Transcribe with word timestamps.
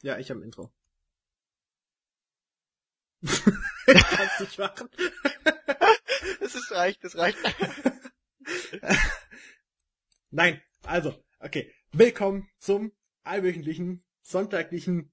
Ja, 0.00 0.16
ich 0.18 0.30
habe 0.30 0.40
ein 0.40 0.44
Intro. 0.44 0.70
Kannst 3.26 4.40
nicht 4.40 4.58
machen. 4.58 4.88
Das 6.38 6.54
ist 6.54 6.70
reicht, 6.70 7.02
das 7.02 7.16
reicht. 7.16 7.38
Nein, 10.30 10.62
also, 10.84 11.20
okay. 11.40 11.74
Willkommen 11.90 12.48
zum 12.58 12.92
allwöchentlichen, 13.24 14.04
sonntaglichen 14.22 15.12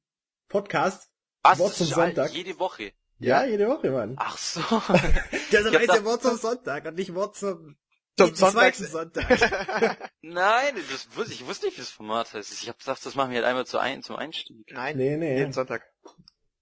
Podcast. 0.49 1.09
Was? 1.41 1.57
Wort 1.57 1.73
zum 1.73 1.87
Sonntag. 1.87 2.31
Jede 2.33 2.59
Woche. 2.59 2.93
Ja, 3.17 3.43
jede 3.43 3.67
Woche, 3.67 3.89
Mann. 3.89 4.13
Ach 4.19 4.37
so. 4.37 4.61
Hab 4.69 4.99
heißt 4.99 5.87
ja 5.87 6.03
Wort 6.03 6.21
zum 6.21 6.37
Sonntag 6.37 6.85
und 6.85 6.95
nicht 6.95 7.15
Wort 7.15 7.35
zum, 7.35 7.75
Zum 8.17 8.27
zum 8.33 8.35
Sonntag- 8.35 8.75
zweiten 8.75 8.85
Sonntag. 8.91 10.11
Nein, 10.21 10.75
das 10.91 11.07
wusste, 11.17 11.33
ich 11.33 11.45
wusste 11.45 11.65
nicht, 11.65 11.75
wie 11.77 11.81
das 11.81 11.89
Format 11.89 12.33
heißt. 12.33 12.61
Ich 12.63 12.69
hab 12.69 12.79
gedacht, 12.79 13.05
das 13.05 13.15
machen 13.15 13.31
wir 13.31 13.37
halt 13.37 13.45
einmal 13.47 13.65
zu 13.65 13.77
ein, 13.77 14.01
zum 14.03 14.15
Einstieg. 14.15 14.65
Nein, 14.71 14.95
Nee, 14.97 15.17
nee. 15.17 15.37
jeden 15.37 15.51
Sonntag. 15.53 15.83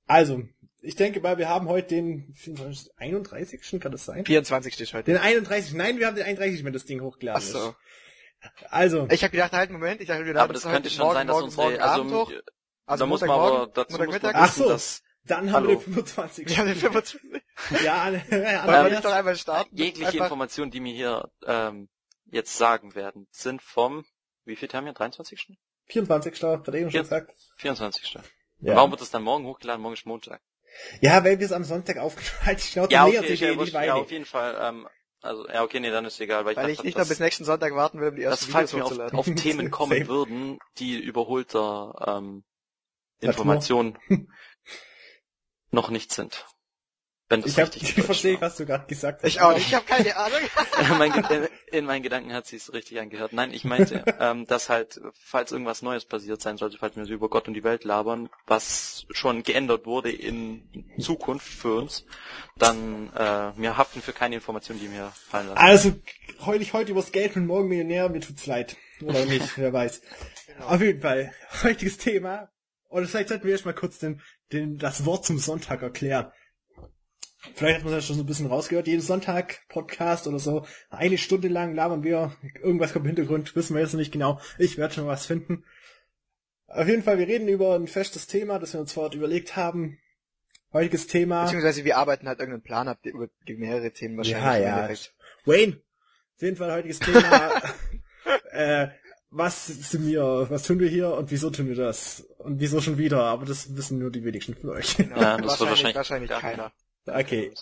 Also, 0.07 0.41
ich 0.81 0.95
denke 0.95 1.21
mal, 1.21 1.37
wir 1.37 1.47
haben 1.49 1.67
heute 1.69 1.89
den 1.89 2.35
31. 2.97 3.79
kann 3.79 3.91
das 3.91 4.05
sein? 4.05 4.25
24 4.25 4.73
steht 4.73 4.93
heute. 4.93 5.11
Den 5.11 5.17
31. 5.17 5.73
Nein, 5.75 5.99
wir 5.99 6.07
haben 6.07 6.15
den 6.15 6.25
31. 6.25 6.65
wenn 6.65 6.73
das 6.73 6.85
Ding 6.85 7.01
hochgeladen 7.01 7.41
Ach 7.41 7.47
so. 7.47 7.69
ist. 7.69 7.75
Also, 8.69 9.07
Ich 9.09 9.23
habe 9.23 9.31
gedacht, 9.31 9.53
halt, 9.53 9.69
Moment, 9.69 10.01
ich 10.01 10.07
dachte, 10.07 10.25
wir 10.25 10.35
Aber 10.35 10.51
das 10.53 10.65
es 10.65 10.69
könnte 10.71 10.89
heute 10.89 10.95
schon 10.95 11.05
morgen, 11.05 11.13
sein, 11.15 11.27
dass 11.27 11.33
morgen, 11.35 11.45
unsere, 11.45 11.61
morgen 11.69 11.79
also, 11.81 12.01
Abend 12.01 12.13
hoch. 12.13 12.31
Also 12.85 13.03
da 13.03 13.07
muss 13.07 13.21
man 13.21 13.29
aber 13.29 13.67
dazu 13.73 13.91
muss 13.91 13.99
man 13.99 14.07
Montagmittag. 14.09 14.35
Ach 14.35 14.47
wissen, 14.49 14.63
so. 14.63 14.69
dass 14.69 15.03
dann 15.25 15.51
haben 15.51 15.67
wir 15.67 15.69
Hallo. 15.75 15.79
den 15.79 15.93
25. 15.93 16.47
Wir 16.49 16.57
haben 16.57 16.67
den 16.67 16.75
25. 16.75 17.21
ja, 17.83 18.11
Wollen 18.11 18.91
wir 18.91 19.01
doch 19.01 19.11
einmal 19.13 19.35
starten? 19.35 19.75
jegliche 19.75 20.07
Einfach- 20.07 20.25
Informationen, 20.25 20.71
die 20.71 20.79
mir 20.79 20.93
hier 20.93 21.31
ähm, 21.45 21.89
jetzt 22.25 22.57
sagen 22.57 22.95
werden, 22.95 23.27
sind 23.31 23.61
vom, 23.61 24.05
wie 24.45 24.55
viel 24.55 24.69
haben 24.73 24.85
wir? 24.85 24.93
23. 24.93 25.47
24. 25.87 26.43
hat 26.43 26.67
er 26.67 26.73
eben 26.73 26.89
schon 26.91 26.95
Ja. 26.97 27.01
gesagt. 27.01 27.33
24. 27.57 28.13
Ja. 28.59 28.75
Warum 28.75 28.91
wird 28.91 29.01
das 29.01 29.11
dann 29.11 29.23
morgen 29.23 29.45
hochgeladen? 29.45 29.81
Morgen 29.81 29.93
ist 29.95 30.05
Montag. 30.05 30.41
ja, 31.01 31.23
weil 31.23 31.39
wir 31.39 31.45
es 31.45 31.51
am 31.51 31.63
Sonntag 31.63 31.97
aufgenommen 31.97 32.45
haben. 32.45 32.57
Ich 32.57 32.71
glaube, 32.71 32.91
Ja, 32.93 33.05
okay, 33.05 33.27
sich 33.27 33.39
ja, 33.41 33.49
eh 33.51 33.55
nicht 33.55 33.73
ja, 33.73 33.79
weiter. 33.79 33.95
auf 33.95 34.11
jeden 34.11 34.25
Fall. 34.25 34.57
Ähm, 34.59 34.87
also, 35.21 35.47
ja, 35.47 35.63
okay, 35.63 35.79
nee, 35.79 35.89
dann 35.91 36.03
ist 36.05 36.19
egal, 36.19 36.43
weil 36.45 36.51
ich 36.51 36.57
Weil 36.57 36.63
dachte, 36.63 36.71
ich 36.73 36.83
nicht 36.83 36.97
dass, 36.97 37.05
noch 37.07 37.09
bis 37.09 37.19
nächsten 37.19 37.45
Sonntag 37.45 37.73
warten 37.75 37.99
will, 38.01 38.09
um 38.09 38.15
die 38.15 38.23
dass 38.23 38.39
ersten 38.41 38.51
falls 38.51 38.73
Videos 38.73 38.97
wir 38.97 39.05
auf, 39.05 39.13
auf 39.13 39.35
Themen 39.35 39.71
kommen 39.71 40.07
würden, 40.07 40.59
die 40.79 40.97
überholter 40.99 41.93
ähm. 42.19 42.43
Informationen 43.21 43.97
noch 45.73 45.89
nicht 45.89 46.13
sind. 46.13 46.45
Wenn 47.29 47.41
das 47.41 47.51
Ich, 47.51 47.59
hab, 47.59 47.67
richtig 47.73 47.83
ich 47.97 48.03
verstehe, 48.03 48.39
was 48.41 48.57
du 48.57 48.65
gerade 48.65 48.85
gesagt 48.85 49.23
hast. 49.23 49.29
Ich 49.29 49.41
auch 49.41 49.53
nicht, 49.53 49.67
ich 49.67 49.73
habe 49.73 49.85
keine 49.85 50.15
Ahnung. 50.17 50.39
mein, 50.97 51.11
Ge- 51.13 51.49
in 51.71 51.85
meinen 51.85 52.03
Gedanken 52.03 52.33
hat 52.33 52.45
sie 52.45 52.57
es 52.57 52.73
richtig 52.73 52.99
angehört. 52.99 53.33
Nein, 53.33 53.51
ich 53.53 53.63
meinte, 53.63 54.03
ähm, 54.19 54.45
dass 54.45 54.69
halt, 54.69 55.01
falls 55.19 55.51
irgendwas 55.51 55.81
Neues 55.81 56.05
passiert 56.05 56.41
sein 56.41 56.57
sollte, 56.57 56.77
falls 56.77 56.95
wir 56.95 57.05
so 57.05 57.13
über 57.13 57.29
Gott 57.29 57.47
und 57.47 57.53
die 57.55 57.63
Welt 57.63 57.85
labern, 57.85 58.29
was 58.45 59.05
schon 59.09 59.41
geändert 59.43 59.85
wurde 59.85 60.11
in 60.11 60.85
Zukunft 60.99 61.47
für 61.47 61.75
uns, 61.75 62.05
dann 62.57 63.11
äh, 63.13 63.51
wir 63.57 63.77
haften 63.77 64.01
für 64.01 64.13
keine 64.13 64.35
Informationen, 64.35 64.79
die 64.81 64.89
mir 64.89 65.11
fallen 65.27 65.47
lassen. 65.47 65.57
Also, 65.57 65.93
heul 66.45 66.61
ich 66.61 66.73
heute 66.73 66.91
übers 66.91 67.11
Geld 67.11 67.35
und 67.35 67.47
morgen 67.47 67.69
Millionär, 67.69 68.09
mir 68.09 68.19
tut's 68.21 68.45
leid. 68.45 68.75
Oder 69.01 69.25
nicht, 69.25 69.57
wer 69.57 69.73
weiß. 69.73 70.01
Genau. 70.47 70.65
Auf 70.67 70.81
jeden 70.81 71.01
Fall, 71.01 71.33
heutiges 71.63 71.97
Thema. 71.97 72.49
Oder 72.89 73.07
vielleicht 73.07 73.29
sollten 73.29 73.45
wir 73.45 73.53
erst 73.53 73.65
mal 73.65 73.73
kurz 73.73 73.97
den, 73.97 74.21
den, 74.53 74.77
das 74.77 75.05
Wort 75.05 75.25
zum 75.25 75.39
Sonntag 75.39 75.81
erklären. 75.81 76.31
Vielleicht 77.55 77.79
hat 77.79 77.83
man 77.83 77.93
das 77.93 78.05
schon 78.05 78.15
so 78.15 78.23
ein 78.23 78.25
bisschen 78.25 78.47
rausgehört. 78.47 78.87
Jeden 78.87 79.01
Sonntag 79.01 79.67
Podcast 79.67 80.27
oder 80.27 80.39
so. 80.39 80.65
Eine 80.89 81.17
Stunde 81.17 81.49
lang 81.49 81.75
labern 81.75 82.03
wir. 82.03 82.33
Irgendwas 82.61 82.93
kommt 82.93 83.05
im 83.05 83.15
Hintergrund. 83.15 83.55
Wissen 83.55 83.75
wir 83.75 83.81
jetzt 83.81 83.93
noch 83.93 83.99
nicht 83.99 84.13
genau. 84.13 84.39
Ich 84.57 84.77
werde 84.77 84.93
schon 84.93 85.07
was 85.07 85.25
finden. 85.25 85.65
Auf 86.67 86.87
jeden 86.87 87.03
Fall, 87.03 87.19
wir 87.19 87.27
reden 87.27 87.47
über 87.49 87.75
ein 87.75 87.87
festes 87.87 88.27
Thema, 88.27 88.59
das 88.59 88.73
wir 88.73 88.79
uns 88.79 88.93
vorher 88.93 89.13
überlegt 89.15 89.55
haben. 89.57 89.99
Heutiges 90.71 91.05
Thema. 91.05 91.43
Beziehungsweise 91.43 91.85
wir 91.85 91.97
arbeiten 91.97 92.27
halt 92.27 92.39
irgendeinen 92.39 92.63
Plan 92.63 92.87
ab, 92.87 92.99
über 93.03 93.27
mehrere 93.45 93.91
Themen 93.91 94.17
wahrscheinlich. 94.17 94.65
Ja, 94.65 94.89
ja. 94.89 94.95
Wayne, 95.45 95.81
auf 96.35 96.41
jeden 96.41 96.55
Fall 96.55 96.71
heutiges 96.71 96.99
Thema. 96.99 97.61
äh, 98.51 98.87
was 99.35 99.67
sind 99.67 100.07
wir, 100.07 100.47
was 100.49 100.63
tun 100.63 100.79
wir 100.79 100.89
hier 100.89 101.13
und 101.13 101.31
wieso 101.31 101.49
tun 101.49 101.67
wir 101.67 101.75
das? 101.75 102.21
Und 102.37 102.59
wieso 102.59 102.81
schon 102.81 102.97
wieder? 102.97 103.23
Aber 103.23 103.45
das 103.45 103.75
wissen 103.75 103.99
nur 103.99 104.11
die 104.11 104.23
wenigsten 104.23 104.55
von 104.55 104.71
euch. 104.71 104.95
Genau. 104.97 105.19
Ja, 105.19 105.37
das 105.37 105.59
wird 105.59 105.69
wahrscheinlich, 105.69 105.95
wahrscheinlich- 105.95 106.29
Ja. 106.29 106.39
keiner. 106.39 106.71
Okay, 107.05 107.53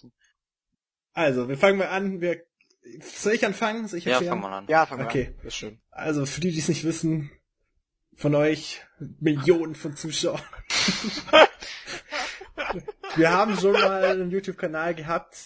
also 1.13 1.49
wir 1.49 1.57
fangen 1.57 1.77
mal 1.77 1.87
an. 1.87 2.21
Wir, 2.21 2.43
soll 3.01 3.33
ich 3.33 3.45
anfangen? 3.45 3.87
Soll 3.87 3.99
ich 3.99 4.05
Ja, 4.05 4.13
erklären? 4.13 4.33
fang 4.33 4.41
mal 4.51 4.57
an. 4.57 4.65
Ja, 4.67 4.85
fang 4.85 4.99
mal 4.99 5.05
Okay. 5.07 5.27
an. 5.27 5.33
Das 5.37 5.45
ist 5.47 5.55
schön. 5.55 5.79
Also 5.89 6.25
für 6.25 6.41
die, 6.41 6.51
die 6.51 6.59
es 6.59 6.67
nicht 6.67 6.83
wissen, 6.83 7.31
von 8.15 8.35
euch 8.35 8.81
Millionen 9.19 9.75
von 9.75 9.95
Zuschauern. 9.95 10.41
wir 13.15 13.31
haben 13.31 13.57
schon 13.57 13.73
mal 13.73 14.03
einen 14.05 14.31
YouTube-Kanal 14.31 14.95
gehabt 14.95 15.37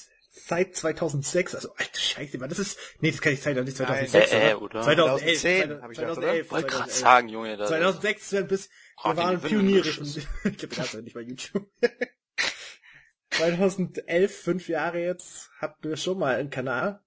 seit 0.47 0.75
2006. 0.75 1.55
Also 1.55 1.73
alter 1.75 1.99
Scheiße, 1.99 2.37
Mann, 2.37 2.49
das 2.49 2.59
ist 2.59 2.77
nee, 2.99 3.11
das 3.11 3.21
kann 3.21 3.33
ich 3.33 3.41
sein, 3.41 3.55
nicht 3.63 3.77
2006, 3.77 4.31
Äh, 4.31 4.51
äh, 4.51 4.53
oder? 4.53 4.81
oder? 4.81 4.83
2011, 4.83 5.41
2010 5.41 5.81
hab 5.81 5.91
ich 5.91 5.97
gedacht, 5.97 6.17
oder? 6.17 6.39
Ich 6.39 6.51
wollte 6.51 6.67
gerade 6.67 6.89
2011. 6.89 6.99
sagen, 6.99 7.29
Junge, 7.29 7.57
das 7.57 7.69
2006 7.69 8.29
sind 8.29 8.47
bis 8.47 8.69
Oh, 9.03 9.09
wir 9.09 9.17
waren 9.17 9.41
Pioniere. 9.41 9.91
Schuss. 9.91 10.17
ich 10.17 10.25
hab 10.63 10.69
das 10.69 10.93
nicht 10.95 11.13
bei 11.13 11.21
YouTube. 11.21 11.67
2011, 13.31 14.35
fünf 14.35 14.69
Jahre 14.69 14.99
jetzt, 14.99 15.49
hatten 15.59 15.89
wir 15.89 15.97
schon 15.97 16.17
mal 16.19 16.35
einen 16.35 16.49
Kanal. 16.49 17.01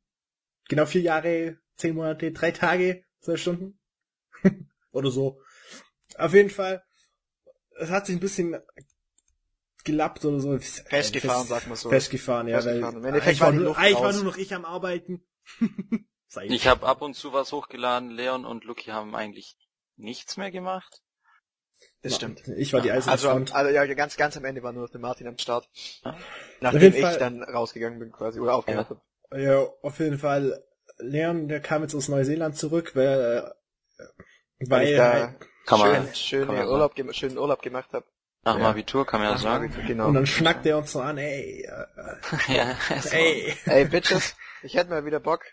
Genau 0.68 0.84
vier 0.84 1.00
Jahre, 1.00 1.58
zehn 1.76 1.94
Monate, 1.94 2.32
drei 2.32 2.50
Tage, 2.50 3.04
zwölf 3.20 3.40
Stunden. 3.40 3.78
Oder 4.90 5.10
so. 5.10 5.40
Auf 6.16 6.34
jeden 6.34 6.50
Fall, 6.50 6.84
es 7.78 7.88
hat 7.90 8.06
sich 8.06 8.16
ein 8.16 8.20
bisschen 8.20 8.56
gelappt 9.88 10.24
oder 10.24 10.38
so. 10.40 10.56
Festgefahren, 10.58 11.38
Fest- 11.40 11.48
sagt 11.48 11.66
man 11.66 11.76
so. 11.76 11.88
Festgefahren, 11.90 12.46
ja, 12.48 12.56
weil 12.56 12.62
Festgefahren. 12.62 12.96
Im 12.98 13.04
Endeffekt 13.04 13.26
eigentlich 13.28 13.40
war, 13.40 13.52
nur, 13.52 13.76
eigentlich 13.78 14.00
war 14.00 14.12
nur 14.12 14.24
noch 14.24 14.36
ich 14.36 14.54
am 14.54 14.64
Arbeiten. 14.64 15.26
Sei 16.28 16.46
Ich 16.46 16.68
habe 16.68 16.86
ab 16.86 17.02
und 17.02 17.14
zu 17.14 17.32
was 17.32 17.52
hochgeladen. 17.52 18.10
Leon 18.10 18.44
und 18.44 18.64
Lucky 18.64 18.90
haben 18.90 19.14
eigentlich 19.16 19.56
nichts 19.96 20.36
mehr 20.36 20.50
gemacht. 20.50 21.02
Das 22.02 22.14
stimmt. 22.16 22.46
Ich 22.56 22.72
war 22.72 22.80
die 22.80 22.90
Eiserne 22.90 23.12
Also, 23.12 23.30
also 23.30 23.70
ja, 23.70 23.86
ganz, 23.94 24.16
ganz 24.16 24.36
am 24.36 24.44
Ende 24.44 24.62
war 24.62 24.72
nur 24.72 24.82
noch 24.82 24.90
der 24.90 25.00
Martin 25.00 25.26
am 25.26 25.38
Start. 25.38 25.68
Ah. 26.02 26.14
Nachdem 26.60 26.94
ich 26.94 27.00
Fall- 27.00 27.18
dann 27.18 27.42
rausgegangen 27.42 27.98
bin 27.98 28.12
quasi, 28.12 28.40
oder 28.40 28.54
aufgehört 28.54 28.90
habe. 28.90 29.00
Ja, 29.42 29.66
auf 29.82 29.98
jeden 29.98 30.18
Fall. 30.18 30.64
Leon, 30.98 31.48
der 31.48 31.60
kam 31.60 31.82
jetzt 31.82 31.94
aus 31.94 32.08
Neuseeland 32.08 32.56
zurück, 32.56 32.94
weil, 32.94 33.52
äh, 33.98 34.04
Weil 34.60 34.70
weil 34.70 34.88
ich 34.88 34.96
da 34.96 35.12
halt- 35.12 35.34
schön, 35.68 35.78
man- 36.04 36.14
schön 36.14 36.46
kann 36.46 36.54
man 36.56 36.68
Urlaub, 36.68 36.94
schönen 37.14 37.38
Urlaub 37.38 37.62
gemacht 37.62 37.92
habe. 37.92 38.04
Nach 38.48 38.54
dem 38.56 38.62
Ja. 38.62 38.70
Abitur 38.70 39.06
kann 39.06 39.20
man 39.20 39.30
ja 39.30 39.36
sagen. 39.38 39.70
Genau. 39.86 40.06
und 40.08 40.14
dann 40.14 40.26
schnackt 40.26 40.64
er 40.64 40.78
uns 40.78 40.92
so 40.92 41.00
an, 41.00 41.18
ey, 41.18 41.62
äh, 41.64 41.68
ja, 42.56 42.76
war- 42.88 43.12
ey, 43.12 43.54
Ey, 43.66 43.84
Bitches, 43.84 44.36
ich 44.62 44.74
hätte 44.74 44.88
mal 44.90 45.04
wieder 45.04 45.20
Bock 45.20 45.44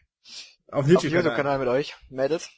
auf 0.71 0.87
YouTube-Kanal. 0.87 1.23
YouTube-Kanal 1.23 1.59
mit 1.59 1.67
euch, 1.67 1.95
Mädels. 2.09 2.49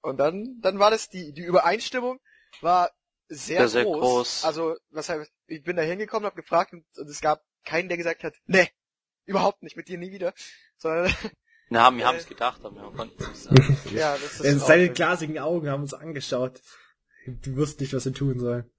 Und 0.00 0.18
dann, 0.18 0.58
dann 0.60 0.78
war 0.80 0.90
das, 0.90 1.08
die, 1.08 1.32
die 1.32 1.42
Übereinstimmung 1.44 2.18
war 2.62 2.90
sehr, 3.28 3.58
Sehr, 3.60 3.68
sehr 3.68 3.84
groß. 3.84 4.00
groß. 4.00 4.44
Also, 4.44 4.76
was 4.90 5.08
heißt, 5.08 5.30
ich 5.46 5.62
bin 5.62 5.76
da 5.76 5.82
hingekommen, 5.82 6.26
habe 6.26 6.36
gefragt 6.40 6.72
und, 6.72 6.84
und 6.98 7.08
es 7.08 7.20
gab 7.20 7.42
keinen, 7.64 7.88
der 7.88 7.96
gesagt 7.96 8.24
hat, 8.24 8.34
nee, 8.46 8.68
überhaupt 9.24 9.62
nicht, 9.62 9.76
mit 9.76 9.88
dir 9.88 9.98
nie 9.98 10.10
wieder. 10.12 10.32
Sondern, 10.78 11.12
Wir 11.68 11.82
haben, 11.82 11.98
wir 11.98 12.06
haben 12.06 12.16
es 12.18 12.26
gedacht, 12.28 12.60
aber 12.64 12.76
wir 12.76 12.92
konnten 12.96 13.20
es 13.24 13.50
nicht 13.50 13.66
sagen. 13.66 13.78
ja, 13.96 14.12
das 14.16 14.38
ist 14.40 14.66
seine 14.66 14.88
glasigen 14.90 15.38
Augen 15.40 15.68
haben 15.68 15.82
uns 15.82 15.94
angeschaut. 15.94 16.60
Du 17.26 17.56
wusst 17.56 17.80
nicht, 17.80 17.92
was 17.92 18.04
wir 18.04 18.14
tun 18.14 18.38
sollen. 18.38 18.70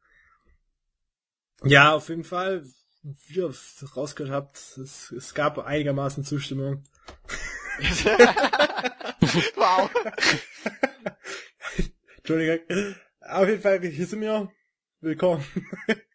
Ja, 1.63 1.93
auf 1.93 2.09
jeden 2.09 2.23
Fall, 2.23 2.63
wie 3.01 3.39
ihr 3.39 3.47
es 3.47 3.83
rausgehört 3.95 4.31
habt, 4.33 4.57
es, 4.57 5.11
es 5.11 5.33
gab 5.33 5.57
einigermaßen 5.57 6.23
Zustimmung. 6.23 6.83
wow. 9.55 9.89
Entschuldigung. 12.17 12.95
Auf 13.21 13.47
jeden 13.47 13.61
Fall, 13.61 13.79
hier 13.81 14.05
sind 14.05 14.21
wir. 14.21 14.51
Willkommen. 15.01 15.43
Genau. 15.87 15.99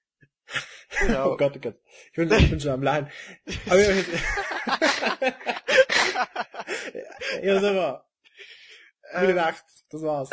Oh 1.33 1.37
Gott, 1.37 1.55
oh 1.57 1.61
Gott. 1.61 1.81
Ich 2.11 2.17
bin, 2.17 2.31
ich 2.31 2.51
bin 2.51 2.61
schon 2.61 2.71
am 2.73 2.83
Laden. 2.83 3.11
Aber 3.67 3.79
hier, 3.81 4.05
hier 7.41 7.61
sind 7.61 7.75
wir. 7.75 8.05
Gute 9.13 9.31
Ähm, 9.31 9.37
Nacht. 9.37 9.65
Das 9.91 10.03
war's. 10.03 10.31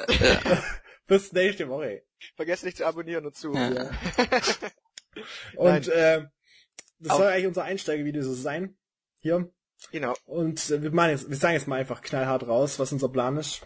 Bis 1.08 1.32
nächste 1.32 1.70
Woche. 1.70 2.04
vergesst 2.36 2.66
nicht 2.66 2.78
zu 2.78 2.86
abonnieren 2.86 3.26
und 3.26 3.36
zu. 3.36 3.54
Ja. 3.54 3.90
Und 5.56 5.88
äh, 5.88 6.26
das 7.00 7.18
soll 7.18 7.28
eigentlich 7.28 7.48
unser 7.48 7.64
Einsteigevideo 7.64 8.22
so 8.24 8.34
sein. 8.34 8.78
Hier. 9.20 9.52
Genau. 9.92 10.14
Und 10.26 10.70
äh, 10.70 10.82
wir 10.82 10.92
machen 10.92 11.12
jetzt, 11.12 11.30
wir 11.30 11.38
sagen 11.38 11.54
jetzt 11.54 11.68
mal 11.68 11.80
einfach 11.80 12.02
knallhart 12.02 12.48
raus, 12.48 12.80
was 12.80 12.92
unser 12.92 13.10
Plan 13.10 13.38
ist. 13.38 13.62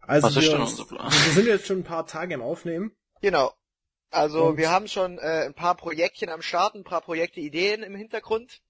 Also 0.00 0.26
Was 0.26 0.36
ist 0.36 0.42
wir, 0.42 0.50
denn 0.52 0.60
unser 0.62 0.84
Plan? 0.86 1.10
wir 1.24 1.32
sind 1.32 1.46
jetzt 1.46 1.66
schon 1.66 1.78
ein 1.80 1.84
paar 1.84 2.06
Tage 2.06 2.34
im 2.34 2.42
Aufnehmen. 2.42 2.96
Genau. 3.20 3.52
Also 4.10 4.46
Und- 4.46 4.56
wir 4.56 4.70
haben 4.70 4.88
schon 4.88 5.18
äh, 5.18 5.44
ein 5.46 5.54
paar 5.54 5.76
Projektchen 5.76 6.30
am 6.30 6.42
Start, 6.42 6.74
ein 6.74 6.84
paar 6.84 7.00
Projekte, 7.00 7.40
Ideen 7.40 7.82
im 7.82 7.94
Hintergrund. 7.94 8.60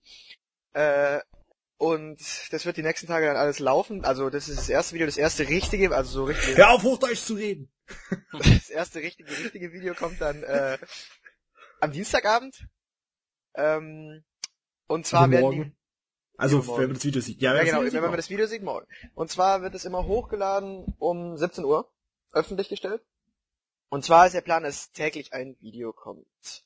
Äh, 0.75 1.21
und 1.81 2.21
das 2.53 2.67
wird 2.67 2.77
die 2.77 2.82
nächsten 2.82 3.06
Tage 3.06 3.25
dann 3.25 3.38
alles 3.38 3.59
laufen. 3.59 4.05
Also 4.05 4.29
das 4.29 4.50
ist 4.50 4.59
das 4.59 4.69
erste 4.69 4.94
Video, 4.94 5.06
das 5.06 5.17
erste 5.17 5.49
richtige, 5.49 5.97
also 5.97 6.11
so 6.11 6.25
richtig. 6.25 6.59
Hör 6.59 6.73
auf, 6.73 6.82
Hochdeutsch 6.82 7.25
zu 7.25 7.35
reden! 7.35 7.73
Das 8.32 8.69
erste 8.69 9.00
richtige, 9.00 9.31
richtige 9.31 9.73
Video 9.73 9.94
kommt 9.94 10.21
dann 10.21 10.43
äh, 10.43 10.77
am 11.81 11.91
Dienstagabend. 11.91 12.67
Ähm, 13.55 14.23
und 14.88 15.06
zwar 15.06 15.23
Also 15.23 15.32
werden 15.32 15.43
morgen. 15.43 15.65
die, 15.65 16.38
Also, 16.38 16.69
wenn 16.77 16.88
man 16.88 16.94
das 16.94 17.05
Video 17.05 17.23
sieht. 17.23 17.41
Ja, 17.41 17.56
ja 17.56 17.65
genau, 17.65 17.79
wenn 17.79 17.93
man 17.93 18.03
Video 18.03 18.17
das 18.17 18.31
Video 18.31 18.47
sieht, 18.47 18.62
morgen. 18.62 18.87
Und 19.15 19.31
zwar 19.31 19.62
wird 19.62 19.75
es 19.75 19.87
immer 19.87 20.05
hochgeladen 20.05 20.85
um 20.99 21.38
17 21.38 21.65
Uhr, 21.65 21.91
öffentlich 22.33 22.69
gestellt. 22.69 23.03
Und 23.88 24.05
zwar 24.05 24.26
ist 24.26 24.35
der 24.35 24.43
Plan, 24.43 24.65
dass 24.65 24.93
täglich 24.93 25.33
ein 25.33 25.56
Video 25.61 25.94
kommt. 25.94 26.62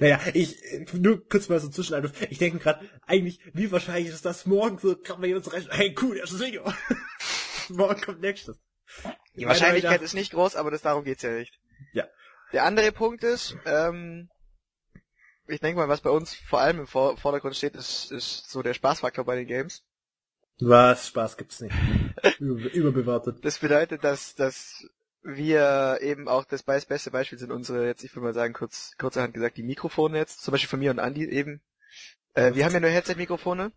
Naja, 0.00 0.20
ich, 0.34 0.62
äh, 0.64 0.86
nur 0.94 1.28
kurz 1.28 1.48
mal 1.48 1.60
so 1.60 1.68
Zwischeneinwurf. 1.68 2.22
Ich 2.30 2.38
denke 2.38 2.58
gerade, 2.58 2.88
eigentlich, 3.06 3.40
wie 3.52 3.70
wahrscheinlich 3.70 4.08
ist 4.08 4.24
das 4.24 4.46
morgen 4.46 4.78
so, 4.78 4.96
kann 4.96 5.20
man 5.20 5.28
jemand 5.28 5.44
so 5.44 5.50
rechnen, 5.50 5.72
hey, 5.72 5.94
cool, 6.00 6.16
erstes 6.16 6.40
Video. 6.44 6.64
morgen 7.68 8.00
kommt 8.00 8.20
nächstes. 8.20 8.58
Die 9.36 9.46
Wahrscheinlichkeit 9.46 10.02
ist 10.02 10.14
nicht 10.14 10.32
groß, 10.32 10.56
aber 10.56 10.70
das 10.70 10.82
darum 10.82 11.04
geht's 11.04 11.22
ja 11.22 11.30
nicht. 11.30 11.60
Ja. 11.92 12.08
Der 12.52 12.64
andere 12.64 12.92
Punkt 12.92 13.22
ist, 13.22 13.56
ähm, 13.66 14.30
ich 15.46 15.60
denke 15.60 15.78
mal, 15.78 15.88
was 15.88 16.00
bei 16.00 16.10
uns 16.10 16.34
vor 16.34 16.60
allem 16.60 16.80
im 16.80 16.86
Vor 16.86 17.16
Vordergrund 17.16 17.56
steht, 17.56 17.74
ist, 17.74 18.10
ist 18.10 18.50
so 18.50 18.62
der 18.62 18.74
Spaßfaktor 18.74 19.24
bei 19.24 19.36
den 19.36 19.46
Games. 19.46 19.84
Was? 20.60 21.08
Spaß 21.08 21.36
gibt's 21.36 21.60
nicht. 21.60 21.74
Über, 22.40 22.72
überbewertet. 22.72 23.44
Das 23.44 23.58
bedeutet, 23.58 24.02
dass, 24.02 24.34
dass 24.34 24.88
wir 25.22 25.98
eben 26.00 26.28
auch 26.28 26.44
das 26.44 26.62
be- 26.62 26.80
beste 26.88 27.10
Beispiel 27.10 27.38
sind 27.38 27.50
unsere, 27.52 27.86
jetzt 27.86 28.04
ich 28.04 28.14
würde 28.14 28.24
mal 28.26 28.34
sagen, 28.34 28.54
kurz, 28.54 28.92
kurzerhand 28.98 29.34
gesagt, 29.34 29.56
die 29.56 29.62
Mikrofone 29.62 30.16
jetzt, 30.18 30.42
zum 30.42 30.52
Beispiel 30.52 30.68
von 30.68 30.78
mir 30.78 30.90
und 30.90 30.98
Andi 31.00 31.24
eben. 31.28 31.60
Äh, 32.34 32.54
wir 32.54 32.64
haben 32.64 32.72
ja 32.74 32.80
nur 32.80 32.90
Headset-Mikrofone. 32.90 33.72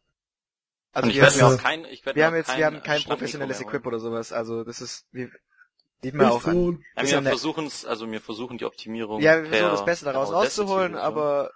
Also 0.94 1.06
und 1.06 1.12
ich 1.12 1.22
wir, 1.22 1.28
haben, 1.28 1.56
auch 1.56 1.62
kein, 1.62 1.86
ich 1.86 2.06
wir 2.06 2.26
haben 2.26 2.34
auch 2.34 2.38
jetzt, 2.38 2.48
kein 2.48 2.58
wir 2.60 2.66
haben 2.66 2.84
kein 2.84 3.02
professionelles 3.04 3.62
Equip 3.62 3.86
oder 3.86 4.00
sowas, 4.00 4.34
also 4.34 4.64
das 4.66 4.82
ist, 4.82 5.06
wir, 5.12 5.30
sieht 6.04 6.14
man 6.16 6.28
auch 6.28 6.46
an. 6.46 6.84
Ja, 6.98 7.04
wir 7.04 7.10
ja 7.10 7.22
versuchen 7.22 7.66
es, 7.66 7.86
also 7.86 8.12
wir 8.12 8.20
versuchen 8.22 8.58
die 8.58 8.66
Optimierung. 8.66 9.22
Ja, 9.22 9.42
wir 9.42 9.50
versuchen 9.50 9.72
das 9.72 9.86
Beste 9.86 10.06
daraus 10.06 10.32
rauszuholen, 10.34 10.96
aber 10.96 11.52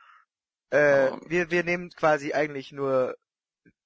äh, 0.70 1.10
Aber- 1.10 1.22
wir, 1.28 1.52
wir 1.52 1.64
nehmen 1.64 1.90
quasi 1.92 2.34
eigentlich 2.34 2.72
nur 2.72 3.16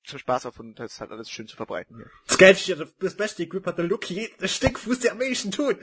Spaß 0.03 0.47
auf 0.47 0.59
und 0.59 0.75
das 0.79 0.99
hat 0.99 1.11
alles 1.11 1.29
schön 1.29 1.47
zu 1.47 1.55
verbreiten 1.55 1.95
hier. 1.97 2.09
Das 2.27 2.37
Geilste, 2.37 2.75
das- 2.99 3.15
beste 3.15 3.43
Equip 3.43 3.65
hat 3.65 3.77
der 3.77 3.85
Lucky, 3.85 4.33
der 4.39 4.47
Stickfuß 4.47 4.99
der 5.01 5.11
am 5.11 5.19
wenigsten 5.19 5.51
tut. 5.51 5.77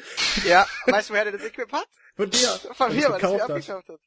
Ja, 0.45 0.67
weißt 0.87 1.11
du, 1.11 1.15
woher 1.15 1.25
der 1.25 1.33
das 1.35 1.45
Equip 1.45 1.71
hat? 1.73 1.89
Von 2.17 2.31
dir. 2.31 2.49
Von 2.49 2.95
mir, 2.95 3.11
weil 3.11 3.23
es 3.23 3.31
mir 3.31 3.45
abgeschafft 3.45 3.89
hat. 3.89 4.01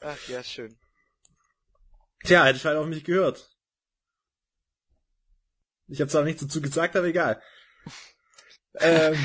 Ach 0.00 0.28
ja, 0.28 0.42
schön. 0.42 0.78
Tja, 2.24 2.44
hätte 2.44 2.58
ich 2.58 2.64
halt 2.64 2.76
auf 2.76 2.86
mich 2.86 3.04
gehört. 3.04 3.48
Ich 5.88 6.00
habe 6.00 6.10
zwar 6.10 6.24
nichts 6.24 6.42
dazu 6.42 6.60
gesagt, 6.60 6.96
aber 6.96 7.06
egal. 7.06 7.42
ähm, 8.74 9.16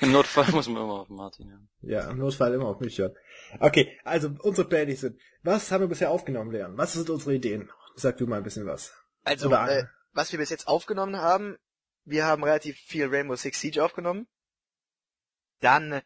Im 0.00 0.12
Notfall 0.12 0.50
muss 0.50 0.68
man 0.68 0.82
immer 0.82 1.00
auf 1.00 1.08
Martin, 1.08 1.48
ja. 1.80 2.00
ja, 2.02 2.10
im 2.10 2.18
Notfall 2.18 2.54
immer 2.54 2.66
auf 2.66 2.80
mich 2.80 2.98
hören. 2.98 3.14
Okay, 3.60 3.98
also 4.04 4.30
unsere 4.40 4.68
Pläne 4.68 4.96
sind, 4.96 5.20
was 5.42 5.70
haben 5.70 5.82
wir 5.82 5.88
bisher 5.88 6.10
aufgenommen, 6.10 6.50
Leon? 6.50 6.76
Was 6.76 6.92
sind 6.94 7.10
unsere 7.10 7.34
Ideen? 7.34 7.70
Sag 7.98 8.16
du 8.18 8.26
mal 8.26 8.36
ein 8.36 8.44
bisschen 8.44 8.64
was. 8.66 8.92
Also, 9.24 9.52
äh, 9.52 9.84
was 10.12 10.30
wir 10.32 10.38
bis 10.38 10.50
jetzt 10.50 10.68
aufgenommen 10.68 11.16
haben, 11.16 11.58
wir 12.04 12.24
haben 12.24 12.44
relativ 12.44 12.78
viel 12.78 13.08
Rainbow 13.08 13.34
Six 13.34 13.60
Siege 13.60 13.84
aufgenommen. 13.84 14.28
Dann, 15.60 16.00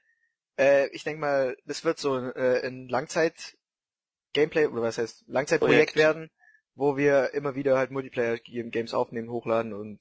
äh, 0.58 0.88
ich 0.88 1.04
denke 1.04 1.20
mal, 1.20 1.56
das 1.66 1.84
wird 1.84 1.98
so 1.98 2.16
äh, 2.16 2.66
ein 2.66 2.88
Langzeit-Gameplay, 2.88 4.66
oder 4.66 4.82
was 4.82 4.96
heißt, 4.96 5.24
Langzeitprojekt 5.26 5.92
Projekt. 5.92 5.96
werden, 5.96 6.30
wo 6.74 6.96
wir 6.96 7.34
immer 7.34 7.54
wieder 7.54 7.76
halt 7.76 7.90
Multiplayer-Games 7.90 8.94
aufnehmen, 8.94 9.28
hochladen 9.30 9.74
und 9.74 10.00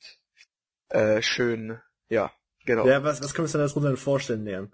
äh, 0.90 1.22
schön, 1.22 1.82
ja, 2.08 2.32
genau. 2.66 2.88
Ja, 2.88 3.04
was, 3.04 3.22
was 3.22 3.34
können 3.34 3.50
wir 3.50 3.60
uns 3.60 3.74
denn 3.74 3.82
darunter 3.82 3.98
vorstellen, 3.98 4.46
Leon? 4.46 4.74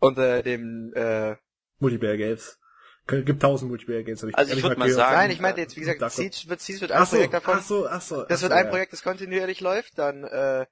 Unter 0.00 0.42
dem, 0.42 0.92
äh, 0.94 1.36
Multiplayer 1.78 2.16
Games. 2.16 2.58
Kön- 2.58 2.65
Gibt 3.08 3.40
tausend 3.40 3.70
Multiplayer 3.70 4.02
Games, 4.02 4.20
habe 4.20 4.30
ich 4.30 4.36
Also 4.36 4.52
ich 4.52 4.62
hab 4.62 4.70
würd 4.70 4.78
mal 4.78 4.86
gehört. 4.86 5.00
sagen, 5.00 5.16
nein, 5.16 5.30
ich 5.30 5.38
meinte 5.40 5.60
jetzt, 5.60 5.76
wie 5.76 5.80
gesagt, 5.80 6.02
Dark. 6.02 6.12
Siege 6.12 6.36
wird, 6.46 6.60
Siege 6.60 6.80
wird 6.80 6.90
ein 6.92 7.02
Ach 7.02 7.06
so, 7.06 7.16
Projekt 7.16 7.34
davon. 7.34 7.54
ach 7.58 7.62
so, 7.62 7.86
ach 7.88 8.00
so. 8.02 8.16
Das 8.24 8.38
ach 8.38 8.42
wird 8.42 8.52
so, 8.52 8.58
ein 8.58 8.64
ja. 8.64 8.70
Projekt, 8.70 8.92
das 8.92 9.02
kontinuierlich 9.04 9.60
läuft. 9.60 9.96
Dann 9.96 10.24
äh, 10.24 10.66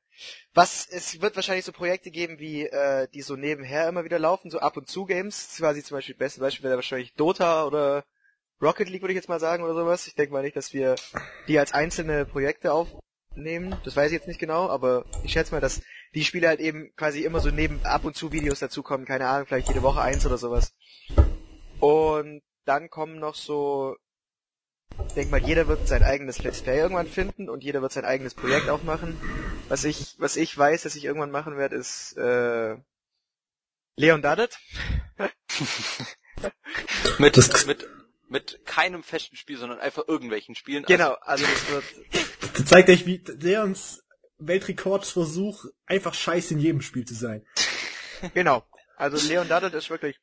was 0.52 0.86
es 0.90 1.20
wird 1.22 1.36
wahrscheinlich 1.36 1.64
so 1.64 1.70
Projekte 1.70 2.10
geben, 2.10 2.40
wie 2.40 2.66
äh, 2.66 3.06
die 3.14 3.22
so 3.22 3.36
nebenher 3.36 3.88
immer 3.88 4.04
wieder 4.04 4.18
laufen, 4.18 4.50
so 4.50 4.58
ab 4.58 4.76
und 4.76 4.88
zu 4.88 5.04
Games. 5.06 5.54
Quasi 5.58 5.84
zum 5.84 5.96
Beispiel 5.96 6.16
beste 6.16 6.40
Beispiel 6.40 6.64
wäre 6.64 6.74
wahrscheinlich 6.76 7.14
Dota 7.14 7.66
oder 7.66 8.04
Rocket 8.60 8.88
League 8.88 9.02
würde 9.02 9.12
ich 9.12 9.16
jetzt 9.16 9.28
mal 9.28 9.38
sagen 9.40 9.62
oder 9.62 9.74
sowas. 9.74 10.08
Ich 10.08 10.16
denke 10.16 10.32
mal 10.32 10.42
nicht, 10.42 10.56
dass 10.56 10.72
wir 10.72 10.96
die 11.46 11.58
als 11.60 11.72
einzelne 11.72 12.24
Projekte 12.24 12.72
aufnehmen. 12.72 13.76
Das 13.84 13.94
weiß 13.94 14.10
ich 14.10 14.18
jetzt 14.18 14.28
nicht 14.28 14.40
genau, 14.40 14.68
aber 14.68 15.04
ich 15.22 15.32
schätze 15.32 15.52
mal, 15.54 15.60
dass 15.60 15.82
die 16.14 16.24
Spiele 16.24 16.48
halt 16.48 16.58
eben 16.60 16.92
quasi 16.96 17.22
immer 17.22 17.38
so 17.40 17.50
neben 17.50 17.84
ab 17.84 18.04
und 18.04 18.16
zu 18.16 18.32
Videos 18.32 18.58
dazukommen. 18.58 19.06
Keine 19.06 19.26
Ahnung, 19.28 19.46
vielleicht 19.46 19.68
jede 19.68 19.82
Woche 19.82 20.00
eins 20.00 20.26
oder 20.26 20.38
sowas. 20.38 20.72
Und 21.84 22.42
dann 22.64 22.88
kommen 22.88 23.18
noch 23.18 23.34
so 23.34 23.96
ich 25.08 25.14
denke 25.14 25.30
mal, 25.32 25.44
jeder 25.44 25.66
wird 25.66 25.88
sein 25.88 26.02
eigenes 26.02 26.42
Let's 26.42 26.62
Play 26.62 26.78
irgendwann 26.78 27.08
finden 27.08 27.48
und 27.50 27.64
jeder 27.64 27.82
wird 27.82 27.92
sein 27.92 28.04
eigenes 28.04 28.34
Projekt 28.34 28.68
auch 28.68 28.84
machen. 28.84 29.18
Was 29.68 29.84
ich, 29.84 30.14
was 30.18 30.36
ich 30.36 30.56
weiß, 30.56 30.84
dass 30.84 30.94
ich 30.94 31.04
irgendwann 31.04 31.32
machen 31.32 31.56
werde, 31.56 31.74
ist 31.76 32.16
äh, 32.16 32.76
Leon 33.96 34.22
Daddet. 34.22 34.58
Mit, 37.18 37.36
Das- 37.36 37.66
mit, 37.66 37.86
mit 38.28 38.64
keinem 38.64 39.02
festen 39.02 39.36
Spiel, 39.36 39.58
sondern 39.58 39.78
einfach 39.78 40.04
irgendwelchen 40.08 40.54
Spielen. 40.54 40.84
Genau, 40.84 41.12
also 41.20 41.44
das 41.44 41.70
wird 41.70 41.84
Das 42.56 42.64
zeigt 42.66 42.88
euch, 42.88 43.04
wie 43.06 43.22
Leons 43.38 44.02
Weltrekordsversuch 44.38 45.66
einfach 45.86 46.14
scheiße 46.14 46.54
in 46.54 46.60
jedem 46.60 46.80
Spiel 46.82 47.04
zu 47.04 47.14
sein. 47.14 47.44
genau. 48.32 48.64
Also 48.96 49.16
Leon 49.28 49.48
Daddet 49.48 49.74
ist 49.74 49.90
wirklich 49.90 50.18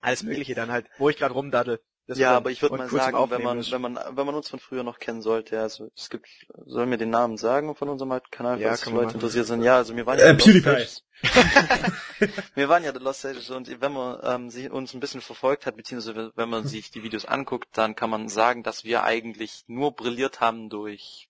alles 0.00 0.22
Mögliche 0.22 0.54
dann 0.54 0.70
halt, 0.70 0.86
wo 0.98 1.08
ich 1.08 1.16
gerade 1.16 1.34
rumdaddel. 1.34 1.80
Das 2.06 2.16
ja, 2.18 2.34
aber 2.34 2.50
ich 2.50 2.62
würde 2.62 2.76
mal 2.78 2.88
sagen, 2.88 3.30
wenn 3.30 3.42
man, 3.42 3.70
wenn 3.70 3.80
man, 3.82 3.98
wenn 4.12 4.24
man 4.24 4.34
uns 4.34 4.48
von 4.48 4.58
früher 4.58 4.82
noch 4.82 4.98
kennen 4.98 5.20
sollte, 5.20 5.60
also 5.60 5.90
es 5.94 6.08
gibt, 6.08 6.26
sollen 6.64 6.90
wir 6.90 6.96
den 6.96 7.10
Namen 7.10 7.36
sagen 7.36 7.76
von 7.76 7.90
unserem 7.90 8.12
alten 8.12 8.30
Kanal, 8.30 8.58
Ja, 8.58 8.68
falls 8.68 8.86
Leute 8.86 8.96
machen. 9.04 9.14
interessiert 9.16 9.44
sind? 9.46 9.62
Ja, 9.62 9.76
also 9.76 9.94
wir 9.94 10.06
waren 10.06 10.18
Äh, 10.18 10.28
ja 10.28 10.32
PewDiePie. 10.32 10.60
Sages. 10.60 11.04
wir 12.54 12.68
waren 12.70 12.82
ja 12.82 12.92
The 12.94 13.00
Lost 13.00 13.20
Sages 13.20 13.50
und 13.50 13.80
wenn 13.82 13.92
man 13.92 14.18
ähm, 14.22 14.48
sich 14.50 14.70
uns 14.70 14.94
ein 14.94 15.00
bisschen 15.00 15.20
verfolgt 15.20 15.66
hat, 15.66 15.76
beziehungsweise 15.76 16.32
wenn 16.34 16.48
man 16.48 16.66
sich 16.66 16.90
die 16.90 17.02
Videos 17.02 17.26
anguckt, 17.26 17.68
dann 17.72 17.94
kann 17.94 18.08
man 18.08 18.28
sagen, 18.30 18.62
dass 18.62 18.84
wir 18.84 19.02
eigentlich 19.04 19.64
nur 19.66 19.92
brilliert 19.94 20.40
haben 20.40 20.70
durch 20.70 21.28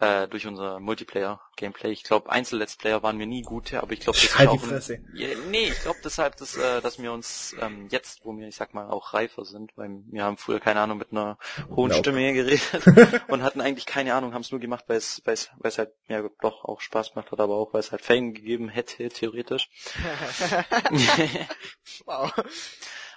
äh, 0.00 0.28
durch 0.28 0.46
unser 0.46 0.78
Multiplayer-Gameplay. 0.78 1.90
Ich 1.90 2.04
glaube, 2.04 2.30
Einzel-Let's 2.30 2.76
Player 2.76 3.02
waren 3.02 3.18
wir 3.18 3.26
nie 3.26 3.42
gut, 3.42 3.74
aber 3.74 3.92
ich 3.92 4.00
glaube, 4.00 4.16
das 4.18 4.28
ist 4.30 4.38
Halt 4.38 4.48
auch 4.48 4.62
ein, 4.62 4.68
Fresse. 4.68 5.00
ja, 5.12 5.28
nee, 5.50 5.68
ich 5.70 5.80
glaube 5.80 5.98
deshalb, 6.04 6.36
dass, 6.36 6.56
äh, 6.56 6.80
dass 6.80 7.02
wir 7.02 7.12
uns 7.12 7.56
ähm, 7.60 7.88
jetzt, 7.90 8.24
wo 8.24 8.36
wir, 8.36 8.46
ich 8.46 8.54
sag 8.56 8.74
mal, 8.74 8.88
auch 8.88 9.12
reifer 9.14 9.44
sind, 9.44 9.76
weil 9.76 9.90
wir 10.10 10.22
haben 10.22 10.36
früher, 10.36 10.60
keine 10.60 10.80
Ahnung, 10.80 10.98
mit 10.98 11.10
einer 11.10 11.36
hohen 11.70 11.88
Nope. 11.90 11.94
Stimme 11.94 12.20
hier 12.20 12.32
geredet 12.32 13.22
und 13.28 13.42
hatten 13.42 13.60
eigentlich 13.60 13.86
keine 13.86 14.14
Ahnung, 14.14 14.34
haben 14.34 14.42
es 14.42 14.52
nur 14.52 14.60
gemacht, 14.60 14.84
weil 14.86 14.98
es 14.98 15.20
weil 15.24 15.34
es 15.34 15.50
weil 15.56 15.70
es 15.70 15.78
halt 15.78 15.90
ja 16.06 16.22
doch 16.40 16.64
auch 16.64 16.80
Spaß 16.80 17.14
gemacht 17.14 17.32
hat, 17.32 17.40
aber 17.40 17.56
auch 17.56 17.74
weil 17.74 17.80
es 17.80 17.90
halt 17.90 18.02
Fame 18.02 18.34
gegeben 18.34 18.68
hätte, 18.68 19.08
theoretisch. 19.08 19.68
wow. 22.06 22.32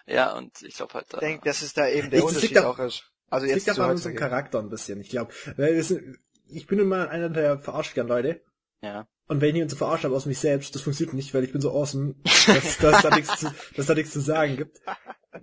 ja, 0.05 0.33
und 0.35 0.61
ich 0.63 0.75
glaube 0.75 0.93
halt, 0.95 1.07
Ich 1.09 1.17
äh, 1.17 1.19
denke, 1.19 1.45
dass 1.45 1.61
es 1.61 1.73
da 1.73 1.87
eben 1.87 2.09
der 2.09 2.23
Unterschied 2.23 2.57
auch- 2.59 2.79
ist. 2.79 3.07
Also 3.29 3.45
Das 3.45 3.55
jetzt 3.55 3.67
liegt 3.67 3.77
aber 3.79 3.85
an 3.87 3.91
unserem. 3.91 4.15
Charakter 4.17 4.59
ein 4.59 4.69
bisschen, 4.69 4.99
ich 4.99 5.09
glaube. 5.09 5.31
Weil 5.55 5.75
wir 5.75 5.83
sind, 5.85 6.19
ich 6.51 6.67
bin 6.67 6.79
nun 6.79 6.87
mal 6.87 7.07
einer 7.07 7.29
der 7.29 7.59
verarscht 7.59 7.95
gern 7.95 8.07
Leute. 8.07 8.41
ja. 8.81 9.07
Und 9.31 9.39
wenn 9.39 9.51
ich 9.51 9.55
jemanden 9.55 9.77
verarscht 9.77 10.03
habe 10.03 10.13
aus 10.13 10.25
mich 10.25 10.39
selbst, 10.39 10.75
das 10.75 10.81
funktioniert 10.81 11.13
nicht, 11.13 11.33
weil 11.33 11.45
ich 11.45 11.53
bin 11.53 11.61
so 11.61 11.71
awesome, 11.71 12.15
dass, 12.23 12.77
dass, 12.79 13.01
da 13.01 13.15
nichts 13.15 13.39
zu, 13.39 13.53
dass 13.77 13.85
da 13.85 13.93
nichts 13.93 14.11
zu 14.11 14.19
sagen 14.19 14.57
gibt. 14.57 14.81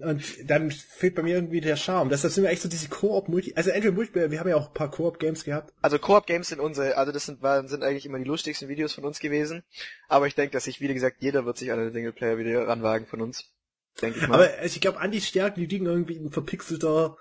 Und 0.00 0.22
dann 0.44 0.70
fehlt 0.70 1.14
bei 1.14 1.22
mir 1.22 1.36
irgendwie 1.36 1.62
der 1.62 1.76
Charme. 1.76 2.10
Deshalb 2.10 2.34
sind 2.34 2.44
wir 2.44 2.50
echt 2.50 2.60
so 2.60 2.68
diese 2.68 2.90
Koop-Multi, 2.90 3.54
also 3.56 3.70
entweder 3.70 3.94
Multiplayer, 3.94 4.30
wir 4.30 4.40
haben 4.40 4.48
ja 4.50 4.56
auch 4.56 4.68
ein 4.68 4.74
paar 4.74 4.90
Koop-Games 4.90 5.44
gehabt. 5.44 5.72
Also 5.80 5.98
Koop-Games 5.98 6.48
sind 6.48 6.60
unsere, 6.60 6.98
also 6.98 7.12
das 7.12 7.24
sind, 7.24 7.40
waren, 7.40 7.66
sind 7.66 7.82
eigentlich 7.82 8.04
immer 8.04 8.18
die 8.18 8.26
lustigsten 8.26 8.68
Videos 8.68 8.92
von 8.92 9.06
uns 9.06 9.20
gewesen. 9.20 9.62
Aber 10.08 10.26
ich 10.26 10.34
denke, 10.34 10.52
dass 10.52 10.64
sich, 10.64 10.82
wie 10.82 10.92
gesagt, 10.92 11.22
jeder 11.22 11.46
wird 11.46 11.56
sich 11.56 11.72
an 11.72 11.78
eine 11.78 11.90
Singleplayer-Video 11.90 12.64
ranwagen 12.64 13.06
von 13.06 13.22
uns. 13.22 13.54
Denke 14.02 14.18
ich 14.18 14.28
mal. 14.28 14.34
Aber 14.34 14.58
also 14.58 14.74
ich 14.74 14.82
glaube, 14.82 15.00
Andys 15.00 15.26
Stärken, 15.26 15.60
die 15.60 15.66
liegen 15.66 15.86
irgendwie 15.86 16.16
in 16.16 16.30
verpixelter 16.30 17.16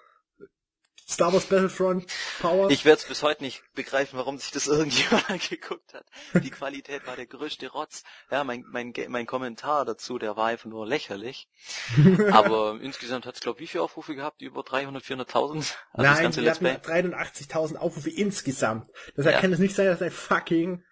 Star 1.10 1.32
Wars 1.32 1.46
Battlefront 1.46 2.06
Power. 2.42 2.70
Ich 2.70 2.84
werde 2.84 3.00
es 3.02 3.08
bis 3.08 3.24
heute 3.24 3.42
nicht 3.42 3.64
begreifen, 3.76 4.18
warum 4.18 4.38
sich 4.38 4.52
das 4.52 4.68
irgendjemand 4.68 5.30
angeguckt 5.30 5.94
hat. 5.94 6.06
Die 6.44 6.50
Qualität 6.50 7.08
war 7.08 7.16
der 7.16 7.28
größte 7.28 7.70
Rotz. 7.70 8.04
Ja, 8.30 8.44
mein, 8.44 8.66
mein, 8.70 8.94
mein 9.08 9.26
Kommentar 9.26 9.86
dazu, 9.86 10.18
der 10.20 10.36
war 10.36 10.48
einfach 10.48 10.66
nur 10.66 10.86
lächerlich. 10.86 11.48
Aber 12.32 12.78
insgesamt 12.82 13.26
hat 13.26 13.36
es, 13.36 13.42
glaube 13.42 13.60
wie 13.62 13.68
viele 13.68 13.84
Aufrufe 13.84 14.16
gehabt? 14.16 14.42
Über 14.42 14.64
300, 14.64 15.02
400.000? 15.04 15.32
Also 15.34 15.74
Nein, 15.94 16.36
wir 16.36 16.52
hatten 16.52 16.66
83.000 17.14 17.78
Aufrufe 17.78 18.10
insgesamt. 18.10 18.90
Deshalb 19.16 19.36
Ja. 19.36 19.42
kann 19.42 19.54
es 19.54 19.60
nicht 19.60 19.76
sein, 19.76 19.86
dass 19.88 20.02
ein 20.02 20.12
fucking 20.12 20.84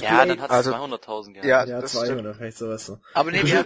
Ja, 0.00 0.24
dann 0.24 0.40
hat 0.40 0.50
es 0.50 0.56
Also- 0.56 0.72
200.000 0.72 1.32
gehabt. 1.32 1.46
ja, 1.48 1.64
ja, 1.66 1.80
das 1.80 1.92
200, 1.92 2.36
vielleicht 2.36 2.58
sowas 2.58 2.86
so. 2.86 3.00
Aber 3.12 3.32
nee, 3.32 3.42
wir, 3.42 3.64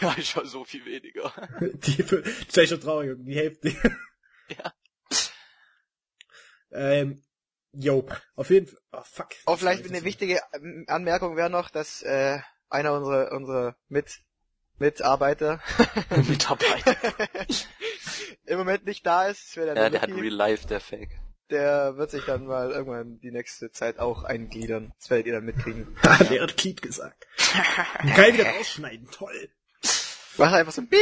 ja, 0.00 0.14
schon 0.22 0.46
so 0.46 0.64
viel 0.64 0.84
weniger. 0.86 1.32
Die, 1.60 2.04
stell 2.48 2.64
ich 2.64 2.70
schon 2.70 2.80
traurig, 2.80 3.16
die 3.18 3.34
Hälfte. 3.34 3.74
Ähm, 6.72 7.22
yo, 7.72 8.06
auf 8.36 8.50
jeden 8.50 8.66
Fall. 8.66 8.78
Oh, 8.92 9.02
fuck. 9.04 9.28
Auch 9.46 9.58
vielleicht 9.58 9.86
eine 9.88 10.04
wichtige 10.04 10.40
ähm, 10.52 10.84
Anmerkung 10.88 11.36
wäre 11.36 11.50
noch, 11.50 11.70
dass 11.70 12.02
äh, 12.02 12.38
einer 12.68 12.92
unserer 12.94 13.32
unsere 13.32 13.76
mit 13.88 14.20
Mitarbeiter 14.78 15.60
Mitarbeiter. 16.28 16.96
im 18.46 18.58
Moment 18.58 18.86
nicht 18.86 19.04
da 19.06 19.26
ist. 19.26 19.48
Das 19.50 19.56
wäre 19.56 19.74
der, 19.74 19.82
Ja, 19.84 19.90
der 19.90 20.02
hat. 20.02 20.10
Real 20.10 20.26
Life, 20.34 20.66
der 20.66 20.80
Fake. 20.80 21.10
der 21.50 21.96
wird 21.96 22.10
sich 22.10 22.24
dann 22.24 22.46
mal 22.46 22.70
irgendwann 22.70 23.18
die 23.20 23.30
nächste 23.32 23.70
Zeit 23.72 23.98
auch 23.98 24.24
eingliedern. 24.24 24.92
Das 24.98 25.10
werdet 25.10 25.26
ihr 25.26 25.32
dann 25.34 25.44
mitkriegen. 25.44 25.96
der 26.30 26.42
hat 26.42 26.56
Glied 26.56 26.80
gesagt. 26.82 27.26
Geil 28.16 28.34
wieder 28.34 28.50
rausschneiden, 28.50 29.08
toll. 29.10 29.48
Mach 30.38 30.52
einfach 30.52 30.72
so 30.72 30.80
ein 30.82 30.88
Piep. 30.88 31.00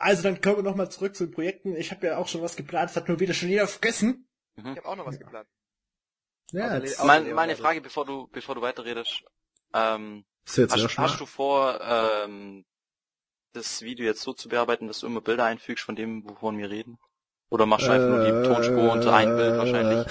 Also 0.00 0.22
dann 0.22 0.40
kommen 0.40 0.56
wir 0.56 0.62
nochmal 0.62 0.90
zurück 0.90 1.14
zu 1.16 1.26
den 1.26 1.32
Projekten. 1.34 1.76
Ich 1.76 1.90
habe 1.90 2.06
ja 2.06 2.16
auch 2.18 2.28
schon 2.28 2.40
was 2.42 2.56
geplant, 2.56 2.90
das 2.90 2.96
hat 2.96 3.08
nur 3.08 3.20
wieder 3.20 3.34
schon 3.34 3.48
jeder 3.48 3.66
vergessen. 3.68 4.27
Ich 4.58 4.64
habe 4.64 4.86
auch 4.86 4.96
noch 4.96 5.06
was 5.06 5.18
geplant. 5.18 5.48
Ja, 6.52 6.78
Auch 6.98 7.04
Mein, 7.04 7.24
Leon, 7.24 7.36
meine 7.36 7.52
also. 7.52 7.62
Frage, 7.62 7.80
bevor 7.80 8.06
du, 8.06 8.28
bevor 8.28 8.54
du 8.54 8.62
weiterredest, 8.62 9.22
ähm, 9.74 10.24
hast, 10.46 10.98
hast 10.98 11.20
du 11.20 11.26
vor, 11.26 11.80
ähm, 11.82 12.64
das 13.52 13.82
Video 13.82 14.06
jetzt 14.06 14.22
so 14.22 14.32
zu 14.32 14.48
bearbeiten, 14.48 14.86
dass 14.86 15.00
du 15.00 15.06
immer 15.06 15.20
Bilder 15.20 15.44
einfügst 15.44 15.84
von 15.84 15.96
dem, 15.96 16.28
wovon 16.28 16.58
wir 16.58 16.70
reden? 16.70 16.98
Oder 17.50 17.66
machst 17.66 17.86
du 17.86 17.90
einfach 17.90 18.08
nur 18.08 18.24
die 18.24 18.48
Tonspur 18.48 18.92
unter 18.92 19.14
ein 19.14 19.36
Bild 19.36 19.56
wahrscheinlich? 19.56 20.06
Äh, 20.06 20.10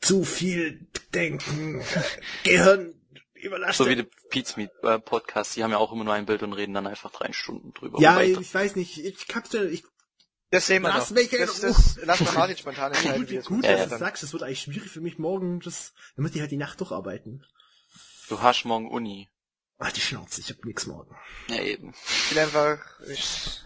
Zu 0.00 0.24
viel 0.24 0.88
denken, 1.14 1.82
Gehirn 2.44 2.94
überlastet. 3.34 3.86
So 3.86 3.90
wie 3.90 3.96
die 3.96 4.08
Pizmeet 4.30 4.70
äh, 4.82 4.98
Podcast, 4.98 5.54
die 5.54 5.64
haben 5.64 5.70
ja 5.70 5.78
auch 5.78 5.92
immer 5.92 6.04
nur 6.04 6.14
ein 6.14 6.26
Bild 6.26 6.42
und 6.42 6.54
reden 6.54 6.74
dann 6.74 6.86
einfach 6.86 7.10
drei 7.10 7.32
Stunden 7.32 7.72
drüber. 7.72 8.00
ja, 8.00 8.20
ich 8.22 8.54
weiß 8.54 8.76
nicht, 8.76 9.04
ich 9.04 9.26
hab's 9.34 9.52
ja, 9.52 9.62
ich, 9.64 9.84
Das 10.52 10.66
sehen 10.66 10.82
wir 10.82 10.90
Lass 10.90 11.10
noch. 11.10 11.16
mich 11.16 11.30
das, 11.30 11.60
das, 11.60 11.98
lass 12.04 12.20
mal 12.20 12.32
Martin 12.34 12.56
spontan 12.58 12.92
entscheiden. 12.92 13.26
gut, 13.26 13.44
gut 13.46 13.64
dass 13.64 13.70
ja. 13.78 13.84
du 13.84 13.90
das 13.90 13.98
sagst, 13.98 14.22
das 14.22 14.32
wird 14.34 14.42
eigentlich 14.42 14.60
schwierig 14.60 14.90
für 14.90 15.00
mich 15.00 15.18
morgen, 15.18 15.60
das, 15.60 15.94
dann 16.14 16.24
muss 16.24 16.34
ich 16.34 16.40
halt 16.42 16.50
die 16.50 16.58
Nacht 16.58 16.78
durcharbeiten. 16.78 17.44
du 18.28 18.40
hast 18.42 18.64
morgen 18.66 18.90
Uni. 18.90 19.30
Ach, 19.78 19.90
die 19.90 20.00
Schnauze, 20.02 20.42
ich 20.42 20.50
hab 20.50 20.64
nix 20.64 20.86
morgen. 20.86 21.16
Ja, 21.48 21.60
eben. 21.62 21.94
Ich 22.04 22.30
will 22.30 22.38
einfach, 22.42 22.78
ich, 23.08 23.62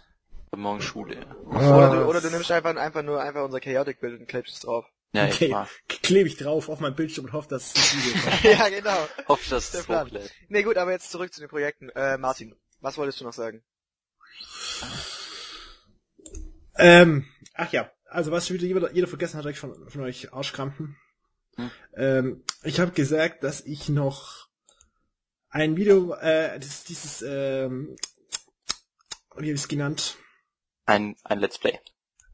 morgen 0.57 0.81
Schule. 0.81 1.26
oder, 1.47 1.90
du, 1.90 2.05
oder 2.07 2.21
du 2.21 2.31
nimmst 2.31 2.50
einfach, 2.52 2.75
einfach 2.76 3.02
nur 3.02 3.21
einfach 3.21 3.45
unser 3.45 3.61
Chaotic-Bild 3.61 4.21
und 4.21 4.28
klebst 4.28 4.55
es 4.55 4.61
drauf. 4.61 4.87
Ja, 5.12 5.26
Okay, 5.26 5.55
klebe 6.02 6.28
ich 6.28 6.37
drauf 6.37 6.69
auf 6.69 6.78
mein 6.78 6.95
Bildschirm 6.95 7.25
und 7.25 7.33
hoffe, 7.33 7.49
dass 7.49 7.66
es 7.69 7.73
das 7.75 7.97
Video 7.97 8.23
kommt. 8.23 8.43
ja, 8.45 8.69
genau. 8.69 9.09
Hoffe, 9.28 9.50
dass 9.50 9.73
Der 9.73 9.81
es 9.81 9.87
Plan. 9.87 10.07
hochlädt. 10.07 10.31
Nee, 10.49 10.62
gut, 10.62 10.76
aber 10.76 10.93
jetzt 10.93 11.11
zurück 11.11 11.33
zu 11.35 11.40
den 11.40 11.49
Projekten. 11.49 11.88
Äh, 11.90 12.16
Martin, 12.16 12.55
was 12.81 12.97
wolltest 12.97 13.21
du 13.21 13.25
noch 13.25 13.33
sagen? 13.33 13.64
Ähm, 16.78 17.26
ach 17.54 17.73
ja, 17.73 17.90
also 18.09 18.30
was 18.30 18.47
schon 18.47 18.56
wieder 18.56 18.66
jeder, 18.66 18.92
jeder 18.92 19.09
vergessen 19.09 19.38
hat 19.38 19.47
euch 19.47 19.59
von, 19.59 19.88
von 19.88 20.00
euch 20.02 20.33
Arschkrampen. 20.33 20.97
Hm. 21.56 21.71
Ähm, 21.97 22.45
ich 22.62 22.80
habe 22.80 22.92
gesagt, 22.92 23.42
dass 23.42 23.61
ich 23.62 23.88
noch 23.88 24.49
ein 25.49 25.76
Video, 25.76 26.14
äh, 26.14 26.59
das, 26.59 26.85
dieses, 26.85 27.23
ähm, 27.23 27.97
wie 29.37 29.47
habe 29.47 29.47
ich 29.47 29.52
es 29.52 29.68
genannt? 29.68 30.16
Ein, 30.85 31.16
ein 31.25 31.40
Let's 31.40 31.59
Play. 31.59 31.78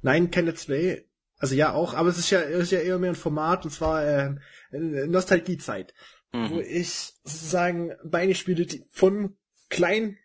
Nein, 0.03 0.31
kein 0.31 0.47
Let's 0.47 0.67
Play. 0.67 1.09
Also 1.39 1.55
ja 1.55 1.73
auch, 1.73 1.95
aber 1.95 2.09
es 2.09 2.19
ist 2.19 2.31
ja, 2.31 2.41
ist 2.41 2.71
ja 2.71 2.81
eher 2.81 2.99
mehr 2.99 3.11
ein 3.11 3.17
Format, 3.17 3.65
und 3.65 3.71
zwar 3.71 4.07
ähm, 4.07 4.41
Nostalgiezeit, 4.71 5.95
wo 6.33 6.39
Mhm. 6.39 6.61
ich 6.61 7.13
sozusagen 7.25 7.93
meine 8.05 8.35
Spiele 8.35 8.67
von 8.91 9.37
klein, 9.69 10.19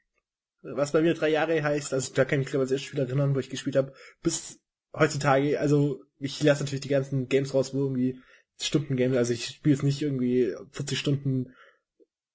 was 0.61 0.91
bei 0.91 1.01
mir 1.01 1.13
drei 1.13 1.29
Jahre 1.29 1.61
heißt, 1.61 1.93
also 1.93 2.13
da 2.13 2.25
kann 2.25 2.39
ich 2.39 2.45
mich 2.45 2.51
glaube 2.51 2.65
ich 2.65 2.71
als 2.71 2.71
erstes 2.71 2.87
Spiel 2.87 2.99
erinnern, 2.99 3.35
wo 3.35 3.39
ich 3.39 3.49
gespielt 3.49 3.75
habe, 3.75 3.93
bis 4.21 4.59
heutzutage, 4.93 5.59
also 5.59 6.01
ich 6.19 6.41
lasse 6.41 6.63
natürlich 6.63 6.81
die 6.81 6.89
ganzen 6.89 7.27
Games 7.27 7.53
raus, 7.53 7.73
wo 7.73 7.79
irgendwie 7.83 8.19
Stundengames, 8.59 9.17
also 9.17 9.33
ich 9.33 9.45
spiele 9.45 9.75
jetzt 9.75 9.83
nicht 9.83 10.01
irgendwie 10.01 10.55
40 10.71 10.97
Stunden 10.97 11.53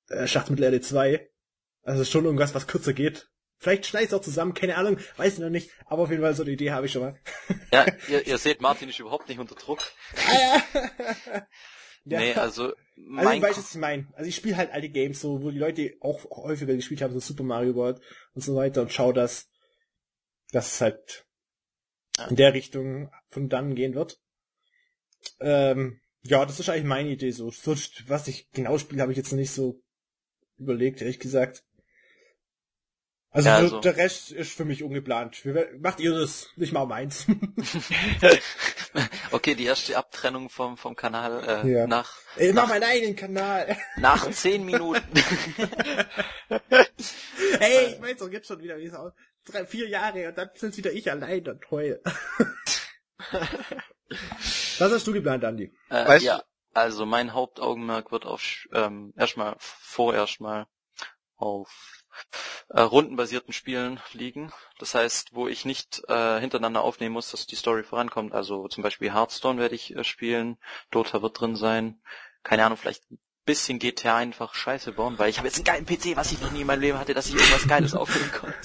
äh, 0.09 0.27
Schachtelmittelerde 0.27 0.81
2, 0.81 1.29
also 1.83 2.05
schon 2.05 2.25
irgendwas, 2.25 2.55
was 2.55 2.67
kürzer 2.67 2.93
geht. 2.93 3.29
Vielleicht 3.59 3.87
schneide 3.87 4.05
ich 4.05 4.11
es 4.11 4.15
auch 4.15 4.23
zusammen, 4.23 4.55
keine 4.55 4.77
Ahnung, 4.77 4.99
weiß 5.17 5.35
ich 5.35 5.39
noch 5.39 5.51
nicht, 5.51 5.71
aber 5.87 6.03
auf 6.03 6.11
jeden 6.11 6.23
Fall 6.23 6.35
so 6.35 6.43
eine 6.43 6.53
Idee 6.53 6.73
habe 6.73 6.87
ich 6.87 6.93
schon 6.93 7.03
mal. 7.03 7.21
Ja, 7.73 7.87
ihr, 8.09 8.27
ihr 8.27 8.39
seht, 8.39 8.61
Martin 8.61 8.89
ist 8.89 8.99
überhaupt 8.99 9.29
nicht 9.29 9.39
unter 9.39 9.55
Druck. 9.55 9.81
Ja. 10.33 10.63
Nee, 12.05 12.35
also, 12.35 12.73
Also 12.97 13.11
mein 13.11 13.37
ich 13.39 13.43
weiß, 13.43 13.59
was 13.59 13.75
ich 13.75 13.81
meine. 13.81 14.07
Also 14.15 14.29
ich 14.29 14.37
spiele 14.37 14.57
halt 14.57 14.71
alte 14.71 14.89
Games, 14.89 15.21
so 15.21 15.43
wo 15.43 15.51
die 15.51 15.59
Leute 15.59 15.95
auch 16.01 16.25
häufiger 16.31 16.75
gespielt 16.75 17.03
haben, 17.03 17.13
so 17.13 17.21
Super 17.21 17.43
Mario 17.43 17.75
World 17.75 18.01
und 18.35 18.43
so 18.43 18.55
weiter 18.55 18.83
und 18.83 18.93
schau, 18.93 19.13
dass 19.13 19.49
das 20.53 20.81
halt 20.81 21.27
in 22.29 22.37
der 22.37 22.53
Richtung 22.53 23.11
von 23.31 23.49
dann 23.49 23.75
gehen 23.75 23.95
wird. 23.95 24.21
Ähm, 25.41 26.01
ja, 26.23 26.45
das 26.45 26.61
ist 26.61 26.69
eigentlich 26.69 26.85
meine 26.85 27.11
Idee. 27.11 27.31
So, 27.31 27.49
was 27.49 28.29
ich 28.29 28.51
genau 28.51 28.79
spiele, 28.79 29.03
habe 29.03 29.13
ich 29.13 29.19
jetzt 29.19 29.33
noch 29.33 29.39
nicht 29.39 29.53
so 29.53 29.83
überlegt, 30.59 31.01
ehrlich 31.01 31.19
gesagt. 31.19 31.65
Also, 33.31 33.49
Ja, 33.49 33.59
so 33.59 33.65
also- 33.65 33.81
der 33.81 33.97
Rest 33.97 34.31
ist 34.31 34.53
für 34.53 34.67
mich 34.67 34.83
ungeplant. 34.83 35.43
Macht 35.81 36.01
ihr 36.01 36.13
das? 36.13 36.51
Nicht 36.57 36.73
mal 36.73 36.85
meins. 36.85 37.27
okay, 39.31 39.55
die 39.55 39.65
erste 39.65 39.97
Abtrennung 39.97 40.49
vom, 40.51 40.77
vom 40.77 40.95
Kanal, 40.97 41.65
äh, 41.65 41.71
Ja. 41.73 41.87
nach, 41.87 42.13
Ey, 42.37 42.53
mach 42.53 42.69
meinen 42.69 42.85
eigenen 42.85 43.17
Kanal. 43.17 43.77
nach 43.97 44.31
zehn 44.33 44.65
Minuten. 44.65 45.03
Hey, 47.59 47.95
ich 47.95 48.03
weiß 48.03 48.19
doch 48.19 48.31
jetzt 48.31 48.47
schon 48.49 48.61
wieder, 48.63 48.77
wie 48.79 48.87
es 48.87 48.95
aussieht. 48.95 49.19
Drei, 49.45 49.67
vier 49.67 49.89
Jahre 49.89 50.29
und 50.29 50.39
dann 50.39 50.51
sind 50.55 50.77
wieder 50.77 50.93
ich 50.93 51.11
allein 51.11 51.47
und 51.49 51.71
heul. 51.71 52.01
Was 54.79 54.93
hast 54.93 55.07
du 55.07 55.13
geplant, 55.13 55.45
Andi? 55.45 55.73
Äh, 55.91 56.07
Weißt 56.07 56.25
ja, 56.25 56.43
also 56.75 57.07
mein 57.07 57.33
Hauptaugenmerk 57.33 58.13
wird 58.13 58.25
auf 58.27 58.43
ähm, 58.73 59.13
erstmal 59.17 59.57
vorerst 59.59 60.41
mal 60.41 60.67
auf 61.37 62.05
äh, 62.73 62.81
rundenbasierten 62.81 63.53
Spielen 63.53 64.01
liegen. 64.15 64.51
Das 64.79 64.95
heißt, 64.95 65.35
wo 65.35 65.47
ich 65.47 65.65
nicht 65.65 66.03
äh, 66.09 66.41
hintereinander 66.41 66.83
aufnehmen 66.83 67.13
muss, 67.13 67.31
dass 67.31 67.47
die 67.47 67.57
Story 67.57 67.83
vorankommt. 67.83 68.33
Also 68.33 68.67
zum 68.69 68.83
Beispiel 68.83 69.13
Hearthstone 69.13 69.61
werde 69.61 69.75
ich 69.75 69.95
äh, 69.95 70.05
spielen, 70.05 70.57
Dota 70.91 71.23
wird 71.23 71.39
drin 71.39 71.55
sein. 71.55 72.01
Keine 72.43 72.65
Ahnung, 72.65 72.79
vielleicht 72.79 73.11
ein 73.11 73.19
bisschen 73.45 73.79
GTA 73.79 74.17
einfach 74.17 74.55
Scheiße 74.55 74.93
bauen, 74.93 75.19
weil 75.19 75.29
ich 75.29 75.37
habe 75.37 75.49
jetzt 75.49 75.57
einen 75.57 75.65
geilen 75.65 75.87
PC, 75.87 76.17
was 76.17 76.33
ich 76.33 76.41
noch 76.41 76.51
nie 76.51 76.63
in 76.63 76.67
meinem 76.67 76.81
Leben 76.81 76.99
hatte, 76.99 77.13
dass 77.13 77.29
ich 77.29 77.35
irgendwas 77.35 77.69
Geiles 77.69 77.95
aufnehmen 77.95 78.33
konnte. 78.33 78.57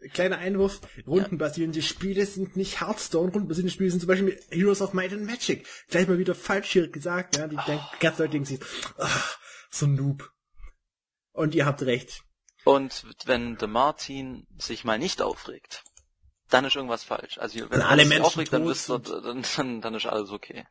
Kleiner 0.12 0.38
Einwurf, 0.38 0.80
rundenbasierende 1.08 1.82
Spiele 1.82 2.24
sind 2.24 2.56
nicht 2.56 2.80
Hearthstone, 2.80 3.32
rundenbasierende 3.32 3.72
Spiele 3.72 3.90
sind 3.90 3.98
zum 3.98 4.06
Beispiel 4.06 4.40
Heroes 4.50 4.80
of 4.80 4.92
Might 4.92 5.12
and 5.12 5.26
Magic. 5.26 5.66
Gleich 5.88 6.06
mal 6.06 6.18
wieder 6.18 6.36
falsch 6.36 6.70
hier 6.70 6.88
gesagt, 6.88 7.36
ja, 7.36 7.48
die 7.48 7.56
oh. 7.56 7.80
ganz 7.98 8.18
Leute 8.18 8.30
denken 8.30 8.46
sich, 8.46 8.60
ach, 8.96 9.38
so 9.70 9.86
ein 9.86 9.96
Noob. 9.96 10.30
Und 11.32 11.56
ihr 11.56 11.66
habt 11.66 11.82
recht. 11.82 12.22
Und 12.68 13.06
wenn 13.24 13.56
der 13.56 13.66
Martin 13.66 14.46
sich 14.58 14.84
mal 14.84 14.98
nicht 14.98 15.22
aufregt, 15.22 15.84
dann 16.50 16.66
ist 16.66 16.76
irgendwas 16.76 17.02
falsch. 17.02 17.38
Also 17.38 17.60
wenn 17.60 17.70
Wenn 17.70 17.80
alle 17.80 18.02
sich 18.02 18.10
Menschen 18.10 18.26
aufregt, 18.26 18.52
dann, 18.52 18.68
wisst 18.68 18.90
ihr, 18.90 18.98
dann, 18.98 19.42
dann, 19.56 19.80
dann 19.80 19.94
ist 19.94 20.04
alles 20.04 20.30
okay. 20.30 20.66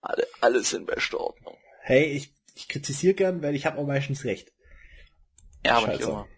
Alle, 0.00 0.24
alles 0.40 0.72
in 0.74 0.86
bester 0.86 1.18
Ordnung. 1.18 1.56
Hey, 1.80 2.04
ich, 2.12 2.32
ich 2.54 2.68
kritisiere 2.68 3.14
gern, 3.14 3.42
weil 3.42 3.56
ich 3.56 3.66
habe 3.66 3.78
auch 3.78 3.86
meistens 3.88 4.22
recht. 4.22 4.52
Ja, 5.64 5.78
aber 5.78 5.88
nicht 5.88 5.96
Scheiße. 6.02 6.08
immer. 6.08 6.28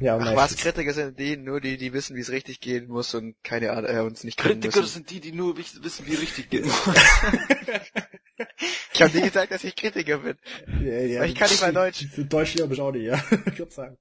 Ja, 0.00 0.16
Ach 0.18 0.34
was. 0.34 0.56
Kritiker 0.56 0.94
sind 0.94 1.18
die, 1.18 1.36
nur 1.36 1.60
die, 1.60 1.76
die 1.76 1.92
wissen, 1.92 2.16
wie 2.16 2.20
es 2.20 2.30
richtig 2.30 2.60
gehen 2.60 2.88
muss 2.88 3.14
und 3.14 3.36
keine 3.44 3.72
Ahnung, 3.72 3.94
äh, 3.94 4.00
uns 4.00 4.24
nicht 4.24 4.38
Kritiker 4.38 4.80
müssen. 4.80 4.92
sind 4.94 5.10
die, 5.10 5.20
die 5.20 5.32
nur 5.32 5.58
wissen, 5.58 6.06
wie 6.06 6.14
richtig 6.14 6.48
geht. 6.48 6.64
Ich 8.92 9.02
habe 9.02 9.16
nie 9.16 9.22
gesagt, 9.22 9.52
dass 9.52 9.64
ich 9.64 9.74
Kritiker 9.74 10.18
bin. 10.18 10.36
Ja, 10.82 10.98
ja, 11.00 11.18
Aber 11.20 11.26
ich 11.28 11.34
kann 11.34 11.48
nicht 11.48 11.60
mal 11.62 11.72
Deutsch. 11.72 12.06
Für 12.06 12.24
Deutsch 12.24 12.54
ja, 12.56 12.70
ich 12.70 12.80
auch 12.80 12.92
nicht, 12.92 13.04
ja. 13.04 13.14
ich 13.46 13.58
würde 13.58 13.72
sagen. 13.72 13.98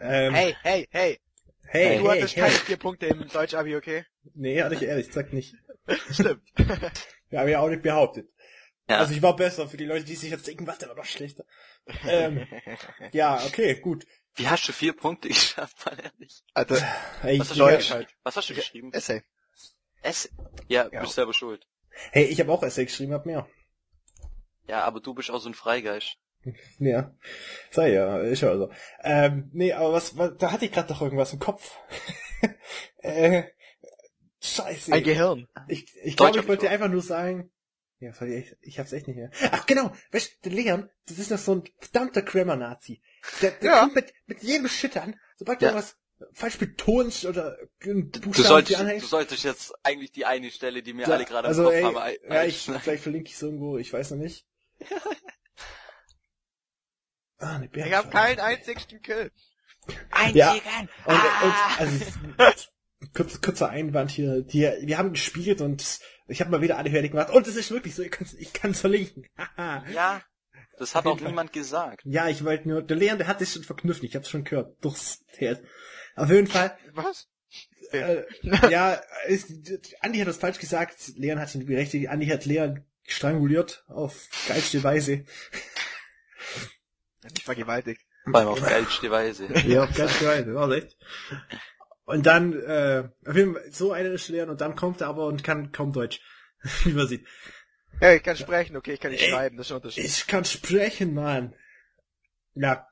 Ähm, 0.00 0.34
Hey, 0.34 0.56
hey, 0.62 0.88
hey. 0.90 1.20
hey, 1.68 1.98
du 1.98 2.10
hey, 2.10 2.18
hattest 2.18 2.36
hey. 2.36 2.42
keine 2.44 2.54
vier 2.54 2.76
Punkte 2.76 3.06
im 3.06 3.28
Deutsch-Abi, 3.28 3.76
okay? 3.76 4.04
Nee, 4.34 4.62
hatte 4.62 4.74
ich 4.76 4.82
ehrlich 4.82 5.08
gesagt 5.08 5.32
nicht. 5.32 5.54
Stimmt. 6.10 6.42
Ja, 7.30 7.40
habe 7.40 7.50
ich 7.50 7.56
auch 7.56 7.68
nicht 7.68 7.82
behauptet. 7.82 8.28
Ja. 8.88 8.98
Also 8.98 9.12
ich 9.12 9.20
war 9.20 9.34
besser 9.34 9.68
für 9.68 9.76
die 9.76 9.84
Leute, 9.84 10.04
die 10.04 10.14
sich 10.14 10.30
jetzt 10.30 10.46
denken, 10.46 10.64
was, 10.64 10.78
der 10.78 10.88
war 10.88 10.94
doch 10.94 11.04
schlechter. 11.04 11.44
ähm, 12.06 12.46
ja, 13.12 13.44
okay, 13.44 13.74
gut. 13.80 14.06
Wie 14.36 14.48
hast 14.48 14.68
du 14.68 14.72
vier 14.72 14.92
Punkte 14.92 15.26
geschafft, 15.28 15.84
mal 15.84 15.98
ehrlich? 15.98 16.44
Also, 16.54 16.76
Hey, 17.20 17.40
Was 17.40 17.48
hast 17.48 17.56
ich, 17.56 17.58
du, 17.58 17.64
Deutsch 17.64 17.88
ja, 17.88 17.94
halt. 17.96 18.08
was 18.22 18.36
hast 18.36 18.48
du 18.48 18.54
geschrieben? 18.54 18.92
Essay. 18.92 19.24
S. 20.02 20.28
Ja, 20.68 20.88
Ja. 20.92 21.00
bist 21.00 21.14
selber 21.14 21.34
schuld. 21.34 21.66
Hey, 22.12 22.24
ich 22.24 22.40
habe 22.40 22.52
auch 22.52 22.62
Essay 22.62 22.84
geschrieben, 22.84 23.12
hab 23.12 23.26
mehr. 23.26 23.46
Ja, 24.68 24.84
aber 24.84 25.00
du 25.00 25.14
bist 25.14 25.30
auch 25.30 25.40
so 25.40 25.48
ein 25.48 25.54
Freigeist. 25.54 26.16
Ja, 26.78 27.12
sei 27.72 27.92
ja, 27.92 28.18
ist 28.18 28.42
ja 28.42 28.56
so. 28.56 28.70
Ähm, 29.02 29.50
nee, 29.52 29.72
aber 29.72 29.92
was, 29.92 30.16
was 30.16 30.36
da 30.38 30.52
hatte 30.52 30.64
ich 30.66 30.70
gerade 30.72 30.86
doch 30.88 31.02
irgendwas 31.02 31.32
im 31.32 31.40
Kopf. 31.40 31.76
äh, 32.98 33.44
scheiße. 34.40 34.92
Ein 34.92 35.02
Gehirn. 35.02 35.48
Ich, 35.66 35.86
ich 36.04 36.16
glaube, 36.16 36.38
ich 36.38 36.46
wollte 36.46 36.64
ich 36.64 36.68
dir 36.68 36.74
einfach 36.74 36.88
nur 36.88 37.02
sagen, 37.02 37.50
ja, 37.98 38.12
sorry, 38.12 38.36
ich, 38.36 38.56
ich 38.60 38.78
hab's 38.78 38.92
echt 38.92 39.08
nicht 39.08 39.16
mehr. 39.16 39.30
Ach 39.50 39.66
genau, 39.66 39.90
weißt 40.12 40.36
du, 40.44 40.50
der 40.50 40.62
Leon, 40.62 40.90
das 41.06 41.18
ist 41.18 41.30
noch 41.30 41.38
so 41.38 41.54
ein 41.56 41.64
verdammter 41.80 42.22
Grammar-Nazi. 42.22 43.02
Der, 43.42 43.52
der 43.52 43.70
Ja. 43.70 43.80
kommt 43.80 43.94
mit, 43.96 44.12
mit 44.26 44.42
jedem 44.42 44.68
Shit 44.68 44.96
an, 44.98 45.18
sobald 45.36 45.60
du 45.60 45.64
Ja. 45.64 45.70
irgendwas 45.72 45.96
falsch 46.32 46.58
betont 46.58 47.24
oder 47.24 47.56
Du 47.80 48.02
Buchstaben 48.20 48.48
solltest, 48.48 48.80
du 48.80 49.06
solltest 49.06 49.44
jetzt 49.44 49.74
eigentlich 49.82 50.12
die 50.12 50.24
eine 50.24 50.50
Stelle, 50.50 50.82
die 50.82 50.96
wir 50.96 51.06
Ja, 51.06 51.14
alle 51.14 51.24
gerade 51.24 51.48
also, 51.48 51.62
im 51.62 51.66
Kopf 51.68 51.74
ey, 51.76 51.82
haben, 51.82 51.96
ein- 51.98 52.16
ja, 52.34 52.44
ich, 52.44 52.58
vielleicht 52.58 53.02
verlinke 53.02 53.28
ich 53.28 53.34
es 53.34 53.42
irgendwo, 53.42 53.76
ich 53.78 53.92
weiß 53.92 54.12
noch 54.12 54.18
nicht. 54.18 54.46
ah, 57.38 57.56
eine 57.56 57.68
Ich 57.72 57.92
habe 57.92 58.08
keinen 58.10 58.40
einzigen 58.40 59.02
Kill. 59.02 59.30
Ja. 59.88 60.52
Einzigen. 60.52 60.88
Und, 61.04 61.14
Ah. 61.14 61.82
und 61.82 61.92
also, 62.38 62.64
es 62.64 62.72
kurz, 63.14 63.40
kurzer 63.40 63.68
Einwand 63.68 64.10
hier. 64.10 64.42
Die, 64.42 64.62
wir 64.62 64.98
haben 64.98 65.12
gespielt 65.12 65.60
und 65.60 66.00
ich 66.28 66.40
habe 66.40 66.50
mal 66.50 66.62
wieder 66.62 66.78
alle 66.78 66.90
fertig 66.90 67.12
gemacht. 67.12 67.30
Und 67.30 67.46
es 67.46 67.56
ist 67.56 67.70
wirklich 67.70 67.94
so, 67.94 68.02
ich 68.02 68.10
kann 68.10 68.26
ich 68.38 68.52
kann's 68.52 68.80
verlinken. 68.80 69.26
Haha. 69.36 69.84
Ja, 69.90 70.22
das 70.78 70.94
hat 70.94 71.06
auch 71.06 71.20
niemand 71.20 71.52
gesagt. 71.52 72.02
ja, 72.04 72.28
ich 72.28 72.44
wollte 72.44 72.68
nur, 72.68 72.82
der 72.82 72.96
Leon, 72.96 73.18
der 73.18 73.26
hat 73.28 73.38
sich 73.38 73.52
schon 73.52 73.64
verknüpft, 73.64 74.02
ich 74.02 74.16
hab's 74.16 74.30
schon 74.30 74.44
gehört. 74.44 74.76
Durchs 74.84 75.24
TS. 75.34 75.58
Auf 76.16 76.30
jeden 76.30 76.46
Fall, 76.46 76.76
Was? 76.94 77.28
äh, 77.92 78.22
ja, 78.70 79.00
ist, 79.28 79.52
Andi 80.00 80.18
hat 80.18 80.28
das 80.28 80.38
falsch 80.38 80.58
gesagt, 80.58 81.12
Leon 81.16 81.38
hat 81.38 81.54
ihn 81.54 81.66
berechtigt, 81.66 82.08
Andi 82.08 82.26
hat 82.26 82.46
Leon 82.46 82.84
stranguliert 83.06 83.84
auf 83.86 84.26
geilste 84.48 84.82
Weise. 84.82 85.24
Nicht 87.22 87.42
vergewaltigt. 87.42 88.00
Vor 88.24 88.40
allem 88.40 88.48
auf 88.48 88.62
geilste 88.62 89.10
Weise. 89.10 89.46
Ja, 89.66 89.84
auf 89.84 89.94
geilste 89.94 90.26
Weise, 90.26 90.54
war 90.54 90.70
echt. 90.72 90.96
Und 92.04 92.26
dann, 92.26 92.52
äh, 92.54 93.08
auf 93.26 93.36
jeden 93.36 93.54
Fall, 93.54 93.70
so 93.70 93.92
eine 93.92 94.08
ist 94.08 94.28
Leon 94.28 94.50
und 94.50 94.60
dann 94.60 94.74
kommt 94.74 95.00
er 95.00 95.08
aber 95.08 95.26
und 95.26 95.44
kann 95.44 95.70
kaum 95.70 95.92
Deutsch. 95.92 96.20
Wie 96.84 96.92
man 96.92 97.06
sieht. 97.06 97.26
Ja, 98.00 98.12
ich 98.12 98.22
kann 98.22 98.36
sprechen, 98.36 98.76
okay, 98.76 98.94
ich 98.94 99.00
kann 99.00 99.10
nicht 99.10 99.24
Ey, 99.24 99.30
schreiben, 99.30 99.56
das 99.56 99.66
ist 99.66 99.72
ein 99.72 99.76
Unterschied. 99.76 100.04
Ich 100.04 100.26
kann 100.26 100.44
sprechen, 100.44 101.14
Mann. 101.14 101.54
Ja. 102.54 102.86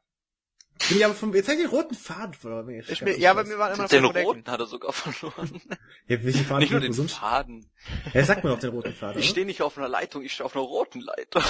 Bin 0.88 0.98
ich 0.98 1.04
aber 1.04 1.14
vom, 1.14 1.32
jetzt 1.34 1.48
hab 1.48 1.54
ich 1.54 1.60
den 1.62 1.70
roten 1.70 1.94
Faden 1.94 2.34
verloren. 2.34 2.66
wenn 2.66 2.80
Ich 2.80 3.00
bin, 3.00 3.18
ja, 3.20 3.30
aber 3.30 3.48
wir 3.48 3.58
waren 3.58 3.72
immer 3.74 3.84
noch 3.84 3.88
Den 3.88 4.04
roten 4.04 4.44
hat 4.50 4.60
er 4.60 4.66
sogar 4.66 4.92
verloren. 4.92 5.62
Ja, 6.08 6.22
welchen 6.22 6.44
Faden 6.44 6.58
Nicht 6.60 6.72
nur 6.72 6.80
den 6.80 6.92
sonst? 6.92 7.14
Faden. 7.14 7.70
Ja, 8.12 8.24
sag 8.24 8.42
mir 8.44 8.50
doch 8.50 8.58
den 8.58 8.70
roten 8.70 8.92
Faden, 8.92 9.18
Ich 9.20 9.28
stehe 9.30 9.46
nicht 9.46 9.62
auf 9.62 9.78
einer 9.78 9.88
Leitung, 9.88 10.22
ich 10.22 10.32
stehe 10.34 10.44
auf 10.44 10.54
einer 10.54 10.64
roten 10.64 11.00
Leitung. 11.00 11.42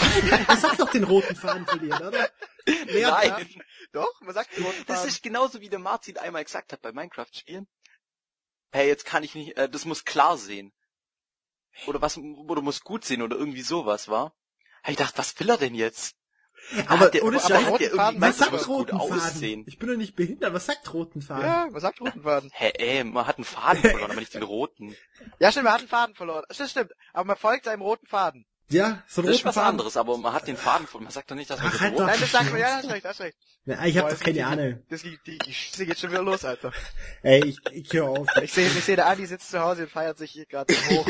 Ja, 0.49 0.57
sag 0.57 0.77
doch 0.79 0.91
den 0.91 1.05
roten 1.05 1.35
Faden 1.35 1.67
verlieren, 1.67 2.07
oder? 2.07 2.29
Leon, 2.87 3.11
Nein. 3.11 3.49
Doch, 3.93 4.21
man 4.21 4.35
sagt 4.35 4.57
den 4.57 4.65
roten 4.65 4.85
Das 4.87 4.99
Faden. 4.99 5.09
ist 5.09 5.23
genauso 5.23 5.61
wie 5.61 5.69
der 5.69 5.79
Martin 5.81 6.19
einmal 6.19 6.45
gesagt 6.45 6.73
hat 6.73 6.83
bei 6.83 6.93
Minecraft-Spielen. 6.93 7.67
Hey, 8.73 8.89
jetzt 8.89 9.05
kann 9.07 9.23
ich 9.25 9.35
nicht, 9.35 9.57
äh, 9.57 9.69
das 9.69 9.85
muss 9.87 10.05
klar 10.05 10.37
sehen. 10.37 10.73
Oder 11.87 12.01
was, 12.03 12.17
oder 12.19 12.63
muss 12.63 12.83
gut 12.83 13.05
sehen 13.05 13.23
oder 13.23 13.37
irgendwie 13.37 13.63
sowas, 13.63 14.09
war. 14.09 14.35
Ich 14.87 14.97
dachte, 14.97 15.19
was 15.19 15.39
will 15.41 15.49
er 15.51 15.57
denn 15.59 15.75
jetzt? 15.75 16.15
Aber 16.87 17.09
der, 17.11 17.25
ohne 17.25 17.37
aber 17.39 17.49
Scheiß, 17.49 17.65
hat 17.65 17.71
roten 17.71 17.79
der 17.79 17.87
irgendwie 17.89 17.97
Faden, 18.05 18.21
meint, 18.21 18.33
was 18.33 18.37
das 18.39 18.47
sagt 18.47 18.53
muss 18.53 18.67
gut 18.67 18.93
roten 18.93 18.99
Faden? 18.99 19.13
aussehen. 19.13 19.65
Ich 19.67 19.79
bin 19.79 19.89
doch 19.89 19.97
nicht 19.97 20.17
behindert, 20.17 20.53
was 20.55 20.67
sagt 20.67 20.93
roten 20.93 21.23
Faden? 21.23 21.45
Ja, 21.45 21.69
man 21.71 21.81
sagt 21.81 22.01
roten 22.01 22.23
Faden. 22.23 22.51
Hä, 22.53 22.73
ey, 22.79 23.05
man 23.05 23.27
hat 23.27 23.37
einen 23.37 23.45
Faden 23.45 23.81
verloren, 23.83 24.11
aber 24.11 24.21
nicht 24.21 24.35
den 24.35 24.43
roten. 24.43 24.95
Ja, 25.39 25.51
stimmt, 25.51 25.65
man 25.65 25.75
hat 25.75 25.81
einen 25.81 25.89
Faden 25.89 26.15
verloren. 26.15 26.45
Das 26.49 26.71
stimmt, 26.71 26.93
aber 27.13 27.25
man 27.27 27.37
folgt 27.37 27.65
seinem 27.67 27.83
roten 27.83 28.07
Faden. 28.07 28.47
Ja, 28.71 29.03
so 29.07 29.21
einen 29.21 29.29
Das 29.29 29.37
ist 29.37 29.45
was 29.45 29.55
Faden. 29.57 29.69
anderes, 29.71 29.97
aber 29.99 30.17
man 30.17 30.33
hat 30.33 30.49
den 30.49 30.57
Faden 30.57 30.87
verloren. 30.87 31.05
Man 31.05 31.13
sagt 31.13 31.31
doch 31.31 31.37
nicht, 31.37 31.51
dass 31.51 31.59
man 31.61 31.69
Ach, 31.69 31.73
den 31.73 31.81
halt 31.81 31.93
roten... 31.93 32.03
doch. 32.03 32.11
Nein, 32.13 32.21
das 32.21 32.33
sagt 32.33 32.51
man, 32.51 32.61
ja, 32.61 32.67
hast 32.77 32.91
recht, 32.91 33.05
hast 33.05 33.21
recht. 33.21 33.37
Ja, 33.67 33.85
ich 33.85 33.97
hab 33.99 34.05
Boah, 34.05 34.11
doch 34.11 34.19
das 34.19 34.21
keine 34.27 34.47
Ahnung. 34.47 34.83
Das 34.89 35.03
geht, 35.03 35.21
die, 35.27 35.39
die 35.39 35.87
geht 35.87 35.99
schon 35.99 36.11
wieder 36.11 36.23
los, 36.23 36.45
Alter. 36.45 36.73
Ey, 37.23 37.45
ich, 37.45 37.59
ich 37.73 37.93
hör 37.93 38.09
auf. 38.09 38.27
Ich 38.43 38.53
sehe, 38.53 38.67
ich 38.67 38.85
sehe, 38.85 38.97
der 38.97 39.07
Andi 39.07 39.27
sitzt 39.27 39.51
zu 39.51 39.61
Hause 39.61 39.83
und 39.83 39.91
feiert 39.91 40.17
sich 40.19 40.31
hier 40.31 40.47
gerade 40.47 40.75
hoch. 40.75 41.07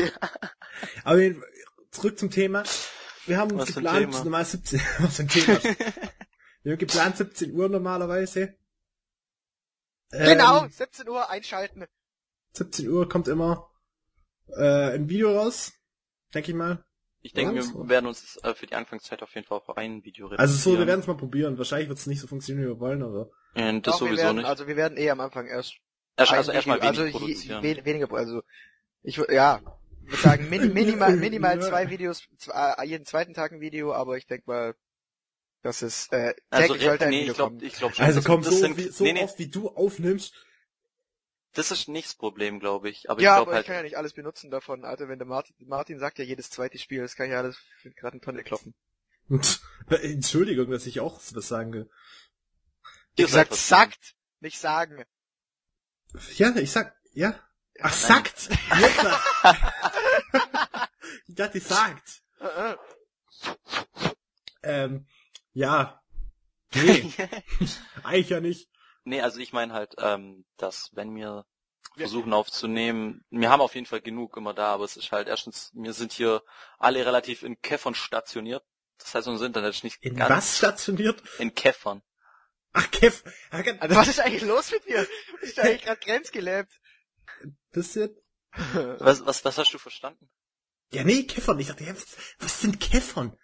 Aber 1.05 1.19
zurück 1.91 2.19
zum 2.19 2.29
Thema. 2.29 2.63
Wir 3.25 3.37
haben 3.37 3.57
Was 3.57 3.73
geplant, 3.73 4.11
normal 4.23 4.45
17, 4.45 4.79
was 4.99 5.19
ein 5.19 5.27
Thema. 5.27 5.59
Wir 6.63 6.71
haben 6.73 6.79
geplant 6.79 7.17
17 7.17 7.53
Uhr 7.53 7.69
normalerweise. 7.69 8.53
genau, 10.11 10.63
Ähm, 10.65 10.69
17 10.71 11.09
Uhr 11.09 11.29
einschalten. 11.29 11.85
17 12.53 12.87
Uhr 12.89 13.09
kommt 13.09 13.27
immer 13.27 13.69
äh, 14.57 14.93
ein 14.95 15.09
Video 15.09 15.35
raus, 15.37 15.73
denke 16.33 16.51
ich 16.51 16.57
mal. 16.57 16.83
Ich 17.21 17.33
denke, 17.33 17.55
wir 17.55 17.89
werden 17.89 18.05
uns 18.05 18.37
äh, 18.43 18.53
für 18.53 18.67
die 18.67 18.75
Anfangszeit 18.75 19.23
auf 19.23 19.33
jeden 19.33 19.47
Fall 19.47 19.57
auf 19.57 19.75
ein 19.77 20.03
Video 20.03 20.27
reduzieren. 20.27 20.39
Also 20.39 20.55
so, 20.73 20.77
wir 20.77 20.85
werden 20.85 20.99
es 20.99 21.07
mal 21.07 21.17
probieren. 21.17 21.57
Wahrscheinlich 21.57 21.89
wird 21.89 21.97
es 21.97 22.05
nicht 22.05 22.19
so 22.21 22.27
funktionieren, 22.27 22.65
wie 22.67 22.71
wir 22.73 22.79
wollen, 22.79 23.01
aber 23.01 23.31
Äh, 23.55 23.81
Das 23.81 23.93
Doch, 23.93 23.99
sowieso 24.01 24.17
werden, 24.21 24.37
nicht. 24.37 24.45
Also 24.45 24.67
wir 24.67 24.75
werden 24.75 24.97
eh 24.97 25.09
am 25.09 25.19
Anfang 25.19 25.47
erst 25.47 25.75
Erst, 26.17 26.31
also 26.33 26.51
erstmal 26.51 26.77
Video- 26.77 26.89
wenig 26.89 26.99
also 26.99 27.05
je- 27.05 27.11
produzieren. 27.33 27.63
we- 27.63 27.85
weniger, 27.85 28.11
also 28.13 28.43
ich 29.01 29.17
würde, 29.17 29.33
ja, 29.33 29.59
ich 30.05 30.11
würde 30.11 30.21
sagen 30.21 30.49
min, 30.49 30.73
minimal, 30.73 31.15
minimal 31.17 31.59
Ja. 31.59 31.67
zwei 31.67 31.89
Videos, 31.89 32.23
zwei, 32.37 32.73
äh, 32.77 32.85
jeden 32.85 33.05
zweiten 33.05 33.33
Tag 33.33 33.51
ein 33.51 33.61
Video, 33.61 33.93
aber 33.93 34.17
ich 34.17 34.27
denke 34.27 34.43
mal, 34.47 34.75
dass 35.61 35.81
es 35.81 36.07
äh, 36.11 36.35
also, 36.49 36.73
täglich 36.73 36.87
sollte 36.87 37.05
ein 37.05 37.09
nee, 37.09 37.21
Video 37.21 37.33
ich 37.33 37.37
kommen. 37.39 37.63
ich 37.63 37.73
glaub 37.73 37.95
schon. 37.95 38.05
also 38.05 38.19
das, 38.19 38.25
komm, 38.25 38.41
das 38.43 38.53
so, 38.53 38.59
sind, 38.59 38.77
wie, 38.77 38.89
so 38.89 39.03
nee, 39.03 39.13
nee, 39.13 39.23
oft 39.23 39.39
wie 39.39 39.47
du 39.47 39.69
aufnimmst. 39.69 40.33
das 41.53 41.71
ist 41.71 41.87
nicht 41.87 42.09
das 42.09 42.15
Problem, 42.15 42.59
glaube 42.59 42.89
ich. 42.89 43.09
Aber 43.09 43.21
ja, 43.21 43.31
ich 43.31 43.35
glaube 43.37 43.49
aber 43.49 43.55
halt, 43.55 43.63
ich 43.63 43.67
kann 43.67 43.77
ja 43.77 43.83
nicht 43.83 43.97
alles 43.97 44.13
benutzen 44.13 44.51
davon, 44.51 44.85
Alter, 44.85 45.07
wenn 45.09 45.17
der 45.17 45.27
Martin, 45.27 45.55
Martin 45.65 45.97
sagt 45.99 46.19
ja 46.19 46.25
jedes 46.25 46.49
zweite 46.51 46.77
Spiel, 46.77 47.01
das 47.01 47.15
kann 47.15 47.25
ich 47.25 47.31
ja 47.31 47.39
alles 47.39 47.57
gerade 47.95 48.17
in 48.17 48.21
Tonne 48.21 48.43
kloppen. 48.43 48.75
Und, 49.27 49.61
Entschuldigung, 49.89 50.69
dass 50.69 50.85
ich 50.85 50.99
auch 50.99 51.19
was 51.33 51.47
sagen 51.47 51.73
will. 51.73 51.89
Ich 53.17 53.25
gesagt, 53.25 53.55
sagt, 53.55 54.15
nicht 54.39 54.59
sagen. 54.59 55.03
Ja, 56.35 56.55
ich 56.57 56.71
sag, 56.71 56.95
ja. 57.13 57.39
Ach, 57.81 57.91
nein. 57.91 57.93
sagt! 57.93 58.49
Jetzt. 58.79 59.09
ich 61.27 61.35
dachte, 61.35 61.57
ich 61.57 61.63
sagt. 61.63 62.21
Äh, 62.39 62.71
äh. 62.71 62.75
Ähm, 64.63 65.07
ja. 65.53 66.01
Nee, 66.73 67.13
eigentlich 68.03 68.29
ja 68.29 68.39
nicht. 68.41 68.69
nee, 69.03 69.21
also 69.21 69.39
ich 69.39 69.53
meine 69.53 69.73
halt, 69.73 69.95
ähm, 69.99 70.45
dass 70.57 70.89
wenn 70.93 71.15
wir 71.15 71.45
versuchen 71.95 72.33
aufzunehmen, 72.33 73.23
wir 73.29 73.49
haben 73.49 73.61
auf 73.61 73.75
jeden 73.75 73.85
Fall 73.87 74.01
genug 74.01 74.35
immer 74.35 74.53
da, 74.53 74.73
aber 74.73 74.83
es 74.83 74.97
ist 74.97 75.11
halt 75.11 75.27
erstens, 75.29 75.71
wir 75.73 75.93
sind 75.93 76.11
hier 76.11 76.43
alle 76.77 77.05
relativ 77.05 77.43
in 77.43 77.61
Käffern 77.61 77.95
stationiert. 77.95 78.63
Das 78.97 79.15
heißt, 79.15 79.27
unser 79.27 79.45
Internet 79.45 79.75
ist 79.75 79.83
nicht 79.83 80.03
In 80.03 80.15
ganz 80.17 80.29
was 80.29 80.57
stationiert? 80.57 81.21
in 81.37 81.53
Käffern. 81.53 82.01
Ach, 82.73 82.91
Kev. 82.91 83.23
Also 83.51 83.95
was 83.95 84.07
ist 84.09 84.19
eigentlich 84.19 84.43
los 84.43 84.71
mit 84.71 84.85
dir? 84.85 85.07
Ich 85.41 85.55
bin 85.55 85.63
eigentlich 85.65 85.83
gerade 85.83 85.99
grenzgelebt. 86.01 86.73
Bisschen. 87.75 88.15
Was, 88.99 89.25
was, 89.25 89.43
was 89.45 89.57
hast 89.57 89.73
du 89.73 89.77
verstanden? 89.77 90.29
Ja, 90.91 91.03
nee, 91.03 91.23
Käffern. 91.23 91.59
Ich 91.59 91.67
dachte, 91.67 91.83
ja, 91.83 91.93
was, 91.95 92.05
was 92.39 92.61
sind 92.61 92.79
Käffern? 92.79 93.35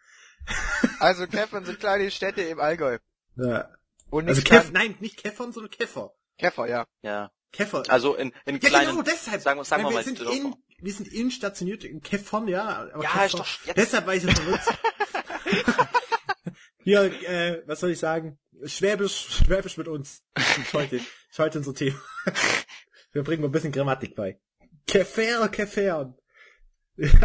Also 1.00 1.28
Käffern 1.28 1.66
sind 1.66 1.80
kleine 1.80 2.10
Städte 2.12 2.42
im 2.42 2.60
Allgäu. 2.60 2.98
Ja. 3.36 3.70
Und 4.10 4.28
Also 4.28 4.40
nicht 4.40 4.48
Keff, 4.50 4.64
Käff 4.64 4.72
nein, 4.72 4.96
nicht 5.00 5.18
Käffern, 5.18 5.52
sondern 5.52 5.72
Käfer. 5.72 6.12
Käfer, 6.38 6.68
ja. 6.68 6.88
Ja. 7.02 7.32
Käfer. 7.52 7.84
Also 7.90 8.16
in, 8.16 8.34
in 8.46 8.56
ja, 8.56 8.70
kleinen, 8.70 8.92
genau, 8.92 9.02
deshalb. 9.02 9.42
sagen 9.42 9.60
wir, 9.60 9.66
sagen 9.66 9.84
wir 9.84 9.92
mal, 9.92 10.04
sind 10.04 10.20
Dörfer. 10.20 10.34
in, 10.34 10.56
wir 10.80 10.94
sind 10.94 11.08
in 11.10 11.32
stationiert 11.32 11.84
in 11.84 12.02
Käffern, 12.02 12.48
ja. 12.48 12.90
Aber 12.94 13.04
Ja, 13.04 13.10
Käfer, 13.12 13.26
ist 13.26 13.34
doch 13.40 13.48
jetzt- 13.66 13.78
Deshalb 13.78 14.08
war 14.08 14.16
ich 14.16 14.24
so 14.24 14.32
verwirrt. 14.32 14.62
Hier, 16.84 17.04
äh, 17.30 17.64
was 17.68 17.80
soll 17.82 17.92
ich 17.92 18.00
sagen? 18.00 18.40
Schwäbisch, 18.66 19.28
Schwäbisch 19.30 19.78
mit 19.78 19.88
uns. 19.88 20.24
Ist 20.36 21.38
heute 21.38 21.58
unser 21.60 21.74
Thema. 21.76 22.00
Wir 23.14 23.24
bringen 23.24 23.42
mal 23.42 23.50
ein 23.50 23.52
bisschen 23.52 23.72
Grammatik 23.72 24.16
bei. 24.16 24.40
Käfer, 24.88 25.50
Käfern. 25.50 26.16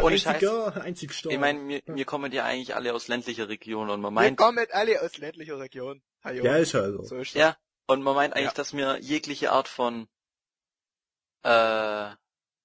Ohne 0.02 0.18
Scheiß. 0.18 0.34
Einziger, 0.34 0.82
einzig. 0.82 1.12
Ich 1.28 1.38
meine, 1.38 1.68
wir, 1.68 1.82
wir 1.86 2.04
kommen 2.04 2.32
ja 2.32 2.44
eigentlich 2.44 2.74
alle 2.74 2.94
aus 2.94 3.08
ländlicher 3.08 3.48
Region 3.48 3.90
und 3.90 4.00
man 4.00 4.12
Wir 4.12 4.22
meint, 4.22 4.38
kommen 4.38 4.66
alle 4.72 5.02
aus 5.02 5.18
ländlicher 5.18 5.58
Region. 5.58 6.02
Hallo. 6.22 6.44
ja, 6.44 6.56
ist 6.56 6.72
ja 6.72 6.90
so. 6.90 7.16
ist 7.16 7.34
ja, 7.34 7.56
und 7.86 8.02
man 8.02 8.14
meint 8.14 8.34
eigentlich, 8.34 8.46
Ja. 8.46 8.54
dass 8.54 8.74
wir 8.74 8.98
jegliche 9.00 9.52
Art 9.52 9.68
von, 9.68 10.08
äh, 11.42 12.10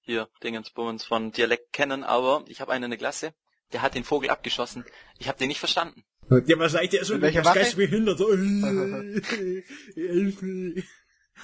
hier, 0.02 0.30
Dingensbummens 0.44 1.04
von 1.04 1.32
Dialekt 1.32 1.74
kennen, 1.74 2.04
aber 2.04 2.44
ich 2.48 2.62
habe 2.62 2.72
einen 2.72 2.86
in 2.86 2.92
der 2.92 3.00
Klasse, 3.00 3.34
der 3.74 3.82
hat 3.82 3.96
den 3.96 4.04
Vogel 4.04 4.30
abgeschossen. 4.30 4.86
Ich 5.20 5.28
habe 5.28 5.38
den 5.38 5.48
nicht 5.50 5.60
verstanden. 5.60 6.04
Ja, 6.30 6.60
wahrscheinlich 6.60 6.92
der 6.92 7.02
ist 7.02 7.08
schon 7.10 7.22
welcher 7.22 7.44
Waffe? 7.44 7.76
behindert. 7.76 8.20
So, 8.20 8.28
mir. 8.30 9.22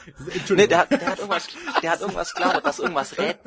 Entschuldigung. 0.17 0.55
Nee, 0.57 0.67
der 0.67 0.77
hat, 0.79 0.91
der 0.91 1.05
hat 1.07 1.17
irgendwas, 1.19 1.47
der 1.81 1.91
hat 1.91 2.01
irgendwas 2.01 2.33
klar, 2.33 2.61
dass 2.61 2.79
irgendwas 2.79 3.17
rät 3.17 3.39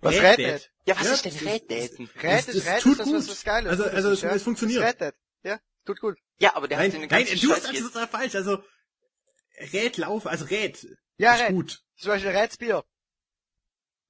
Was 0.00 0.14
Red 0.14 0.22
rät 0.22 0.38
Dead. 0.38 0.52
nicht? 0.54 0.70
Ja, 0.86 0.96
was 0.98 1.06
Ja, 1.06 1.12
ist 1.12 1.24
denn 1.24 1.32
das- 1.34 1.42
Rätdaten? 1.44 2.10
Rät 2.22 2.32
Das- 2.32 2.48
ist, 2.48 2.66
das 2.66 2.74
rät 2.74 2.82
tut 2.82 2.92
ist 2.92 2.98
das, 3.00 3.06
was, 3.06 3.20
gut. 3.26 3.30
was 3.30 3.44
geil 3.44 3.64
ist. 3.64 3.70
Also- 3.70 3.82
Das 3.84 3.94
also 3.94 4.10
ist, 4.10 4.22
es- 4.24 4.32
es 4.36 4.42
funktioniert. 4.42 4.82
Das 4.82 4.88
rettet. 4.88 5.14
Ja, 5.42 5.58
tut 5.84 6.00
gut. 6.00 6.18
Ja, 6.38 6.56
aber 6.56 6.68
der 6.68 6.78
hat 6.78 6.84
den 6.92 7.00
Nein, 7.00 7.08
nein, 7.10 7.24
du 7.26 7.32
jetzt- 7.48 7.72
es 7.72 7.80
total 7.92 8.08
falsch. 8.08 8.34
Also, 8.34 8.62
Rät 9.72 9.96
laufen, 9.98 10.28
also 10.28 10.46
Rät. 10.46 10.86
Ja, 11.18 11.34
ist 11.34 11.42
rät. 11.42 11.50
gut. 11.50 11.82
Zum 11.96 12.08
Beispiel 12.12 12.30
Rätsbier. 12.30 12.82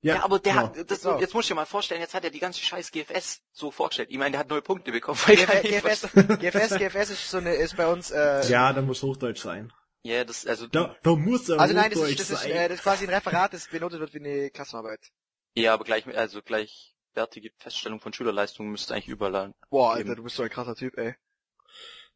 Ja, 0.02 0.22
aber 0.24 0.38
der 0.38 0.54
genau. 0.54 0.64
hat, 0.68 0.90
das, 0.90 1.02
jetzt 1.20 1.34
muss 1.34 1.44
ich 1.44 1.48
dir 1.48 1.54
mal 1.56 1.66
vorstellen, 1.66 2.00
jetzt 2.00 2.14
hat 2.14 2.24
er 2.24 2.30
die 2.30 2.38
ganze 2.38 2.60
scheiß 2.60 2.90
GFS 2.90 3.42
so 3.52 3.70
vorgestellt. 3.70 4.08
Ich 4.10 4.16
meine, 4.16 4.30
der 4.30 4.40
hat 4.40 4.48
neue 4.48 4.62
Punkte 4.62 4.92
bekommen. 4.92 5.18
weil 5.26 5.36
GFS, 5.36 6.02
GFS, 6.38 6.78
GFS 6.78 7.10
ist 7.10 7.28
so 7.30 7.36
eine, 7.36 7.54
ist 7.54 7.76
bei 7.76 7.86
uns, 7.86 8.10
äh, 8.10 8.46
Ja, 8.48 8.72
da 8.72 8.80
muss 8.80 9.02
Hochdeutsch 9.02 9.42
sein. 9.42 9.72
Ja, 10.02 10.24
das, 10.24 10.46
also, 10.46 10.66
Da, 10.66 10.96
da 11.02 11.14
muss 11.14 11.48
er 11.48 11.58
also 11.60 11.74
nein, 11.74 11.90
das 11.90 12.00
ist, 12.00 12.20
das 12.20 12.30
ist, 12.30 12.46
äh, 12.46 12.68
das 12.68 12.78
ist 12.78 12.82
quasi 12.84 13.04
ein 13.06 13.10
Referat, 13.12 13.52
das 13.52 13.68
benotet 13.68 14.00
wird 14.00 14.14
wie 14.14 14.18
eine 14.18 14.50
Klassenarbeit. 14.50 15.00
ja, 15.54 15.74
aber 15.74 15.84
gleich, 15.84 16.06
also 16.16 16.40
gleichwertige 16.42 17.50
Feststellung 17.58 18.00
von 18.00 18.12
Schülerleistungen 18.14 18.70
müsste 18.72 18.94
eigentlich 18.94 19.08
überall 19.08 19.32
sein. 19.32 19.54
Boah. 19.68 19.92
Alter, 19.94 20.14
du 20.16 20.22
bist 20.22 20.36
so 20.36 20.42
ein 20.42 20.48
krasser 20.48 20.74
Typ, 20.74 20.96
ey. 20.96 21.14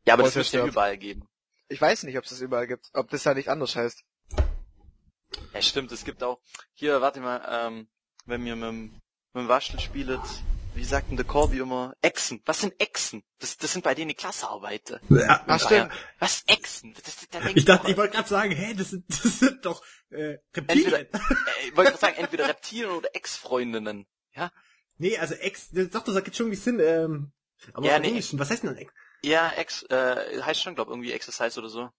Ja, 0.06 0.14
aber 0.14 0.22
Voll 0.22 0.28
das 0.30 0.36
müsste 0.36 0.58
ja 0.58 0.66
überall 0.66 0.96
geben. 0.96 1.28
Ich 1.68 1.80
weiß 1.80 2.04
nicht, 2.04 2.16
ob 2.16 2.24
es 2.24 2.30
das 2.30 2.40
überall 2.40 2.66
gibt, 2.66 2.88
ob 2.94 3.10
das 3.10 3.22
da 3.22 3.34
nicht 3.34 3.48
anders 3.50 3.76
heißt. 3.76 4.02
Ja, 5.52 5.60
stimmt, 5.62 5.92
es 5.92 6.04
gibt 6.04 6.22
auch, 6.22 6.40
hier, 6.72 7.00
warte 7.00 7.20
mal, 7.20 7.42
ähm, 7.50 7.88
wenn 8.26 8.44
wir 8.44 8.56
mit, 8.56 8.68
dem- 8.68 8.92
mit 9.34 9.42
dem 9.44 9.48
Waschel 9.48 9.78
spielt, 9.80 10.20
wie 10.74 10.84
sagt 10.84 11.10
denn 11.10 11.16
der 11.16 11.26
Corby 11.26 11.58
immer, 11.58 11.94
Echsen. 12.02 12.42
Was 12.44 12.60
sind 12.60 12.74
Echsen? 12.80 13.22
Das, 13.38 13.56
das 13.56 13.72
sind 13.72 13.82
bei 13.82 13.94
denen 13.94 14.14
Klassearbeiten. 14.16 14.98
Ja, 15.08 15.44
Ach, 15.46 15.60
stimmt. 15.60 15.92
Was 16.18 16.44
Echsen? 16.46 16.94
Das, 16.94 17.02
das, 17.04 17.28
da 17.30 17.40
denk 17.40 17.56
ich 17.56 17.64
dachte, 17.64 17.90
ich 17.90 17.96
wollte 17.96 18.14
gerade 18.14 18.28
sagen, 18.28 18.52
hä, 18.52 18.74
das 18.74 18.90
sind, 18.90 19.04
das 19.08 19.38
sind 19.38 19.64
doch 19.64 19.82
äh, 20.10 20.38
entweder, 20.52 20.98
Reptilien. 20.98 21.06
äh, 21.12 21.68
ich 21.68 21.76
wollte 21.76 21.90
gerade 21.92 22.00
sagen, 22.00 22.16
entweder 22.16 22.48
Reptilien 22.48 22.90
oder 22.90 23.08
Ex-Freundinnen. 23.14 24.06
Ja? 24.34 24.50
Nee, 24.98 25.18
also 25.18 25.34
Ex, 25.34 25.70
doch, 25.70 26.04
das 26.04 26.14
ergibt 26.14 26.36
schon 26.36 26.46
irgendwie 26.46 26.60
Sinn, 26.62 26.80
ähm, 26.80 27.32
aber 27.72 27.86
Ja, 27.86 27.98
nee. 27.98 28.08
Englischen, 28.08 28.38
was 28.38 28.50
heißt 28.50 28.62
denn 28.62 28.76
Ex? 28.76 28.92
Ja, 29.22 29.50
Ex, 29.56 29.82
äh, 29.84 30.42
heißt 30.42 30.62
schon, 30.62 30.74
glaub 30.74 30.88
irgendwie 30.88 31.12
Exercise 31.12 31.58
oder 31.58 31.68
so. 31.68 31.90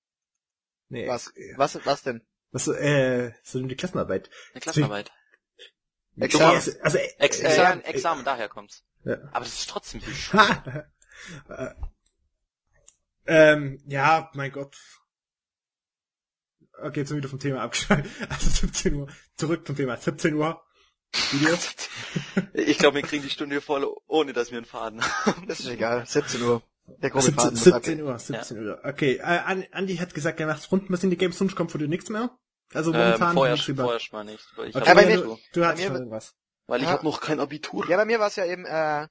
Nee, 0.90 1.08
Was, 1.08 1.34
was, 1.56 1.84
was 1.86 2.04
denn? 2.04 2.26
was, 2.52 2.68
äh, 2.68 3.32
so 3.44 3.60
die 3.62 3.76
Klassenarbeit. 3.76 4.30
Eine 4.54 4.62
Klassenarbeit. 4.62 5.12
Examen. 6.18 6.56
Also, 6.82 6.98
Ex, 6.98 7.40
äh, 7.40 7.46
Examen. 7.48 7.82
ja, 7.82 7.88
Examen, 7.90 8.24
daher 8.26 8.50
kommt's. 8.50 8.84
Ja. 9.04 9.18
Aber 9.32 9.46
das 9.46 9.60
ist 9.60 9.70
trotzdem. 9.70 10.02
Ha! 10.34 10.86
Äh, 11.50 11.74
ähm, 13.26 13.82
ja, 13.88 14.30
mein 14.34 14.52
Gott. 14.52 14.78
Okay, 16.82 17.00
jetzt 17.00 17.08
sind 17.10 17.16
wir 17.18 17.22
wieder 17.22 17.30
vom 17.30 17.40
Thema 17.40 17.62
abgeschaltet. 17.62 18.12
Also 18.30 18.50
17 18.50 18.94
Uhr. 18.96 19.08
Zurück 19.38 19.66
zum 19.66 19.76
Thema. 19.76 19.98
17 19.98 20.34
Uhr. 20.36 20.62
Videos. 21.32 21.74
Ich 22.54 22.78
glaube, 22.78 22.98
wir 22.98 23.04
kriegen 23.04 23.24
die 23.24 23.30
Stunde 23.30 23.56
hier 23.56 23.62
voll, 23.62 23.88
ohne 24.08 24.34
dass 24.34 24.52
wir 24.52 24.58
einen 24.58 24.66
Faden 24.66 25.02
haben. 25.02 25.48
Das 25.48 25.62
ist 25.62 25.68
egal. 25.68 26.06
17 26.06 26.42
Uhr. 26.42 26.62
Der 27.02 27.10
grobe 27.10 27.24
17, 27.26 27.40
Faden 27.40 27.54
muss 27.54 27.64
17 27.64 28.02
ab. 28.02 28.06
Uhr, 28.08 28.20
17 28.20 28.68
Uhr. 28.68 28.82
Okay, 28.84 29.16
äh, 29.16 29.22
An- 29.24 29.66
Andi 29.72 29.96
hat 29.98 30.14
gesagt, 30.14 30.40
er 30.42 30.48
macht 30.48 30.70
rund 30.72 30.92
was 30.92 31.04
in 31.04 31.10
die 31.10 31.18
Games, 31.18 31.38
sonst 31.38 31.56
kommt 31.56 31.72
von 31.72 31.80
dir 31.80 31.88
nichts 31.88 32.10
mehr. 32.10 32.38
Also 32.74 32.92
Ähm, 32.94 33.00
momentan 33.00 33.34
vorher, 33.34 33.54
nichts 33.54 33.68
über. 33.68 33.84
vorher 33.84 34.00
schon 34.00 34.18
mal 34.18 34.24
nicht. 34.26 34.46
Weil 34.56 34.70
ich 34.70 34.76
Okay, 34.76 34.86
kein 34.86 34.96
mir- 34.98 35.14
Abitur. 35.18 35.40
du 35.54 35.66
hast 35.66 35.78
mir 35.78 35.84
schon 35.86 35.96
irgendwas. 35.96 36.34
Weil 36.68 36.82
ich 36.82 36.88
Ja. 36.88 36.94
hab 36.94 37.04
noch 37.04 37.22
kein 37.22 37.40
Abitur. 37.40 37.88
Ja, 37.90 37.98
bei 37.98 38.06
mir 38.06 38.20
war 38.20 38.28
es 38.28 38.36
ja 38.36 38.46
eben, 38.46 38.66
äh, 38.66 39.08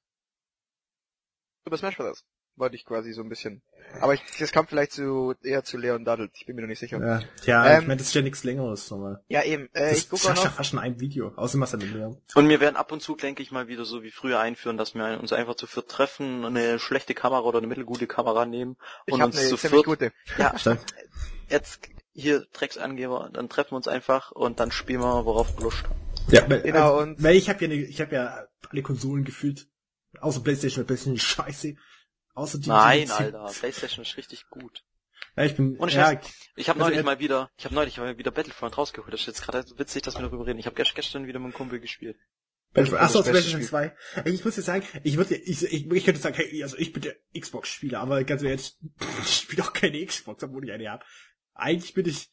über 1.67 1.77
Smash 1.77 1.97
Bros. 1.97 2.25
Wollte 2.57 2.77
ich 2.77 2.85
quasi 2.85 3.13
so 3.13 3.21
ein 3.23 3.29
bisschen. 3.29 3.63
Aber 4.01 4.15
ich, 4.15 4.23
das 4.39 4.53
kommt 4.53 4.69
vielleicht 4.69 4.93
zu, 4.93 5.35
eher 5.43 5.65
zu 5.65 5.77
Leon 5.77 6.05
Duddle. 6.05 6.31
Ich 6.35 6.47
bin 6.47 6.55
mir 6.55 6.63
noch 6.63 6.69
nicht 6.69 6.79
sicher. 6.79 7.01
Ja, 7.01 7.19
Ja, 7.19 7.27
ja 7.47 7.67
Ähm, 7.75 7.81
ich 7.83 7.89
meine, 7.89 7.99
das 7.99 8.09
ist 8.09 8.15
ja 8.15 8.23
nichts 8.23 8.45
längeres 8.45 8.89
nochmal. 8.93 9.25
eben. 9.29 9.69
Äh, 9.73 9.91
Das 9.91 9.99
ich 9.99 10.09
gucke 10.09 10.23
auch 10.31 10.37
ja 10.37 10.45
noch. 10.45 10.53
fast 10.55 10.71
schon 10.71 10.79
ein 10.79 11.01
Video. 11.01 11.33
Außer 11.35 11.59
was 11.59 11.73
er 11.73 11.81
mit 11.81 11.93
mir. 11.93 12.17
Und 12.37 12.49
wir 12.49 12.61
werden 12.61 12.77
ab 12.77 12.93
und 12.93 13.01
zu, 13.03 13.17
denke 13.17 13.43
ich 13.43 13.51
mal, 13.51 13.67
wieder 13.67 13.85
so 13.85 14.05
wie 14.05 14.13
früher 14.13 14.39
einführen, 14.39 14.77
dass 14.77 14.95
wir 14.95 15.19
uns 15.21 15.33
einfach 15.33 15.57
zu 15.57 15.67
viert 15.67 15.91
treffen, 15.91 16.45
eine 16.45 16.79
schlechte 16.79 17.15
Kamera 17.15 17.41
oder 17.43 17.59
eine 17.59 17.67
mittelgute 17.67 18.07
Kamera 18.07 18.47
nehmen 18.47 18.77
Ich 19.07 19.15
und 19.15 19.21
habe 19.21 19.31
uns 19.33 19.39
eine 19.41 19.49
zu 19.49 19.57
ziemlich 19.57 19.85
viert, 19.85 19.87
gute. 19.87 20.13
ja, 20.39 20.57
Stark. 20.57 20.79
jetzt 21.49 21.89
hier 22.15 22.47
Drecksangeber, 22.53 23.31
dann 23.33 23.49
treffen 23.49 23.73
wir 23.73 23.77
uns 23.77 23.89
einfach 23.89 24.31
und 24.31 24.61
dann 24.61 24.71
spielen 24.71 25.01
wir, 25.01 25.25
worauf 25.27 25.57
wir 25.57 25.65
Lust. 25.65 25.85
Ja, 26.29 26.47
Genau, 26.47 26.95
also, 26.95 27.03
und- 27.03 27.23
weil 27.23 27.37
ich 27.37 27.49
habe 27.51 27.61
ja, 27.63 27.69
ne, 27.69 27.75
ich 27.75 28.01
habe 28.01 28.15
ja 28.15 28.47
alle 28.71 28.83
Konsolen 28.83 29.25
gefühlt, 29.25 29.67
außer 30.21 30.41
PlayStation, 30.41 30.79
weil 30.79 30.87
PlayStation 30.87 31.17
ist 31.17 31.25
scheiße. 31.25 31.75
Außer 32.35 32.59
die. 32.59 32.69
Nein, 32.69 33.05
die, 33.07 33.11
Alter, 33.13 33.51
Playstation 33.59 34.05
ist 34.05 34.17
richtig 34.17 34.49
gut. 34.49 34.83
Ja, 35.37 35.45
ich 35.45 35.55
bin. 35.57 35.77
Ohne 35.79 35.93
ja, 35.93 36.07
Scheiß. 36.07 36.27
Ich 36.57 36.69
habe 36.69 36.81
Also, 36.81 36.91
neulich 36.91 37.05
mal 37.05 37.19
wieder, 37.19 37.51
ich 37.57 37.65
habe 37.65 37.75
neulich 37.75 37.97
mal 37.99 38.17
wieder 38.19 38.31
Battlefront 38.31 38.77
rausgeholt. 38.79 39.13
Das 39.13 39.21
ist 39.21 39.27
jetzt 39.27 39.43
gerade 39.43 39.65
witzig, 39.77 40.03
dass 40.03 40.17
wir 40.17 40.23
darüber 40.23 40.47
reden. 40.47 40.59
Ich 40.59 40.67
habe 40.67 40.77
gestern 40.77 41.27
wieder 41.27 41.39
mit 41.39 41.47
einem 41.47 41.53
Kumpel 41.55 41.81
gespielt. 41.81 42.17
Battlefront- 42.75 42.99
Achso, 43.03 43.23
PlayStation 43.23 43.63
2. 43.63 43.95
Ey, 44.25 44.33
Ich 44.33 44.45
muss 44.45 44.57
jetzt 44.57 44.67
sagen, 44.67 44.85
ich 45.05 45.17
würde, 45.17 45.37
ich, 45.37 45.63
ich, 45.63 45.91
ich 45.91 46.05
könnte 46.05 46.21
sagen, 46.21 46.35
hey, 46.37 46.63
also 46.63 46.77
ich 46.77 46.93
bin 46.93 47.03
der 47.03 47.15
Xbox-Spieler, 47.39 48.01
aber 48.01 48.25
ganz 48.25 48.43
ehrlich, 48.43 48.77
ich 49.23 49.37
spiele 49.37 49.63
auch 49.63 49.73
keine 49.73 50.05
Xbox, 50.05 50.43
obwohl 50.43 50.65
ich 50.65 50.73
eine 50.73 50.91
habe. 50.91 51.05
Eigentlich 51.55 51.95
bin 51.95 52.07
ich, 52.07 52.31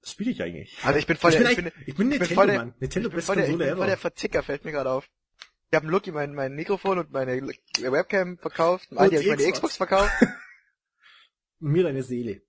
was 0.00 0.12
spiele 0.12 0.30
ich 0.30 0.42
eigentlich? 0.42 0.78
Also 0.82 0.98
ich 0.98 1.06
bin 1.06 1.16
voll 1.16 1.32
ich, 1.32 1.38
der, 1.38 1.54
bin 1.54 1.66
ich 1.66 1.72
bin, 1.72 1.82
ich 1.86 1.94
bin 1.96 2.08
Nintendo, 2.08 2.34
voll 2.34 2.46
der- 2.46 2.56
Mann. 2.58 2.74
Nintendo 2.78 3.08
ich 3.08 3.14
bin 3.14 3.22
voll 3.22 3.36
der, 3.36 3.48
ich 3.48 3.58
bin 3.58 3.76
voll 3.76 3.86
der. 3.86 3.96
Verticker, 3.96 4.42
fällt 4.42 4.64
mir 4.64 4.72
gerade 4.72 4.90
auf. 4.90 5.08
Ich 5.70 5.76
habe 5.76 5.86
Lucky 5.86 6.12
mein, 6.12 6.34
mein 6.34 6.54
Mikrofon 6.54 6.98
und 6.98 7.12
meine 7.12 7.40
Webcam 7.40 8.36
verkauft. 8.38 8.90
Und 8.92 8.98
Adi 8.98 9.16
ich 9.16 9.26
meine 9.26 9.36
Xbox. 9.38 9.52
Xbox 9.52 9.76
verkauft. 9.76 10.12
Und 11.60 11.70
mir 11.72 11.84
deine 11.84 12.02
Seele. 12.02 12.42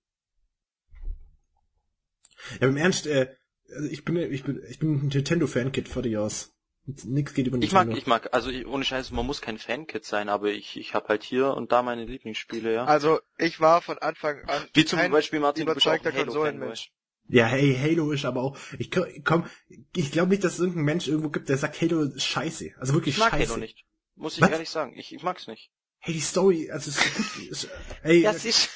Ja, 2.60 2.68
im 2.68 2.76
Ernst, 2.76 3.06
äh, 3.06 3.34
also 3.74 3.88
ich 3.88 4.04
bin, 4.04 4.16
ich 4.16 4.44
bin, 4.44 4.62
ich 4.68 4.78
bin 4.78 4.94
ein 4.96 5.08
Nintendo-Fan-Kid, 5.08 5.88
fertig 5.88 6.18
aus. 6.18 6.53
Nix 6.86 7.32
geht 7.32 7.46
über 7.46 7.56
Ich 7.62 7.72
mag, 7.72 7.86
Nintendo. 7.86 7.98
ich 7.98 8.06
mag, 8.06 8.34
also 8.34 8.50
ich, 8.50 8.66
ohne 8.66 8.84
Scheiß, 8.84 9.10
man 9.10 9.24
muss 9.24 9.40
kein 9.40 9.58
Fankit 9.58 10.04
sein, 10.04 10.28
aber 10.28 10.50
ich, 10.50 10.76
ich 10.76 10.92
habe 10.92 11.08
halt 11.08 11.22
hier 11.22 11.54
und 11.54 11.72
da 11.72 11.82
meine 11.82 12.04
Lieblingsspiele, 12.04 12.74
ja. 12.74 12.84
Also 12.84 13.20
ich 13.38 13.58
war 13.60 13.80
von 13.80 13.98
Anfang 13.98 14.44
an 14.44 14.68
Wie 14.74 14.84
zum 14.84 14.98
kein 14.98 15.10
Beispiel 15.10 15.40
Martin, 15.40 15.62
überzeugter. 15.62 16.12
Konsolenmensch. 16.12 16.92
Ja, 17.28 17.46
hey, 17.46 17.74
Halo 17.74 18.12
ist 18.12 18.26
aber 18.26 18.42
auch, 18.42 18.58
ich 18.78 18.90
komm, 18.90 19.06
komm 19.24 19.46
ich 19.94 20.12
glaube 20.12 20.28
nicht, 20.28 20.44
dass 20.44 20.54
es 20.54 20.58
irgendein 20.60 20.84
Mensch 20.84 21.08
irgendwo 21.08 21.30
gibt, 21.30 21.48
der 21.48 21.56
sagt, 21.56 21.80
Halo 21.80 22.02
ist 22.02 22.22
scheiße. 22.22 22.72
Also 22.78 22.92
wirklich 22.92 23.14
Ich 23.14 23.20
mag 23.20 23.30
scheiße. 23.30 23.52
Halo 23.52 23.60
nicht. 23.60 23.86
Muss 24.16 24.36
ich 24.36 24.42
Was? 24.42 24.50
ehrlich 24.50 24.68
sagen. 24.68 24.92
Ich, 24.98 25.14
ich 25.14 25.22
mag's 25.22 25.46
nicht. 25.46 25.70
Hey, 26.00 26.12
die 26.12 26.20
Story, 26.20 26.70
also 26.70 26.90
es 26.90 26.98
ist 26.98 27.14
gut, 27.16 27.48
ist, 27.50 27.68
hey, 28.02 28.20
Ja, 28.20 28.34
siehst 28.34 28.68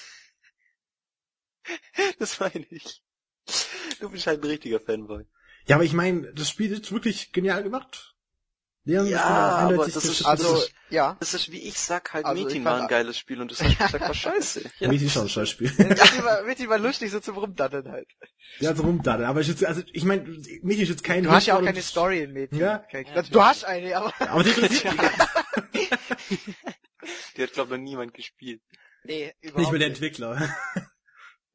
Das 2.19 2.41
meine 2.41 2.65
ich. 2.71 3.03
Du 4.01 4.09
bist 4.09 4.27
halt 4.27 4.43
ein 4.43 4.47
richtiger 4.49 4.81
Fanboy. 4.81 5.25
Ja, 5.69 5.77
aber 5.77 5.85
ich 5.85 5.93
meine, 5.93 6.33
das 6.35 6.51
Spiel 6.51 6.73
ist 6.73 6.91
wirklich 6.93 7.33
genial 7.33 7.63
gemacht. 7.63 8.15
Leon 8.85 9.07
Ja, 9.07 9.19
ist 9.19 9.75
aber 9.77 9.85
das 9.87 10.05
ist- 10.05 10.25
Also, 10.25 10.63
ja. 10.89 11.17
Das 11.21 11.35
ist, 11.35 11.53
wie 11.53 11.59
ich 11.69 11.79
sag, 11.79 12.15
halt 12.15 12.25
Also, 12.25 12.43
Meeting 12.43 12.61
ich 12.63 12.65
war 12.65 12.81
ein 12.81 12.89
geiles 12.89 13.19
Spiel 13.19 13.39
und 13.43 13.51
das 13.51 13.63
hast 13.63 13.73
du 13.79 13.85
gesagt, 13.85 14.01
war 14.01 14.15
scheiße. 14.33 14.63
Ja. 14.79 14.89
Mädchen 14.89 15.09
ist 15.09 15.13
schon 15.13 15.23
ein 15.25 15.29
Scheißspiel. 15.29 15.71
Mädchen 15.77 16.25
war, 16.25 16.43
Mädchen 16.45 16.69
war 16.71 16.79
lustig, 16.79 17.11
so 17.11 17.21
zum 17.21 17.37
Rumdaddeln 17.37 17.87
halt. 17.91 18.09
ja, 18.61 18.75
so 18.75 18.83
rumdaddeln. 18.85 19.29
Aber 19.29 19.43
ich 19.43 19.49
jetzt, 19.49 19.63
also, 19.63 19.83
ich 19.93 20.05
meine, 20.05 20.23
Mädchen 20.63 20.85
ist 20.85 20.89
jetzt 20.89 21.05
kein 21.05 21.23
Du 21.25 21.31
hast 21.31 21.45
ja 21.47 21.59
auch 21.59 21.63
keine 21.63 21.83
Story 21.83 22.21
in 22.23 22.33
Mädchen. 22.33 22.61
Ja. 22.61 22.79
Kein- 22.91 23.05
Also, 23.15 23.31
du 23.31 23.43
hast 23.43 23.65
eine, 23.65 23.95
aber... 23.95 24.15
Aber 24.21 24.43
die 24.43 24.51
interessiert 24.51 24.95
Die 27.37 27.43
hat, 27.43 27.53
glaube 27.53 27.75
ich, 27.75 27.79
noch 27.79 27.85
niemand 27.85 28.15
gespielt. 28.15 28.63
Nee, 29.05 29.33
überhaupt 29.41 29.59
nicht 29.61 29.73
mit 29.73 29.81
der 29.83 29.89
Entwickler. 29.89 30.51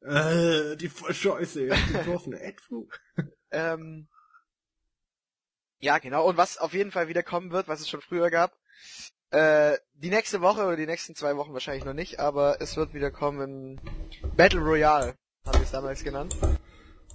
äh, 0.02 0.76
die 0.76 0.88
voll 0.88 1.14
scheiße. 1.14 1.66
Die 1.68 1.92
getroffene 1.92 2.40
Edfu. 2.40 2.88
Ähm, 3.54 4.08
ja, 5.78 5.98
genau. 5.98 6.26
Und 6.26 6.36
was 6.36 6.58
auf 6.58 6.72
jeden 6.72 6.90
Fall 6.92 7.08
wieder 7.08 7.22
kommen 7.22 7.50
wird, 7.50 7.68
was 7.68 7.80
es 7.80 7.88
schon 7.88 8.00
früher 8.00 8.30
gab, 8.30 8.56
äh, 9.30 9.78
die 9.94 10.10
nächste 10.10 10.40
Woche 10.40 10.64
oder 10.64 10.76
die 10.76 10.86
nächsten 10.86 11.14
zwei 11.14 11.36
Wochen 11.36 11.52
wahrscheinlich 11.52 11.84
noch 11.84 11.92
nicht, 11.94 12.20
aber 12.20 12.60
es 12.60 12.76
wird 12.76 12.94
wieder 12.94 13.10
kommen 13.10 13.80
Battle 14.36 14.60
Royale, 14.60 15.14
haben 15.44 15.58
wir 15.58 15.64
es 15.64 15.70
damals 15.70 16.04
genannt. 16.04 16.36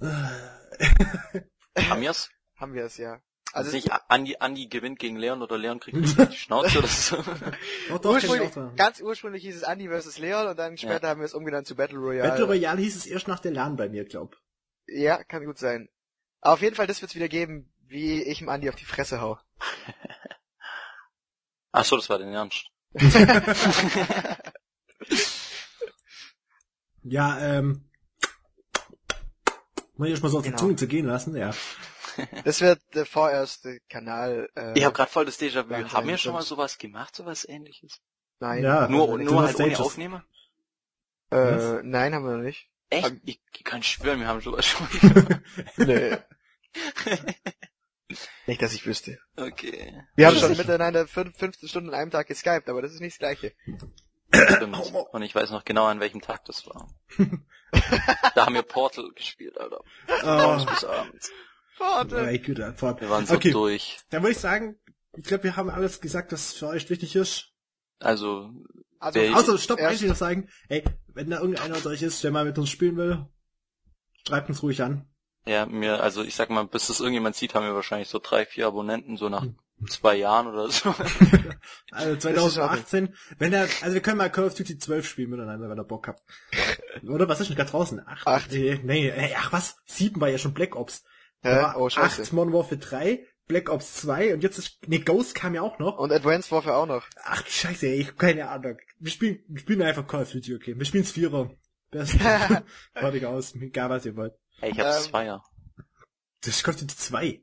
Haben 1.76 2.00
wir's? 2.02 2.30
Haben 2.56 2.74
wir 2.74 2.84
es 2.84 2.96
ja. 2.96 3.20
Also 3.52 3.68
Also 3.68 3.76
nicht 3.76 3.90
Andi, 4.08 4.36
Andi 4.38 4.66
gewinnt 4.66 4.98
gegen 4.98 5.16
Leon 5.16 5.42
oder 5.42 5.58
Leon 5.58 5.80
kriegt 5.80 5.96
die 6.30 6.36
Schnauze 6.36 6.78
oder 6.78 6.86
so. 6.86 7.16
Doch, 7.88 7.98
doch, 7.98 8.12
ursprünglich, 8.12 8.52
ganz 8.76 9.00
ursprünglich 9.00 9.42
hieß 9.42 9.56
es 9.56 9.62
Andy 9.62 9.88
vs. 9.88 10.18
Leon 10.18 10.46
und 10.46 10.58
dann 10.58 10.76
später 10.76 11.08
haben 11.08 11.20
wir 11.20 11.24
es 11.24 11.34
umgenannt 11.34 11.66
zu 11.66 11.74
Battle 11.74 11.98
Royale. 11.98 12.28
Battle 12.28 12.46
Royale 12.46 12.80
hieß 12.80 12.96
es 12.96 13.06
erst 13.06 13.26
nach 13.28 13.40
der 13.40 13.52
LAN 13.52 13.76
bei 13.76 13.88
mir, 13.88 14.04
glaub. 14.04 14.36
Ja, 14.86 15.24
kann 15.24 15.44
gut 15.44 15.58
sein. 15.58 15.88
Aber 16.40 16.54
auf 16.54 16.62
jeden 16.62 16.76
Fall, 16.76 16.86
das 16.86 17.00
wird's 17.02 17.14
wieder 17.14 17.28
geben, 17.28 17.72
wie 17.86 18.22
ich 18.22 18.38
dem 18.38 18.48
Andy 18.48 18.68
auf 18.68 18.76
die 18.76 18.84
Fresse 18.84 19.20
hau. 19.20 19.38
Ach 21.72 21.84
so, 21.84 21.96
das 21.96 22.08
war 22.08 22.18
den 22.18 22.32
Ernst. 22.32 22.66
Ja, 27.02 27.38
ähm. 27.40 27.88
Muss 29.96 30.08
ich 30.08 30.22
mal 30.22 30.28
so 30.28 30.38
auf 30.38 30.44
Genau. 30.44 30.56
die 30.56 30.60
Zunge 30.60 30.76
zu 30.76 30.86
gehen 30.86 31.06
lassen, 31.06 31.34
ja. 31.36 31.52
Das 32.44 32.60
wird 32.60 32.80
der 32.94 33.06
vorerste 33.06 33.80
Kanal. 33.88 34.50
Äh, 34.54 34.78
Ich 34.78 34.84
habe 34.84 34.94
gerade 34.94 35.10
voll 35.10 35.24
das 35.24 35.40
Déjà-vu. 35.40 35.92
Haben 35.92 36.08
wir 36.08 36.18
schon 36.18 36.34
mal 36.34 36.42
sowas 36.42 36.76
gemacht, 36.78 37.14
sowas 37.16 37.48
ähnliches? 37.48 38.00
Nein. 38.40 38.62
Ja, 38.64 38.88
Nur, 38.88 39.18
nur 39.18 39.42
halt 39.42 39.58
ohne. 39.58 39.78
Aufnehmer? 39.78 40.24
Äh, 41.30 41.82
nein, 41.82 42.14
haben 42.14 42.24
wir 42.24 42.36
noch 42.36 42.42
nicht. 42.42 42.68
Echt? 42.90 43.12
Ich, 43.24 43.40
ich 43.52 43.64
kann 43.64 43.82
schwören, 43.82 44.20
wir 44.20 44.26
haben 44.26 44.40
sowas 44.40 44.66
schon. 44.66 44.86
Nee. 45.76 46.16
nicht, 48.46 48.62
dass 48.62 48.74
ich 48.74 48.86
wüsste. 48.86 49.18
okay. 49.36 50.02
Wir 50.16 50.26
haben 50.26 50.34
Ja, 50.36 50.40
schon 50.40 50.56
miteinander 50.56 51.06
fünf, 51.06 51.36
15 51.36 51.68
Stunden 51.68 51.88
an 51.90 51.94
einem 51.94 52.10
Tag 52.10 52.26
geskypt, 52.26 52.68
aber 52.68 52.82
das 52.82 52.92
ist 52.92 53.00
nicht 53.00 53.14
das 53.14 53.18
gleiche. 53.18 53.54
Stimmt. 54.32 54.76
Und 55.12 55.22
ich 55.22 55.34
weiß 55.34 55.50
noch 55.50 55.64
genau, 55.64 55.86
an 55.86 56.00
welchem 56.00 56.20
Tag 56.20 56.44
das 56.44 56.66
war. 56.66 56.88
da 58.34 58.46
haben 58.46 58.54
wir 58.54 58.62
Portal 58.62 59.10
gespielt, 59.14 59.58
Alter. 59.58 59.82
Morgens 60.22 60.64
Oh, 60.66 60.70
bis 60.70 60.84
abends. 60.84 61.32
Ey, 62.12 62.38
gut, 62.38 62.60
Antwort. 62.60 63.00
Wir 63.00 63.08
waren 63.10 63.26
so 63.26 63.34
Okay, 63.34 63.50
durch. 63.52 63.98
dann 64.10 64.22
würde 64.22 64.32
ich 64.32 64.38
sagen, 64.38 64.76
ich 65.16 65.24
glaube, 65.24 65.44
wir 65.44 65.56
haben 65.56 65.70
alles 65.70 66.00
gesagt, 66.00 66.30
was 66.32 66.52
für 66.52 66.68
euch 66.68 66.88
wichtig 66.90 67.16
ist. 67.16 67.48
Also, 67.98 68.50
Also, 69.00 69.18
Wer- 69.18 69.34
Außer, 69.36 69.58
stopp, 69.58 69.80
eigentlich 69.80 70.02
noch 70.08 70.14
sagen, 70.16 70.48
ey, 70.68 70.84
wenn 71.14 71.30
da 71.30 71.40
irgendeiner 71.40 71.74
unter 71.76 71.88
euch 71.90 72.02
ist, 72.02 72.22
der 72.22 72.30
mal 72.30 72.44
mit 72.44 72.56
uns 72.58 72.70
spielen 72.70 72.96
will, 72.96 73.26
schreibt 74.26 74.48
uns 74.48 74.62
ruhig 74.62 74.82
an. 74.82 75.06
ja, 75.46 75.66
mir, 75.66 76.02
also 76.02 76.22
ich 76.22 76.36
sag 76.36 76.50
mal, 76.50 76.66
bis 76.66 76.86
das 76.88 77.00
irgendjemand 77.00 77.34
sieht, 77.34 77.54
haben 77.54 77.64
wir 77.66 77.74
wahrscheinlich 77.74 78.08
so 78.08 78.20
drei, 78.22 78.44
vier 78.46 78.66
Abonnenten, 78.66 79.16
so 79.16 79.28
nach 79.30 79.42
Hm. 79.42 79.56
zwei 79.88 80.16
Jahren 80.16 80.46
oder 80.48 80.68
so. 80.70 80.94
Also 81.92 82.16
2018, 82.16 83.14
wenn 83.38 83.52
er, 83.52 83.62
also 83.80 83.94
wir 83.94 84.00
können 84.02 84.18
mal 84.18 84.30
Call 84.30 84.44
of 84.44 84.54
Duty 84.54 84.78
12 84.78 85.06
spielen 85.08 85.30
miteinander, 85.30 85.68
wenn 85.68 85.78
ihr 85.78 85.84
Bock 85.84 86.06
habt. 86.08 86.22
Oder 87.08 87.28
was 87.28 87.40
ist 87.40 87.48
denn 87.48 87.56
gerade 87.56 87.70
draußen? 87.70 88.06
Acht? 88.06 88.26
Acht. 88.26 88.52
Nee, 88.52 88.78
nee, 88.84 89.08
äh, 89.08 89.34
ach 89.36 89.52
was? 89.52 89.76
Sieben 89.86 90.20
war 90.20 90.28
ja 90.28 90.38
schon 90.38 90.52
Black 90.54 90.76
Ops. 90.76 91.02
War 91.42 91.76
Oh, 91.78 91.88
scheiße. 91.88 92.22
acht 92.22 92.32
Modern 92.32 92.52
Warfare 92.52 92.76
3, 92.78 93.26
Black 93.50 93.68
Ops 93.68 93.94
2 93.94 94.32
und 94.34 94.44
jetzt 94.44 94.58
ist, 94.58 94.78
nee, 94.86 95.00
Ghost 95.00 95.34
kam 95.34 95.54
ja 95.54 95.62
auch 95.62 95.80
noch. 95.80 95.98
Und 95.98 96.12
Advanced 96.12 96.52
Warfare 96.52 96.76
auch 96.76 96.86
noch. 96.86 97.04
Ach 97.24 97.42
du 97.42 97.50
Scheiße, 97.50 97.88
ey, 97.88 97.96
ich 97.96 98.08
hab 98.08 98.18
keine 98.18 98.48
Ahnung. 98.48 98.78
Wir 99.00 99.10
spielen, 99.10 99.40
wir 99.48 99.60
spielen 99.60 99.82
einfach 99.82 100.06
Call 100.06 100.22
of 100.22 100.30
Duty, 100.30 100.54
okay. 100.54 100.78
Wir 100.78 100.86
spielen's 100.86 101.10
Vierer. 101.10 101.50
Best. 101.90 102.12
Fertig 102.94 103.26
aus, 103.26 103.56
egal 103.56 103.90
was 103.90 104.06
ihr 104.06 104.14
wollt. 104.14 104.34
Hey, 104.60 104.70
ich 104.70 104.78
hab's 104.78 105.06
Ähm, 105.06 105.10
Zweier. 105.10 105.44
Das 106.42 106.54
ist 106.54 106.62
Call 106.62 106.74
of 106.74 106.80
Duty 106.80 106.96
2. 106.96 107.42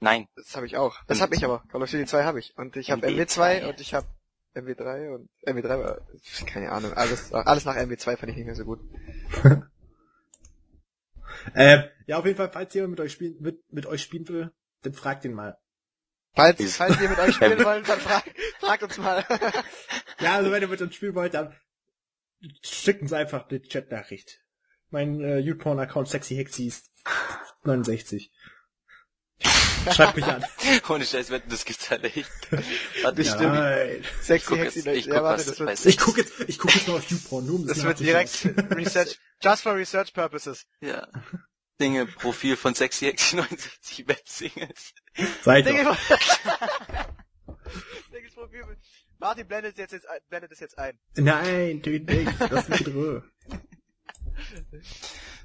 Nein. 0.00 0.26
Das 0.36 0.56
habe 0.56 0.64
ich 0.64 0.78
auch. 0.78 0.96
Das 1.06 1.20
habe 1.20 1.34
ich 1.34 1.44
aber. 1.44 1.62
Call 1.68 1.82
of 1.82 1.90
Duty 1.90 2.06
2 2.06 2.24
habe 2.24 2.38
ich. 2.38 2.56
Und 2.56 2.76
ich 2.76 2.90
habe 2.90 3.06
MW2. 3.06 3.60
MW2 3.60 3.68
und 3.68 3.80
ich 3.82 3.92
habe 3.92 4.06
MW3 4.54 5.14
und 5.14 5.28
MW3 5.46 5.68
war, 5.68 6.00
keine 6.46 6.72
Ahnung, 6.72 6.94
alles, 6.94 7.32
alles 7.32 7.66
nach 7.66 7.76
MW2 7.76 8.16
fand 8.16 8.30
ich 8.30 8.36
nicht 8.36 8.46
mehr 8.46 8.54
so 8.54 8.64
gut. 8.64 8.80
Ähm, 11.54 11.84
ja, 12.06 12.18
auf 12.18 12.24
jeden 12.24 12.36
Fall, 12.36 12.50
falls 12.52 12.72
jemand 12.74 12.92
mit 12.92 13.00
euch 13.00 13.12
spielen, 13.12 13.36
mit, 13.40 13.60
mit 13.72 13.86
euch 13.86 14.02
spielen 14.02 14.28
will, 14.28 14.52
dann 14.82 14.92
fragt 14.94 15.24
ihn 15.24 15.32
mal. 15.34 15.58
Falls, 16.34 16.76
falls 16.76 17.00
ihr 17.00 17.08
mit 17.10 17.18
euch 17.18 17.34
spielen 17.34 17.62
wollt, 17.64 17.88
dann 17.88 18.00
frag, 18.00 18.24
fragt 18.60 18.82
uns 18.84 18.96
mal. 18.98 19.24
Ja, 20.20 20.36
also 20.36 20.50
wenn 20.50 20.62
ihr 20.62 20.68
mit 20.68 20.80
uns 20.80 20.94
spielen 20.94 21.14
wollt, 21.14 21.34
dann 21.34 21.54
schickt 22.62 23.02
uns 23.02 23.12
einfach 23.12 23.48
eine 23.48 23.60
Chat-Nachricht. 23.62 24.40
Mein 24.90 25.20
äh, 25.20 25.38
YouPorn-Account 25.38 26.08
Sexy 26.08 26.34
Hexy 26.36 26.66
ist 26.66 26.90
69. 27.64 28.32
Schreibt 29.92 30.16
mich 30.16 30.24
an. 30.24 30.44
Ohne 30.88 31.04
Scheiß, 31.04 31.30
wetten, 31.30 31.50
das 31.50 31.64
gibt's 31.64 31.90
halt 31.90 32.04
echt. 32.04 32.30
Warte, 32.50 33.16
Das 33.16 33.18
ich, 33.26 33.32
stimmt. 33.32 33.54
Nein. 33.54 34.00
ich 34.00 34.24
Sexy 34.26 34.46
guck 34.48 34.58
Hexy, 34.58 34.78
jetzt, 34.80 34.86
ich 34.96 35.06
ja, 35.06 35.14
guck, 35.14 35.22
warte, 35.24 35.38
was 35.40 35.46
das 35.46 35.58
bei 35.58 35.66
wird, 35.66 35.78
Sex- 35.78 35.86
Ich 35.94 35.98
guck 35.98 36.16
jetzt, 36.18 36.40
ich 36.48 36.58
guck 36.58 36.74
jetzt 36.74 36.88
mal 36.88 36.94
auf 36.98 37.10
YouPorn, 37.10 37.46
nur 37.46 37.54
um 37.56 37.66
das 37.66 37.78
das 37.78 37.86
wird 37.86 38.00
direkt 38.00 38.44
Research, 38.76 39.18
just 39.42 39.62
for 39.62 39.74
research 39.74 40.12
purposes. 40.14 40.66
Ja. 40.80 41.08
Dinge, 41.80 42.06
Profil 42.06 42.56
von 42.56 42.74
Sexy 42.74 43.06
Hexy 43.06 43.36
69 43.36 44.06
Websingles. 44.08 44.92
Seid 45.42 45.66
doch. 45.66 45.96
Profil. 48.34 48.76
Martin 49.18 49.46
blendet 49.46 49.78
jetzt, 49.78 49.92
jetzt, 49.92 50.08
ein- 50.08 50.20
blendet 50.28 50.50
es 50.52 50.60
jetzt 50.60 50.76
ein. 50.78 50.98
Nein, 51.16 51.80
töt 51.82 52.08
nicht. 52.08 52.32
Lass 52.50 52.68
mich 52.68 52.86
in 52.86 52.92
Ruhe. 52.92 53.24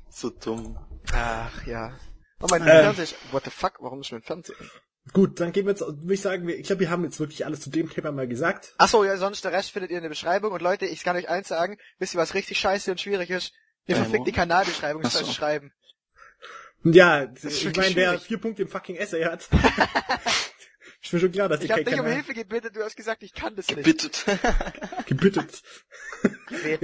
So 0.10 0.32
dumm. 0.32 0.78
Ach, 1.14 1.68
ja. 1.68 1.96
Oh, 2.42 2.48
mein 2.50 2.62
Ähm. 2.64 2.68
Fernseher, 2.68 3.18
what 3.32 3.44
the 3.44 3.52
fuck, 3.52 3.74
warum 3.82 4.02
ist 4.02 4.12
mein 4.12 4.24
Fernseher? 4.24 4.56
Gut, 5.14 5.40
dann 5.40 5.52
gehen 5.52 5.66
wir 5.68 5.72
jetzt, 5.74 5.82
würde 5.82 6.14
ich 6.14 6.22
sagen, 6.22 6.48
wir, 6.48 6.58
ich 6.58 6.66
glaube, 6.66 6.80
wir 6.80 6.90
haben 6.90 7.04
jetzt 7.04 7.20
wirklich 7.20 7.46
alles 7.46 7.62
zu 7.62 7.70
dem 7.70 7.88
Thema 7.90 8.12
mal 8.12 8.28
gesagt. 8.28 8.74
Achso, 8.80 9.04
ja, 9.04 9.18
sonst 9.18 9.46
der 9.46 9.52
Rest 9.52 9.72
findet 9.72 9.92
ihr 9.92 9.98
in 9.98 10.04
der 10.04 10.10
Beschreibung. 10.10 10.52
Und 10.54 10.62
Leute, 10.64 10.88
ich 10.88 11.04
kann 11.04 11.16
euch 11.16 11.30
eins 11.30 11.48
sagen, 11.50 11.78
wisst 12.00 12.16
ihr, 12.16 12.20
was 12.20 12.34
richtig 12.34 12.58
scheiße 12.60 12.90
und 12.90 13.00
schwierig 13.00 13.30
ist? 13.30 13.54
Die 13.88 13.92
Ja, 13.92 13.98
verfickte 14.00 14.32
wo? 14.32 14.36
Kanalbeschreibung 14.36 15.04
Ach 15.06 15.12
so. 15.12 15.24
zu 15.24 15.32
schreiben. 15.34 15.72
Ja, 16.84 17.22
ist 17.24 17.44
ich 17.44 17.76
meine, 17.76 17.96
wer 17.96 18.20
vier 18.20 18.38
Punkte 18.38 18.62
im 18.62 18.68
fucking 18.68 18.96
Essay 18.96 19.24
hat. 19.24 19.48
ist 21.02 21.14
mir 21.14 21.20
schon 21.20 21.32
klar, 21.32 21.50
dass 21.50 21.60
Ich 21.60 21.66
ich 21.66 21.72
habe 21.72 21.84
kein 21.84 21.94
dich 21.94 22.02
um 22.02 22.08
Hilfe 22.08 22.34
gebeten, 22.34 22.70
du 22.74 22.84
hast 22.84 22.96
gesagt, 22.96 23.24
ich 23.24 23.34
kann 23.34 23.56
das 23.56 23.68
nicht. 23.68 23.78
Gebittet. 23.78 24.26
gebittet. 25.06 25.62
Nee. 26.50 26.80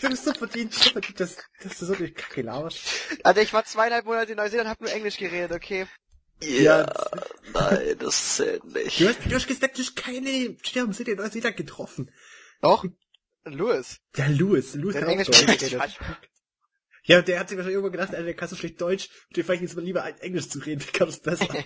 Du 0.00 0.08
bist 0.08 0.24
so 0.24 0.32
verdient, 0.32 0.72
so 0.72 0.90
verdient, 0.90 1.20
dass, 1.20 1.36
dass 1.62 1.78
du 1.78 1.84
so 1.84 1.94
eine 1.94 2.10
Kacke 2.10 2.42
laberst. 2.42 2.80
Also 3.22 3.40
ich 3.40 3.52
war 3.52 3.64
zweieinhalb 3.64 4.06
Monate 4.06 4.32
in 4.32 4.38
Neuseeland, 4.38 4.68
hab 4.68 4.80
nur 4.80 4.90
Englisch 4.90 5.18
geredet, 5.18 5.52
okay? 5.52 5.86
Ja, 6.42 6.92
nein, 7.52 7.96
das 7.98 8.36
zählt 8.36 8.64
nicht. 8.64 9.00
Du 9.00 9.08
hast, 9.08 9.18
du 9.24 9.34
hast 9.34 9.46
gesagt, 9.46 9.78
du 9.78 9.82
hast 9.82 9.96
keine 9.96 10.56
Sterben 10.62 10.92
sind 10.92 11.08
in 11.08 11.16
Neuseeland 11.16 11.56
getroffen. 11.56 12.10
Doch. 12.62 12.84
Louis. 13.44 14.00
Ja, 14.16 14.26
Louis, 14.28 14.74
Louis 14.74 14.96
hat 14.96 15.04
auch 15.04 15.08
Englisch 15.08 15.30
geredet. 15.30 15.80
Ja, 17.06 17.22
der 17.22 17.38
hat 17.38 17.48
sich 17.48 17.56
wahrscheinlich 17.56 17.76
irgendwann 17.76 17.92
gedacht, 17.92 18.10
Alter, 18.10 18.24
der 18.24 18.34
kann 18.34 18.48
so 18.48 18.56
schlecht 18.56 18.80
Deutsch, 18.80 19.08
und 19.28 19.36
der 19.36 19.44
fange 19.44 19.56
ich 19.56 19.62
jetzt 19.62 19.76
mal 19.76 19.84
lieber 19.84 20.02
an, 20.02 20.18
Englisch 20.18 20.48
zu 20.48 20.58
reden, 20.58 20.80
ich 20.84 20.92
kann 20.92 21.06
das 21.06 21.20
besser. 21.20 21.48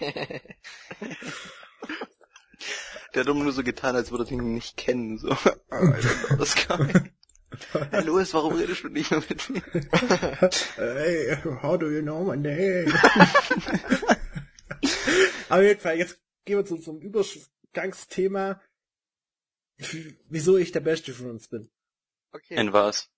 Der 3.13 3.23
hat 3.23 3.29
immer 3.29 3.43
nur 3.43 3.53
so 3.53 3.65
getan, 3.65 3.97
als 3.97 4.13
würde 4.13 4.25
er 4.25 4.31
ihn 4.31 4.55
nicht 4.55 4.77
kennen, 4.77 5.19
so. 5.19 5.31
Alter, 5.71 6.37
das 6.39 6.55
kann 6.55 7.11
Hey 7.91 8.05
Louis, 8.05 8.33
warum 8.33 8.55
redest 8.55 8.85
du 8.85 8.89
nicht 8.89 9.11
mehr 9.11 9.25
mit 9.29 9.51
mir? 9.51 9.63
hey, 10.77 11.37
how 11.63 11.77
do 11.77 11.91
you 11.91 12.03
know 12.03 12.23
my 12.23 12.37
name? 12.37 12.87
Aber 15.49 15.63
auf 15.63 15.67
jeden 15.67 15.81
Fall, 15.81 15.99
jetzt 15.99 16.21
gehen 16.45 16.59
wir 16.59 16.65
zu 16.65 16.79
zum 16.79 17.01
Übergangsthema, 17.01 18.63
wieso 20.29 20.57
ich 20.57 20.71
der 20.71 20.81
Beste 20.81 21.13
von 21.13 21.31
uns 21.31 21.49
bin. 21.49 21.69
Okay. 22.31 22.55
In 22.55 22.73
was? 22.73 23.11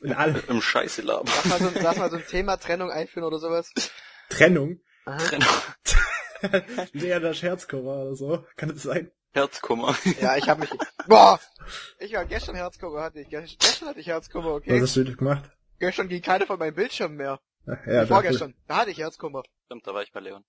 In 0.00 0.12
allem. 0.12 0.42
Im 0.48 0.60
Scheiße 0.62 1.02
labern. 1.02 1.26
Lass 1.26 1.44
mal, 1.46 1.58
so, 1.58 1.68
ein- 1.68 1.82
lass 1.82 1.96
mal 1.96 2.10
so 2.10 2.16
ein 2.16 2.26
Thema 2.26 2.56
Trennung 2.56 2.90
einführen 2.90 3.24
oder 3.26 3.38
sowas. 3.38 3.72
Trennung. 4.28 4.80
Aha. 5.04 5.20
Lea 6.92 7.20
der 7.20 7.34
Scherzcover 7.34 8.02
oder 8.02 8.14
so. 8.16 8.44
Kann 8.56 8.68
das 8.70 8.82
sein? 8.82 9.10
Herzkummer. 9.32 9.96
Ja, 10.20 10.36
ich 10.36 10.48
hab 10.48 10.58
mich... 10.58 10.70
Boah! 11.06 11.40
Ich 12.00 12.12
war 12.12 12.24
gestern 12.26 12.54
Herzkummer, 12.54 13.00
hatte 13.02 13.20
ich. 13.20 13.28
Gest- 13.28 13.58
Gestern 13.58 13.88
hatte 13.88 14.00
ich 14.00 14.06
Herzkummer, 14.06 14.50
Was 14.50 14.56
okay? 14.56 14.80
hast 14.80 14.96
du 14.96 15.16
gemacht? 15.16 15.50
Gestern 15.78 16.08
ging 16.08 16.20
keine 16.20 16.46
von 16.46 16.58
meinen 16.58 16.74
Bildschirmen 16.74 17.16
mehr. 17.16 17.40
Ja, 17.86 18.06
Vorgestern. 18.06 18.54
Da 18.66 18.76
hatte 18.78 18.90
ich 18.90 18.98
Herzkummer. 18.98 19.42
Stimmt, 19.66 19.86
da 19.86 19.94
war 19.94 20.02
ich 20.02 20.12
bei 20.12 20.20
Leon. 20.20 20.44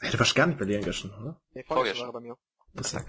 Hey, 0.00 0.10
du 0.10 0.18
warst 0.18 0.34
gar 0.34 0.46
nicht 0.46 0.58
bei 0.58 0.64
Lea 0.64 0.80
gestern, 0.80 1.10
oder? 1.10 1.40
Nee, 1.52 1.64
vorgestern 1.64 1.66
Vorgestern. 1.66 2.00
war 2.00 2.08
er 2.08 2.12
bei 2.12 2.20
mir. 2.20 2.36
Das 2.74 2.90
sagt. 2.90 3.08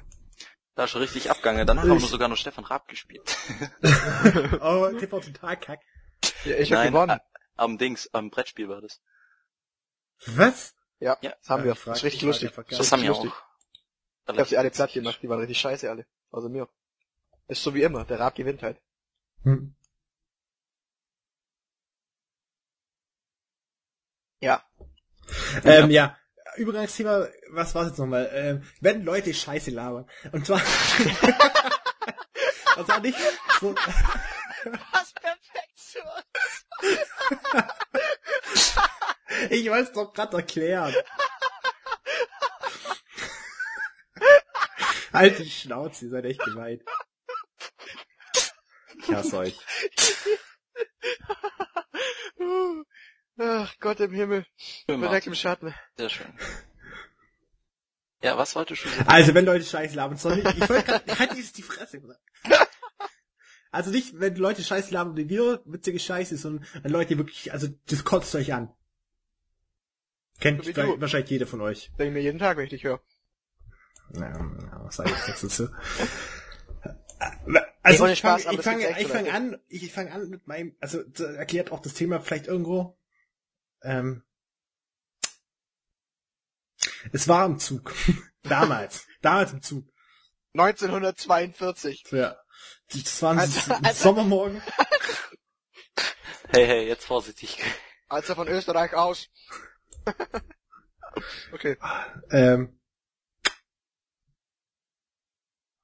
Da 0.77 0.83
ist 0.83 0.91
schon 0.91 1.01
richtig 1.01 1.31
abgegangen. 1.31 1.65
Danach 1.65 1.81
haben 1.83 1.99
wir 1.99 2.07
sogar 2.07 2.27
noch 2.27 2.37
Stefan 2.37 2.63
Raab 2.63 2.87
gespielt. 2.87 3.35
Oh, 4.61 4.87
TV 4.91 5.19
total 5.21 5.57
kack. 5.57 5.79
Ja, 6.45 6.55
ich 6.57 6.71
hab 6.71 6.77
Nein, 6.79 6.93
gewonnen. 6.93 7.17
äh, 7.17 7.39
Am 7.55 7.79
Dings, 7.79 8.13
am 8.13 8.29
Brettspiel 8.29 8.69
war 8.69 8.79
das. 8.81 9.01
Was? 10.27 10.75
Ja, 10.99 11.17
Ja. 11.21 11.31
das 11.39 11.49
haben 11.49 11.63
wir. 11.63 11.71
ich 11.71 11.79
frag- 11.79 11.93
Das 11.93 11.97
ist 11.99 12.03
richtig 12.05 12.21
ich 12.21 12.27
lustig. 12.27 12.51
Das 12.55 12.65
Das 12.67 12.79
ist 12.79 12.91
haben 12.91 13.01
wir 13.01 13.09
lustig. 13.09 13.31
auch. 13.31 14.31
Ich 14.33 14.39
hab 14.39 14.47
sie 14.47 14.57
alle 14.57 14.69
platt 14.69 14.93
gemacht, 14.93 15.19
die 15.23 15.29
waren 15.29 15.39
richtig 15.39 15.57
scheiße 15.57 15.89
alle. 15.89 16.05
Also 16.31 16.47
mir. 16.47 16.69
Ist 17.47 17.63
so 17.63 17.73
wie 17.73 17.81
immer, 17.81 18.05
der 18.05 18.19
Rab 18.19 18.35
gewinnt 18.35 18.61
halt. 18.61 18.79
Hm. 19.43 19.73
Ja. 24.41 24.63
Ähm, 25.63 25.89
ja. 25.89 26.15
Übergangsthema, 26.57 27.27
was 27.49 27.75
war's 27.75 27.87
jetzt 27.89 27.99
nochmal? 27.99 28.29
Ähm, 28.33 28.63
wenn 28.81 29.03
Leute 29.03 29.33
Scheiße 29.33 29.71
labern. 29.71 30.09
Und 30.31 30.45
zwar, 30.45 30.61
und 32.77 32.85
zwar 32.87 32.99
nicht 32.99 33.17
so, 33.59 33.75
Was 34.91 35.13
perfekt 35.13 35.75
so. 35.75 35.99
ich 39.49 39.69
wollte 39.69 39.83
es 39.83 39.91
doch 39.93 40.13
gerade 40.13 40.37
erklären. 40.37 40.93
Die 45.13 45.49
Schnauze, 45.49 46.05
ihr 46.05 46.11
seid 46.11 46.25
echt 46.25 46.43
gemein. 46.43 46.83
Ich 48.99 49.11
hasse 49.11 49.37
euch. 49.37 49.57
Ach 53.39 53.73
Gott 53.79 53.99
im 53.99 54.13
Himmel. 54.13 54.45
Schön, 54.57 55.01
Direkt 55.01 55.27
im 55.27 55.35
Schatten. 55.35 55.73
Sehr 55.97 56.09
schön. 56.09 56.27
Ja, 58.21 58.37
was 58.37 58.55
wolltest 58.55 58.83
du 58.85 58.89
sagen? 58.89 59.07
Also 59.07 59.33
wenn 59.35 59.45
Leute 59.45 59.63
Scheiße 59.63 59.95
labern, 59.95 60.15
nicht, 60.15 60.57
ich 60.57 60.69
wollte 60.69 60.83
gerade, 60.83 61.19
halt 61.19 61.35
jetzt 61.35 61.57
die 61.57 61.63
Fresse. 61.63 62.01
gesagt. 62.01 62.19
Also 63.69 63.91
nicht, 63.91 64.17
wenn 64.19 64.33
Leute 64.37 64.63
Scheiße 64.63 64.91
labern 64.93 65.17
wie 65.17 65.27
wir, 65.29 65.61
witzige 65.65 65.99
Scheiße, 65.99 66.37
sondern 66.37 66.65
wenn 66.81 66.91
Leute 66.91 67.17
wirklich, 67.17 67.51
also 67.51 67.67
das 67.87 68.05
kotzt 68.05 68.33
euch 68.33 68.53
an. 68.53 68.73
Kennt 70.39 70.63
So 70.63 70.69
wie 70.69 70.73
vielleicht- 70.73 70.95
du. 70.95 71.01
wahrscheinlich 71.01 71.29
jeder 71.29 71.47
von 71.47 71.59
euch. 71.61 71.91
Denk 71.99 72.13
mir 72.13 72.21
jeden 72.21 72.39
Tag, 72.39 72.57
wenn 72.57 72.63
ich 72.63 72.69
dich 72.69 72.85
höre. 72.85 73.01
Ja, 74.13 74.21
ja, 74.29 74.81
was 74.85 74.95
sag 74.95 75.07
ich 75.11 75.27
jetzt 75.27 75.43
dazu? 75.43 75.67
Also 77.83 78.05
ich 78.07 78.21
fange 78.21 78.41
ich 78.51 78.61
fang, 78.61 78.79
ich 78.79 79.07
fang 79.07 79.29
an, 79.29 79.57
ich 79.69 79.91
fange 79.91 80.11
an 80.11 80.29
mit 80.29 80.45
meinem, 80.47 80.75
also 80.79 81.01
erklärt 81.19 81.71
auch 81.71 81.79
das 81.81 81.93
Thema 81.93 82.19
vielleicht 82.19 82.47
irgendwo. 82.47 82.97
Ähm, 83.83 84.23
es 87.13 87.27
war 87.27 87.45
im 87.45 87.59
Zug. 87.59 87.93
Damals. 88.43 89.05
Damals 89.21 89.51
im 89.53 89.61
Zug. 89.61 89.85
1942. 90.53 92.03
Ja. 92.11 92.37
Das 92.91 93.21
war 93.21 93.31
ein 93.33 93.39
Also- 93.39 93.73
also- 93.73 94.03
Sommermorgen. 94.03 94.61
Hey, 96.49 96.65
hey, 96.65 96.87
jetzt 96.87 97.03
vorsichtig. 97.03 97.61
Als 98.07 98.29
er 98.29 98.35
von 98.35 98.47
Österreich 98.47 98.93
aus. 98.93 99.27
okay. 101.51 101.77
Ähm, 102.31 102.79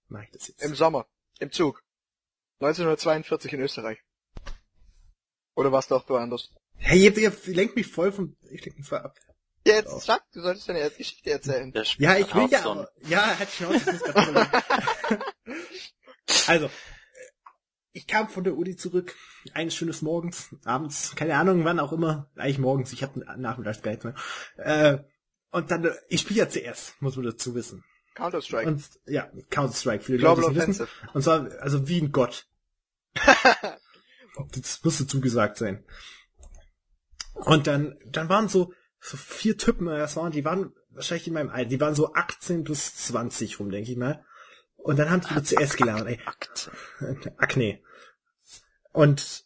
mach 0.08 0.24
ich 0.24 0.32
das 0.32 0.48
jetzt? 0.48 0.64
Im 0.64 0.74
Sommer. 0.74 1.06
Im 1.40 1.52
Zug. 1.52 1.84
1942 2.62 3.52
in 3.52 3.60
Österreich. 3.60 4.00
Oder 5.56 5.74
war's 5.74 5.90
doch 5.90 6.08
woanders? 6.08 6.50
Hey, 6.78 7.00
ihr, 7.00 7.18
ihr 7.18 7.34
lenkt 7.48 7.76
mich 7.76 7.88
voll 7.88 8.12
vom, 8.12 8.36
ich 8.50 8.66
lenk 8.66 8.78
mich 8.78 8.88
voll 8.88 9.00
ab. 9.00 9.16
Ja, 9.66 9.76
jetzt 9.76 10.02
sag, 10.02 10.30
du 10.34 10.42
solltest 10.42 10.68
deine 10.68 10.90
Geschichte 10.90 11.32
erzählen. 11.32 11.72
Ja, 11.98 12.18
ich 12.18 12.36
will 12.36 12.50
ja, 12.50 12.88
ja, 13.08 13.40
hat 13.40 13.50
Schnauze. 13.50 13.98
also, 16.48 16.66
äh, 16.66 16.70
ich 17.94 18.06
kam 18.06 18.28
von 18.28 18.44
der 18.44 18.58
Uni 18.58 18.76
zurück, 18.76 19.16
eines 19.54 19.74
schönes 19.74 20.02
Morgens, 20.02 20.54
abends, 20.66 21.16
keine 21.16 21.38
Ahnung, 21.38 21.64
wann 21.64 21.80
auch 21.80 21.94
immer, 21.94 22.30
eigentlich 22.36 22.60
morgens, 22.60 22.92
ich 22.92 23.04
habe 23.04 23.24
nachmittags 23.38 23.82
gar 23.82 23.92
nichts 23.92 24.04
mehr. 24.04 24.16
Äh, 24.58 24.98
und 25.52 25.72
dann, 25.72 25.86
äh, 25.86 25.94
ich 26.10 26.22
spiele 26.22 26.40
ja 26.40 26.46
CS, 26.46 26.96
muss 27.00 27.16
man 27.16 27.26
dazu 27.26 27.56
wissen. 27.56 27.86
Counter-Strike. 28.16 28.68
Und 28.68 28.84
ja, 29.06 29.32
Counter-Strike, 29.50 30.04
viele 30.04 30.18
Global 30.18 30.44
Leute, 30.44 30.60
die 30.60 30.68
wissen. 30.68 30.88
Und 31.14 31.22
zwar, 31.22 31.50
also 31.62 31.88
wie 31.88 32.02
ein 32.02 32.12
Gott. 32.12 32.48
das 33.16 34.84
muss 34.84 34.98
dazu 34.98 35.22
gesagt 35.22 35.58
sein. 35.58 35.86
Und 37.46 37.68
dann, 37.68 37.98
dann 38.06 38.30
waren 38.30 38.48
so, 38.48 38.74
so 39.00 39.18
vier 39.18 39.58
Typen, 39.58 39.88
äh, 39.88 39.98
das 39.98 40.16
waren, 40.16 40.32
die 40.32 40.46
waren 40.46 40.74
wahrscheinlich 40.90 41.28
in 41.28 41.34
meinem 41.34 41.50
Alter, 41.50 41.70
die 41.70 41.82
waren 41.82 41.96
so 41.96 42.14
18 42.14 42.64
bis 42.64 42.96
20 42.96 43.60
rum, 43.60 43.70
denke 43.70 43.92
ich 43.92 43.98
mal. 43.98 44.24
Und 44.78 45.00
dann 45.00 45.10
haben 45.10 45.22
die 45.22 45.34
über 45.34 45.42
CS 45.42 45.78
gelernt, 45.78 46.08
ey. 46.08 46.20
Akt. 46.26 46.70
Akne. 47.38 47.80
Und, 48.92 49.46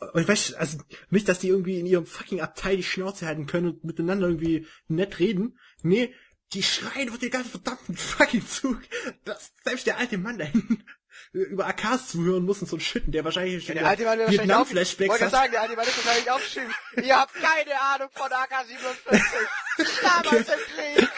und 0.00 0.20
ich 0.20 0.28
weiß, 0.28 0.54
also 0.54 0.78
nicht, 1.08 1.28
dass 1.28 1.38
die 1.38 1.48
irgendwie 1.48 1.78
in 1.78 1.86
ihrem 1.86 2.06
fucking 2.06 2.40
Abteil 2.40 2.76
die 2.76 2.82
Schnauze 2.82 3.26
halten 3.26 3.46
können 3.46 3.68
und 3.68 3.84
miteinander 3.84 4.26
irgendwie 4.26 4.66
nett 4.88 5.18
reden. 5.18 5.58
Nee, 5.82 6.12
die 6.52 6.62
schreien 6.62 7.08
über 7.08 7.18
den 7.18 7.30
ganzen 7.30 7.50
verdammten 7.50 7.96
fucking 7.96 8.46
Zug, 8.46 8.80
dass 9.24 9.52
selbst 9.64 9.86
der 9.86 9.98
alte 9.98 10.18
Mann 10.18 10.38
da 10.38 10.44
hinten 10.44 10.84
über 11.32 11.66
AKs 11.66 12.08
zuhören 12.08 12.44
muss 12.44 12.60
und 12.62 12.68
so 12.68 12.76
ein 12.76 12.80
Schütten, 12.80 13.12
der 13.12 13.24
wahrscheinlich 13.24 13.64
schon 13.66 13.74
Der 13.76 13.86
alte 13.86 14.04
Mann 14.04 14.18
Vietnam-Flashbacks 14.30 15.08
wollte 15.10 15.24
hat. 15.26 15.30
sagen, 15.32 15.52
der 15.52 15.62
alte 15.62 15.76
Mann 15.76 15.86
ist 15.86 16.04
wahrscheinlich 16.04 16.30
aufgeschrieben. 16.30 16.74
Ihr 17.02 17.16
habt 17.18 17.34
keine 17.34 17.80
Ahnung 17.80 18.08
von 18.12 18.30
AK-47. 18.30 20.02
Damals 20.02 20.48
im 20.48 20.58
Krieg. 20.74 21.08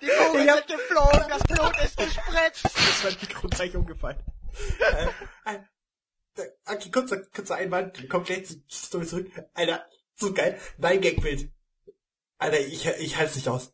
Die 0.00 0.06
Kugel 0.06 0.50
hab- 0.50 0.58
sind 0.68 0.78
geflogen, 0.78 1.24
das 1.28 1.42
Blut 1.42 1.76
ist 1.84 1.96
gespritzt. 1.96 2.64
Das 2.74 3.04
mein 3.04 3.16
Mikro 3.20 3.48
gleich 3.48 3.74
umgefallen. 3.76 4.18
äh, 5.44 5.54
äh, 5.54 6.48
okay, 6.66 6.90
kurzer, 6.90 7.22
kurzer 7.26 7.56
Einwand, 7.56 8.08
kommt 8.08 8.26
gleich 8.26 8.46
zur 8.46 8.58
Story 8.70 9.06
zurück. 9.06 9.30
Alter, 9.54 9.86
so 10.16 10.32
geil. 10.32 10.60
Mein 10.78 11.00
Gagbild. 11.00 11.50
Alter, 12.38 12.60
ich, 12.60 12.86
ich 12.86 13.16
halte 13.16 13.34
nicht 13.36 13.48
aus. 13.48 13.72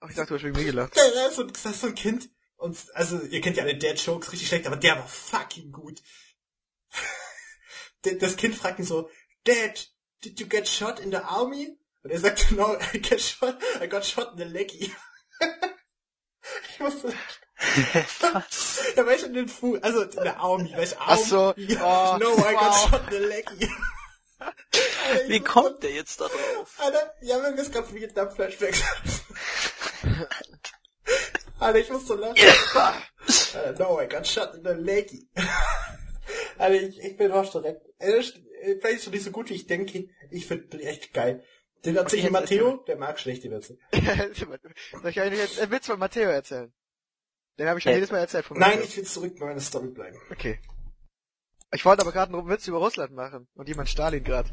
Ach, 0.00 0.08
ich 0.10 0.16
dachte, 0.16 0.28
du 0.30 0.34
hast 0.36 0.42
wegen 0.44 0.56
mir 0.56 0.64
gelacht. 0.64 0.96
Da 0.96 1.02
da 1.14 1.26
ist 1.26 1.36
so, 1.36 1.42
das 1.44 1.64
ist 1.64 1.80
so 1.82 1.86
ein 1.88 1.94
Kind. 1.94 2.28
Und, 2.62 2.78
also, 2.94 3.20
ihr 3.20 3.40
kennt 3.40 3.56
ja 3.56 3.64
alle 3.64 3.76
Dad-Jokes 3.76 4.30
richtig 4.30 4.46
schlecht, 4.48 4.68
aber 4.68 4.76
der 4.76 4.96
war 4.96 5.06
fucking 5.08 5.72
gut. 5.72 6.00
Das 8.20 8.36
Kind 8.36 8.56
fragt 8.56 8.80
ihn 8.80 8.84
so, 8.84 9.08
Dad, 9.44 9.88
did 10.24 10.40
you 10.40 10.46
get 10.48 10.68
shot 10.68 10.98
in 10.98 11.12
the 11.12 11.18
army? 11.18 11.78
Und 12.02 12.10
er 12.10 12.18
sagt, 12.18 12.50
no, 12.56 12.76
I 12.92 13.00
get 13.00 13.20
shot, 13.20 13.56
I 13.80 13.86
got 13.88 14.04
shot 14.04 14.32
in 14.32 14.38
the 14.38 14.44
leggy. 14.44 14.92
ich 16.72 16.80
musste, 16.80 17.12
Was? 18.20 18.80
ja, 18.96 19.06
weißt 19.06 19.22
du, 19.22 19.26
in 19.28 19.34
den 19.34 19.48
Fuß, 19.48 19.82
also 19.84 20.02
in 20.02 20.10
der 20.24 20.36
Army, 20.38 20.72
weißt 20.76 20.94
du, 20.94 20.96
Ach 20.98 21.18
so, 21.18 21.40
Army. 21.50 21.76
oh, 21.80 22.16
no, 22.18 22.32
I 22.38 22.54
got 22.54 22.60
wow. 22.60 22.90
shot 22.90 23.02
in 23.02 23.10
the 23.10 23.26
leggy. 23.28 23.70
Alter, 24.38 25.22
ich 25.22 25.28
Wie 25.28 25.40
muss- 25.40 25.48
kommt 25.48 25.82
der 25.84 25.92
jetzt 25.92 26.20
da 26.20 26.26
drauf? 26.26 26.74
Alter, 26.78 27.14
ja, 27.20 27.40
wir 27.40 27.56
es 27.56 27.70
gerade 27.70 27.92
Vietnam-Flashbacks 27.94 28.82
Alter, 31.62 31.78
ich 31.78 31.90
muss 31.90 32.06
so 32.06 32.14
lachen. 32.14 32.36
Alter, 33.54 33.78
no, 33.78 34.00
I 34.00 34.06
got 34.08 34.26
shot 34.26 34.54
in 34.54 34.62
the 34.64 34.70
leggy. 34.74 35.28
Alter, 36.58 36.74
ich, 36.82 36.98
ich 37.00 37.16
bin 37.16 37.30
raus 37.30 37.50
direkt. 37.52 37.82
Ist- 37.98 38.36
äh, 38.62 38.76
Vielleicht 38.80 39.00
ist 39.06 39.10
nicht 39.12 39.24
so 39.24 39.30
gut, 39.30 39.48
wie 39.50 39.54
ich 39.54 39.66
denke. 39.66 40.08
Ich 40.30 40.46
finde 40.46 40.80
echt 40.82 41.12
geil. 41.12 41.44
Den 41.84 41.96
erzähl 41.96 42.20
ich 42.20 42.30
Matteo, 42.30 42.76
der 42.86 42.96
mag 42.96 43.18
schlechte 43.18 43.50
Witze. 43.50 43.76
Soll 43.92 45.10
ich 45.10 45.20
euch 45.20 45.32
jetzt 45.32 45.58
einen 45.60 45.72
Witz 45.72 45.86
von 45.86 45.98
Matteo 45.98 46.28
erzählen? 46.30 46.72
Den 47.58 47.68
habe 47.68 47.78
ich 47.78 47.82
schon 47.82 47.92
Äh, 47.92 47.96
jedes 47.96 48.12
Mal 48.12 48.18
erzählt 48.18 48.44
von 48.44 48.56
Nein, 48.58 48.70
Matteo. 48.78 48.84
ich 48.84 48.96
will 48.96 49.04
zurück 49.04 49.36
bei 49.38 49.46
meiner 49.46 49.60
Story 49.60 49.88
bleiben. 49.88 50.16
Okay. 50.30 50.60
Ich 51.74 51.84
wollte 51.84 52.02
aber 52.02 52.12
gerade 52.12 52.32
einen 52.32 52.48
Witz 52.48 52.68
über 52.68 52.78
Russland 52.78 53.12
machen 53.14 53.48
und 53.54 53.66
jemand 53.68 53.88
Stalingrad. 53.88 54.46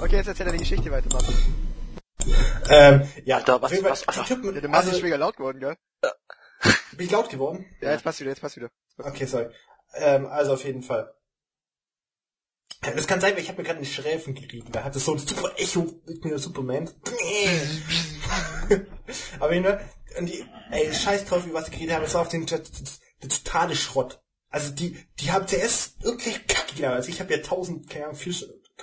okay, 0.00 0.16
jetzt 0.16 0.28
erzähl 0.28 0.46
deine 0.46 0.58
Geschichte 0.58 0.90
weiter, 0.90 1.08
Martin. 1.12 1.34
Ähm, 2.70 3.08
ja, 3.24 3.36
Alter, 3.38 3.60
was- 3.62 3.72
was- 3.82 4.00
die 4.02 4.08
Alter. 4.08 4.24
Typen- 4.24 4.54
der 4.54 4.74
also, 4.74 4.90
ist 4.90 5.02
mega 5.02 5.16
laut 5.16 5.36
geworden, 5.36 5.60
gell? 5.60 5.76
bin 6.96 7.06
ich 7.06 7.12
laut 7.12 7.28
geworden? 7.28 7.66
Ja, 7.80 7.92
jetzt 7.92 8.04
passt 8.04 8.20
wieder, 8.20 8.30
jetzt 8.30 8.40
passt 8.40 8.56
wieder. 8.56 8.70
Okay, 8.98 9.26
sorry. 9.26 9.48
Ähm, 9.94 10.26
also 10.26 10.54
auf 10.54 10.64
jeden 10.64 10.82
Fall. 10.82 11.14
Das 12.80 13.06
kann 13.06 13.20
sein, 13.20 13.34
weil 13.34 13.42
ich 13.42 13.48
habe 13.48 13.58
mir 13.58 13.64
gerade 13.64 13.76
einen 13.78 13.86
Schräfen 13.86 14.34
gerieben. 14.34 14.72
Da 14.72 14.82
hat 14.82 14.96
es 14.96 15.04
so 15.04 15.12
ein 15.12 15.18
super 15.18 15.52
Echo 15.56 15.86
mit 16.06 16.24
mir 16.24 16.38
Superman. 16.38 16.90
Aber 19.40 19.52
jeden 19.52 19.64
Fall, 19.64 19.88
und 20.18 20.26
die, 20.26 20.44
ey, 20.70 20.92
scheiß 20.92 21.24
drauf, 21.26 21.46
wie 21.46 21.52
was 21.54 21.66
die 21.66 21.70
geredet 21.72 21.94
haben, 21.94 22.02
das 22.02 22.14
war 22.14 22.22
auf 22.22 22.28
den 22.28 22.46
totale 22.46 23.76
Schrott. 23.76 24.20
Also 24.48 24.72
die, 24.72 24.98
die 25.20 25.30
haben 25.30 25.46
CS 25.46 25.94
irgendwie 26.02 26.32
kacke 26.46 26.74
gelernt. 26.74 26.96
Also 26.96 27.08
ich 27.08 27.20
habe 27.20 27.32
ja 27.32 27.40
tausend, 27.40 27.88
keine 27.88 28.06
Ahnung, 28.06 28.16
vier, 28.16 28.34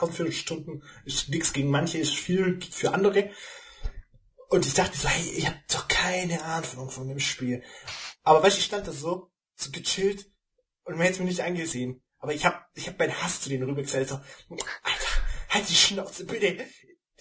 1400 0.02 0.34
Stunden, 0.34 0.84
ist 1.06 1.30
nix 1.30 1.54
gegen 1.54 1.70
manche, 1.70 1.98
ist 1.98 2.16
viel 2.16 2.60
für 2.72 2.94
andere. 2.94 3.32
Und 4.50 4.66
ich 4.66 4.74
dachte 4.74 4.98
so, 4.98 5.08
hey, 5.08 5.32
ich 5.38 5.46
hab 5.46 5.68
doch 5.68 5.88
keine 5.88 6.42
Ahnung 6.44 6.90
von 6.90 7.08
dem 7.08 7.20
Spiel. 7.20 7.64
Aber 8.24 8.42
weißt 8.42 8.56
du, 8.56 8.60
ich 8.60 8.66
stand 8.66 8.88
da 8.88 8.92
so, 8.92 9.32
so 9.56 9.72
gechillt 9.72 10.32
und 10.84 10.96
man 10.96 11.04
hätte 11.04 11.14
es 11.14 11.20
mir 11.20 11.26
nicht 11.26 11.44
angesehen. 11.44 12.02
Aber 12.18 12.34
ich 12.34 12.46
hab, 12.46 12.70
ich 12.74 12.88
hab 12.88 12.98
meinen 12.98 13.22
Hass 13.22 13.42
zu 13.42 13.50
denen 13.50 13.64
rübergestellt. 13.64 14.10
So, 14.10 14.16
Alter, 14.16 15.24
halt 15.50 15.70
die 15.70 15.76
Schnauze, 15.76 16.26
bitte. 16.26 16.66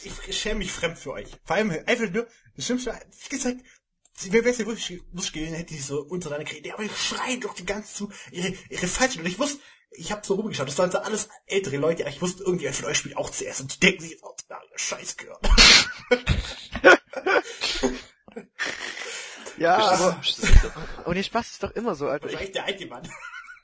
Ich 0.00 0.38
schäme 0.38 0.60
mich 0.60 0.72
fremd 0.72 0.98
für 0.98 1.12
euch. 1.12 1.28
Vor 1.44 1.56
allem 1.56 1.70
einfach 1.70 2.10
nur, 2.10 2.28
das 2.54 2.64
Schlimmste, 2.64 2.98
wie 3.24 3.28
gesagt, 3.28 3.60
wäre 4.26 4.42
besser 4.42 4.66
wurscht 4.66 5.32
gewesen, 5.32 5.54
hätte 5.54 5.74
die 5.74 5.80
so 5.80 6.00
untereinander 6.00 6.48
geredet. 6.48 6.72
Aber 6.72 6.82
ich 6.82 6.96
schreien 6.96 7.40
doch 7.40 7.54
die 7.54 7.66
ganze 7.66 7.94
zu, 7.94 8.12
ihre, 8.30 8.54
ihre 8.70 8.86
falschen. 8.86 9.20
Und 9.20 9.26
ich 9.26 9.38
wusste, 9.38 9.60
ich 9.90 10.12
hab 10.12 10.24
so 10.24 10.34
rumgeschaut, 10.34 10.68
das 10.68 10.78
waren 10.78 10.90
so 10.90 10.98
alles 10.98 11.28
ältere 11.46 11.76
Leute, 11.76 12.02
aber 12.02 12.10
ich 12.10 12.22
wusste, 12.22 12.42
irgendjemand 12.42 12.76
von 12.76 12.86
euch 12.86 12.98
spielt 12.98 13.16
auch 13.16 13.30
CS 13.30 13.60
und 13.60 13.74
die 13.74 13.80
denken 13.80 14.02
sich 14.02 14.10
jetzt 14.12 14.24
auch, 14.24 14.36
na, 14.48 14.58
Scheiß 14.76 15.16
gehört. 15.16 15.40
Ja, 19.58 19.76
aber, 19.76 20.20
aber 21.04 21.14
der 21.14 21.22
Spaß 21.22 21.50
ist 21.50 21.62
doch 21.62 21.72
immer 21.72 21.94
so, 21.94 22.06
Alter. 22.06 22.26
Ich, 22.26 22.32
Wahrscheinlich 22.32 22.52
der 22.52 22.64
alte 22.64 22.86
Mann. 22.86 23.08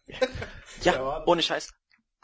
Ja, 0.07 0.19
Ja, 0.83 1.25
ohne 1.27 1.43
Scheiß. 1.43 1.73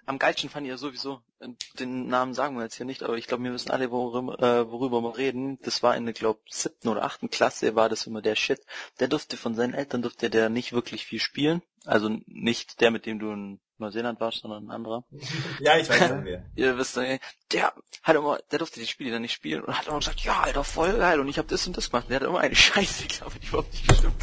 Am 0.06 0.18
geilsten 0.18 0.50
fand 0.50 0.66
ich 0.66 0.70
ja 0.70 0.76
sowieso, 0.76 1.22
äh, 1.38 1.48
den 1.78 2.08
Namen 2.08 2.34
sagen 2.34 2.56
wir 2.56 2.64
jetzt 2.64 2.74
hier 2.74 2.86
nicht, 2.86 3.02
aber 3.02 3.16
ich 3.16 3.28
glaube, 3.28 3.44
wir 3.44 3.52
wissen 3.52 3.70
alle, 3.70 3.90
worüber, 3.92 4.38
äh, 4.40 4.70
worüber 4.70 5.02
wir 5.02 5.16
reden. 5.16 5.58
Das 5.62 5.82
war 5.82 5.96
in 5.96 6.04
der, 6.04 6.14
glaube 6.14 6.40
siebten 6.48 6.88
oder 6.88 7.04
achten 7.04 7.30
Klasse 7.30 7.76
war 7.76 7.88
das 7.88 8.06
immer 8.06 8.20
der 8.20 8.34
Shit. 8.34 8.60
Der 8.98 9.08
durfte 9.08 9.36
von 9.36 9.54
seinen 9.54 9.74
Eltern, 9.74 10.02
durfte 10.02 10.28
der 10.28 10.48
nicht 10.48 10.72
wirklich 10.72 11.06
viel 11.06 11.20
spielen. 11.20 11.62
Also 11.84 12.10
nicht 12.26 12.80
der, 12.80 12.90
mit 12.90 13.06
dem 13.06 13.20
du 13.20 13.30
in 13.30 13.60
Neuseeland 13.80 14.20
warst, 14.20 14.40
sondern 14.40 14.66
ein 14.66 14.70
anderer. 14.70 15.04
Ja, 15.60 15.76
ich 15.76 15.88
weiß 15.88 16.08
schon 16.08 16.24
wer. 16.24 16.44
Ihr 16.54 16.78
wisst, 16.78 16.96
der 16.96 17.72
hat 18.02 18.16
immer, 18.16 18.38
der 18.50 18.58
durfte 18.58 18.80
die 18.80 18.86
Spiele 18.86 19.10
dann 19.10 19.22
nicht 19.22 19.32
spielen 19.32 19.62
und 19.62 19.76
hat 19.76 19.86
immer 19.88 19.98
gesagt, 19.98 20.20
ja, 20.20 20.40
Alter, 20.40 20.64
voll 20.64 20.96
geil 20.98 21.20
und 21.20 21.28
ich 21.28 21.38
habe 21.38 21.48
das 21.48 21.66
und 21.66 21.76
das 21.76 21.90
gemacht. 21.90 22.08
Der 22.08 22.16
hat 22.16 22.26
immer 22.26 22.40
eine 22.40 22.54
Scheiße, 22.54 23.06
glaube 23.08 23.32
ich, 23.34 23.40
die 23.40 23.46
überhaupt 23.48 23.72
nicht 23.72 23.88
gestimmt. 23.88 24.22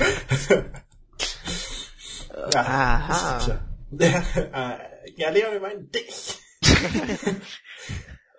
Ja, 2.53 2.61
Aha. 2.61 3.37
ist 3.37 3.47
Ja, 3.91 4.77
äh, 4.79 5.11
ja, 5.15 5.29
Leo, 5.29 5.51
wir 5.51 5.59
meinen 5.59 5.89
dich. 5.89 6.37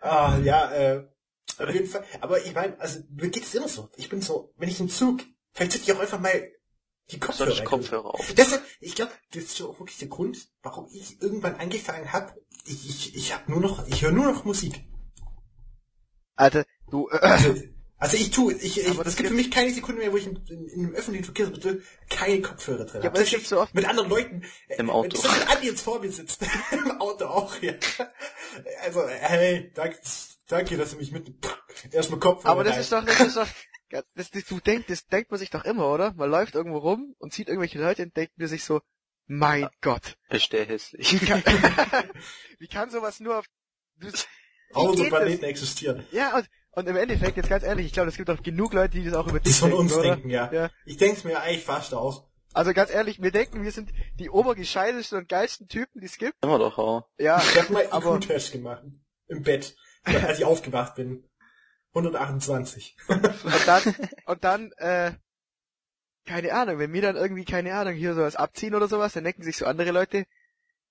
ah, 0.01 0.39
ja, 0.43 0.71
äh, 0.73 1.05
auf 1.59 1.75
jeden 1.75 1.87
Fall. 1.87 2.05
Aber 2.21 2.45
ich 2.45 2.55
meine, 2.55 2.79
also 2.81 3.01
mir 3.11 3.31
geht 3.31 3.45
es 3.45 3.55
immer 3.55 3.69
so. 3.69 3.91
Ich 3.97 4.09
bin 4.09 4.21
so, 4.21 4.53
wenn 4.57 4.69
ich 4.69 4.79
im 4.81 4.89
Zug, 4.89 5.23
vielleicht 5.53 5.73
ziehe 5.73 5.85
ich 5.85 5.93
auch 5.93 6.01
einfach 6.01 6.21
mal 6.21 6.51
die 7.11 7.19
Kopfhörer. 7.19 7.49
Solche 7.49 7.61
rein. 7.63 7.69
Kopfhörer 7.69 8.15
auf. 8.15 8.33
Deshalb, 8.35 8.63
ich 8.81 8.95
glaube, 8.95 9.13
das 9.33 9.45
ist 9.45 9.57
schon 9.59 9.69
auch 9.71 9.79
wirklich 9.81 9.99
der 9.99 10.09
Grund, 10.09 10.49
warum 10.63 10.89
ich 10.93 11.21
irgendwann 11.23 11.57
angefangen 11.57 12.13
habe. 12.13 12.35
Ich, 12.67 12.89
ich, 12.89 13.15
ich 13.17 13.35
habe 13.35 13.51
nur 13.51 13.61
noch, 13.61 13.87
ich 13.89 14.03
höre 14.03 14.13
nur 14.13 14.31
noch 14.33 14.45
Musik. 14.45 14.85
Alter, 16.37 16.65
du, 16.91 17.09
äh, 17.11 17.19
Also, 17.19 17.55
also 18.01 18.17
ich 18.17 18.31
tue, 18.31 18.53
ich, 18.55 18.79
ich 18.79 18.87
es 18.87 18.97
das 18.97 19.17
gibt 19.17 19.29
für 19.29 19.35
mich 19.35 19.51
keine 19.51 19.73
Sekunde 19.73 20.01
mehr, 20.03 20.13
wo 20.13 20.17
ich 20.19 20.27
in, 20.27 20.37
in, 20.47 20.69
in 20.69 20.85
einem 20.87 20.95
öffentlichen 20.95 21.25
Verkehrsmittel 21.25 21.83
keine 22.09 22.41
Kopfhörer 22.43 22.85
drin 22.85 23.03
Ja, 23.03 23.09
habe. 23.09 23.09
aber 23.09 23.19
das 23.21 23.31
gibt's 23.31 23.49
so 23.49 23.61
oft. 23.61 23.75
Mit 23.75 23.89
anderen 23.89 24.09
Leuten. 24.09 24.43
äh, 24.69 24.77
Im 24.77 24.91
Auto. 24.91 25.21
Wenn 25.23 25.31
wenn 25.41 25.49
Andi 25.49 25.67
jetzt 25.69 25.81
vor 25.81 25.99
mir 26.01 26.13
sitzt. 26.13 26.41
Im 26.71 27.01
Auto 27.01 27.25
auch, 27.25 27.61
ja. 27.61 27.73
Also, 28.85 29.09
hey, 29.09 29.73
danke, 29.75 29.99
danke, 30.47 30.77
dass 30.77 30.91
du 30.93 30.97
mich 30.99 31.11
mit, 31.11 31.33
erstmal 31.91 32.21
Kopfhörer 32.21 32.53
aber 32.53 32.63
das 32.65 32.75
rein. 32.75 32.81
ist 32.83 32.93
doch, 32.93 33.05
das 33.05 33.21
ist 33.21 33.37
doch, 33.37 33.49
das, 33.91 34.31
das, 34.31 34.45
du 34.45 34.61
denkst, 34.61 34.87
das 34.89 35.07
denkt 35.07 35.31
man 35.31 35.39
sich 35.41 35.51
doch 35.51 35.65
immer, 35.65 35.93
oder? 35.93 36.13
Man 36.15 36.31
läuft 36.31 36.55
irgendwo 36.55 36.79
rum 36.79 37.15
und 37.19 37.33
sieht 37.33 37.49
irgendwelche 37.49 37.81
Leute 37.81 38.03
und 38.03 38.17
denkt 38.17 38.37
mir 38.39 38.49
sich 38.49 38.65
so, 38.65 38.81
mein 39.27 39.69
Gott. 39.81 40.17
Ist 40.31 40.53
der 40.53 40.65
hässlich. 40.65 41.21
Wie 41.21 41.27
kann, 41.27 41.43
wie 42.59 42.69
kann 42.69 42.91
sowas 42.91 43.21
nur 43.21 43.39
auf, 43.39 43.47
das? 43.97 44.27
Planeten 44.73 45.45
existieren. 45.45 46.05
Ja, 46.13 46.37
und, 46.37 46.49
und 46.73 46.89
im 46.89 46.97
Endeffekt, 46.97 47.37
jetzt 47.37 47.49
ganz 47.49 47.65
ehrlich, 47.65 47.87
ich 47.87 47.93
glaube, 47.93 48.09
es 48.09 48.17
gibt 48.17 48.31
auch 48.31 48.43
genug 48.43 48.73
Leute, 48.75 48.99
die 48.99 49.05
das 49.05 49.15
auch 49.15 49.27
über 49.27 49.41
Die 49.41 49.49
dich 49.49 49.59
von 49.59 49.71
denken, 49.71 49.83
uns 49.85 49.93
oder? 49.95 50.03
denken, 50.15 50.31
ja. 50.31 50.53
Ja. 50.53 50.71
Ich 50.85 50.97
denk's 50.97 51.25
mir 51.25 51.41
eigentlich 51.41 51.65
fast 51.65 51.95
auch. 51.95 52.29
Also 52.55 52.73
ganz 52.73 52.91
ehrlich, 52.91 53.21
wir 53.23 53.31
denken, 53.31 53.63
wir 53.63 53.73
sind 53.73 53.93
die 54.19 54.31
obergescheidesten 54.31 55.19
und 55.19 55.29
geilsten 55.29 55.69
Typen, 55.69 56.01
die 56.01 56.07
es 56.07 56.17
gibt. 56.17 56.35
Immer 56.43 56.59
doch 56.59 56.79
auch. 56.79 57.09
Ja, 57.19 57.39
Ich 57.39 57.59
habe 57.61 57.73
mal 57.73 57.87
aber 57.91 58.17
IQ-Test 58.17 58.53
gemacht. 58.53 58.83
Im 59.27 59.43
Bett. 59.43 59.77
Als 60.05 60.39
ich 60.39 60.45
aufgewacht 60.45 60.95
bin. 60.95 61.28
128. 61.95 62.97
und 63.09 63.67
dann, 63.67 63.97
und 64.27 64.45
dann, 64.45 64.73
äh, 64.73 65.13
keine 66.27 66.53
Ahnung, 66.53 66.79
wenn 66.79 66.93
wir 66.93 67.03
dann 67.03 67.17
irgendwie, 67.17 67.45
keine 67.45 67.75
Ahnung, 67.75 67.95
hier 67.95 68.15
sowas 68.15 68.37
abziehen 68.37 68.75
oder 68.75 68.89
sowas, 68.89 69.15
dann 69.15 69.25
denken 69.25 69.43
sich 69.43 69.57
so 69.57 69.67
andere 69.67 69.91
Leute, 69.91 70.27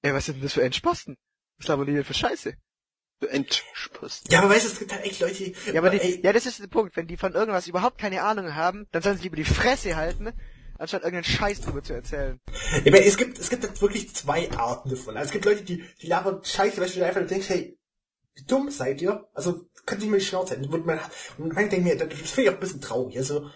ey, 0.01 0.13
was 0.13 0.25
sind 0.25 0.35
denn 0.35 0.43
das 0.43 0.53
für 0.53 0.63
Entsposten? 0.63 1.17
Was 1.57 1.67
labern 1.67 1.85
die 1.85 1.93
denn 1.93 2.03
für 2.03 2.13
Scheiße? 2.13 2.55
Entsposten. 3.29 4.31
Ja, 4.31 4.39
aber 4.39 4.49
weißt 4.49 4.65
du, 4.65 4.71
es 4.71 4.79
gibt 4.79 4.93
halt 4.93 5.05
echt 5.05 5.19
Leute, 5.19 5.35
die... 5.35 5.55
Ja, 5.71 5.79
aber 5.81 5.89
die, 5.89 5.99
ey, 5.99 6.21
ja, 6.23 6.33
das 6.33 6.45
ist 6.45 6.59
der 6.59 6.67
Punkt. 6.67 6.95
Wenn 6.95 7.07
die 7.07 7.17
von 7.17 7.33
irgendwas 7.33 7.67
überhaupt 7.67 7.97
keine 7.97 8.21
Ahnung 8.21 8.55
haben, 8.55 8.87
dann 8.91 9.01
sollen 9.01 9.17
sie 9.17 9.23
lieber 9.23 9.35
die 9.35 9.43
Fresse 9.43 9.95
halten, 9.95 10.31
anstatt 10.77 11.01
irgendeinen 11.01 11.23
Scheiß 11.35 11.61
drüber 11.61 11.81
zu 11.81 11.93
erzählen. 11.93 12.39
Ja, 12.83 12.91
aber 12.91 13.03
es 13.03 13.17
gibt, 13.17 13.39
es 13.39 13.49
gibt 13.49 13.63
halt 13.63 13.81
wirklich 13.81 14.13
zwei 14.13 14.51
Arten 14.51 14.89
davon. 14.89 15.17
Also 15.17 15.27
es 15.27 15.33
gibt 15.33 15.45
Leute, 15.45 15.63
die, 15.63 15.83
die 15.99 16.07
labern 16.07 16.43
Scheiße, 16.43 16.79
weil 16.79 16.89
du 16.89 17.05
einfach 17.05 17.21
nur 17.21 17.29
denkst, 17.29 17.49
hey, 17.49 17.77
wie 18.37 18.43
dumm 18.43 18.69
seid 18.69 19.01
ihr? 19.01 19.27
Also, 19.33 19.67
könnt 19.85 20.03
ihr 20.03 20.09
mal 20.09 20.19
die 20.19 20.25
Schnauze 20.25 20.51
halten. 20.51 20.71
Und 20.71 20.85
man, 20.85 20.99
und 21.37 21.53
man 21.53 21.69
denkt 21.69 21.85
mir, 21.85 21.97
das 21.97 22.31
finde 22.31 22.43
ich 22.43 22.49
auch 22.49 22.53
ein 22.53 22.59
bisschen 22.59 22.81
traurig. 22.81 23.17
Also, 23.17 23.49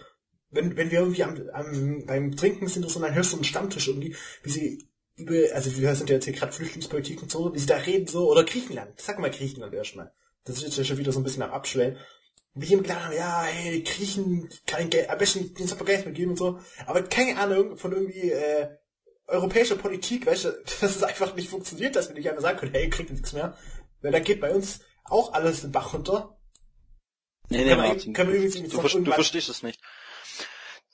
wenn, 0.50 0.76
wenn 0.76 0.90
wir 0.90 1.00
irgendwie 1.00 1.24
am, 1.24 1.40
am, 1.52 2.04
beim 2.06 2.36
Trinken 2.36 2.68
sind 2.68 2.88
so, 2.88 3.00
dann 3.00 3.14
hörst 3.14 3.32
du 3.32 3.36
einen 3.36 3.44
Stammtisch 3.44 3.88
irgendwie, 3.88 4.14
wie 4.42 4.50
sie 4.50 4.88
über, 5.16 5.54
also 5.54 5.74
wir 5.76 5.94
sind 5.94 6.10
ja 6.10 6.16
jetzt 6.16 6.24
hier 6.24 6.34
gerade 6.34 6.52
Flüchtlingspolitik 6.52 7.22
und 7.22 7.30
so, 7.30 7.54
wie 7.54 7.58
sie 7.58 7.66
da 7.66 7.76
reden 7.76 8.06
so, 8.06 8.30
oder 8.30 8.44
Griechenland. 8.44 9.00
Sag 9.00 9.18
mal 9.18 9.30
Griechenland 9.30 9.72
erstmal. 9.72 10.12
Das 10.44 10.56
ist 10.56 10.64
jetzt 10.64 10.78
ja 10.78 10.84
schon 10.84 10.98
wieder 10.98 11.12
so 11.12 11.20
ein 11.20 11.24
bisschen 11.24 11.42
am 11.42 11.52
Abschwellen. 11.52 11.96
Wie 12.54 12.66
die 12.66 12.76
klar 12.78 13.14
ja, 13.14 13.44
hey, 13.44 13.82
Griechen, 13.82 14.50
kein 14.66 14.90
Geld, 14.90 15.08
am 15.08 15.18
besten 15.18 15.54
den 15.54 15.66
Support 15.66 15.88
Geld 15.88 16.06
mitgeben 16.06 16.32
und 16.32 16.38
so. 16.38 16.58
Aber 16.86 17.02
keine 17.02 17.38
Ahnung 17.38 17.78
von 17.78 17.92
irgendwie, 17.92 18.30
äh, 18.30 18.68
europäischer 19.26 19.76
Politik, 19.76 20.26
weißt 20.26 20.44
du, 20.44 20.50
dass 20.80 20.96
es 20.96 21.02
einfach 21.02 21.34
nicht 21.34 21.48
funktioniert, 21.48 21.96
dass 21.96 22.08
wir 22.08 22.14
nicht 22.14 22.28
einfach 22.28 22.42
sagen 22.42 22.58
können, 22.58 22.74
hey, 22.74 22.90
kriegt 22.90 23.10
nichts 23.10 23.32
mehr. 23.32 23.56
Weil 24.02 24.12
da 24.12 24.20
geht 24.20 24.40
bei 24.40 24.52
uns 24.52 24.80
auch 25.04 25.32
alles 25.32 25.62
den 25.62 25.72
Bach 25.72 25.94
runter. 25.94 26.38
Nee, 27.48 27.64
nee, 27.64 27.76
Martin. 27.76 28.12
man 28.12 28.26
du, 28.26 28.32
übrigens 28.32 28.54
du, 28.54 28.80
ver- 28.80 29.00
du 29.00 29.12
verstehst 29.12 29.48
es 29.48 29.62
nicht. 29.62 29.80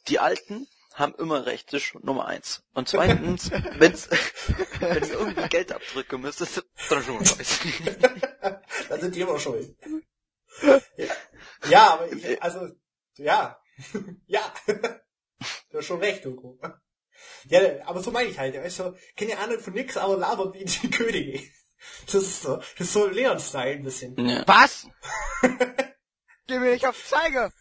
Die 0.09 0.19
Alten 0.19 0.67
haben 0.95 1.15
immer 1.15 1.47
recht, 1.47 1.73
das 1.73 1.83
ist 1.83 1.95
Nummer 2.03 2.27
eins. 2.27 2.63
Und 2.75 2.89
zweitens, 2.89 3.51
wenn's, 3.79 4.09
wenn 4.81 5.03
ihr 5.03 5.13
irgendwie 5.13 5.49
Geld 5.49 5.73
abdrücken 5.73 6.21
müsst, 6.21 6.41
ist 6.41 6.65
das 6.89 7.05
schon 7.05 7.25
scheiße. 7.25 7.69
da 8.89 8.99
sind 8.99 9.15
die 9.15 9.21
immer 9.21 9.39
schuld. 9.39 9.77
Ja, 10.97 11.07
ja 11.69 11.91
aber 11.95 12.13
ich, 12.13 12.43
also, 12.43 12.69
ja. 13.17 13.61
ja. 14.27 14.53
Du 15.71 15.79
hast 15.79 15.87
schon 15.87 16.01
recht, 16.01 16.25
Hugo. 16.25 16.59
Ja, 17.45 17.61
aber 17.87 18.03
so 18.03 18.11
meine 18.11 18.31
ich 18.31 18.39
halt, 18.39 18.55
weißt 18.55 18.81
du, 18.81 18.97
keine 19.17 19.39
Ahnung 19.39 19.61
von 19.61 19.75
nix, 19.75 19.97
aber 19.97 20.17
labert 20.17 20.55
wie 20.55 20.65
die 20.65 20.91
Könige. 20.91 21.41
Das 22.07 22.14
ist 22.14 22.43
so, 22.43 22.57
das 22.57 22.81
ist 22.81 22.93
so 22.93 23.07
Leon-Style 23.07 23.76
ein 23.76 23.83
bisschen. 23.85 24.16
Ja. 24.29 24.43
Was? 24.47 24.87
Geh 26.47 26.59
mir 26.59 26.72
nicht 26.72 26.87
auf 26.87 26.97
den 26.97 27.07
Zeiger! 27.18 27.53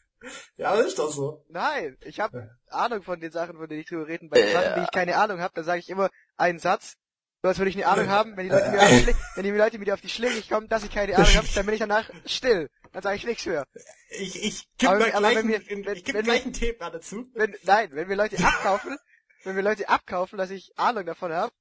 Ja, 0.56 0.76
das 0.76 0.88
ist 0.88 1.00
doch 1.00 1.12
so. 1.12 1.46
Nein, 1.50 1.96
ich 2.02 2.20
habe 2.20 2.58
Ahnung 2.70 3.04
von 3.04 3.20
den 3.20 3.32
Sachen, 3.32 3.56
von 3.58 3.68
denen 3.70 3.82
ich 3.82 3.88
drüber 3.88 4.08
reden. 4.08 4.30
Bei 4.30 4.40
den 4.40 4.50
Äh. 4.50 4.54
Sachen, 4.54 4.74
die 4.76 4.82
ich 4.86 4.92
keine 4.92 5.16
Ahnung 5.18 5.40
habe, 5.42 5.54
da 5.54 5.64
sage 5.64 5.80
ich 5.80 5.90
immer 5.90 6.10
einen 6.38 6.58
Satz, 6.58 6.96
so 7.44 7.50
als 7.50 7.60
würde 7.60 7.70
ich 7.70 7.76
eine 7.76 7.86
Ahnung 7.88 8.08
haben. 8.10 8.36
Wenn 8.36 8.46
die 8.48 8.52
Leute 8.52 8.72
mir 8.72 8.82
auf 8.82 8.90
die, 8.90 9.00
Schlä 9.04 9.16
wenn 9.36 9.44
die 9.44 9.52
Leute 9.52 9.78
mir 9.78 9.94
auf 9.94 10.02
die 10.02 10.10
Schläge 10.10 10.42
kommen, 10.50 10.68
dass 10.70 10.84
ich 10.84 10.90
keine 10.92 11.16
Ahnung 11.16 11.36
habe, 11.36 11.48
dann 11.54 11.66
bin 11.66 11.74
ich 11.76 11.80
danach 11.80 12.10
still. 12.26 12.70
Dann 12.94 13.04
sage 13.04 13.16
ich 13.18 13.26
nichts 13.26 13.46
mehr. 13.46 13.64
Ich, 14.10 14.42
ich 14.44 14.68
gebe 14.80 14.94
Aber- 14.94 15.06
aber 15.06 15.20
gleich, 15.20 15.36
wenn 15.36 15.48
wir- 15.50 15.62
wenn- 15.70 15.96
ich 15.96 16.04
gebe 16.04 16.18
wenn 16.18 16.26
gleich 16.26 16.40
wir- 16.40 16.46
einen 16.46 16.54
Thema 16.54 16.90
dazu. 16.90 17.30
Wenn, 17.36 17.56
nein, 17.64 17.90
wenn 17.92 18.10
wir 18.10 18.16
Leute 18.16 18.38
abkaufen, 18.44 18.98
wenn 19.44 19.56
wir 19.56 19.64
Leute 19.64 19.88
abkaufen, 19.88 20.38
dass 20.40 20.50
ich 20.50 20.72
Ahnung 20.78 21.06
davon 21.06 21.32
habe, 21.32 21.54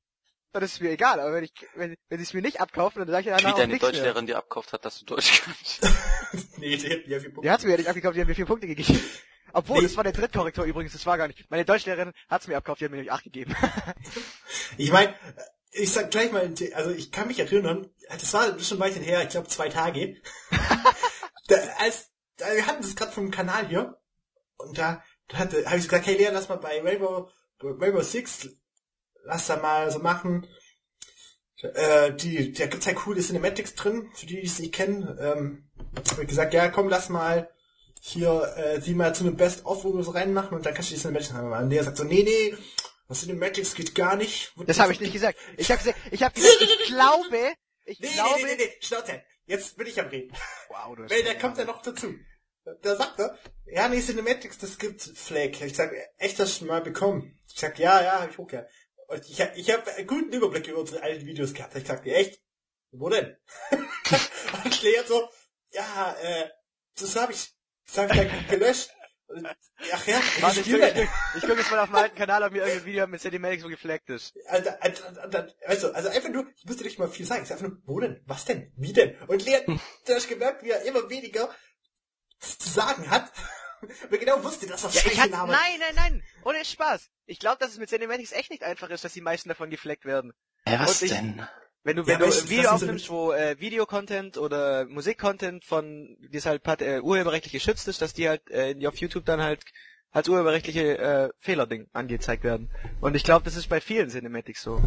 dann 0.56 0.64
ist 0.64 0.74
es 0.74 0.80
mir 0.80 0.90
egal. 0.90 1.20
Aber 1.20 1.32
wenn 1.34 1.44
ich, 1.44 1.52
wenn, 1.74 1.96
wenn 2.08 2.18
sie 2.18 2.24
es 2.24 2.32
mir 2.34 2.42
nicht 2.42 2.60
abkaufen, 2.60 3.00
dann 3.00 3.08
sage 3.08 3.20
ich 3.20 3.26
Wie 3.26 3.42
danach 3.42 3.52
auch 3.52 3.58
deine 3.58 3.72
nichts 3.74 3.82
mehr. 3.82 3.92
Deutschlehrerin 3.92 4.26
dir 4.26 4.38
abkauft 4.38 4.72
hat, 4.72 4.84
dass 4.84 4.98
du 5.00 5.04
Deutsch 5.04 5.42
kannst. 5.44 5.80
nee, 6.58 6.76
die 6.76 6.90
hat 6.90 7.06
ja 7.06 7.20
vier 7.20 7.28
Punkte. 7.32 7.42
Die 7.42 7.50
hat's 7.50 7.64
mir 7.64 7.70
ja 7.72 7.76
nicht 7.76 7.88
abgekauft, 7.88 8.16
die 8.16 8.20
hat 8.20 8.28
mir 8.28 8.34
vier 8.34 8.46
Punkte 8.46 8.66
gegeben. 8.66 9.00
Obwohl, 9.52 9.78
Nee. 9.78 9.84
das 9.84 9.96
war 9.96 10.04
der 10.04 10.12
Drittkorrektor 10.12 10.64
übrigens, 10.64 10.92
das 10.92 11.06
war 11.06 11.16
gar 11.16 11.28
nicht. 11.28 11.50
Meine 11.50 11.64
Deutschlehrerin 11.64 12.12
hat's 12.28 12.46
mir 12.46 12.56
abgekauft, 12.56 12.80
die 12.80 12.84
hat 12.86 12.90
mir 12.90 12.96
nämlich 12.96 13.12
acht 13.12 13.24
gegeben. 13.24 13.54
Ich 14.78 14.90
meine, 14.90 15.14
ich 15.70 15.92
sag 15.92 16.10
gleich 16.10 16.32
mal, 16.32 16.52
also 16.74 16.90
ich 16.90 17.12
kann 17.12 17.28
mich 17.28 17.38
erinnern, 17.38 17.88
das 18.10 18.32
war 18.34 18.58
schon 18.58 18.78
weit 18.78 18.96
her, 18.96 19.22
ich 19.22 19.28
glaube 19.30 19.48
zwei 19.48 19.68
Tage. 19.68 20.16
da, 21.48 21.56
als, 21.78 22.10
da, 22.36 22.46
wir 22.54 22.66
hatten 22.66 22.82
das 22.82 22.96
gerade 22.96 23.12
vom 23.12 23.30
Kanal 23.30 23.68
hier 23.68 23.96
und 24.56 24.76
da, 24.76 25.02
da 25.28 25.38
hatte, 25.38 25.64
habe 25.66 25.76
ich 25.78 25.84
gesagt, 25.84 26.06
hey 26.06 26.16
Lea, 26.16 26.28
lass 26.32 26.48
mal 26.48 26.56
bei 26.56 26.82
Rainbow, 26.82 27.30
bei 27.58 27.68
Rainbow 27.86 28.02
Six, 28.02 28.48
lass 29.26 29.46
da 29.46 29.56
mal 29.56 29.90
so 29.90 29.98
machen. 29.98 30.46
Äh, 31.62 32.12
die, 32.12 32.52
da 32.52 32.66
gibt's 32.66 32.86
halt 32.86 32.96
coole 32.96 33.20
Cinematics 33.22 33.74
drin, 33.74 34.10
für 34.14 34.26
die, 34.26 34.40
die 34.40 34.46
es 34.46 34.58
nicht 34.58 34.74
kennen. 34.74 35.16
Ähm, 35.20 35.70
hab 36.10 36.18
ich 36.18 36.28
gesagt, 36.28 36.52
ja 36.54 36.68
komm, 36.68 36.88
lass 36.88 37.08
mal 37.08 37.50
hier 38.00 38.54
äh, 38.56 38.80
die 38.80 38.94
mal 38.94 39.14
zu 39.14 39.24
einem 39.24 39.36
Best-of, 39.36 39.84
wir 39.84 40.02
so 40.04 40.10
reinmachen 40.10 40.56
und 40.56 40.64
dann 40.66 40.74
kannst 40.74 40.90
du 40.90 40.94
die 40.94 41.00
Cinematics 41.00 41.32
machen. 41.32 41.50
Und 41.52 41.70
Lea 41.70 41.82
sagt 41.82 41.96
so, 41.96 42.04
nee, 42.04 42.22
nee, 42.22 42.54
was 43.08 43.20
Cinematics 43.20 43.74
geht 43.74 43.94
gar 43.94 44.16
nicht. 44.16 44.52
Das 44.66 44.78
habe 44.78 44.92
ich 44.92 45.00
nicht 45.00 45.12
gesagt. 45.12 45.38
Ich 45.56 45.70
habe 45.70 45.78
gesagt, 45.78 45.98
ich 46.10 46.22
habe 46.22 46.34
gesagt, 46.40 46.56
ich 46.60 46.86
glaube, 46.88 47.52
ich 47.84 48.00
Nee, 48.00 48.08
glaube. 48.08 48.34
nee, 48.36 48.44
nee, 48.44 48.56
nee, 48.58 48.64
nee, 48.64 48.72
Schnauze. 48.80 49.22
Jetzt 49.46 49.76
bin 49.76 49.86
ich 49.86 49.98
am 50.00 50.08
Reden. 50.08 50.32
Wow, 50.68 50.96
du 50.96 51.02
Weil 51.08 51.22
da 51.22 51.34
kommt 51.34 51.56
ja 51.56 51.64
noch 51.64 51.82
dazu. 51.82 52.14
Da 52.82 52.96
sagt 52.96 53.20
er, 53.20 53.38
ja, 53.66 53.88
nee, 53.88 54.00
Cinematics, 54.00 54.58
das 54.58 54.76
gibt 54.76 55.00
Flag. 55.02 55.60
Ich 55.60 55.76
sag, 55.76 55.92
echt, 56.18 56.38
hast 56.40 56.60
du 56.60 56.64
mal 56.66 56.80
bekommen? 56.82 57.38
Ich 57.48 57.60
sag, 57.60 57.78
ja, 57.78 58.02
ja, 58.02 58.20
hab 58.20 58.30
ich 58.30 58.38
hochgehört. 58.38 58.68
Und 59.08 59.28
ich, 59.28 59.40
hab- 59.40 59.56
ich 59.56 59.70
habe 59.70 59.92
einen 59.94 60.06
guten 60.06 60.32
Überblick 60.32 60.66
über 60.68 60.80
unsere 60.80 61.02
alten 61.02 61.26
Videos 61.26 61.54
gehabt. 61.54 61.74
Ich 61.76 61.86
sagte, 61.86 62.12
echt? 62.14 62.40
Wo 62.92 63.08
denn? 63.08 63.36
und 64.64 64.82
Lea 64.82 65.00
so, 65.06 65.28
ja, 65.72 66.16
äh, 66.22 66.48
das 66.98 67.14
habe 67.16 67.32
ich, 67.32 67.52
das 67.86 67.98
habe 67.98 68.12
ich 68.14 68.18
dann 68.20 68.48
gelöscht. 68.48 68.90
Ach 69.92 70.06
ja, 70.06 70.20
Warte, 70.40 70.60
ich 70.60 70.70
gucke 70.70 70.92
guck- 70.94 71.08
ich 71.36 71.40
guck 71.42 71.58
jetzt 71.58 71.70
mal 71.70 71.80
auf 71.80 71.90
meinem 71.90 72.04
alten 72.04 72.16
Kanal, 72.16 72.44
ob 72.44 72.52
mir 72.52 72.60
irgendein 72.62 72.86
Video 72.86 73.06
mit 73.08 73.20
Cinematics 73.20 73.62
so 73.64 73.68
gefleckt 73.68 74.08
ist. 74.08 74.32
Alter, 74.46 74.80
Alter, 74.80 75.52
also, 75.66 75.92
also 75.92 76.08
einfach 76.10 76.28
nur, 76.28 76.46
ich 76.56 76.64
müsste 76.64 76.84
nicht 76.84 76.98
mal 77.00 77.08
viel 77.08 77.26
sagen. 77.26 77.42
Ich 77.42 77.48
sag 77.48 77.56
einfach 77.60 77.70
nur, 77.72 77.82
wo 77.86 77.98
denn? 78.00 78.22
Was 78.26 78.44
denn? 78.44 78.72
Wie 78.76 78.92
denn? 78.92 79.18
Und 79.26 79.44
Lea, 79.44 79.58
du 79.66 80.14
hast 80.14 80.28
gemerkt, 80.28 80.62
wie 80.62 80.70
er 80.70 80.82
immer 80.82 81.10
weniger 81.10 81.52
zu 82.38 82.68
sagen 82.68 83.10
hat. 83.10 83.32
Weil 84.10 84.18
genau 84.18 84.42
wusste, 84.42 84.66
dass 84.66 84.84
er 84.84 84.90
Ja, 84.90 85.02
ich 85.06 85.18
Scheiße 85.18 85.30
nein, 85.30 85.46
nein, 85.48 85.94
nein, 85.94 86.22
ohne 86.44 86.64
Spaß. 86.64 87.10
Ich 87.26 87.38
glaube, 87.38 87.58
dass 87.58 87.70
es 87.72 87.78
mit 87.78 87.88
Cinematics 87.88 88.32
echt 88.32 88.50
nicht 88.50 88.62
einfach 88.62 88.90
ist, 88.90 89.04
dass 89.04 89.12
die 89.12 89.20
meisten 89.20 89.48
davon 89.48 89.70
gefleckt 89.70 90.04
werden. 90.04 90.32
Ja, 90.66 90.80
was 90.80 91.02
ich- 91.02 91.10
denn? 91.10 91.46
Wenn 91.82 91.94
du, 91.96 92.02
Ja, 92.02 92.08
wenn 92.08 92.18
du 92.18 92.26
weißt 92.26 92.38
du, 92.40 92.44
ein 92.44 92.50
Video 92.50 92.62
das 92.64 92.72
ist 92.72 92.80
so 92.80 92.84
aufnimmst, 92.86 93.10
wo 93.10 93.32
äh, 93.32 93.60
Videocontent 93.60 94.38
oder 94.38 94.86
Musikcontent 94.86 95.64
von, 95.64 96.16
die 96.18 96.36
es 96.36 96.44
halt 96.44 96.66
äh, 96.82 96.98
urheberrechtlich 97.00 97.52
geschützt 97.52 97.86
ist, 97.86 98.02
dass 98.02 98.12
die 98.12 98.28
halt 98.28 98.42
äh, 98.50 98.74
auf 98.88 98.96
YouTube 98.96 99.24
dann 99.24 99.40
halt 99.40 99.64
als 100.10 100.28
urheberrechtliche 100.28 100.98
äh, 100.98 101.30
Fehlerding 101.38 101.88
angezeigt 101.92 102.42
werden. 102.42 102.70
Und 103.00 103.14
ich 103.14 103.22
glaube, 103.22 103.44
das 103.44 103.54
ist 103.54 103.68
bei 103.68 103.80
vielen 103.80 104.10
Cinematics 104.10 104.62
so. 104.62 104.82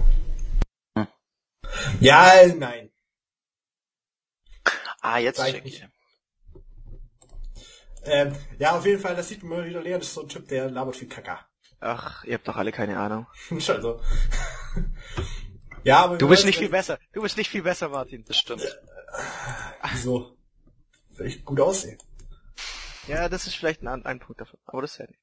Ja, 2.01 2.45
nein. 2.47 2.91
Ah, 5.01 5.19
jetzt 5.19 5.39
check 5.45 5.65
ich. 5.65 5.85
Ähm, 8.05 8.35
ja, 8.57 8.77
auf 8.77 8.85
jeden 8.85 8.99
Fall, 8.99 9.15
das 9.15 9.27
sieht 9.27 9.43
man 9.43 9.65
wieder, 9.65 9.81
Lea, 9.81 9.93
das 9.93 10.07
ist 10.07 10.13
so 10.13 10.21
ein 10.21 10.29
Typ, 10.29 10.47
der 10.47 10.69
labert 10.69 10.95
viel 10.95 11.07
Kaka. 11.07 11.45
Ach, 11.79 12.23
ihr 12.25 12.35
habt 12.35 12.47
doch 12.47 12.57
alle 12.57 12.71
keine 12.71 12.97
Ahnung. 12.99 13.27
Schon 13.59 13.81
so. 13.81 14.01
ja, 15.83 16.03
aber 16.03 16.17
Du 16.17 16.27
bist 16.27 16.45
nicht 16.45 16.57
äh, 16.57 16.63
viel 16.63 16.69
besser. 16.69 16.99
Du 17.13 17.21
bist 17.21 17.37
nicht 17.37 17.49
viel 17.49 17.63
besser, 17.63 17.89
Martin. 17.89 18.23
Das 18.25 18.37
stimmt. 18.37 18.63
So. 20.03 20.37
Weil 21.17 21.27
ich 21.27 21.45
gut 21.45 21.59
aussehe. 21.59 21.97
Ja, 23.07 23.27
das 23.29 23.47
ist 23.47 23.55
vielleicht 23.55 23.81
ein, 23.81 24.05
ein 24.05 24.19
Punkt 24.19 24.41
davon. 24.41 24.59
Aber 24.65 24.81
das 24.81 24.91
ist 24.91 24.97
ja 24.99 25.07
nicht. 25.07 25.19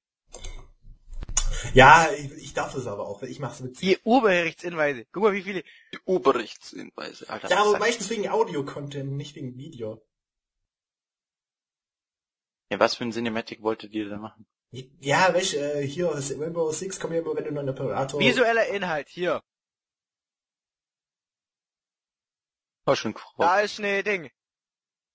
Ja, 1.74 2.08
ich, 2.12 2.32
ich 2.32 2.54
darf 2.54 2.74
das 2.74 2.86
aber 2.86 3.06
auch, 3.06 3.22
weil 3.22 3.30
ich 3.30 3.38
mach's 3.38 3.60
mit. 3.60 3.80
Die 3.80 3.98
Urheberrechtshinweise. 4.04 5.06
Guck 5.12 5.22
mal, 5.22 5.32
wie 5.32 5.42
viele. 5.42 5.62
Die 5.92 5.98
Oberrechtshinweise, 6.04 7.28
Alter. 7.28 7.48
Ja, 7.48 7.62
aber 7.62 7.78
meistens 7.78 8.10
wegen 8.10 8.28
Audio-Content, 8.28 9.12
nicht 9.12 9.36
wegen 9.36 9.56
Video. 9.56 10.02
Ja, 12.70 12.80
was 12.80 12.94
für 12.94 13.04
ein 13.04 13.12
Cinematic 13.12 13.62
wolltet 13.62 13.92
ihr 13.92 14.08
denn 14.08 14.20
machen? 14.20 14.46
Ja, 15.00 15.32
du, 15.32 15.54
äh, 15.54 15.86
hier, 15.86 16.10
Rainbow 16.10 16.70
Six 16.72 16.98
kommt 17.00 17.14
ja 17.14 17.20
immer, 17.20 17.34
wenn 17.36 17.44
du 17.44 17.52
noch 17.52 17.60
einen 17.60 17.70
Operator... 17.70 18.20
Visueller 18.20 18.66
Inhalt, 18.66 19.08
hier. 19.08 19.42
War 22.84 22.96
schon 22.96 23.14
gefragt. 23.14 23.34
Da 23.38 23.60
ist 23.60 23.78
eine 23.78 24.02
Ding. 24.02 24.30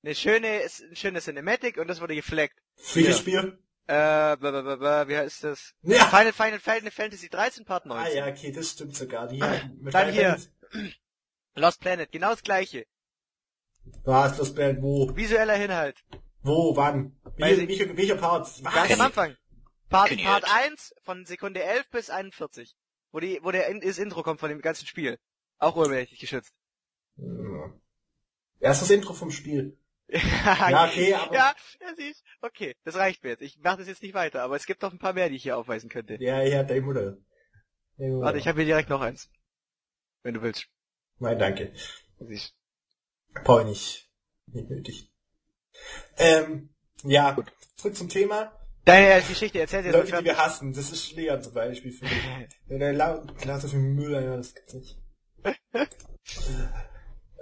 Eine 0.03 0.15
schöne, 0.15 0.61
ist 0.61 0.81
ein 0.81 0.95
schönes 0.95 1.25
Cinematic 1.25 1.77
und 1.77 1.87
das 1.87 2.01
wurde 2.01 2.15
gefleckt. 2.15 2.57
Welches. 2.93 3.19
Spiel? 3.19 3.59
Äh, 3.87 4.37
blah, 4.37 5.07
wie 5.07 5.17
heißt 5.17 5.43
das? 5.43 5.73
Ja. 5.81 6.05
Final, 6.05 6.33
Final, 6.33 6.59
Final 6.59 6.91
Fantasy 6.91 7.29
13 7.29 7.65
Part 7.65 7.85
Ah 7.85 7.89
19. 7.89 8.17
ja, 8.17 8.27
okay, 8.27 8.51
das 8.51 8.71
stimmt 8.71 8.95
sogar. 8.95 9.27
Die 9.27 9.39
mit 9.79 9.93
Dann 9.93 10.11
hier. 10.11 10.37
Final 10.71 10.93
Lost 11.55 11.81
Planet, 11.81 12.11
genau 12.11 12.29
das 12.31 12.41
gleiche. 12.41 12.85
Fantasy- 13.83 14.05
Was, 14.05 14.37
das 14.37 14.53
Band, 14.55 14.81
wo? 14.81 15.13
Visueller 15.15 15.55
Inhalt. 15.55 16.01
Wo, 16.43 16.75
wann? 16.75 17.17
Weiß 17.37 17.57
Wie, 17.57 17.63
ich- 17.63 17.79
welcher, 17.79 17.97
welcher 17.97 18.15
Part? 18.15 18.45
Was? 18.63 18.73
Ganz 18.73 18.91
am 18.93 19.01
Anfang. 19.01 19.35
Part. 19.89 20.15
Part 20.23 20.45
1 20.45 20.93
von 21.03 21.25
Sekunde 21.25 21.61
11 21.63 21.89
bis 21.89 22.09
41. 22.09 22.75
Wo 23.11 23.19
die, 23.19 23.39
wo 23.43 23.51
der 23.51 23.71
das 23.79 23.97
Intro 23.97 24.23
kommt 24.23 24.39
von 24.39 24.49
dem 24.49 24.61
ganzen 24.61 24.87
Spiel. 24.87 25.19
Auch 25.57 25.75
urheberrechtlich 25.75 26.19
geschützt. 26.19 26.53
Ja. 27.17 27.73
Erst 28.59 28.81
das 28.83 28.89
Intro 28.89 29.13
vom 29.13 29.31
Spiel. 29.31 29.77
ja, 30.07 30.69
Ja, 30.69 30.85
okay, 30.85 31.13
aber- 31.13 31.33
Ja, 31.33 31.53
ja, 31.81 31.95
siehst. 31.95 32.23
Okay, 32.41 32.75
das 32.83 32.95
reicht 32.95 33.23
mir 33.23 33.31
jetzt. 33.31 33.41
Ich 33.41 33.57
mache 33.59 33.77
das 33.77 33.87
jetzt 33.87 34.01
nicht 34.01 34.13
weiter, 34.13 34.43
aber 34.43 34.55
es 34.55 34.65
gibt 34.65 34.81
noch 34.81 34.91
ein 34.91 34.99
paar 34.99 35.13
mehr, 35.13 35.29
die 35.29 35.35
ich 35.35 35.43
hier 35.43 35.57
aufweisen 35.57 35.89
könnte. 35.89 36.15
Ja, 36.21 36.41
ja, 36.41 36.63
deine 36.63 36.81
Mutter. 36.81 37.17
Deine 37.97 38.11
Mutter. 38.13 38.25
Warte, 38.25 38.37
ich 38.39 38.47
habe 38.47 38.57
hier 38.59 38.65
direkt 38.65 38.89
noch 38.89 39.01
eins. 39.01 39.29
Wenn 40.23 40.33
du 40.33 40.41
willst. 40.41 40.67
Nein, 41.19 41.37
danke. 41.37 41.73
Siehst. 42.19 42.55
Brauche 43.43 43.61
ich 43.61 43.67
nicht. 43.67 44.09
Nicht 44.47 44.69
nötig. 44.69 45.10
Ähm, 46.17 46.73
ja, 47.03 47.35
zurück 47.75 47.95
zum 47.95 48.09
Thema. 48.09 48.57
Deine 48.85 49.21
Geschichte 49.21 49.59
erzähl 49.59 49.83
dir 49.83 49.91
Leute, 49.91 50.17
die 50.17 50.25
wir 50.25 50.37
hassen, 50.37 50.73
das 50.73 50.91
ist 50.91 51.11
Leon 51.13 51.41
zum 51.43 51.53
Beispiel 51.53 51.91
für 51.91 52.05
mich. 52.05 52.49
Wenn 52.67 52.81
er 52.81 52.93
laut 52.93 53.37
Glas 53.37 53.63
auf 53.65 53.71
den 53.71 53.93
Müll, 53.93 54.13
ja, 54.13 54.35
das 54.37 54.53
gibt's 54.55 54.73
nicht. 54.73 54.97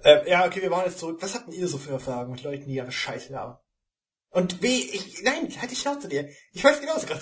ähm, 0.03 0.21
ja, 0.27 0.45
okay, 0.45 0.61
wir 0.61 0.69
machen 0.69 0.85
jetzt 0.87 0.99
zurück. 0.99 1.21
Was 1.21 1.35
habt 1.35 1.47
denn 1.47 1.53
ihr 1.53 1.67
so 1.67 1.77
für 1.77 1.91
Erfahrungen 1.91 2.31
mit 2.33 2.43
Leuten, 2.43 2.65
die 2.65 2.75
ihre 2.75 2.91
Scheiße 2.91 3.33
haben? 3.37 3.57
Und 4.31 4.61
wie, 4.61 4.91
ich, 4.91 5.23
nein, 5.23 5.49
halt 5.59 5.71
die 5.71 5.75
Schnauze 5.75 6.07
dir. 6.07 6.29
Ich 6.51 6.63
weiß 6.63 6.79
genauso 6.81 7.07
gerade. 7.07 7.21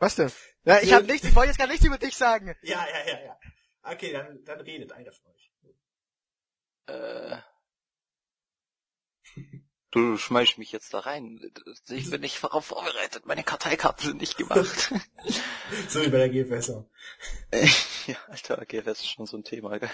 Was 0.00 0.14
denn? 0.16 0.32
Ja, 0.64 0.80
ich 0.80 0.90
Ja. 0.90 0.96
habe 0.96 1.06
nichts, 1.06 1.26
ich 1.28 1.34
wollte 1.34 1.48
jetzt 1.50 1.58
gar 1.58 1.66
nichts 1.66 1.84
über 1.84 1.98
dich 1.98 2.16
sagen. 2.16 2.54
ja, 2.62 2.84
ja, 2.88 3.06
ja, 3.12 3.24
ja. 3.24 3.38
Okay, 3.82 4.12
dann, 4.12 4.42
dann 4.44 4.60
redet 4.60 4.92
einer 4.92 5.12
von 5.12 5.26
euch. 5.32 5.52
Äh, 6.86 7.36
du 9.94 10.16
schmeißt 10.18 10.58
mich 10.58 10.72
jetzt 10.72 10.92
da 10.92 11.00
rein. 11.00 11.40
Ich 11.88 12.10
bin 12.10 12.20
nicht 12.20 12.42
darauf 12.42 12.66
vorbereitet. 12.66 13.26
Meine 13.26 13.44
Karteikarten 13.44 14.06
sind 14.06 14.20
nicht 14.20 14.36
gemacht. 14.36 14.92
So 15.88 16.02
wie 16.02 16.10
bei 16.10 16.18
der 16.18 16.28
GFS. 16.28 16.70
auch. 16.70 16.84
ja, 18.06 18.16
Alter, 18.28 18.60
okay, 18.60 18.82
das 18.82 19.00
ist 19.00 19.08
schon 19.08 19.24
so 19.24 19.38
ein 19.38 19.44
Thema. 19.44 19.78
gell? 19.78 19.88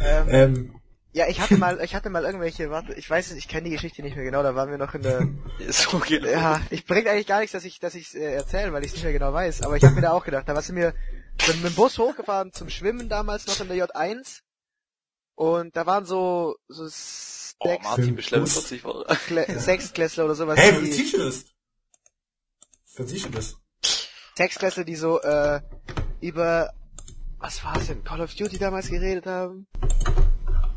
Ähm, 0.00 0.28
Ähm, 0.28 0.80
ja, 1.14 1.28
ich 1.28 1.40
hatte 1.40 1.56
mal, 1.56 1.80
ich 1.82 1.94
hatte 1.94 2.10
mal 2.10 2.24
irgendwelche, 2.24 2.70
warte, 2.70 2.94
ich 2.94 3.08
weiß 3.08 3.30
es, 3.30 3.36
ich 3.36 3.48
kenne 3.48 3.64
die 3.64 3.74
Geschichte 3.74 4.02
nicht 4.02 4.16
mehr 4.16 4.24
genau, 4.24 4.42
da 4.42 4.54
waren 4.54 4.70
wir 4.70 4.78
noch 4.78 4.94
in 4.94 5.02
der, 5.02 5.28
so 5.68 5.98
geht 5.98 6.24
ja, 6.24 6.60
ich 6.70 6.86
bringt 6.86 7.06
eigentlich 7.06 7.26
gar 7.26 7.40
nichts, 7.40 7.52
dass 7.52 7.64
ich, 7.64 7.80
dass 7.80 7.94
ich 7.94 8.14
äh, 8.14 8.34
erzähle, 8.34 8.72
weil 8.72 8.82
ich 8.82 8.88
es 8.88 8.94
nicht 8.94 9.04
mehr 9.04 9.12
genau 9.12 9.32
weiß, 9.32 9.62
aber 9.62 9.76
ich 9.76 9.84
habe 9.84 9.94
mir 9.94 10.00
da 10.00 10.12
auch 10.12 10.24
gedacht, 10.24 10.48
da 10.48 10.60
sind 10.62 10.76
wir 10.76 10.94
sind 11.40 11.62
mit 11.62 11.72
dem 11.72 11.76
Bus 11.76 11.98
hochgefahren 11.98 12.52
zum 12.52 12.70
Schwimmen 12.70 13.08
damals 13.08 13.46
noch 13.46 13.60
in 13.60 13.68
der 13.68 13.88
J1 13.88 14.40
und 15.34 15.76
da 15.76 15.86
waren 15.86 16.04
so, 16.04 16.56
so 16.68 16.88
Oh, 17.64 17.68
sechs, 17.68 17.84
Martin 17.84 18.16
beschleppt 18.16 18.44
Bus. 18.44 18.52
40 18.54 18.84
Wochen. 18.84 19.04
Sechstklässler 19.58 20.24
oder 20.24 20.34
sowas, 20.34 20.58
hä, 20.58 20.78
wie 20.80 21.10
du 21.12 21.18
das? 21.18 21.44
Du 22.96 23.30
das? 23.30 23.56
Sechstklässler, 24.36 24.84
die 24.84 24.96
so 24.96 25.20
äh, 25.20 25.60
über 26.20 26.72
was 27.38 27.64
war 27.64 27.76
es 27.76 27.88
denn, 27.88 28.04
Call 28.04 28.20
of 28.20 28.34
Duty 28.34 28.58
damals 28.58 28.88
geredet 28.88 29.26
haben 29.26 29.66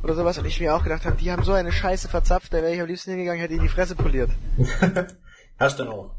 oder 0.03 0.15
sowas 0.15 0.37
und 0.37 0.45
ich 0.45 0.59
mir 0.59 0.75
auch 0.75 0.83
gedacht 0.83 1.05
habe, 1.05 1.15
die 1.15 1.31
haben 1.31 1.43
so 1.43 1.53
eine 1.53 1.71
Scheiße 1.71 2.09
verzapft, 2.09 2.53
da 2.53 2.57
wäre 2.57 2.73
ich 2.73 2.81
am 2.81 2.87
liebsten 2.87 3.11
hingegangen, 3.11 3.39
hätte 3.39 3.53
ihnen 3.53 3.63
die 3.63 3.69
Fresse 3.69 3.95
poliert. 3.95 4.31
Hast 5.59 5.79
du 5.79 5.83
auch. 5.89 6.15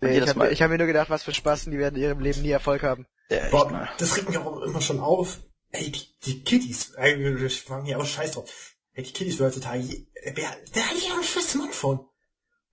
Nee, 0.00 0.18
ich 0.18 0.28
habe 0.28 0.50
hab 0.50 0.70
mir 0.70 0.78
nur 0.78 0.86
gedacht, 0.86 1.10
was 1.10 1.22
für 1.22 1.34
Spasten, 1.34 1.70
die 1.72 1.78
werden 1.78 1.96
in 1.96 2.02
ihrem 2.02 2.20
Leben 2.20 2.42
nie 2.42 2.50
Erfolg 2.50 2.82
haben. 2.82 3.06
Ja, 3.30 3.48
Boah, 3.50 3.70
mal. 3.70 3.88
das 3.98 4.16
regt 4.16 4.28
mich 4.28 4.38
auch 4.38 4.62
immer 4.62 4.80
schon 4.80 4.98
auf. 4.98 5.40
Ey, 5.72 5.90
die, 5.90 6.06
die 6.24 6.44
Kiddies, 6.44 6.90
ey, 6.94 7.44
ich 7.46 7.62
fange 7.62 7.86
hier 7.86 7.98
auch 7.98 8.06
scheiß 8.06 8.32
drauf. 8.32 8.74
Ey, 8.94 9.02
die 9.04 9.12
Kiddies 9.12 9.40
heutzutage, 9.40 9.80
je- 9.80 10.06
wer, 10.22 10.34
der 10.74 10.86
hat 10.90 10.96
ja 11.02 11.12
auch 11.14 11.18
ein 11.18 11.24
scheiß 11.24 11.50
Smartphone. 11.52 12.06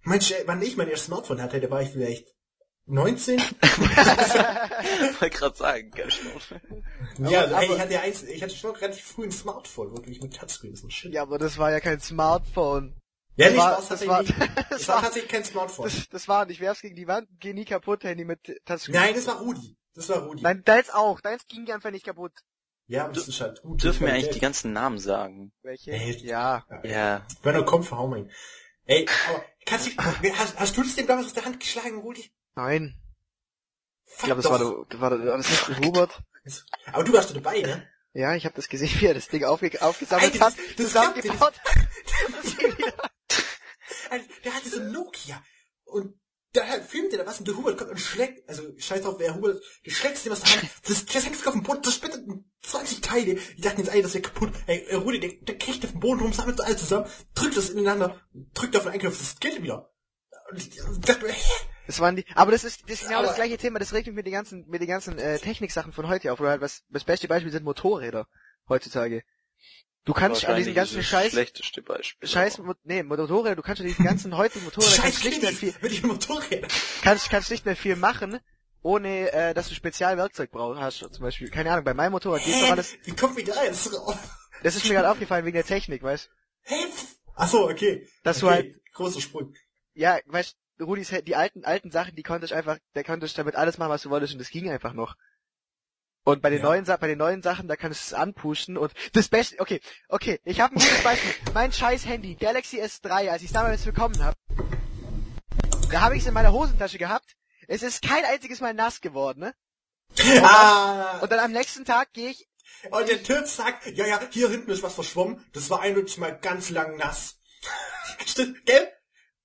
Mensch, 0.04 0.32
ey, 0.32 0.44
wann 0.46 0.62
ich 0.62 0.76
mein 0.78 0.88
erstes 0.90 1.08
Smartphone 1.08 1.42
hatte, 1.42 1.60
da 1.62 1.70
war 1.70 1.82
ich 1.82 1.90
vielleicht 1.92 2.28
19. 2.86 3.42
Ich 5.12 5.22
wollte 5.22 5.38
gerade 5.38 5.58
sagen, 5.58 5.92
gell, 5.92 6.10
schon. 6.12 6.32
ja, 7.30 7.42
also, 7.42 7.56
ey, 7.56 7.66
aber- 7.66 7.76
ich 7.76 7.80
hatte 7.82 7.94
ja 7.94 8.02
eins, 8.02 8.24
ich 8.24 8.42
hatte 8.44 8.56
schon 8.56 8.76
relativ 8.76 9.04
früh 9.04 9.24
ein 9.26 9.32
Smartphone, 9.32 9.92
wirklich 9.96 10.22
mit 10.22 10.36
Touchscreen, 10.36 10.76
so 10.76 10.90
shit. 10.90 11.14
Ja, 11.14 11.22
aber 11.24 11.38
das 11.38 11.58
war 11.58 11.72
ja 11.72 11.80
kein 11.80 12.00
Smartphone. 12.00 12.96
Ja, 13.36 13.46
das 13.46 13.54
nicht, 13.54 13.62
war- 13.64 13.76
das 13.90 14.08
war- 14.08 14.22
nicht. 14.24 14.36
das 14.40 14.70
Das 14.70 14.88
war 14.88 14.96
war- 14.96 15.04
tatsächlich 15.04 15.32
kein 15.32 15.44
Smartphone. 15.46 15.86
Das, 15.86 16.10
das 16.10 16.28
war 16.28 16.46
nicht, 16.46 16.60
werf's 16.60 16.82
gegen 16.82 16.96
die 16.96 17.08
Wand, 17.08 17.28
geh 17.40 17.54
nie 17.54 17.66
kaputt, 17.66 18.04
Handy 18.04 18.26
mit 18.26 18.40
Touchscreen. 18.66 18.96
Nein, 18.96 19.16
das 19.16 19.28
war 19.28 19.40
Rudi. 19.40 19.78
Das 19.96 20.10
war 20.10 20.20
Rudi. 20.26 20.42
Nein, 20.44 20.62
deins 20.66 20.90
auch. 20.90 21.20
Deins 21.22 21.46
ging 21.48 21.70
einfach 21.72 21.92
nicht 21.92 22.06
kaputt. 22.06 22.34
Ja, 22.90 23.06
aber 23.06 23.14
das 23.14 23.28
ist 23.28 23.40
halt 23.40 23.62
gut. 23.62 23.84
Dürfen 23.84 24.08
wir 24.08 24.14
eigentlich 24.14 24.32
die 24.34 24.40
ganzen 24.40 24.74
Namen 24.74 24.98
sagen? 24.98 25.54
Welche? 25.62 25.92
Ey, 25.92 26.18
Ja. 26.26 26.66
Ja. 26.84 27.24
Wenn 27.44 27.54
er 27.54 27.64
kommt, 27.64 27.86
verhau 27.86 28.08
mein. 28.08 28.32
Ey, 28.86 29.08
aber 29.30 29.46
kannst 29.64 29.86
du, 29.88 29.92
hast, 29.98 30.60
hast 30.60 30.76
du 30.76 30.82
das 30.82 30.96
dem 30.96 31.06
damals 31.06 31.28
aus 31.28 31.34
der 31.36 31.46
Hand 31.46 31.60
geschlagen, 31.60 32.00
Rudi? 32.00 32.32
Nein. 32.56 33.00
Ich 34.18 34.24
glaube, 34.24 34.42
das 34.42 34.50
war, 34.52 34.58
der, 34.58 35.00
war, 35.00 35.12
war 35.12 35.38
das 35.38 35.70
nicht 35.70 35.86
Hubert? 35.86 36.20
Aber 36.92 37.04
du 37.04 37.14
warst 37.14 37.30
da 37.30 37.36
dabei, 37.36 37.62
ne? 37.62 37.88
Ja, 38.14 38.34
ich 38.34 38.46
habe 38.46 38.56
das 38.56 38.68
gesehen, 38.68 38.90
wie 39.00 39.06
er 39.06 39.14
das 39.14 39.28
Ding 39.28 39.44
aufge 39.44 39.80
aufgesammelt 39.84 40.34
Ey, 40.34 40.40
das- 40.40 40.48
hat, 40.48 40.58
das 40.58 40.76
zusammengebaut. 40.88 41.54
Alter, 44.10 44.26
der 44.44 44.54
hatte 44.56 44.70
so 44.74 44.80
ein 44.80 44.92
Nokia. 44.92 45.44
Und 45.86 46.20
da 46.54 46.64
filmt 46.82 47.14
er 47.14 47.20
da 47.20 47.26
was 47.26 47.40
und 47.40 47.48
der 47.48 47.56
Hubert 47.56 47.78
kommt 47.78 47.92
und 47.92 48.00
schlägt, 48.00 48.48
also 48.50 48.64
scheiß 48.78 49.02
drauf, 49.02 49.16
wer 49.20 49.36
Hubert, 49.36 49.62
der 49.86 49.92
schlägt 49.92 50.24
dem 50.26 50.32
was 50.32 50.42
der 50.42 50.52
Hand, 50.52 50.70
das, 50.88 51.06
das 51.06 51.26
hängt 51.26 51.48
auf 51.48 51.54
dem 51.54 51.64
Boden, 51.64 51.82
das 51.84 51.96
splittet 51.96 52.26
in 52.26 52.46
20 52.62 53.02
Teile. 53.02 53.36
Die 53.36 53.62
dachten 53.62 53.80
jetzt, 53.82 53.94
ey, 53.94 54.02
das 54.02 54.14
ja 54.14 54.22
kaputt. 54.22 54.52
Ey, 54.66 54.86
äh, 54.88 54.96
Rudi, 54.96 55.20
der, 55.20 55.32
der 55.42 55.58
kriegt 55.58 55.86
auf 55.86 55.92
den 55.92 56.00
Boden 56.00 56.22
rum, 56.22 56.34
sammelt 56.34 56.58
das 56.60 56.66
alles 56.66 56.80
zusammen, 56.80 57.10
drückt 57.36 57.58
das 57.58 57.70
ineinander, 57.70 58.20
drückt 58.54 58.76
auf 58.76 58.84
den 58.84 58.94
Einknopf, 58.94 59.18
das 59.18 59.40
geht 59.40 59.62
wieder. 59.62 59.92
Und 60.50 60.58
ich 60.58 60.76
dachte 61.02 61.28
hä? 61.28 61.66
Das 61.86 62.00
waren 62.00 62.16
die, 62.16 62.26
aber 62.36 62.52
das 62.52 62.64
ist, 62.64 62.84
das 62.84 63.02
ist 63.02 63.08
genau 63.08 63.24
das 63.24 63.36
gleiche 63.36 63.58
Thema, 63.58 63.80
das 63.80 63.94
regt 63.94 64.08
mich 64.08 64.16
mit 64.16 64.26
den 64.26 64.34
ganzen, 64.34 64.68
mit 64.68 64.82
den 64.82 64.88
ganzen, 64.88 65.18
äh, 65.18 65.40
Techniksachen 65.40 65.92
von 65.92 66.08
heute 66.08 66.32
auf, 66.32 66.40
oder 66.40 66.50
halt 66.50 66.62
was, 66.62 66.84
das 66.90 67.04
beste 67.04 67.28
Beispiel 67.28 67.52
sind 67.52 67.64
Motorräder, 67.64 68.28
heutzutage. 68.68 69.24
Du 70.10 70.16
kannst 70.16 70.44
an 70.46 70.56
diesen 70.58 70.74
ganzen 70.74 71.04
Scheiß, 71.04 71.34
schlechteste 71.34 71.84
Beispiel. 71.84 72.28
Scheiß, 72.28 72.60
aber- 72.60 72.76
nee, 72.84 73.04
Motorräder, 73.04 73.56
du 73.56 73.62
kannst 73.62 73.80
an 73.82 73.88
diesen 73.88 74.04
ganzen 74.04 74.36
heutigen 74.36 74.66
Motorrädern 74.66 74.96
Scheiß 74.96 75.04
kannst 75.04 75.24
nicht 75.24 75.42
mehr 75.44 75.52
viel, 75.52 75.74
mit 75.82 76.04
Motorrädern. 76.04 76.72
kannst, 77.04 77.30
kannst 77.30 77.52
nicht 77.52 77.64
mehr 77.64 77.76
viel 77.76 77.96
machen, 77.96 78.40
ohne, 78.82 79.32
äh, 79.32 79.54
dass 79.54 79.70
du 79.70 79.76
Spezialwerkzeug 79.76 80.50
brauchst, 80.50 80.82
hast, 80.82 81.14
zum 81.14 81.22
Beispiel. 81.22 81.52
Keine 81.52 81.72
Ahnung, 81.72 81.86
bei 81.86 81.94
meinem 81.94 82.14
Motorrad 82.14 82.44
geht 82.44 82.60
doch 82.60 82.72
alles, 82.72 82.98
Wie 83.04 83.16
kommt 83.16 83.38
wieder 83.38 83.56
eins 83.60 83.84
drauf? 83.84 84.18
das 84.64 84.76
ist 84.76 84.86
mir 84.88 84.96
gerade 84.96 85.12
aufgefallen 85.12 85.46
wegen 85.46 85.54
der 85.54 85.64
Technik, 85.64 86.02
weißt? 86.02 86.32
Hä? 86.64 86.76
Ach 87.36 87.48
so, 87.48 87.70
okay. 87.70 88.08
Dass 88.24 88.42
okay. 88.42 88.46
du 88.46 88.52
halt, 88.52 88.94
Großer 88.94 89.22
Sprung. 89.22 89.54
ja, 89.94 90.18
weißt, 90.26 90.58
Rudis, 90.82 91.14
die 91.28 91.36
alten, 91.36 91.66
alten 91.66 91.92
Sachen, 91.92 92.16
die 92.16 92.24
konntest 92.24 92.52
einfach, 92.52 92.80
der 92.96 93.04
konntest 93.04 93.38
damit 93.38 93.56
alles 93.56 93.78
machen, 93.78 93.92
was 93.92 94.02
du 94.02 94.10
wolltest 94.10 94.34
und 94.34 94.40
das 94.40 94.50
ging 94.50 94.72
einfach 94.72 94.94
noch. 94.94 95.16
Und 96.30 96.42
bei 96.44 96.52
den 96.52 96.60
Ja. 96.60 96.66
neuen 96.66 96.86
Sa 96.86 96.96
bei 96.98 97.08
den 97.08 97.18
neuen 97.18 97.42
Sachen, 97.42 97.68
da 97.68 97.76
kannst 97.76 98.02
du 98.02 98.06
es 98.06 98.14
anpushen 98.14 98.78
und 98.78 98.94
das 99.14 99.30
Beste, 99.30 99.60
okay, 99.60 99.82
okay, 100.10 100.40
ich 100.44 100.62
habe 100.62 100.76
ein 100.76 100.80
gutes 100.80 101.04
Beispiel. 101.04 101.34
mein 101.56 101.72
scheiß 101.74 102.06
Handy, 102.06 102.36
Galaxy 102.36 102.80
S3, 102.80 103.30
als 103.32 103.42
ich 103.42 103.48
es 103.48 103.54
damals 103.54 103.84
bekommen 103.84 104.24
habe, 104.24 104.38
da 105.92 106.02
habe 106.02 106.16
ich 106.16 106.22
es 106.22 106.28
in 106.28 106.36
meiner 106.36 106.54
Hosentasche 106.54 107.00
gehabt. 107.00 107.36
Es 107.68 107.82
ist 107.82 108.04
kein 108.04 108.24
einziges 108.26 108.62
Mal 108.62 108.76
nass 108.76 109.02
geworden, 109.02 109.40
ne? 109.40 109.56
Ah! 110.44 111.20
Und 111.20 111.32
dann 111.32 111.40
am 111.40 111.52
nächsten 111.52 111.84
Tag 111.84 112.14
gehe 112.14 112.30
ich, 112.30 112.48
Und 112.92 113.10
der 113.10 113.24
Typ 113.24 113.48
sagt, 113.48 113.88
ja, 113.88 114.06
ja, 114.06 114.20
hier 114.30 114.50
hinten 114.50 114.70
ist 114.70 114.84
was 114.84 114.94
verschwommen. 114.94 115.44
Das 115.54 115.70
war 115.72 115.82
eindeutig 115.82 116.18
mal 116.20 116.38
ganz 116.40 116.70
lang 116.70 116.96
nass. 116.98 117.40
Stimmt, 118.26 118.66
gell? 118.66 118.88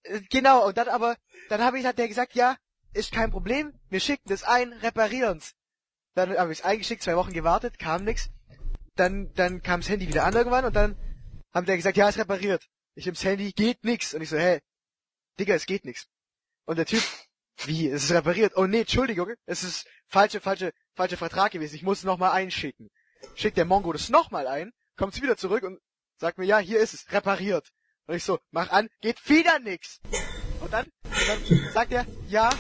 äh, 0.03 0.21
genau, 0.31 0.67
und 0.67 0.77
dann 0.77 0.89
aber, 0.89 1.17
dann 1.49 1.63
habe 1.63 1.79
ich, 1.79 1.87
hat 1.87 1.97
der 1.99 2.09
gesagt, 2.09 2.35
ja, 2.35 2.57
ist 2.93 3.11
kein 3.11 3.31
Problem, 3.31 3.73
wir 3.89 4.01
schicken 4.01 4.29
das 4.29 4.43
ein, 4.43 4.73
reparieren's. 4.75 5.55
Dann 6.15 6.37
habe 6.37 6.53
ich 6.53 6.61
es 6.61 6.65
eingeschickt, 6.65 7.03
zwei 7.03 7.17
Wochen 7.17 7.33
gewartet, 7.33 7.79
kam 7.79 8.05
nix. 8.05 8.31
Dann, 8.95 9.33
dann 9.35 9.63
kam 9.63 9.81
das 9.81 9.89
Handy 9.89 10.07
wieder 10.07 10.25
an 10.25 10.35
irgendwann 10.35 10.65
und 10.65 10.75
dann 10.75 10.97
haben 11.53 11.67
der 11.67 11.77
gesagt, 11.77 11.97
ja, 11.97 12.09
ist 12.09 12.19
repariert. 12.19 12.69
Ich 12.95 13.07
nehm's 13.07 13.25
Handy, 13.25 13.53
geht 13.53 13.85
nix. 13.85 14.15
Und 14.15 14.23
ich 14.23 14.29
so, 14.29 14.37
hä, 14.37 14.61
Digga, 15.39 15.55
es 15.55 15.67
geht 15.67 15.85
nix. 15.85 16.07
Und 16.65 16.77
der 16.77 16.87
Typ, 16.87 17.03
wie, 17.65 17.89
es 17.89 18.05
ist 18.05 18.13
repariert. 18.13 18.57
Oh 18.57 18.67
nee, 18.67 18.81
Entschuldigung, 18.81 19.33
es 19.47 19.65
ist 19.65 19.87
falsche, 20.07 20.41
falsche, 20.41 20.73
falsche 20.95 21.17
Vertrag 21.17 21.53
gewesen. 21.53 21.75
Ich 21.75 21.83
muss 21.83 21.99
es 21.99 22.05
nochmal 22.05 22.33
einschicken. 22.33 22.91
Schickt 23.35 23.57
der 23.57 23.65
Mongo 23.65 23.93
das 23.93 24.11
nochmal 24.11 24.47
ein, 24.47 24.73
kommt's 24.97 25.21
wieder 25.21 25.37
zurück 25.37 25.65
und 25.65 25.81
sagt 26.19 26.39
mir, 26.39 26.45
ja, 26.45 26.59
hier 26.59 26.79
ist 26.79 26.95
es, 26.95 27.11
repariert. 27.13 27.73
Und 28.07 28.15
ich 28.15 28.25
so, 28.25 28.39
mach 28.51 28.71
an, 28.71 28.89
geht 29.01 29.29
wieder 29.29 29.59
nix. 29.59 30.01
Und 30.61 30.73
dann, 30.73 30.87
und 31.05 31.29
dann 31.29 31.73
sagt 31.73 31.93
er, 31.93 32.07
ja, 32.29 32.51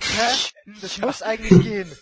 hä, 0.00 0.72
das 0.80 0.98
muss 0.98 1.22
eigentlich 1.22 1.62
gehen. 1.62 1.96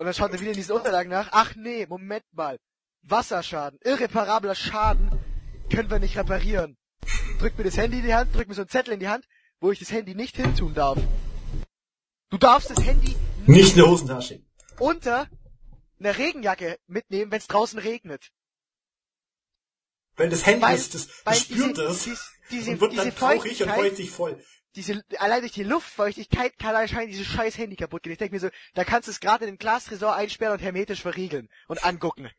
Und 0.00 0.06
dann 0.06 0.14
schaut 0.14 0.32
er 0.32 0.40
wieder 0.40 0.52
in 0.52 0.56
diesen 0.56 0.74
Unterlagen 0.74 1.10
nach, 1.10 1.28
ach 1.32 1.54
nee, 1.56 1.84
Moment 1.86 2.24
mal. 2.32 2.58
Wasserschaden, 3.02 3.78
irreparabler 3.84 4.54
Schaden, 4.54 5.10
können 5.70 5.90
wir 5.90 5.98
nicht 5.98 6.16
reparieren. 6.16 6.78
Drückt 7.38 7.58
mir 7.58 7.64
das 7.64 7.76
Handy 7.76 7.98
in 7.98 8.04
die 8.06 8.14
Hand, 8.14 8.34
drückt 8.34 8.48
mir 8.48 8.54
so 8.54 8.62
einen 8.62 8.70
Zettel 8.70 8.94
in 8.94 9.00
die 9.00 9.08
Hand, 9.08 9.26
wo 9.60 9.70
ich 9.70 9.78
das 9.78 9.92
Handy 9.92 10.14
nicht 10.14 10.36
hintun 10.36 10.72
darf. 10.72 10.98
Du 12.30 12.38
darfst 12.38 12.70
das 12.70 12.82
Handy 12.82 13.14
Nicht 13.44 13.72
in 13.72 13.76
der 13.76 13.88
Hosentasche. 13.88 14.42
unter 14.78 15.28
einer 15.98 16.16
Regenjacke 16.16 16.78
mitnehmen, 16.86 17.30
wenn 17.30 17.38
es 17.38 17.46
draußen 17.46 17.78
regnet. 17.78 18.30
Weil 20.16 20.30
das 20.30 20.46
Handy 20.46 20.62
Weil- 20.62 20.76
ist, 20.76 20.94
das, 20.94 21.08
das 21.24 21.40
spürt 21.40 21.76
diese- 21.76 21.82
das 21.84 22.04
dies- 22.04 22.30
diese- 22.50 22.70
und 22.70 22.80
wird 22.80 22.96
dann 22.96 23.04
diese 23.04 23.16
traurig 23.16 23.62
und 23.62 23.68
freut 23.70 23.96
sich 23.96 24.10
voll. 24.10 24.42
Diese, 24.76 25.02
allein 25.18 25.40
durch 25.40 25.52
die 25.52 25.64
Luftfeuchtigkeit 25.64 26.58
kann 26.58 26.74
anscheinend 26.76 27.12
dieses 27.12 27.26
scheiß 27.26 27.58
Handy 27.58 27.76
kaputt 27.76 28.02
gehen. 28.02 28.12
Ich 28.12 28.18
denke 28.18 28.34
mir 28.34 28.40
so, 28.40 28.50
da 28.74 28.84
kannst 28.84 29.08
du 29.08 29.12
es 29.12 29.20
gerade 29.20 29.44
in 29.44 29.52
den 29.52 29.58
Glastresor 29.58 30.14
einsperren 30.14 30.54
und 30.58 30.62
hermetisch 30.62 31.02
verriegeln 31.02 31.48
und 31.68 31.84
angucken. 31.84 32.30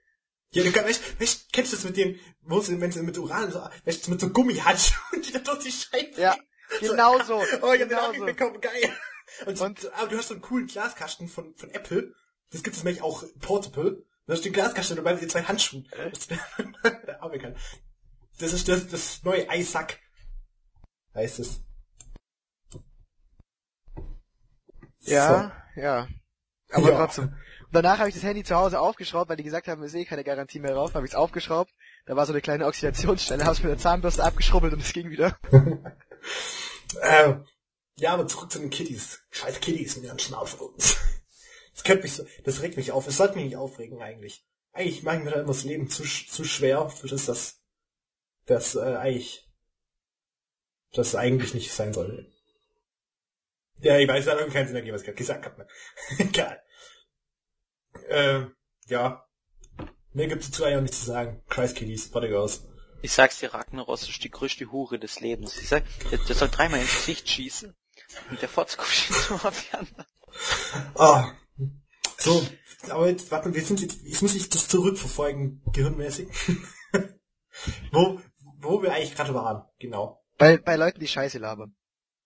Ja, 0.53 0.63
du 0.63 0.71
kannst, 0.71 1.19
weißt, 1.19 1.53
kennst 1.53 1.71
du 1.71 1.77
das 1.77 1.85
mit 1.85 1.97
dem, 1.97 2.19
wo 2.41 2.65
wenn 2.67 2.91
sie 2.91 3.01
mit 3.03 3.17
Uran, 3.17 3.51
so, 3.51 3.65
weißt 3.85 4.09
mit 4.09 4.19
so 4.19 4.29
Gummihandschuhen, 4.29 5.21
die 5.25 5.31
da 5.31 5.39
durch 5.39 5.59
die 5.59 5.71
Scheibe. 5.71 6.19
Ja, 6.19 6.37
genau 6.79 7.21
so. 7.23 7.41
Oh, 7.61 7.71
ich 7.73 7.81
hab 7.81 7.89
genau 7.89 8.11
den 8.11 8.19
so. 8.21 8.25
bekommen, 8.25 8.59
geil. 8.61 8.97
Und, 9.45 9.59
Und- 9.61 9.93
aber 9.93 10.07
du 10.07 10.17
hast 10.17 10.27
so 10.27 10.33
einen 10.33 10.41
coolen 10.41 10.67
Glaskasten 10.67 11.27
von, 11.29 11.55
von 11.55 11.69
Apple. 11.71 12.13
Das 12.51 12.63
gibt 12.63 12.75
es 12.75 12.83
nämlich 12.83 13.01
auch 13.01 13.23
portable. 13.39 14.03
Du 14.27 14.33
hast 14.33 14.43
den 14.43 14.51
Glaskasten 14.53 14.97
dabei 14.97 15.13
mit 15.13 15.21
den 15.21 15.29
zwei 15.29 15.43
Handschuhen. 15.43 15.87
Kann. 15.89 16.11
das 18.39 18.53
ist 18.53 18.67
das, 18.67 18.87
das 18.87 19.23
neue 19.23 19.49
Eisack. 19.49 19.99
Heißt 21.15 21.39
es. 21.39 21.61
Ja, 25.01 25.51
ja. 25.75 26.07
Aber 26.71 26.89
Ja. 26.89 26.97
trotzdem. 26.97 27.25
Und 27.25 27.75
danach 27.75 27.99
habe 27.99 28.09
ich 28.09 28.15
das 28.15 28.23
Handy 28.23 28.43
zu 28.43 28.55
Hause 28.55 28.79
aufgeschraubt, 28.79 29.29
weil 29.29 29.37
die 29.37 29.43
gesagt 29.43 29.67
haben, 29.67 29.81
ist 29.83 29.93
eh 29.93 30.05
keine 30.05 30.23
Garantie 30.23 30.59
mehr 30.59 30.73
drauf. 30.73 30.93
Habe 30.93 31.05
ich 31.05 31.11
es 31.11 31.15
aufgeschraubt. 31.15 31.71
Da 32.05 32.15
war 32.15 32.25
so 32.25 32.33
eine 32.33 32.41
kleine 32.41 32.65
Oxidationsstelle, 32.65 33.43
habe 33.45 33.53
es 33.53 33.63
mit 33.63 33.71
der 33.71 33.77
Zahnbürste 33.77 34.23
abgeschrubbelt 34.23 34.73
und 34.73 34.81
es 34.81 34.93
ging 34.93 35.09
wieder. 35.09 35.37
Ähm, 37.01 37.45
ja, 37.95 38.13
aber 38.13 38.27
zurück 38.27 38.51
zu 38.51 38.59
den 38.59 38.69
Kitties. 38.69 39.21
Scheiß 39.29 39.59
Kitties 39.61 39.95
mit 39.95 40.05
ihren 40.05 40.19
Smartphones. 40.19 40.97
Das 41.73 41.83
könnte 41.83 42.03
mich 42.03 42.13
so, 42.13 42.25
das 42.43 42.61
regt 42.61 42.77
mich 42.77 42.91
auf. 42.91 43.07
Es 43.07 43.17
sollte 43.17 43.35
mich 43.35 43.45
nicht 43.45 43.55
aufregen 43.55 44.01
eigentlich. 44.01 44.45
Eigentlich 44.73 45.03
machen 45.03 45.23
wir 45.23 45.31
da 45.31 45.39
immer 45.39 45.47
das 45.47 45.63
Leben 45.63 45.89
zu, 45.89 46.03
zu 46.03 46.43
schwer, 46.43 46.89
für 46.89 47.07
das 47.07 47.25
das, 47.25 47.61
das 48.45 48.75
äh, 48.75 48.97
eigentlich, 48.97 49.49
das 50.93 51.15
eigentlich 51.15 51.53
nicht 51.53 51.71
sein 51.71 51.93
soll. 51.93 52.30
Ja, 53.81 53.97
ich 53.97 54.07
weiß, 54.07 54.25
es 54.25 54.31
hat 54.31 54.37
irgendwie 54.37 54.57
keinen 54.57 54.67
Sinn 54.67 54.75
ergeben, 54.75 54.95
was 54.95 55.01
ich 55.01 55.07
gerade 55.07 55.17
gesagt 55.17 55.45
habe. 55.45 55.57
Ne? 55.57 55.67
Egal. 56.19 56.61
Ähm, 58.09 58.55
ja. 58.87 59.25
Mehr 60.13 60.27
gibt's 60.27 60.49
dazu 60.49 60.63
eigentlich 60.63 60.77
auch 60.77 60.81
nicht 60.81 60.93
zu 60.93 61.05
sagen. 61.05 61.43
Scheiß 61.49 61.73
Kitties, 61.73 62.07
fertig 62.07 62.33
aus. 62.33 62.67
Ich 63.01 63.13
sag's 63.13 63.39
dir, 63.39 63.53
Ragnaros 63.53 64.07
ist 64.07 64.23
die 64.23 64.29
größte 64.29 64.71
Hure 64.71 64.99
des 64.99 65.19
Lebens. 65.19 65.57
Ich 65.57 65.69
sag, 65.69 65.83
der, 66.11 66.19
der 66.19 66.35
soll 66.35 66.49
dreimal 66.49 66.81
ins 66.81 66.95
Gesicht 66.97 67.27
schießen 67.27 67.75
und 68.29 68.41
der 68.41 68.49
Fotzkopf 68.49 68.91
schießt 68.91 69.29
nur 69.31 69.45
auf 69.45 69.63
die 69.69 69.75
anderen. 69.75 70.05
Ah. 70.95 71.33
So, 72.17 72.45
aber 72.89 73.09
jetzt, 73.09 73.31
warte, 73.31 73.53
wir 73.53 73.63
sind 73.63 73.81
jetzt, 73.81 74.01
jetzt 74.03 74.21
muss 74.21 74.35
ich 74.35 74.49
das 74.49 74.67
zurückverfolgen, 74.67 75.63
gehirnmäßig. 75.73 76.27
wo, 77.91 78.21
wo 78.59 78.83
wir 78.83 78.93
eigentlich 78.93 79.15
gerade 79.15 79.33
waren, 79.33 79.67
genau. 79.79 80.23
Bei, 80.37 80.57
bei 80.57 80.75
Leuten, 80.75 80.99
die 80.99 81.07
Scheiße 81.07 81.39
labern. 81.39 81.75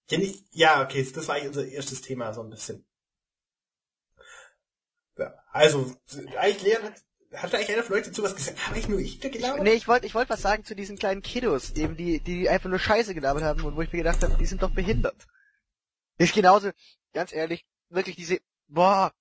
Ja, 0.09 0.17
nicht, 0.19 0.45
ja, 0.51 0.83
okay, 0.83 1.07
das 1.13 1.27
war 1.27 1.35
eigentlich 1.35 1.47
unser 1.49 1.67
erstes 1.67 2.01
Thema, 2.01 2.33
so 2.33 2.41
ein 2.41 2.49
bisschen. 2.49 2.85
Ja, 5.17 5.33
also, 5.51 5.95
eigentlich 6.37 6.61
Leon 6.61 6.83
hat, 6.83 7.03
hat 7.33 7.55
eigentlich 7.55 7.73
einer 7.73 7.83
von 7.83 7.95
euch 7.95 8.05
dazu 8.05 8.21
was 8.21 8.35
gesagt? 8.35 8.67
Habe 8.67 8.77
ich 8.77 8.87
nur 8.87 8.99
ich 8.99 9.19
da 9.19 9.29
gelabert? 9.29 9.63
Nee, 9.63 9.73
ich 9.73 9.87
wollte 9.87 10.05
ich 10.05 10.13
wollte 10.13 10.29
was 10.29 10.41
sagen 10.41 10.63
zu 10.63 10.75
diesen 10.75 10.97
kleinen 10.97 11.21
Kiddos, 11.21 11.71
eben 11.71 11.97
die, 11.97 12.19
die 12.19 12.49
einfach 12.49 12.69
nur 12.69 12.79
Scheiße 12.79 13.15
gelabert 13.15 13.43
haben 13.43 13.63
und 13.63 13.75
wo 13.75 13.81
ich 13.81 13.91
mir 13.91 13.99
gedacht 13.99 14.21
habe, 14.21 14.37
die 14.37 14.45
sind 14.45 14.61
doch 14.61 14.71
behindert. 14.71 15.25
Ist 16.17 16.33
genauso, 16.33 16.71
ganz 17.13 17.33
ehrlich, 17.33 17.65
wirklich 17.89 18.15
diese, 18.15 18.39
boah, 18.67 19.11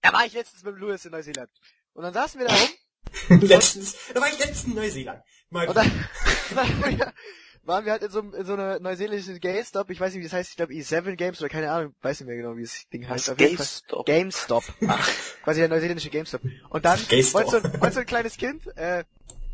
da 0.00 0.12
war 0.12 0.24
ich 0.24 0.32
letztens 0.32 0.64
mit 0.64 0.76
Louis 0.76 1.04
in 1.04 1.12
Neuseeland. 1.12 1.50
Und 1.92 2.04
dann 2.04 2.14
saßen 2.14 2.40
wir 2.40 2.48
da 2.48 2.54
rum 2.54 3.40
letztens, 3.42 3.96
da 4.14 4.20
war 4.20 4.28
ich 4.28 4.38
letztens 4.38 4.64
in 4.64 4.74
Neuseeland. 4.74 5.22
Mal 5.50 5.68
und 5.68 5.76
dann, 5.76 6.08
dann 6.54 7.12
waren 7.68 7.84
wir- 7.84 7.92
halt 7.92 8.02
in 8.02 8.10
so, 8.10 8.20
in 8.20 8.44
so 8.44 8.54
einer 8.54 8.80
neuseeländischen 8.80 9.38
GameStop, 9.40 9.90
ich 9.90 10.00
weiß 10.00 10.12
nicht, 10.14 10.20
wie 10.20 10.24
das 10.24 10.32
heißt, 10.32 10.50
ich 10.50 10.56
glaube 10.56 10.72
E7 10.72 11.14
Games 11.16 11.40
oder 11.40 11.48
keine 11.48 11.70
Ahnung, 11.70 11.94
weiß 12.02 12.20
nicht 12.20 12.26
mehr 12.26 12.36
genau, 12.36 12.56
wie 12.56 12.62
das 12.62 12.88
Ding 12.92 13.08
heißt. 13.08 13.26
Fall- 13.26 13.36
GameStop. 13.36 14.06
GameStop. 14.06 14.64
Quasi 15.44 15.60
der 15.60 15.68
neuseeländische 15.68 16.10
GameStop. 16.10 16.42
Und 16.70 16.84
dann 16.84 16.98
GameStop. 17.08 17.34
wollte 17.52 17.68
so, 17.70 17.80
wollte 17.80 17.94
so 17.94 18.00
ein 18.00 18.06
kleines 18.06 18.36
Kind, 18.36 18.66
äh, 18.76 19.04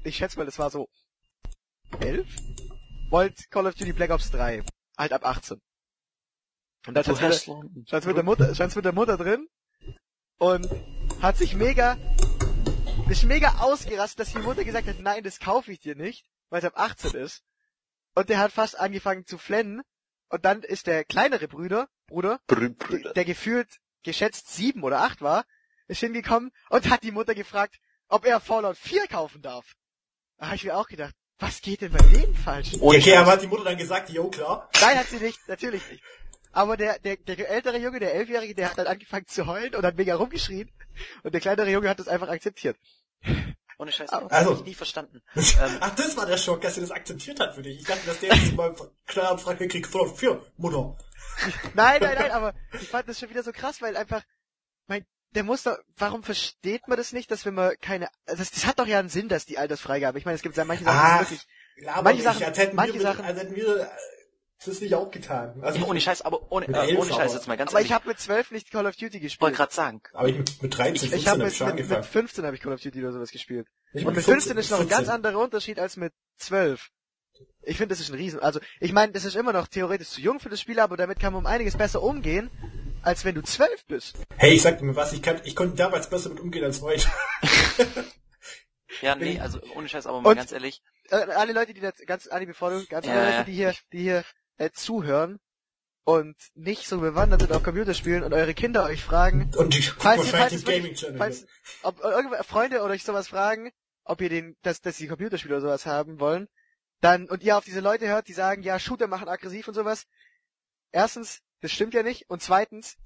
ich 0.04 0.16
schätze 0.16 0.38
mal, 0.38 0.46
das 0.46 0.58
war 0.58 0.70
so 0.70 0.88
elf, 2.00 2.26
wollte 3.10 3.42
Call 3.50 3.66
of 3.66 3.74
Duty 3.74 3.92
Black 3.92 4.10
Ops 4.10 4.30
3. 4.30 4.62
Halt 4.96 5.12
ab 5.12 5.24
18. 5.26 5.60
Und 6.86 6.94
da 6.94 7.02
Du 7.02 7.14
stand 7.16 7.48
mit, 7.90 8.06
mit 8.06 8.16
der 8.16 8.22
Mutter, 8.24 8.54
stand's 8.54 8.76
mit 8.76 8.84
der 8.84 8.92
Mutter 8.92 9.16
drin 9.16 9.48
und 10.38 10.68
hat 11.22 11.36
sich 11.36 11.54
mega, 11.54 11.96
ist 13.08 13.24
mega 13.24 13.56
ausgerastet, 13.60 14.20
dass 14.20 14.32
die 14.32 14.38
Mutter 14.38 14.64
gesagt 14.64 14.86
hat, 14.86 14.98
nein, 15.00 15.22
das 15.24 15.40
kaufe 15.40 15.72
ich 15.72 15.80
dir 15.80 15.94
nicht, 15.96 16.24
weil 16.50 16.58
es 16.60 16.64
ab 16.66 16.74
18 16.76 17.12
ist. 17.14 17.42
Und 18.14 18.28
der 18.28 18.38
hat 18.38 18.52
fast 18.52 18.78
angefangen 18.78 19.26
zu 19.26 19.38
flennen. 19.38 19.82
Und 20.28 20.44
dann 20.44 20.62
ist 20.62 20.86
der 20.86 21.04
kleinere 21.04 21.48
Bruder, 21.48 21.88
Bruder, 22.06 22.40
Brü- 22.48 22.60
der, 22.60 22.86
Brüder. 22.86 23.12
der 23.12 23.24
gefühlt 23.24 23.68
geschätzt 24.02 24.48
sieben 24.54 24.82
oder 24.82 25.00
acht 25.00 25.20
war, 25.20 25.44
ist 25.86 26.00
hingekommen 26.00 26.50
und 26.70 26.90
hat 26.90 27.02
die 27.02 27.12
Mutter 27.12 27.34
gefragt, 27.34 27.76
ob 28.08 28.24
er 28.26 28.40
Fallout 28.40 28.76
4 28.76 29.06
kaufen 29.08 29.42
darf. 29.42 29.74
Da 30.38 30.46
habe 30.46 30.56
ich 30.56 30.64
mir 30.64 30.76
auch 30.76 30.88
gedacht, 30.88 31.14
was 31.38 31.60
geht 31.60 31.80
denn 31.82 31.92
bei 31.92 31.98
denen 31.98 32.34
falsch? 32.34 32.74
Ohne 32.80 32.98
okay, 32.98 33.10
Scheiß. 33.10 33.18
aber 33.18 33.32
hat 33.32 33.42
die 33.42 33.46
Mutter 33.46 33.64
dann 33.64 33.76
gesagt, 33.78 34.10
jo, 34.10 34.28
klar. 34.30 34.68
Nein, 34.80 34.98
hat 34.98 35.06
sie 35.08 35.16
nicht, 35.18 35.38
natürlich 35.48 35.88
nicht. 35.90 36.02
Aber 36.52 36.76
der, 36.76 36.98
der, 37.00 37.16
der 37.16 37.48
ältere 37.50 37.78
Junge, 37.78 37.98
der 38.00 38.14
Elfjährige, 38.14 38.54
der 38.54 38.70
hat 38.70 38.78
dann 38.78 38.86
angefangen 38.86 39.26
zu 39.26 39.46
heulen 39.46 39.74
und 39.74 39.84
hat 39.84 39.96
mega 39.96 40.14
rumgeschrien. 40.14 40.70
Und 41.22 41.32
der 41.34 41.40
kleinere 41.40 41.70
Junge 41.70 41.88
hat 41.88 41.98
das 41.98 42.08
einfach 42.08 42.28
akzeptiert. 42.28 42.76
Ohne 43.78 43.92
Scheiß, 43.92 44.10
Also- 44.10 44.28
das 44.28 44.44
hab 44.46 44.54
ich 44.58 44.64
nie 44.64 44.74
verstanden. 44.74 45.22
Ähm, 45.36 45.76
Ach, 45.80 45.94
das 45.94 46.16
war 46.16 46.26
der 46.26 46.36
Schock, 46.38 46.60
dass 46.60 46.74
sie 46.76 46.80
das 46.80 46.90
akzeptiert 46.90 47.40
hat 47.40 47.54
für 47.54 47.62
dich. 47.62 47.80
Ich 47.80 47.86
dachte, 47.86 48.06
dass 48.06 48.20
der 48.20 48.34
jetzt 48.34 48.54
mal 48.54 48.74
klar 49.06 49.36
fragt, 49.38 49.60
wir 49.60 49.68
kriegen 49.68 49.84
Fallout 49.88 50.18
4, 50.18 50.40
Mutter. 50.56 50.96
Nein, 51.74 52.00
nein, 52.00 52.16
nein, 52.16 52.30
aber 52.30 52.54
ich 52.80 52.88
fand 52.88 53.08
das 53.08 53.18
schon 53.18 53.30
wieder 53.30 53.42
so 53.42 53.50
krass, 53.52 53.82
weil 53.82 53.96
einfach, 53.96 54.22
mein, 54.86 55.04
der 55.32 55.42
muss 55.42 55.64
doch, 55.64 55.76
warum 55.96 56.22
versteht 56.22 56.86
man 56.86 56.96
das 56.96 57.12
nicht, 57.12 57.28
dass 57.30 57.44
wenn 57.44 57.54
man 57.54 57.74
keine, 57.80 58.08
also 58.26 58.38
das, 58.38 58.52
das 58.52 58.66
hat 58.66 58.78
doch 58.78 58.86
ja 58.86 59.00
einen 59.00 59.08
Sinn, 59.08 59.28
dass 59.28 59.44
die 59.44 59.58
Altersfreigabe, 59.58 60.16
ich 60.18 60.24
meine, 60.24 60.36
es 60.36 60.42
gibt 60.42 60.56
ja 60.56 60.64
manche 60.64 60.84
Sachen, 60.84 60.94
die 60.96 61.02
Ach, 61.02 61.20
wirklich, 61.30 61.46
Manche 62.04 62.12
nicht, 62.14 62.22
Sachen- 62.24 62.44
als 62.44 62.58
hätten 62.58 62.76
manche 62.76 62.92
wir, 62.94 62.98
mit, 63.00 63.06
Sachen- 63.08 63.24
als 63.24 63.40
hätten 63.40 63.56
wir 63.56 63.90
das 64.64 64.80
nicht 64.80 64.94
auch 64.94 65.10
getan. 65.10 65.58
Also, 65.62 65.84
ohne 65.86 66.00
Scheiß, 66.00 66.22
aber 66.22 66.50
ohne, 66.52 66.66
äh, 66.68 66.96
ohne 66.96 67.08
Scheiß 67.10 67.18
aber. 67.30 67.34
jetzt 67.34 67.48
mal 67.48 67.56
ganz 67.56 67.70
aber 67.70 67.78
ehrlich. 67.80 67.90
ich 67.90 67.94
habe 67.94 68.08
mit 68.08 68.18
zwölf 68.18 68.50
nicht 68.50 68.70
Call 68.70 68.86
of 68.86 68.94
Duty 68.96 69.04
wollte 69.14 69.20
gespielt. 69.20 69.54
gerade 69.54 69.72
sagen, 69.74 70.00
aber 70.12 70.28
ich 70.28 70.36
mit, 70.38 70.62
mit 70.62 70.76
13, 70.78 70.96
15 71.10 71.18
Ich 71.18 71.26
habe 71.28 71.30
hab 71.40 71.44
mit, 71.44 71.52
ich 71.52 71.56
schon 71.58 71.66
mit, 71.66 71.72
angefangen. 71.74 72.00
mit 72.00 72.08
15 72.10 72.44
habe 72.46 72.56
ich 72.56 72.62
Call 72.62 72.72
of 72.72 72.80
Duty 72.80 72.98
oder 73.00 73.12
sowas 73.12 73.30
gespielt. 73.30 73.66
Ich 73.92 74.04
Und 74.06 74.14
mit 74.16 74.24
15 74.24 74.56
ist 74.58 74.70
noch 74.70 74.80
ein 74.80 74.88
ganz 74.88 75.08
anderer 75.08 75.38
Unterschied 75.38 75.78
als 75.78 75.96
mit 75.96 76.12
12. 76.38 76.88
Ich 77.62 77.76
finde, 77.78 77.94
das 77.94 78.00
ist 78.00 78.10
ein 78.10 78.16
Riesen. 78.16 78.40
Also, 78.40 78.60
ich 78.80 78.92
meine, 78.92 79.12
das 79.12 79.24
ist 79.24 79.34
immer 79.36 79.52
noch 79.52 79.66
theoretisch 79.66 80.08
zu 80.08 80.20
jung 80.20 80.38
für 80.40 80.48
das 80.50 80.60
Spiel, 80.60 80.78
aber 80.80 80.96
damit 80.96 81.18
kann 81.18 81.32
man 81.32 81.40
um 81.42 81.46
einiges 81.46 81.76
besser 81.76 82.02
umgehen, 82.02 82.50
als 83.02 83.24
wenn 83.24 83.34
du 83.34 83.42
12 83.42 83.86
bist. 83.86 84.16
Hey, 84.36 84.52
ich 84.54 84.62
sag 84.62 84.78
dir 84.78 84.84
mal 84.84 84.94
was, 84.96 85.12
ich, 85.12 85.20
kann, 85.22 85.40
ich 85.44 85.56
konnte 85.56 85.74
damals 85.76 86.08
besser 86.08 86.28
mit 86.30 86.38
umgehen 86.40 86.62
als 86.64 86.80
heute. 86.80 87.06
ja, 89.02 89.14
nee, 89.16 89.38
also 89.40 89.60
ohne 89.74 89.88
Scheiß, 89.88 90.06
aber 90.06 90.20
mal 90.20 90.30
Und- 90.30 90.36
ganz 90.36 90.52
ehrlich, 90.52 90.82
Äh, 91.10 91.16
alle 91.16 91.52
Leute, 91.52 91.74
die 91.74 91.80
da 91.80 91.90
ganz, 92.06 92.28
alle 92.28 92.46
bevor 92.46 92.70
du, 92.70 92.86
ganz 92.86 93.06
Ja, 93.06 93.12
alle 93.12 93.22
ja. 93.30 93.38
Leute, 93.38 93.50
die 93.50 93.56
hier, 93.56 93.74
die 93.92 93.98
hier 94.02 94.24
äh, 94.56 94.70
zuhören 94.70 95.38
und 96.04 96.36
nicht 96.54 96.86
so 96.86 97.00
bewandert 97.00 97.40
sind 97.40 97.52
auf 97.52 97.62
Computerspielen 97.62 98.22
und 98.22 98.34
eure 98.34 98.54
Kinder 98.54 98.84
euch 98.84 99.02
fragen, 99.02 99.50
Und 99.56 99.76
ich 99.76 99.90
falls 99.90 100.26
ihr, 100.26 100.32
falls, 100.32 100.64
Gaming 100.64 100.84
wirklich, 100.84 101.18
falls 101.18 101.46
ob 101.82 102.00
irgendwelche 102.00 102.44
Freunde 102.44 102.82
oder 102.82 102.92
euch 102.92 103.04
sowas 103.04 103.28
fragen, 103.28 103.70
ob 104.04 104.20
ihr 104.20 104.28
den, 104.28 104.56
dass, 104.62 104.80
dass 104.80 104.98
die 104.98 105.08
Computerspiele 105.08 105.54
oder 105.54 105.62
sowas 105.62 105.86
haben 105.86 106.20
wollen, 106.20 106.48
dann, 107.00 107.28
und 107.28 107.42
ihr 107.42 107.56
auf 107.56 107.64
diese 107.64 107.80
Leute 107.80 108.06
hört, 108.06 108.28
die 108.28 108.32
sagen, 108.32 108.62
ja, 108.62 108.78
Shooter 108.78 109.06
machen 109.06 109.28
aggressiv 109.28 109.68
und 109.68 109.74
sowas. 109.74 110.06
Erstens, 110.92 111.40
das 111.60 111.72
stimmt 111.72 111.94
ja 111.94 112.02
nicht. 112.02 112.30
Und 112.30 112.42
zweitens, 112.42 112.96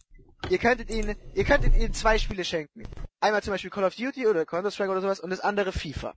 ihr 0.51 0.59
könntet 0.59 0.91
ihnen, 0.91 1.17
ihr 1.35 1.45
könntet 1.45 1.75
ihnen 1.75 1.93
zwei 1.95 2.19
Spiele 2.19 2.45
schenken. 2.45 2.83
Einmal 3.21 3.43
zum 3.43 3.53
Beispiel 3.53 3.71
Call 3.71 3.85
of 3.85 3.95
Duty 3.95 4.27
oder 4.27 4.45
Counter-Strike 4.45 4.91
oder 4.91 5.01
sowas 5.01 5.21
und 5.21 5.31
das 5.31 5.41
andere 5.41 5.73
FIFA. 5.73 6.15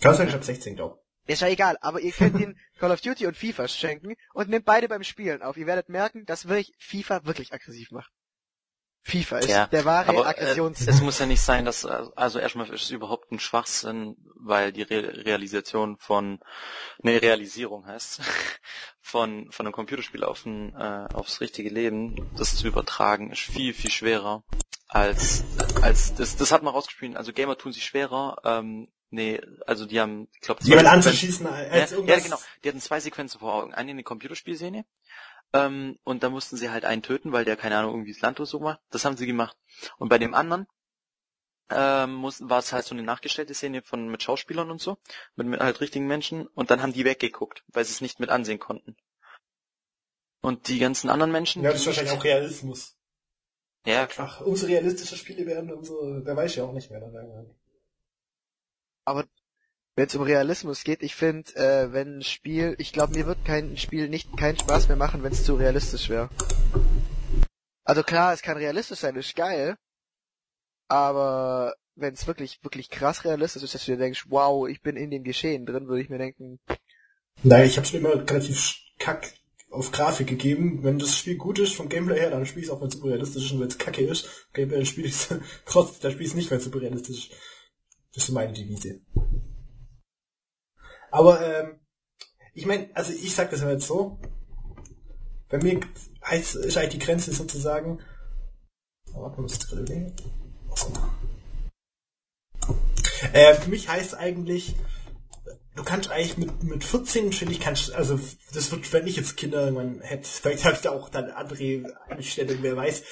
Kannst 0.00 0.20
du 0.20 0.24
nicht 0.24 0.34
ab 0.34 0.44
16, 0.44 0.76
glaub. 0.76 1.04
Ist 1.28 1.42
ja 1.42 1.48
egal, 1.48 1.76
aber 1.82 2.00
ihr 2.00 2.12
könnt 2.12 2.40
ihnen 2.40 2.58
Call 2.78 2.90
of 2.90 3.02
Duty 3.02 3.26
und 3.26 3.36
FIFA 3.36 3.68
schenken 3.68 4.14
und 4.32 4.48
nehmt 4.48 4.64
beide 4.64 4.88
beim 4.88 5.04
Spielen 5.04 5.42
auf. 5.42 5.58
Ihr 5.58 5.66
werdet 5.66 5.90
merken, 5.90 6.24
dass 6.24 6.48
wirklich 6.48 6.74
FIFA 6.78 7.26
wirklich 7.26 7.52
aggressiv 7.52 7.90
macht. 7.90 8.10
FIFA 9.02 9.38
ist 9.38 9.48
Ja, 9.50 9.66
der 9.66 9.84
wahre 9.84 10.08
aber 10.08 10.24
äh, 10.24 10.28
Aggressions... 10.28 10.86
es 10.86 11.02
muss 11.02 11.18
ja 11.18 11.26
nicht 11.26 11.42
sein, 11.42 11.66
dass, 11.66 11.84
äh, 11.84 12.06
also 12.16 12.38
erstmal 12.38 12.68
ist 12.70 12.82
es 12.82 12.90
überhaupt 12.90 13.30
ein 13.30 13.38
Schwachsinn, 13.38 14.16
weil 14.36 14.72
die 14.72 14.82
Re 14.82 15.24
Realisation 15.24 15.98
von, 15.98 16.40
ne, 17.02 17.20
Realisierung 17.20 17.86
heißt, 17.86 18.22
von, 19.00 19.50
von 19.52 19.66
einem 19.66 19.72
Computerspiel 19.72 20.24
auf 20.24 20.46
ein, 20.46 20.74
äh, 20.74 21.08
aufs 21.12 21.40
richtige 21.42 21.68
Leben, 21.68 22.30
das 22.36 22.56
zu 22.56 22.66
übertragen, 22.66 23.30
ist 23.30 23.40
viel, 23.40 23.74
viel 23.74 23.90
schwerer 23.90 24.44
als, 24.88 25.44
als, 25.82 26.14
das, 26.14 26.36
das 26.36 26.52
hat 26.52 26.62
man 26.62 26.72
rausgespielt, 26.72 27.16
also 27.16 27.32
Gamer 27.32 27.58
tun 27.58 27.72
sich 27.72 27.84
schwerer, 27.84 28.38
ähm, 28.44 28.88
nee, 29.10 29.40
also 29.66 29.86
die 29.86 30.00
haben, 30.00 30.28
ich 30.34 30.40
glaube, 30.40 30.62
Jemand 30.64 30.88
anzuschießen 30.88 31.46
als 31.46 31.90
ja, 31.90 31.96
irgendwas. 31.96 32.16
ja, 32.16 32.24
genau. 32.24 32.38
Die 32.62 32.68
hatten 32.68 32.80
zwei 32.80 33.00
Sequenzen 33.00 33.40
vor 33.40 33.54
Augen. 33.54 33.74
Eine 33.74 33.92
in 33.92 33.96
der 33.96 34.04
Computerspielszene. 34.04 34.84
Ähm, 35.52 35.98
und 36.04 36.22
da 36.22 36.30
mussten 36.30 36.56
sie 36.56 36.70
halt 36.70 36.84
einen 36.84 37.02
töten, 37.02 37.32
weil 37.32 37.44
der, 37.44 37.56
keine 37.56 37.78
Ahnung, 37.78 37.92
irgendwie 37.92 38.12
das 38.12 38.20
Land 38.20 38.38
oder 38.38 38.46
so 38.46 38.60
macht. 38.60 38.80
Das 38.90 39.04
haben 39.04 39.16
sie 39.16 39.26
gemacht. 39.26 39.56
Und 39.96 40.08
bei 40.08 40.18
dem 40.18 40.34
anderen 40.34 40.66
ähm, 41.70 42.14
mussten, 42.14 42.50
war 42.50 42.58
es 42.58 42.72
halt 42.72 42.84
so 42.84 42.94
eine 42.94 43.02
nachgestellte 43.02 43.54
Szene 43.54 43.82
von 43.82 44.08
mit 44.08 44.22
Schauspielern 44.22 44.70
und 44.70 44.80
so, 44.80 44.98
mit, 45.36 45.46
mit 45.46 45.60
halt 45.60 45.80
richtigen 45.80 46.06
Menschen. 46.06 46.46
Und 46.48 46.70
dann 46.70 46.82
haben 46.82 46.92
die 46.92 47.04
weggeguckt, 47.04 47.64
weil 47.68 47.84
sie 47.84 47.92
es 47.92 48.00
nicht 48.00 48.20
mit 48.20 48.30
ansehen 48.30 48.58
konnten. 48.58 48.96
Und 50.40 50.68
die 50.68 50.78
ganzen 50.78 51.10
anderen 51.10 51.32
Menschen. 51.32 51.62
Ja, 51.62 51.72
das 51.72 51.80
ist 51.80 51.86
wahrscheinlich 51.86 52.12
auch 52.12 52.24
Realismus. 52.24 52.96
Ja, 53.84 54.06
klar. 54.06 54.28
Ach, 54.30 54.40
umso 54.42 54.66
realistischer 54.66 55.16
Spiele 55.16 55.46
werden, 55.46 55.72
umso, 55.72 55.94
wer 56.24 56.36
weiß 56.36 56.56
ja 56.56 56.64
auch 56.64 56.72
nicht 56.72 56.90
mehr 56.90 57.00
dann 57.00 57.14
irgendwann. 57.14 57.54
Aber 59.08 59.24
wenn 59.96 60.06
es 60.06 60.14
um 60.14 60.22
Realismus 60.22 60.84
geht, 60.84 61.02
ich 61.02 61.14
finde, 61.14 61.54
äh, 61.56 61.92
wenn 61.92 62.18
ein 62.18 62.22
Spiel, 62.22 62.76
ich 62.78 62.92
glaube, 62.92 63.14
mir 63.14 63.26
wird 63.26 63.44
kein 63.44 63.76
Spiel 63.76 64.08
nicht 64.08 64.36
keinen 64.36 64.58
Spaß 64.58 64.88
mehr 64.88 64.96
machen, 64.96 65.22
wenn 65.22 65.32
es 65.32 65.44
zu 65.44 65.54
realistisch 65.54 66.08
wäre. 66.10 66.28
Also 67.84 68.02
klar, 68.02 68.34
es 68.34 68.42
kann 68.42 68.58
realistisch 68.58 68.98
sein, 68.98 69.16
ist 69.16 69.34
geil, 69.34 69.76
aber 70.88 71.74
wenn 71.96 72.12
es 72.12 72.26
wirklich 72.26 72.62
wirklich 72.62 72.90
krass 72.90 73.24
realistisch 73.24 73.62
ist, 73.62 73.74
dass 73.74 73.86
du 73.86 73.92
dir 73.92 73.98
denkst, 73.98 74.26
wow, 74.28 74.68
ich 74.68 74.82
bin 74.82 74.96
in 74.96 75.10
dem 75.10 75.24
Geschehen 75.24 75.64
drin, 75.64 75.88
würde 75.88 76.02
ich 76.02 76.10
mir 76.10 76.18
denken, 76.18 76.60
Naja, 77.42 77.64
ich 77.64 77.78
habe 77.78 77.86
schon 77.86 78.00
immer 78.00 78.14
relativ 78.14 78.76
kack 78.98 79.32
auf 79.70 79.90
Grafik 79.90 80.26
gegeben. 80.26 80.82
Wenn 80.82 80.98
das 80.98 81.16
Spiel 81.16 81.36
gut 81.36 81.58
ist 81.58 81.74
vom 81.74 81.88
Gameplay 81.88 82.20
her, 82.20 82.30
dann 82.30 82.46
spiele 82.46 82.62
ich 82.62 82.68
es 82.68 82.74
auch, 82.74 82.80
wenn 82.80 82.88
es 82.88 83.02
realistisch 83.02 83.46
ist. 83.46 83.52
Und 83.52 83.60
wenn 83.60 83.68
es 83.68 83.78
kacke 83.78 84.02
ist, 84.02 84.28
Gameplay, 84.52 84.78
dann 84.78 84.86
spiele 84.86 85.08
ich 85.08 85.14
es 85.14 85.34
trotzdem, 85.66 86.02
dann 86.02 86.12
spiele 86.12 86.24
ich 86.24 86.30
es 86.30 86.36
nicht, 86.36 86.50
wenn 86.50 86.58
es 86.58 86.74
realistisch 86.74 87.30
ist. 87.30 87.32
Das 88.14 88.24
ist 88.24 88.30
meine 88.30 88.52
Devise. 88.52 89.00
Aber, 91.10 91.40
ähm, 91.40 91.80
ich 92.54 92.66
meine, 92.66 92.90
also 92.94 93.12
ich 93.12 93.34
sag 93.34 93.50
das 93.50 93.62
mal 93.62 93.72
jetzt 93.72 93.86
so. 93.86 94.18
Bei 95.48 95.58
mir 95.58 95.80
heißt, 96.24 96.56
ist 96.56 96.76
eigentlich 96.76 96.98
die 96.98 97.06
Grenze 97.06 97.32
sozusagen. 97.32 98.00
Oh, 99.14 99.22
warte 99.22 99.36
mal, 99.36 99.42
muss 99.42 99.58
gerade 99.58 99.82
überlegen. 99.82 100.14
Äh, 103.32 103.54
für 103.54 103.70
mich 103.70 103.88
heißt 103.88 104.14
eigentlich, 104.14 104.76
du 105.74 105.82
kannst 105.82 106.10
eigentlich 106.10 106.36
mit, 106.36 106.62
mit 106.62 106.84
14, 106.84 107.32
finde 107.32 107.52
ich, 107.52 107.60
kannst, 107.60 107.92
also, 107.92 108.18
das 108.52 108.70
wird, 108.70 108.92
wenn 108.92 109.06
ich 109.06 109.16
jetzt 109.16 109.36
Kinder 109.36 109.64
irgendwann 109.64 110.00
hätte, 110.00 110.28
vielleicht 110.28 110.64
habe 110.64 110.76
ich 110.76 110.82
da 110.82 110.90
auch 110.90 111.08
dann 111.08 111.30
andere 111.30 111.96
Einstellungen, 112.08 112.62
wer 112.62 112.76
weiß, 112.76 113.02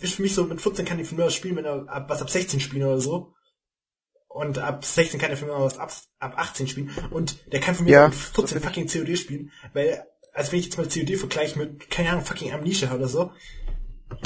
ist 0.00 0.14
für 0.14 0.22
mich 0.22 0.34
so, 0.34 0.44
mit 0.44 0.60
14 0.60 0.84
kann 0.84 0.98
ich 0.98 1.08
von 1.08 1.16
mir 1.16 1.24
aus 1.24 1.34
spielen, 1.34 1.56
wenn 1.56 1.64
er 1.64 1.88
ab, 1.88 2.08
was 2.08 2.22
ab 2.22 2.30
16 2.30 2.60
spielen 2.60 2.86
oder 2.86 3.00
so. 3.00 3.34
Und 4.32 4.58
ab 4.58 4.84
16 4.84 5.18
kann 5.20 5.30
er 5.30 5.36
von 5.36 5.48
mir 5.48 5.54
aus 5.56 5.76
ab, 5.76 5.92
ab 6.20 6.34
18 6.36 6.68
spielen. 6.68 6.90
Und 7.10 7.52
der 7.52 7.58
kann 7.58 7.74
von 7.74 7.84
mir 7.84 7.90
Ja, 7.90 8.06
mit 8.06 8.14
14 8.14 8.60
so 8.60 8.64
fucking 8.64 8.86
COD 8.86 9.18
spielen, 9.18 9.50
weil, 9.72 10.04
also 10.32 10.52
wenn 10.52 10.60
ich 10.60 10.66
jetzt 10.66 10.78
mal 10.78 10.86
COD 10.88 11.16
vergleiche 11.18 11.58
mit, 11.58 11.90
keine 11.90 12.10
Ahnung, 12.10 12.24
fucking 12.24 12.52
Amnesia 12.52 12.94
oder 12.94 13.08
so, 13.08 13.32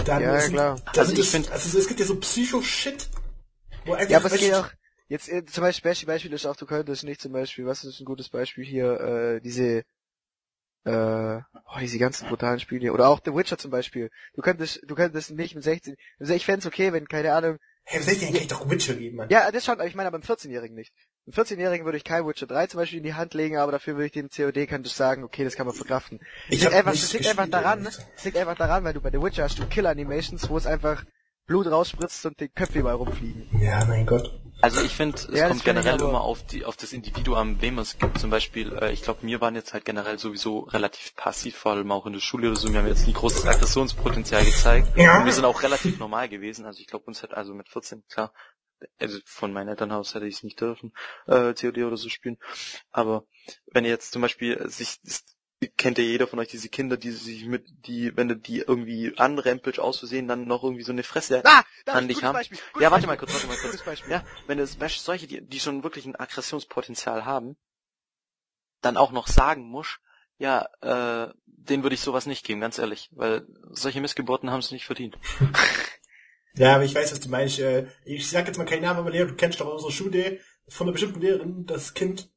dann 0.05 0.23
Ja, 0.23 0.39
sind, 0.41 0.53
klar. 0.53 0.79
Da 0.93 1.01
Also 1.01 1.15
ich 1.15 1.19
es, 1.21 1.31
find- 1.31 1.51
also 1.51 1.79
es 1.79 1.89
gibt 1.89 2.01
ja 2.01 2.05
so 2.07 2.17
Psycho-Shit, 2.21 3.09
wo 3.87 3.95
einfach, 3.95 4.11
ja, 4.11 4.19
aber 4.19 4.27
es 4.31 4.39
geht 4.39 4.53
auch, 4.53 4.69
jetzt 5.09 5.31
äh, 5.31 5.43
zum 5.47 5.63
Beispiel, 5.63 5.91
Beispiel, 5.91 6.07
Beispiel 6.07 6.33
ist 6.35 6.45
auch, 6.45 6.57
du 6.57 6.67
könntest 6.67 7.05
nicht 7.05 7.23
zum 7.23 7.33
Beispiel, 7.33 7.65
was 7.65 7.83
ist 7.85 7.99
ein 7.99 8.05
gutes 8.05 8.29
Beispiel 8.29 8.65
hier, 8.65 9.01
äh, 9.01 9.41
diese, 9.41 9.85
äh, 10.85 11.37
oh, 11.65 11.79
diese 11.81 11.99
ganzen 11.99 12.29
brutalen 12.29 12.61
Spiele 12.61 12.83
hier, 12.83 12.95
oder 12.95 13.09
auch 13.09 13.21
The 13.25 13.35
Witcher 13.35 13.57
zum 13.57 13.71
Beispiel. 13.71 14.11
Du 14.35 14.43
könntest, 14.43 14.81
du 14.87 14.95
könntest 14.95 15.31
nicht 15.31 15.55
mit 15.55 15.65
16, 15.65 15.97
also 16.19 16.35
ich 16.35 16.45
fänd's 16.45 16.67
okay, 16.67 16.93
wenn, 16.93 17.09
keine 17.09 17.33
Ahnung, 17.33 17.59
Hey, 17.87 18.01
was 18.01 18.09
heißt 18.09 18.23
denn, 18.23 18.33
kann 18.33 18.43
ich 18.43 18.49
doch 18.49 18.69
Witcher 18.69 18.95
geben, 18.95 19.17
Mann. 19.17 19.29
Ja, 19.29 19.51
das 19.51 19.65
schon, 19.65 19.75
aber 19.75 19.87
ich 19.87 19.95
meine 19.95 20.09
aber 20.09 20.17
einem 20.17 20.25
14-Jährigen 20.25 20.75
nicht. 20.75 20.93
Einem 21.27 21.35
14-Jährigen 21.35 21.85
würde 21.85 21.99
ich 21.99 22.05
kein 22.05 22.27
Witcher 22.27 22.47
3 22.47 22.67
zum 22.69 22.79
Beispiel 22.79 22.99
in 22.99 23.05
die 23.05 23.15
Hand 23.15 23.35
legen, 23.35 23.59
aber 23.59 23.73
dafür 23.73 23.95
würde 23.95 24.07
ich 24.07 24.13
dem 24.13 24.31
COD 24.31 24.67
könnte 24.67 24.89
ich 24.89 24.95
sagen, 24.95 25.23
okay, 25.23 25.45
das 25.45 25.55
kann 25.55 25.67
man 25.67 25.75
verkraften. 25.75 26.21
Ich 26.49 26.63
liegt 26.63 26.73
einfach, 26.73 26.93
es 26.95 27.13
liegt 27.13 27.27
einfach 27.27 27.49
daran, 27.49 27.87
Alter. 27.87 28.03
es 28.17 28.25
liegt 28.25 28.39
einfach 28.39 28.57
daran, 28.57 28.85
weil 28.85 28.95
du 28.95 29.01
bei 29.01 29.11
The 29.11 29.21
Witcher 29.21 29.45
hast 29.45 29.59
du 29.59 29.67
Kill-Animations, 29.67 30.49
wo 30.49 30.57
es 30.57 30.67
einfach 30.67 31.05
Blut 31.47 31.67
rausspritzt 31.67 32.25
und 32.25 32.41
die 32.41 32.49
Köpfe 32.49 32.79
überall 32.79 32.97
rumfliegen. 32.97 33.49
Ja, 33.61 33.85
mein 33.85 34.07
Gott. 34.07 34.44
Also 34.65 34.81
ich 34.81 34.97
finde, 34.97 35.19
es 35.19 35.29
Ja, 35.31 35.49
kommt 35.49 35.63
generell 35.63 36.01
immer 36.01 36.23
auf 36.23 36.43
die 36.47 36.65
auf 36.65 36.79
das 36.79 36.95
Individuum 36.95 37.37
an, 37.37 37.61
wem 37.61 37.79
es 37.79 37.99
gibt. 37.99 38.19
Zum 38.19 38.31
Beispiel, 38.31 38.73
äh, 38.73 38.93
ich 38.93 39.03
glaube, 39.03 39.21
wir 39.23 39.43
waren 39.43 39.55
jetzt 39.55 39.75
halt 39.75 39.85
generell 39.85 40.19
sowieso 40.19 40.61
relativ 40.61 41.15
passiv, 41.17 41.55
vor 41.55 41.73
allem 41.73 41.93
auch 41.93 42.07
in 42.07 42.15
der 42.15 42.21
Schule 42.21 42.49
oder 42.49 42.57
so. 42.57 42.73
Wir 42.73 42.79
haben 42.79 42.87
jetzt 42.89 43.07
nie 43.07 43.13
großes 43.13 43.45
Aggressionspotenzial 43.45 44.43
gezeigt. 44.43 44.97
Ja. 44.97 45.19
Und 45.19 45.27
wir 45.27 45.33
sind 45.35 45.45
auch 45.45 45.63
relativ 45.63 45.99
normal 45.99 46.31
gewesen. 46.31 46.65
Also 46.65 46.81
ich 46.81 46.87
glaube, 46.87 47.05
uns 47.05 47.23
hat 47.23 47.35
also 47.35 47.53
mit 47.53 47.69
14, 47.69 48.05
klar, 48.09 48.33
also 48.99 49.19
von 49.27 49.53
meinem 49.53 49.69
Elternhaus 49.69 50.15
hätte 50.15 50.27
ich 50.27 50.37
es 50.37 50.43
nicht 50.43 50.59
dürfen, 50.59 50.95
äh, 51.27 51.53
COD 51.53 51.85
oder 51.85 51.99
so 51.99 52.09
spielen. 52.09 52.39
Aber 52.91 53.27
wenn 53.67 53.85
ihr 53.85 53.91
jetzt 53.91 54.13
zum 54.13 54.23
Beispiel 54.23 54.67
sich 54.71 54.99
kennt 55.69 55.99
ja 55.99 56.05
jeder 56.05 56.27
von 56.27 56.39
euch 56.39 56.49
diese 56.49 56.69
Kinder, 56.69 56.97
die 56.97 57.11
sich 57.11 57.45
mit, 57.47 57.67
die, 57.87 58.17
wenn 58.17 58.29
du 58.29 58.37
die 58.37 58.59
irgendwie 58.59 59.17
anrempelst 59.17 59.81
aus 59.81 59.99
Versehen, 59.99 60.29
dann 60.29 60.47
noch 60.47 60.63
irgendwie 60.65 60.83
so 60.85 60.93
eine 60.93 61.03
Fresse 61.03 61.43
Ah, 61.45 61.63
ein 61.87 62.09
dich 62.09 62.17
gutes 62.17 62.29
haben. 62.29 62.35
Beispiel. 62.35 62.59
Gutes 62.73 62.83
ja, 62.83 62.91
warte 62.91 63.07
Beispiel. 63.07 63.07
mal 63.07 63.17
kurz, 63.17 63.33
warte 63.35 63.47
mal 63.47 63.57
kurz. 63.57 63.73
Gutes 63.73 63.85
Beispiel. 63.87 64.13
Ja, 64.13 64.25
wenn 64.47 64.59
du, 64.59 64.67
solche, 64.67 65.27
die, 65.27 65.41
die 65.41 65.61
schon 65.61 65.83
wirklich 65.83 66.07
ein 66.07 66.17
Aggressionspotenzial 66.17 67.25
haben, 67.25 67.57
dann 68.81 68.97
auch 68.97 69.13
noch 69.13 69.27
sagen 69.27 69.65
musst, 69.69 69.99
ja, 70.39 70.69
äh, 70.83 71.33
denen 71.47 71.83
würde 71.83 71.95
ich 71.95 72.01
sowas 72.01 72.27
nicht 72.27 72.45
geben, 72.45 72.61
ganz 72.61 72.79
ehrlich, 72.79 73.09
weil 73.13 73.47
solche 73.71 74.01
Missgeburten 74.01 74.51
haben 74.51 74.61
es 74.61 74.71
nicht 74.73 74.87
verdient. 74.87 75.19
Ja, 76.57 76.77
aber 76.77 76.85
ich 76.85 76.95
weiß, 76.95 77.11
was 77.11 77.19
du 77.19 77.29
meinst. 77.29 77.59
Äh, 77.59 77.89
Ich 78.05 78.31
sag 78.31 78.47
jetzt 78.47 78.57
mal 78.59 78.65
keinen 78.65 78.83
Namen, 78.83 79.01
aber 79.01 79.11
Leo, 79.11 79.27
du 79.27 79.35
kennst 79.35 79.61
doch 79.61 79.67
unsere 79.73 79.91
Schule 79.91 80.39
von 80.69 80.87
einer 80.87 80.93
bestimmten 80.93 81.21
Lehrerin, 81.21 81.67
das 81.67 81.95
Kind. 81.95 82.31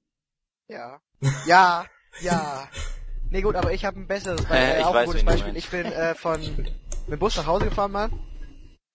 Ja. 0.67 1.01
Ja, 1.45 1.85
ja. 2.19 2.67
Nee, 3.29 3.41
gut, 3.41 3.55
aber 3.55 3.73
ich 3.73 3.83
habe 3.85 3.99
ein 3.99 4.07
besseres 4.07 4.41
Äh, 4.41 4.47
Beispiel, 4.47 4.79
ich 4.79 4.85
auch 4.85 4.95
ein 4.95 5.05
gutes 5.05 5.23
Beispiel. 5.25 5.57
Ich 5.57 5.69
bin 5.69 5.85
äh, 5.85 6.15
von 6.15 6.41
mit 6.41 7.13
dem 7.13 7.19
Bus 7.19 7.35
nach 7.37 7.45
Hause 7.45 7.65
gefahren 7.65 7.91
mal, 7.91 8.09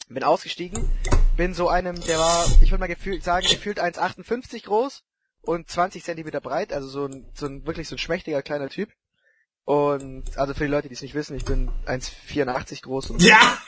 bin 0.08 0.24
ausgestiegen, 0.24 0.90
bin 1.36 1.54
so 1.54 1.68
einem, 1.68 2.00
der 2.02 2.18
war, 2.18 2.46
ich 2.60 2.70
würde 2.70 2.80
mal 2.80 2.86
gefühlt 2.86 3.22
sagen, 3.24 3.46
gefühlt 3.48 3.80
1,58 3.80 4.64
groß 4.64 5.02
und 5.42 5.68
20 5.68 6.04
Zentimeter 6.04 6.40
breit, 6.40 6.72
also 6.72 6.88
so 6.88 7.06
ein, 7.06 7.26
so 7.34 7.46
ein 7.46 7.66
wirklich 7.66 7.88
so 7.88 7.96
ein 7.96 7.98
schmächtiger 7.98 8.42
kleiner 8.42 8.68
Typ. 8.68 8.90
Und 9.64 10.36
also 10.36 10.54
für 10.54 10.64
die 10.64 10.70
Leute, 10.70 10.88
die 10.88 10.94
es 10.94 11.02
nicht 11.02 11.14
wissen, 11.14 11.36
ich 11.36 11.44
bin 11.44 11.70
1,84 11.86 12.82
groß 12.82 13.10
und 13.10 13.22
Ja! 13.22 13.58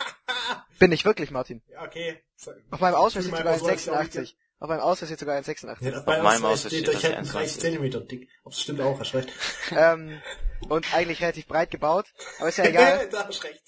bin 0.78 0.92
ich 0.92 1.04
wirklich, 1.04 1.30
Martin. 1.30 1.62
Ja, 1.68 1.82
okay. 1.84 2.22
Auf 2.70 2.80
meinem 2.80 2.94
was 2.94 3.12
soll 3.12 3.22
ich 3.22 3.32
1,86. 3.32 4.34
Auf 4.64 4.70
meinem 4.70 4.80
Ausweis 4.80 5.10
steht 5.10 5.18
sogar 5.18 5.36
1,86. 5.36 5.84
Ja, 5.84 6.00
bei 6.00 6.22
meinem 6.22 6.42
uns 6.44 6.52
Haus 6.52 6.60
steht, 6.60 6.86
steht 6.86 6.96
ich 6.96 7.02
hätte 7.02 7.20
1,20. 7.20 7.32
30 7.32 7.60
Zentimeter 7.60 8.00
dick. 8.00 8.30
Ob 8.44 8.52
das 8.52 8.62
stimmt 8.62 8.80
auch, 8.80 8.98
hast 8.98 9.12
recht. 9.12 9.30
ähm, 9.72 10.22
und 10.70 10.94
eigentlich 10.94 11.20
relativ 11.20 11.46
breit 11.46 11.70
gebaut, 11.70 12.06
aber 12.38 12.48
ist 12.48 12.56
ja 12.56 12.64
egal. 12.64 13.06
da 13.12 13.26
hast 13.26 13.44
recht. 13.44 13.62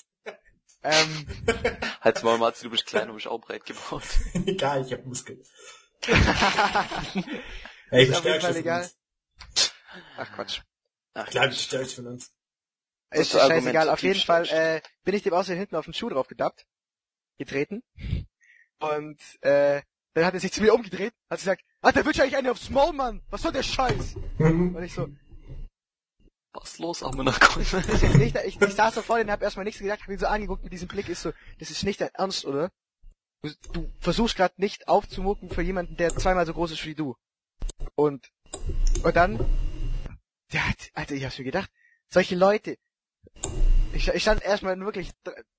ähm, 0.83 1.27
Halt's 2.01 2.23
mal, 2.23 2.39
Marzi, 2.39 2.65
du 2.65 2.71
bist 2.71 2.87
klein 2.87 3.11
und 3.11 3.17
bist 3.17 3.27
auch 3.27 3.39
breit 3.39 3.67
gebaut. 3.67 4.05
egal, 4.47 4.87
ich 4.87 4.93
hab 4.95 5.05
Muskeln. 5.05 5.43
Ey, 7.91 8.05
ich 8.05 8.09
bin 8.09 8.17
auf 8.17 8.23
Fall 8.23 8.41
von 8.41 8.57
egal. 8.57 8.83
uns. 8.85 8.97
ach 10.17 10.33
Quatsch. 10.33 10.63
Ach, 11.13 11.29
Klar, 11.29 11.49
ich 11.49 11.61
stärkst 11.61 11.97
von 11.97 12.07
uns. 12.07 12.33
Ist 13.11 13.33
Gutes 13.33 13.35
Argument, 13.35 13.65
scheißegal, 13.65 13.91
auf 13.91 14.03
jeden 14.03 14.21
Fall 14.21 14.49
äh, 14.49 14.81
bin 15.05 15.15
ich 15.15 15.25
dem 15.25 15.35
außerdem 15.35 15.59
hinten 15.59 15.77
auf 15.77 15.85
den 15.85 15.93
Schuh 15.93 16.09
drauf 16.09 16.29
gedappt, 16.29 16.65
getreten. 17.37 17.83
Und 18.79 19.21
äh, 19.43 19.83
dann 20.17 20.25
hat 20.25 20.33
er 20.33 20.41
sich 20.41 20.53
zu 20.53 20.63
mir 20.63 20.73
umgedreht, 20.73 21.13
hat 21.29 21.39
gesagt, 21.39 21.63
ah, 21.83 21.93
der 21.93 22.07
will 22.07 22.19
eigentlich 22.19 22.37
eine 22.39 22.51
aufs 22.51 22.71
Maul, 22.71 22.95
Mann! 22.95 23.21
Was 23.29 23.43
soll 23.43 23.53
der 23.53 23.63
Scheiß? 23.63 24.15
Und 24.39 24.83
ich 24.83 24.95
so, 24.95 25.09
was 26.55 26.79
los, 26.79 27.01
jetzt 27.03 28.15
nicht, 28.15 28.35
ich, 28.47 28.59
ich 28.59 28.75
saß 28.75 28.95
so 28.95 29.03
vor 29.03 29.21
ihm, 29.21 29.31
hab 29.31 29.43
erstmal 29.43 29.67
nichts 29.67 29.79
gesagt, 29.79 30.05
hab 30.05 30.09
ihn 30.09 30.19
so 30.19 30.27
angeguckt 30.27 30.65
mit 30.65 30.73
diesem 30.73 30.89
Blick, 30.89 31.11
ist 31.11 31.21
so, 31.21 31.33
das 31.59 31.71
ist 31.71 31.85
nicht 31.85 32.01
dein 32.01 32.15
Ernst, 32.15 32.47
oder? 32.47 32.73
Du, 33.43 33.51
du 33.75 33.93
versuchst 34.01 34.37
gerade 34.37 34.55
nicht 34.57 34.89
aufzumucken 34.89 35.51
für 35.51 35.61
jemanden, 35.61 35.99
der 35.99 36.17
zweimal 36.17 36.47
so 36.47 36.55
groß 36.55 36.71
ist 36.71 36.87
wie 36.87 36.95
du. 36.95 37.15
Und, 37.95 38.33
und 39.03 39.17
dann, 39.17 39.39
der 40.51 40.67
hat, 40.67 40.91
also 40.95 41.15
ich 41.15 41.27
hab's 41.27 41.37
mir 41.37 41.45
gedacht, 41.45 41.71
solche 42.09 42.37
Leute, 42.37 42.79
ich, 43.97 44.09
ich 44.09 44.23
stand 44.23 44.43
erstmal 44.43 44.79
wirklich 44.81 45.11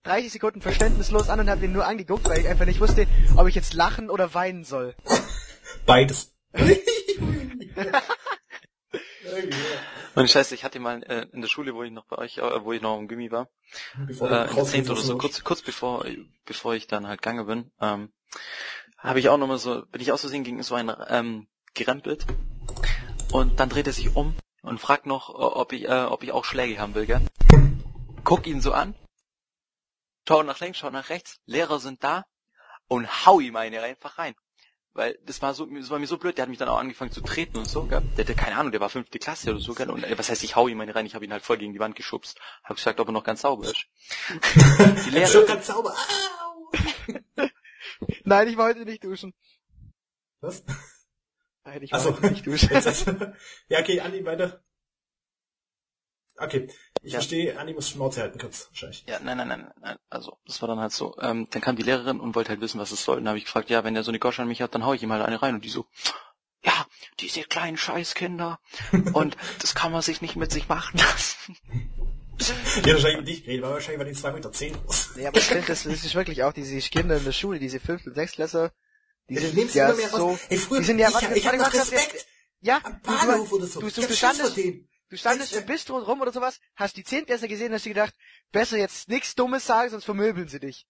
30 0.03 0.31
Sekunden 0.31 0.61
verständnislos 0.61 1.29
an 1.29 1.39
und 1.39 1.49
hab 1.49 1.61
ihn 1.61 1.73
nur 1.73 1.85
angeguckt, 1.85 2.27
weil 2.29 2.39
ich 2.39 2.47
einfach 2.47 2.65
nicht 2.65 2.79
wusste, 2.79 3.07
ob 3.35 3.47
ich 3.47 3.55
jetzt 3.55 3.73
lachen 3.73 4.09
oder 4.09 4.33
weinen 4.33 4.63
soll. 4.63 4.95
Beides. 5.85 6.33
Und 10.15 10.31
scheiße, 10.31 10.55
ich 10.55 10.63
hatte 10.63 10.79
mal 10.79 11.03
äh, 11.03 11.27
in 11.31 11.41
der 11.41 11.47
Schule, 11.47 11.75
wo 11.75 11.83
ich 11.83 11.91
noch 11.91 12.05
bei 12.05 12.17
euch, 12.17 12.39
äh, 12.39 12.63
wo 12.63 12.73
ich 12.73 12.81
noch 12.81 12.97
im 12.97 13.07
Gimmi 13.07 13.31
war, 13.31 13.49
Bevor 14.07 14.31
äh, 14.31 14.49
in 14.49 14.55
der 14.55 14.65
10. 14.65 14.89
oder 14.89 15.01
so, 15.01 15.15
kurz, 15.15 15.43
kurz 15.43 15.61
bevor, 15.61 16.05
bevor 16.45 16.73
ich 16.73 16.87
dann 16.87 17.07
halt 17.07 17.21
gegangen 17.21 17.45
bin, 17.45 17.71
ähm, 17.79 18.11
habe 18.97 19.19
ich 19.19 19.29
auch 19.29 19.37
nochmal 19.37 19.59
so, 19.59 19.85
bin 19.85 20.01
ich 20.01 20.11
aus 20.11 20.21
Versehen 20.21 20.43
gegen 20.43 20.63
so 20.63 20.73
einen 20.73 20.95
ähm, 21.09 21.47
gerempelt 21.75 22.25
und 23.31 23.59
dann 23.59 23.69
dreht 23.69 23.85
er 23.85 23.93
sich 23.93 24.15
um 24.15 24.35
und 24.63 24.79
fragt 24.79 25.05
noch, 25.05 25.29
ob 25.29 25.71
ich, 25.71 25.87
äh, 25.87 26.05
ob 26.05 26.23
ich 26.23 26.31
auch 26.31 26.45
Schläge 26.45 26.79
haben 26.79 26.95
will, 26.95 27.05
gell? 27.05 27.21
Guck 28.27 28.45
ihn 28.45 28.59
so 28.59 28.73
an, 28.73 28.93
schau 30.27 30.43
nach 30.43 30.59
links, 30.59 30.79
schau 30.79 30.89
nach 30.89 31.07
rechts, 31.07 31.39
Lehrer 31.45 31.79
sind 31.79 32.03
da 32.03 32.25
und 32.89 33.25
hau 33.25 33.39
ihm 33.39 33.55
eine 33.55 33.81
einfach 33.81 34.17
rein. 34.17 34.35
Weil 34.91 35.17
das 35.23 35.41
war 35.41 35.53
so, 35.53 35.65
das 35.65 35.89
war 35.91 35.97
mir 35.97 36.07
so 36.07 36.17
blöd, 36.17 36.37
der 36.37 36.41
hat 36.43 36.49
mich 36.49 36.57
dann 36.57 36.67
auch 36.67 36.77
angefangen 36.77 37.13
zu 37.13 37.21
treten 37.21 37.55
und 37.55 37.69
so, 37.69 37.85
gell? 37.85 38.01
Der 38.17 38.25
hatte 38.25 38.35
keine 38.35 38.57
Ahnung, 38.57 38.73
der 38.73 38.81
war 38.81 38.89
fünfte 38.89 39.17
Klasse 39.17 39.51
oder 39.51 39.61
so, 39.61 39.73
gell? 39.75 39.89
Und 39.89 40.03
äh, 40.03 40.17
was 40.17 40.27
heißt, 40.27 40.43
ich 40.43 40.57
hau 40.57 40.67
ihm 40.67 40.81
eine 40.81 40.93
rein, 40.93 41.05
ich 41.05 41.15
habe 41.15 41.23
ihn 41.23 41.31
halt 41.31 41.41
voll 41.41 41.57
gegen 41.57 41.71
die 41.71 41.79
Wand 41.79 41.95
geschubst. 41.95 42.37
Hab 42.65 42.75
gesagt, 42.75 42.99
ob 42.99 43.07
er 43.07 43.13
noch 43.13 43.23
ganz 43.23 43.43
sauber 43.43 43.63
ist. 43.63 43.85
Die 45.05 45.11
Ja, 45.11 45.25
schon 45.25 45.43
Lehrer, 45.43 45.45
ganz 45.45 45.67
sauber. 45.67 45.95
Au! 45.95 46.71
Nein, 48.25 48.49
ich 48.49 48.57
wollte 48.57 48.83
nicht 48.83 49.05
duschen. 49.05 49.33
Was? 50.41 50.65
Nein, 51.63 51.81
ich 51.81 51.93
Ach 51.93 52.01
so. 52.01 52.11
wollte 52.11 52.29
nicht 52.31 52.45
duschen. 52.45 52.71
Ja, 53.69 53.79
okay, 53.79 54.01
Andi, 54.01 54.25
weiter. 54.25 54.61
Okay, 56.37 56.67
ich 57.01 57.13
Ja. 57.13 57.19
verstehe, 57.19 57.57
Andi 57.59 57.73
muss 57.73 57.89
Schnauze 57.89 58.21
halten, 58.21 58.37
kurz, 58.39 58.67
wahrscheinlich. 58.69 59.03
Ja, 59.07 59.19
nein, 59.19 59.37
nein, 59.37 59.47
nein, 59.47 59.71
nein. 59.81 59.97
Also, 60.09 60.37
das 60.45 60.61
war 60.61 60.67
dann 60.67 60.79
halt 60.79 60.91
so. 60.91 61.15
Ähm, 61.19 61.47
dann 61.49 61.61
kam 61.61 61.75
die 61.75 61.83
Lehrerin 61.83 62.19
und 62.19 62.35
wollte 62.35 62.49
halt 62.49 62.61
wissen, 62.61 62.79
was 62.79 62.91
es 62.91 63.03
soll. 63.03 63.17
Und 63.17 63.23
dann 63.23 63.29
habe 63.29 63.39
ich 63.39 63.45
gefragt, 63.45 63.69
ja, 63.69 63.83
wenn 63.83 63.93
der 63.95 64.03
so 64.03 64.11
eine 64.11 64.19
Gosch 64.19 64.39
an 64.39 64.47
mich 64.47 64.61
hat, 64.61 64.75
dann 64.75 64.85
hau 64.85 64.93
ich 64.93 65.01
ihm 65.01 65.11
halt 65.11 65.23
eine 65.25 65.41
rein. 65.41 65.55
Und 65.55 65.65
die 65.65 65.69
so, 65.69 65.85
ja, 66.63 66.85
diese 67.19 67.41
kleinen 67.41 67.77
Scheißkinder. 67.77 68.59
und 69.13 69.35
das 69.61 69.73
kann 69.73 69.91
man 69.91 70.01
sich 70.01 70.21
nicht 70.21 70.35
mit 70.35 70.51
sich 70.51 70.67
machen 70.69 70.99
lassen. 70.99 71.57
Die 72.37 72.43
hat 72.81 72.93
wahrscheinlich 72.93 73.17
mit 73.17 73.27
dich 73.27 73.43
geredet, 73.45 73.63
weil 73.65 73.71
wahrscheinlich 73.73 73.97
war 73.97 74.05
die 74.05 74.13
2,10 74.13 74.33
Meter. 74.33 74.51
zehn 74.51 74.73
groß. 74.73 75.15
Nee, 75.15 75.25
aber 75.25 75.39
finde, 75.41 75.65
das, 75.65 75.83
das 75.83 76.03
ist 76.05 76.13
wirklich 76.13 76.43
auch 76.43 76.53
diese 76.53 76.77
Kinder 76.87 77.17
in 77.17 77.25
der 77.25 77.31
Schule, 77.31 77.57
diese 77.57 77.79
5. 77.79 78.05
und 78.05 78.13
6. 78.13 78.33
Klässler, 78.33 78.71
die 79.27 79.33
Ja, 79.35 79.41
sind 79.41 79.73
ja 79.73 79.87
immer 79.87 79.95
mehr 79.97 80.09
so, 80.09 80.29
raus. 80.29 80.39
Ey, 80.49 80.57
früher, 80.59 80.79
die 80.79 80.85
sind 80.85 80.99
ja, 80.99 81.07
ich, 81.07 81.13
warte, 81.15 81.33
ich 81.33 81.47
hab 81.47 81.57
noch 81.57 81.73
Respekt. 81.73 82.27
ja, 82.61 82.79
Am 82.83 83.01
du, 83.01 83.07
Bahnhof 83.11 83.51
oder 83.53 83.65
so. 83.65 83.79
du, 83.79 83.89
du, 83.89 84.01
du 84.05 84.13
standest. 84.15 84.55
Du 85.09 85.17
standest 85.17 85.53
im 85.53 85.65
Bistro 85.65 85.97
rum 85.97 86.21
oder 86.21 86.31
sowas, 86.31 86.59
hast 86.75 86.97
die 86.97 87.03
Zehntklässler 87.03 87.47
gesehen, 87.47 87.73
hast 87.73 87.85
dir 87.85 87.93
gedacht, 87.93 88.13
besser 88.51 88.77
jetzt 88.77 89.09
nichts 89.09 89.35
Dummes 89.35 89.65
sagen, 89.65 89.89
sonst 89.89 90.05
vermöbeln 90.05 90.47
sie 90.47 90.59
dich. 90.59 90.85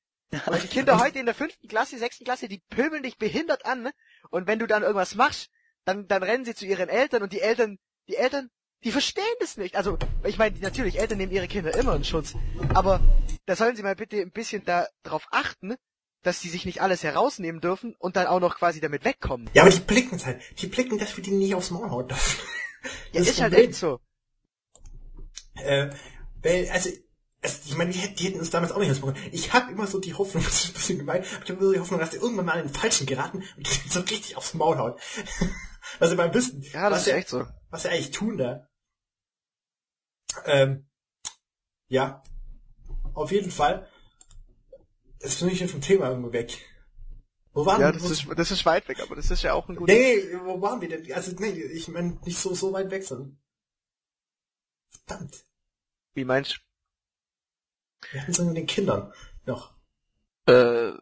Weil 0.45 0.59
die 0.59 0.67
Kinder 0.67 0.99
heute 1.03 1.19
in 1.19 1.25
der 1.25 1.35
fünften 1.35 1.67
Klasse, 1.67 1.97
sechsten 1.97 2.25
Klasse, 2.25 2.47
die 2.47 2.61
pöbeln 2.69 3.03
dich 3.03 3.17
behindert 3.17 3.65
an, 3.65 3.83
ne? 3.83 3.91
Und 4.29 4.47
wenn 4.47 4.59
du 4.59 4.67
dann 4.67 4.83
irgendwas 4.83 5.15
machst, 5.15 5.49
dann, 5.85 6.07
dann 6.07 6.23
rennen 6.23 6.45
sie 6.45 6.55
zu 6.55 6.65
ihren 6.65 6.89
Eltern 6.89 7.23
und 7.23 7.31
die 7.31 7.41
Eltern, 7.41 7.77
die 8.07 8.17
Eltern, 8.17 8.49
die 8.83 8.91
verstehen 8.91 9.23
das 9.39 9.57
nicht. 9.57 9.75
Also, 9.75 9.97
ich 10.23 10.37
meine, 10.37 10.57
natürlich, 10.59 10.99
Eltern 10.99 11.17
nehmen 11.17 11.31
ihre 11.31 11.47
Kinder 11.47 11.73
immer 11.75 11.95
in 11.95 12.03
Schutz. 12.03 12.33
Aber 12.73 12.99
da 13.45 13.55
sollen 13.55 13.75
sie 13.75 13.83
mal 13.83 13.95
bitte 13.95 14.17
ein 14.17 14.31
bisschen 14.31 14.65
da 14.65 14.87
drauf 15.03 15.27
achten, 15.31 15.75
dass 16.23 16.41
sie 16.41 16.49
sich 16.49 16.65
nicht 16.65 16.81
alles 16.81 17.03
herausnehmen 17.03 17.61
dürfen 17.61 17.95
und 17.97 18.17
dann 18.17 18.27
auch 18.27 18.41
noch 18.41 18.57
quasi 18.57 18.81
damit 18.81 19.05
wegkommen. 19.05 19.49
Ja, 19.53 19.61
aber 19.63 19.71
die 19.71 19.79
blicken 19.79 20.23
halt. 20.25 20.41
Die 20.59 20.67
blicken, 20.67 20.97
dass 20.97 21.15
wir 21.15 21.23
die 21.23 21.31
nicht 21.31 21.55
aufs 21.55 21.71
Maul 21.71 21.89
hauen 21.89 22.07
dürfen. 22.07 22.39
Ja, 23.13 23.19
Das 23.19 23.29
ist 23.29 23.41
halt 23.41 23.53
echt 23.53 23.75
so. 23.75 23.99
Äh, 25.63 25.89
weil, 26.41 26.69
also, 26.69 26.89
es, 27.41 27.65
ich 27.65 27.75
meine, 27.77 27.91
die, 27.91 27.99
hätten- 27.99 28.15
die 28.15 28.25
hätten 28.25 28.39
uns 28.39 28.49
damals 28.49 28.71
auch 28.71 28.79
nicht 28.79 28.89
ausbekommen. 28.91 29.21
Ich 29.31 29.53
habe 29.53 29.71
immer 29.71 29.87
so 29.87 29.99
die 29.99 30.13
Hoffnung, 30.13 30.43
das 30.45 30.63
ist 30.65 30.69
ein 30.69 30.73
bisschen 30.73 30.97
gemein, 30.99 31.23
aber 31.35 31.43
ich 31.43 31.49
habe 31.49 31.53
immer 31.53 31.65
so 31.67 31.73
die 31.73 31.79
Hoffnung, 31.79 31.99
dass 31.99 32.09
die 32.11 32.17
irgendwann 32.17 32.45
mal 32.45 32.59
in 32.59 32.67
den 32.67 32.73
Falschen 32.73 33.05
geraten 33.05 33.43
und 33.55 33.67
die 33.85 33.89
so 33.89 33.99
richtig 34.01 34.35
aufs 34.37 34.53
Maul 34.53 34.77
hauen. 34.77 34.95
also 35.99 36.15
mal 36.15 36.33
wissen, 36.33 36.61
Ja, 36.73 36.89
das 36.89 36.91
was 36.91 36.99
ist 36.99 37.05
sie, 37.05 37.11
echt 37.11 37.29
so. 37.29 37.45
was 37.69 37.83
sie 37.83 37.89
eigentlich 37.89 38.11
tun 38.11 38.37
da. 38.37 38.67
Ähm, 40.45 40.87
ja, 41.89 42.21
auf 43.13 43.31
jeden 43.31 43.51
Fall. 43.51 43.89
Jetzt 45.21 45.39
bin 45.39 45.49
ich 45.49 45.57
hier 45.59 45.69
vom 45.69 45.81
Thema 45.81 46.09
irgendwo 46.09 46.31
weg. 46.31 46.57
Wo 47.53 47.65
waren 47.65 47.81
Ja, 47.81 47.87
wir? 47.87 47.93
das 47.99 48.11
ist, 48.11 48.25
das 48.35 48.51
ist 48.51 48.65
weit 48.67 48.87
weg, 48.87 48.99
aber 49.01 49.15
das 49.15 49.31
ist 49.31 49.41
ja 49.41 49.53
auch 49.53 49.67
ein 49.67 49.75
guter... 49.75 49.91
Nee, 49.93 50.15
nee, 50.31 50.39
wo 50.43 50.61
waren 50.61 50.79
wir 50.79 50.89
denn? 50.89 51.11
Also, 51.13 51.31
nee, 51.39 51.49
ich 51.49 51.87
meine, 51.87 52.19
nicht 52.25 52.37
so, 52.37 52.53
so 52.53 52.71
weit 52.73 52.91
weg, 52.91 53.03
sondern. 53.03 53.39
Verdammt. 55.07 55.43
Wie 56.17 56.25
meinst 56.25 56.59
Wir 58.11 58.21
hatten 58.21 58.31
es 58.31 58.39
mit 58.39 58.57
den 58.57 58.65
Kindern 58.65 59.13
noch. 59.45 59.75
Äh, 60.47 60.93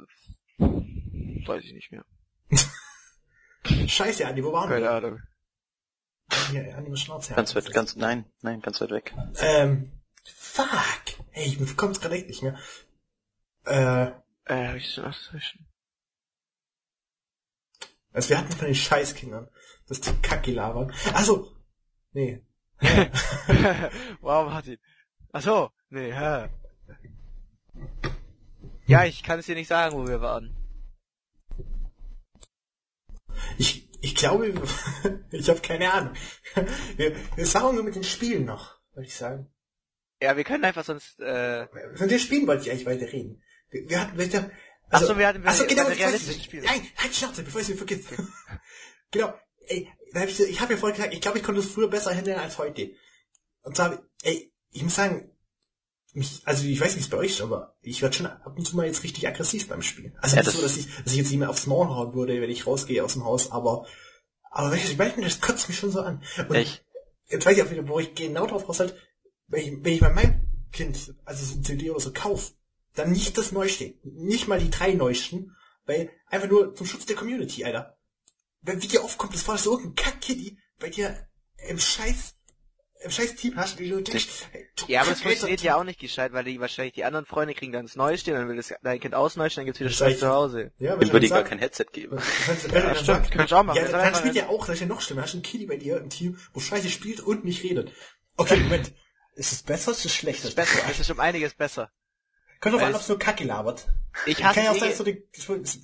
weiß 0.60 1.64
ich 1.64 1.72
nicht 1.72 1.90
mehr. 1.90 2.04
Scheiße, 3.88 4.28
Andi, 4.28 4.44
wo 4.44 4.52
waren 4.52 4.68
Keine 4.68 4.82
wir? 4.82 4.92
Ahnung. 4.92 5.22
Hier, 6.52 6.78
Andi 6.78 6.90
muss 6.90 7.00
Schnauze 7.00 7.34
Ganz 7.34 7.56
weit, 7.56 7.72
ganz, 7.72 7.96
nein, 7.96 8.26
nein, 8.42 8.60
ganz 8.60 8.82
weit 8.82 8.90
weg. 8.90 9.16
Ähm, 9.40 10.02
fuck. 10.26 11.04
Hey, 11.32 11.46
ich 11.48 11.60
bekomm's 11.60 12.02
gerade 12.02 12.16
echt 12.16 12.28
nicht 12.28 12.44
mehr. 12.44 12.60
Äh, 13.64 14.08
Äh, 14.54 14.68
hab 14.68 14.76
ich 14.76 14.94
schon 14.94 15.06
auszwischen. 15.06 15.66
also 18.12 18.30
wir 18.30 18.38
hatten 18.38 18.52
von 18.52 18.66
den 18.66 18.76
Scheißkindern, 18.76 19.50
dass 19.88 20.02
die 20.02 20.12
Kacke 20.22 20.52
labern. 20.52 20.94
Also, 21.14 21.56
nee. 22.12 22.46
wow, 24.20 24.46
Martin. 24.50 24.78
Ach 25.38 25.42
so, 25.42 25.70
nee, 25.90 26.14
hä. 26.14 26.48
Ja, 28.88 29.04
ich 29.04 29.22
kann 29.22 29.38
es 29.38 29.46
dir 29.48 29.56
nicht 29.56 29.68
sagen, 29.68 29.94
wo 29.98 30.08
wir 30.08 30.22
waren. 30.22 30.56
Ich, 33.58 33.90
ich 34.00 34.16
glaube, 34.16 34.54
ich 35.32 35.50
habe 35.50 35.60
keine 35.60 35.92
Ahnung. 35.92 36.14
Wir, 36.96 37.18
wir 37.36 37.46
sagen 37.46 37.76
nur 37.76 37.84
mit 37.84 37.96
den 37.96 38.06
Spielen 38.06 38.46
noch, 38.46 38.80
würde 38.94 39.08
ich 39.08 39.16
sagen. 39.16 39.52
Ja, 40.22 40.38
wir 40.38 40.46
können 40.46 40.64
einfach 40.64 40.86
sonst, 40.86 41.20
äh, 41.20 41.68
Von 41.98 42.08
den 42.08 42.20
Spielen 42.20 42.48
wollte 42.48 42.64
ich 42.64 42.72
eigentlich 42.72 42.86
weiter 42.86 43.12
reden. 43.12 43.44
Wir, 43.72 43.90
wir 43.90 44.02
hatten, 44.02 44.18
wir, 44.18 44.52
Ach 44.90 45.02
so, 45.02 45.18
wir 45.18 45.28
hatten- 45.28 45.44
wir- 45.44 45.50
ach 45.50 45.56
so, 45.56 45.68
genau, 45.68 45.84
weiß 45.84 46.00
realistischen. 46.00 46.44
Spielen. 46.44 46.64
Nein, 46.64 46.88
halt 46.96 47.14
Schnauze, 47.14 47.44
bevor 47.44 47.60
ich 47.60 47.68
es 47.68 47.74
mir 47.74 47.86
vergesse. 47.86 48.16
genau, 49.12 49.34
ey, 49.68 49.92
hab 50.14 50.30
ich, 50.30 50.40
ich 50.40 50.62
habe 50.62 50.76
ja 50.76 50.80
vorhin 50.80 50.96
gesagt, 50.96 51.14
ich 51.14 51.20
glaube, 51.20 51.40
ich 51.40 51.44
konnte 51.44 51.60
es 51.60 51.70
früher 51.70 51.90
besser 51.90 52.16
handeln 52.16 52.40
als 52.40 52.58
heute. 52.58 52.92
Und 53.64 53.76
zwar, 53.76 54.02
ey, 54.24 54.54
ich 54.76 54.84
muss 54.84 54.96
sagen, 54.96 55.32
mich, 56.14 56.42
also 56.46 56.64
ich 56.66 56.80
weiß 56.80 56.96
nicht, 56.96 56.98
wie 56.98 57.02
es 57.02 57.10
bei 57.10 57.18
euch 57.18 57.32
ist, 57.32 57.42
aber 57.42 57.76
ich 57.82 58.02
werde 58.02 58.16
schon 58.16 58.26
ab 58.26 58.54
und 58.58 58.66
zu 58.66 58.76
mal 58.76 58.86
jetzt 58.86 59.04
richtig 59.04 59.28
aggressiv 59.28 59.68
beim 59.68 59.82
Spielen. 59.82 60.16
Also 60.22 60.36
Ja, 60.36 60.42
nicht 60.42 60.48
das- 60.48 60.56
so, 60.56 60.62
dass 60.62 60.78
ich, 60.78 60.86
dass 61.04 61.12
ich 61.14 61.18
jetzt 61.18 61.30
nicht 61.30 61.40
mehr 61.40 61.50
aufs 61.50 61.68
Maul 61.68 61.88
hauen 61.88 62.14
würde, 62.14 62.40
wenn 62.42 62.50
ich 62.50 62.66
rausgehe 62.68 63.04
aus 63.04 63.14
dem 63.14 63.26
Haus, 63.26 63.52
aber, 63.52 63.86
aber 64.52 64.72
wenn 64.72 64.80
ich, 64.80 64.98
manchmal, 64.98 65.26
das 65.26 65.42
kotzt 65.42 65.68
mich 65.68 65.78
schon 65.78 65.92
so 65.92 66.02
an. 66.02 66.24
Und 66.48 66.56
Echt? 66.56 66.86
jetzt 67.28 67.46
weiß 67.46 67.58
ich 67.58 67.64
auch 67.64 67.72
wieder, 67.72 67.88
wo 67.88 68.00
ich 68.00 68.14
genau 68.16 68.46
drauf 68.48 68.68
raus 68.68 68.80
halt, 68.80 68.96
wenn 69.48 69.62
ich, 69.62 69.84
wenn 69.84 69.94
ich 69.94 70.00
bei 70.00 70.10
meinem 70.14 70.42
Kind, 70.72 71.14
also 71.26 71.46
so 71.46 71.56
ein 71.56 71.64
CD 71.64 71.90
oder 71.92 72.00
so 72.00 72.12
kauf, 72.14 72.54
dann 72.96 73.12
nicht 73.12 73.38
das 73.38 73.52
Neueste. 73.52 73.94
Nicht 74.04 74.48
mal 74.48 74.60
die 74.60 74.70
drei 74.70 74.94
Neuesten, 74.94 75.56
weil 75.86 76.10
einfach 76.28 76.50
nur 76.50 76.76
zum 76.76 76.88
Schutz 76.88 77.06
der 77.06 77.16
Community, 77.18 77.66
Alter. 77.66 77.98
Wenn, 78.62 78.82
wie 78.82 78.88
dir 78.88 79.04
oft 79.04 79.18
kommt 79.18 79.36
vor, 79.36 79.56
dass 79.56 79.64
du 79.66 79.72
irgendein 79.72 79.96
Kack-Kitty 79.96 80.58
bei 80.80 80.90
dir 80.90 81.28
im 81.68 81.78
Scheiß, 81.80 82.35
im 83.06 83.12
Scheiß 83.12 83.36
Team 83.36 83.56
hast, 83.56 83.80
wie 83.80 83.90
du 83.90 84.02
denkst, 84.02 84.28
ja, 84.88 85.02
aber 85.02 85.12
das 85.12 85.20
Kack, 85.20 85.28
funktioniert 85.30 85.62
ja 85.62 85.78
auch 85.78 85.84
nicht 85.86 86.00
gescheit, 86.00 86.34
weil 86.34 86.44
die 86.44 86.60
wahrscheinlich 86.60 86.94
die 86.94 87.06
anderen 87.06 87.26
Freunde 87.26 87.54
kriegen 87.54 87.72
dann 87.72 87.86
das 87.86 87.96
Neueste, 87.96 88.32
dann 88.34 88.50
will 88.50 88.58
das 88.58 88.74
dein 88.84 89.00
Kind 89.00 89.16
ausneuschen, 89.16 89.62
dann 89.62 89.66
gibt's 89.66 89.80
wieder 89.80 89.90
Stress 89.92 90.20
zu 90.20 90.28
Hause. 90.28 90.72
Ja, 90.80 90.96
Dann 90.98 91.12
würde 91.14 91.26
ich 91.26 91.32
gar 91.32 91.44
kein 91.44 91.60
Headset 91.60 91.86
geben. 91.94 92.18
Ja, 92.74 92.96
stimmt, 92.96 93.32
kannst 93.32 93.52
du 93.52 93.56
auch 93.56 93.64
machen. 93.64 93.78
Ja, 93.78 93.84
Das 93.84 93.92
dann, 93.92 94.02
dann 94.04 94.16
spielt 94.16 94.34
ein- 94.34 94.38
ja 94.38 94.48
auch, 94.50 94.66
das 94.66 94.76
ist 94.76 94.82
ja 94.82 94.88
noch 94.88 95.02
schlimmer. 95.02 95.22
Hast 95.22 95.34
du 95.34 95.38
einen 95.38 95.44
Kitty 95.44 95.66
bei 95.66 95.78
dir 95.78 95.98
im 95.98 96.10
Team, 96.10 96.38
wo 96.54 96.60
Scheiße 96.60 96.90
spielt 96.90 97.22
und 97.22 97.46
nicht 97.46 97.64
redet. 97.64 97.92
Okay, 98.38 98.58
Moment. 98.64 98.92
Ist 99.36 99.52
es 99.52 99.64
besser 99.64 99.90
oder 99.92 99.98
ist 99.98 100.06
es 100.06 100.12
Das 100.12 100.16
schlechter? 100.16 100.48
ist 100.48 100.56
besser, 100.56 100.80
das 100.88 101.00
ist 101.00 101.12
um 101.12 101.20
einiges 101.20 101.54
besser. 101.54 101.92
Könnte 102.62 102.78
Weil 102.80 102.86
an, 102.88 102.94
ob 102.94 102.98
es- 102.98 103.04
es 103.04 103.10
nur 103.10 103.20
Kacke 103.20 103.44
labert. 103.44 103.88
Ich 104.26 104.42
hasse 104.44 104.56
Kann 104.56 104.64
ja 104.64 104.72
auch 104.72 104.76
eh- 104.76 104.80
sein, 104.80 104.94
so 104.94 105.04
die, 105.04 105.24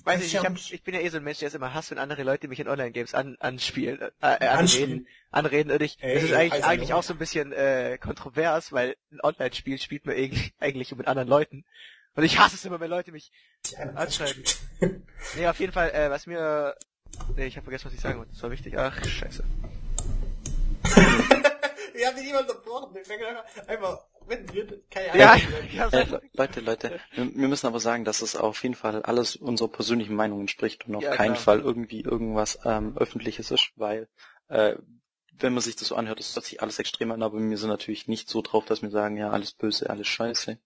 Weiß 0.04 0.20
ich, 0.24 0.34
ich, 0.34 0.44
hab, 0.44 0.56
ich 0.56 0.82
bin 0.82 0.94
ja 0.94 1.00
eh 1.00 1.08
so 1.10 1.18
ein 1.18 1.22
Mensch, 1.24 1.40
der 1.40 1.48
ist 1.48 1.54
immer 1.54 1.74
Hass, 1.74 1.90
wenn 1.90 1.98
andere 1.98 2.22
Leute 2.22 2.48
mich 2.48 2.58
in 2.60 2.66
Online-Games 2.68 3.12
an, 3.12 3.36
anspielen, 3.40 4.00
äh, 4.00 4.08
äh, 4.40 4.46
anreden, 4.48 5.06
anreden 5.30 5.70
und 5.70 5.82
ich, 5.82 5.98
Ey, 6.00 6.14
das 6.14 6.24
ist 6.24 6.32
eigentlich, 6.32 6.52
heißt 6.54 6.64
eigentlich 6.64 6.92
auch 6.94 7.02
so 7.02 7.12
ein 7.12 7.18
bisschen, 7.18 7.52
äh, 7.52 7.98
kontrovers, 8.00 8.72
weil 8.72 8.96
ein 9.10 9.20
Online-Spiel 9.22 9.78
spielt 9.78 10.06
man 10.06 10.14
eigentlich, 10.16 10.54
eigentlich 10.60 10.96
mit 10.96 11.06
anderen 11.08 11.28
Leuten. 11.28 11.64
Und 12.14 12.24
ich 12.24 12.38
hasse 12.38 12.54
es 12.56 12.64
immer, 12.64 12.80
wenn 12.80 12.90
Leute 12.90 13.12
mich, 13.12 13.32
anschreiben. 13.94 14.42
nee, 15.36 15.46
auf 15.46 15.60
jeden 15.60 15.72
Fall, 15.72 15.90
äh, 15.90 16.08
was 16.10 16.26
mir, 16.26 16.74
nee, 17.36 17.44
ich 17.46 17.56
habe 17.56 17.64
vergessen, 17.64 17.86
was 17.86 17.94
ich 17.94 18.00
sagen 18.00 18.18
wollte, 18.18 18.32
das 18.32 18.42
war 18.42 18.50
wichtig, 18.50 18.78
ach, 18.78 19.04
scheiße. 19.04 19.44
Wir 21.94 22.06
haben 22.08 22.16
niemand 22.20 22.48
unterbrochen. 22.48 22.96
Einfach, 23.66 24.04
einfach 24.22 24.26
mittendrin, 24.26 24.82
keine 24.90 25.18
Ja, 25.18 25.36
ja, 25.72 25.88
Äh, 25.92 26.04
Le- 26.04 26.22
Leute, 26.34 26.60
Leute, 26.60 27.00
wir, 27.14 27.24
wir 27.34 27.48
müssen 27.48 27.66
aber 27.66 27.80
sagen, 27.80 28.04
dass 28.04 28.22
es 28.22 28.36
auf 28.36 28.62
jeden 28.62 28.74
Fall 28.74 29.02
alles 29.02 29.36
unserer 29.36 29.68
persönlichen 29.68 30.14
Meinung 30.14 30.40
entspricht 30.40 30.86
und 30.86 30.94
auf 30.96 31.04
Ja, 31.04 31.10
keinen 31.16 31.34
klar. 31.34 31.44
Fall 31.44 31.60
irgendwie 31.60 32.00
irgendwas 32.00 32.58
ähm, 32.64 32.96
Öffentliches 32.96 33.50
ist, 33.50 33.72
weil 33.76 34.08
äh, 34.48 34.76
wenn 35.38 35.54
man 35.54 35.62
sich 35.62 35.76
das 35.76 35.88
so 35.88 35.96
anhört, 35.96 36.18
das 36.20 36.34
hört 36.36 36.44
sich 36.44 36.62
alles 36.62 36.78
extrem 36.78 37.10
an, 37.10 37.22
aber 37.22 37.38
wir 37.40 37.58
sind 37.58 37.68
natürlich 37.70 38.06
nicht 38.06 38.28
so 38.28 38.42
drauf, 38.42 38.64
dass 38.64 38.82
wir 38.82 38.90
sagen, 38.90 39.16
ja, 39.16 39.30
alles 39.30 39.52
böse, 39.52 39.90
alles 39.90 40.06
scheiße. 40.06 40.58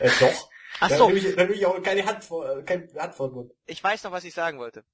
Äh, 0.00 0.10
doch. 0.20 0.48
Ach 0.80 0.88
Dann 0.88 0.98
so, 0.98 1.10
ich, 1.10 1.24
dann 1.36 1.46
nehme 1.46 1.54
ich 1.54 1.66
auch 1.66 1.82
keine 1.82 2.04
Hand 2.06 2.24
vor, 2.24 2.48
äh, 2.48 2.62
keine 2.62 2.88
Hand 2.98 3.14
vor 3.14 3.30
Mund. 3.30 3.52
ich 3.66 3.82
weiß 3.82 4.04
noch, 4.04 4.12
was 4.12 4.24
ich 4.24 4.32
sagen 4.34 4.58
wollte. 4.58 4.84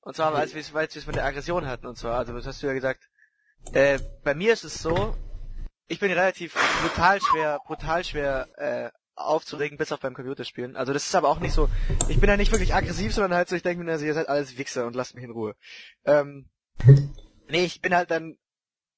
Und 0.00 0.16
zwar, 0.16 0.34
als 0.34 0.52
wir 0.52 0.60
es 0.60 0.74
als 0.74 0.94
wir 0.94 1.00
es 1.00 1.06
mit 1.06 1.16
der 1.16 1.24
Aggression 1.24 1.66
hatten 1.66 1.86
und 1.86 1.96
zwar, 1.96 2.18
also 2.18 2.34
das 2.34 2.46
hast 2.46 2.62
du 2.62 2.66
ja 2.66 2.72
gesagt. 2.74 3.08
Äh, 3.72 3.98
bei 4.22 4.34
mir 4.34 4.52
ist 4.52 4.64
es 4.64 4.82
so, 4.82 5.14
ich 5.88 5.98
bin 6.00 6.10
relativ 6.10 6.54
brutal 6.82 7.20
schwer, 7.20 7.60
brutal 7.66 8.04
schwer 8.04 8.48
äh, 8.56 8.90
aufzuregen, 9.16 9.78
bis 9.78 9.92
auf 9.92 10.00
beim 10.00 10.14
Computerspielen. 10.14 10.76
Also 10.76 10.92
das 10.92 11.06
ist 11.06 11.14
aber 11.14 11.28
auch 11.28 11.38
nicht 11.40 11.52
so, 11.52 11.68
ich 12.08 12.18
bin 12.20 12.28
ja 12.28 12.36
nicht 12.36 12.52
wirklich 12.52 12.74
aggressiv, 12.74 13.14
sondern 13.14 13.34
halt 13.34 13.48
so, 13.48 13.56
ich 13.56 13.62
denke 13.62 13.84
mir, 13.84 13.92
also 13.92 14.04
ihr 14.04 14.14
seid 14.14 14.28
alles 14.28 14.58
Wichser 14.58 14.86
und 14.86 14.96
lasst 14.96 15.14
mich 15.14 15.24
in 15.24 15.30
Ruhe. 15.30 15.54
Ähm, 16.04 16.48
nee, 17.48 17.64
ich 17.64 17.80
bin 17.80 17.94
halt 17.94 18.10
dann, 18.10 18.36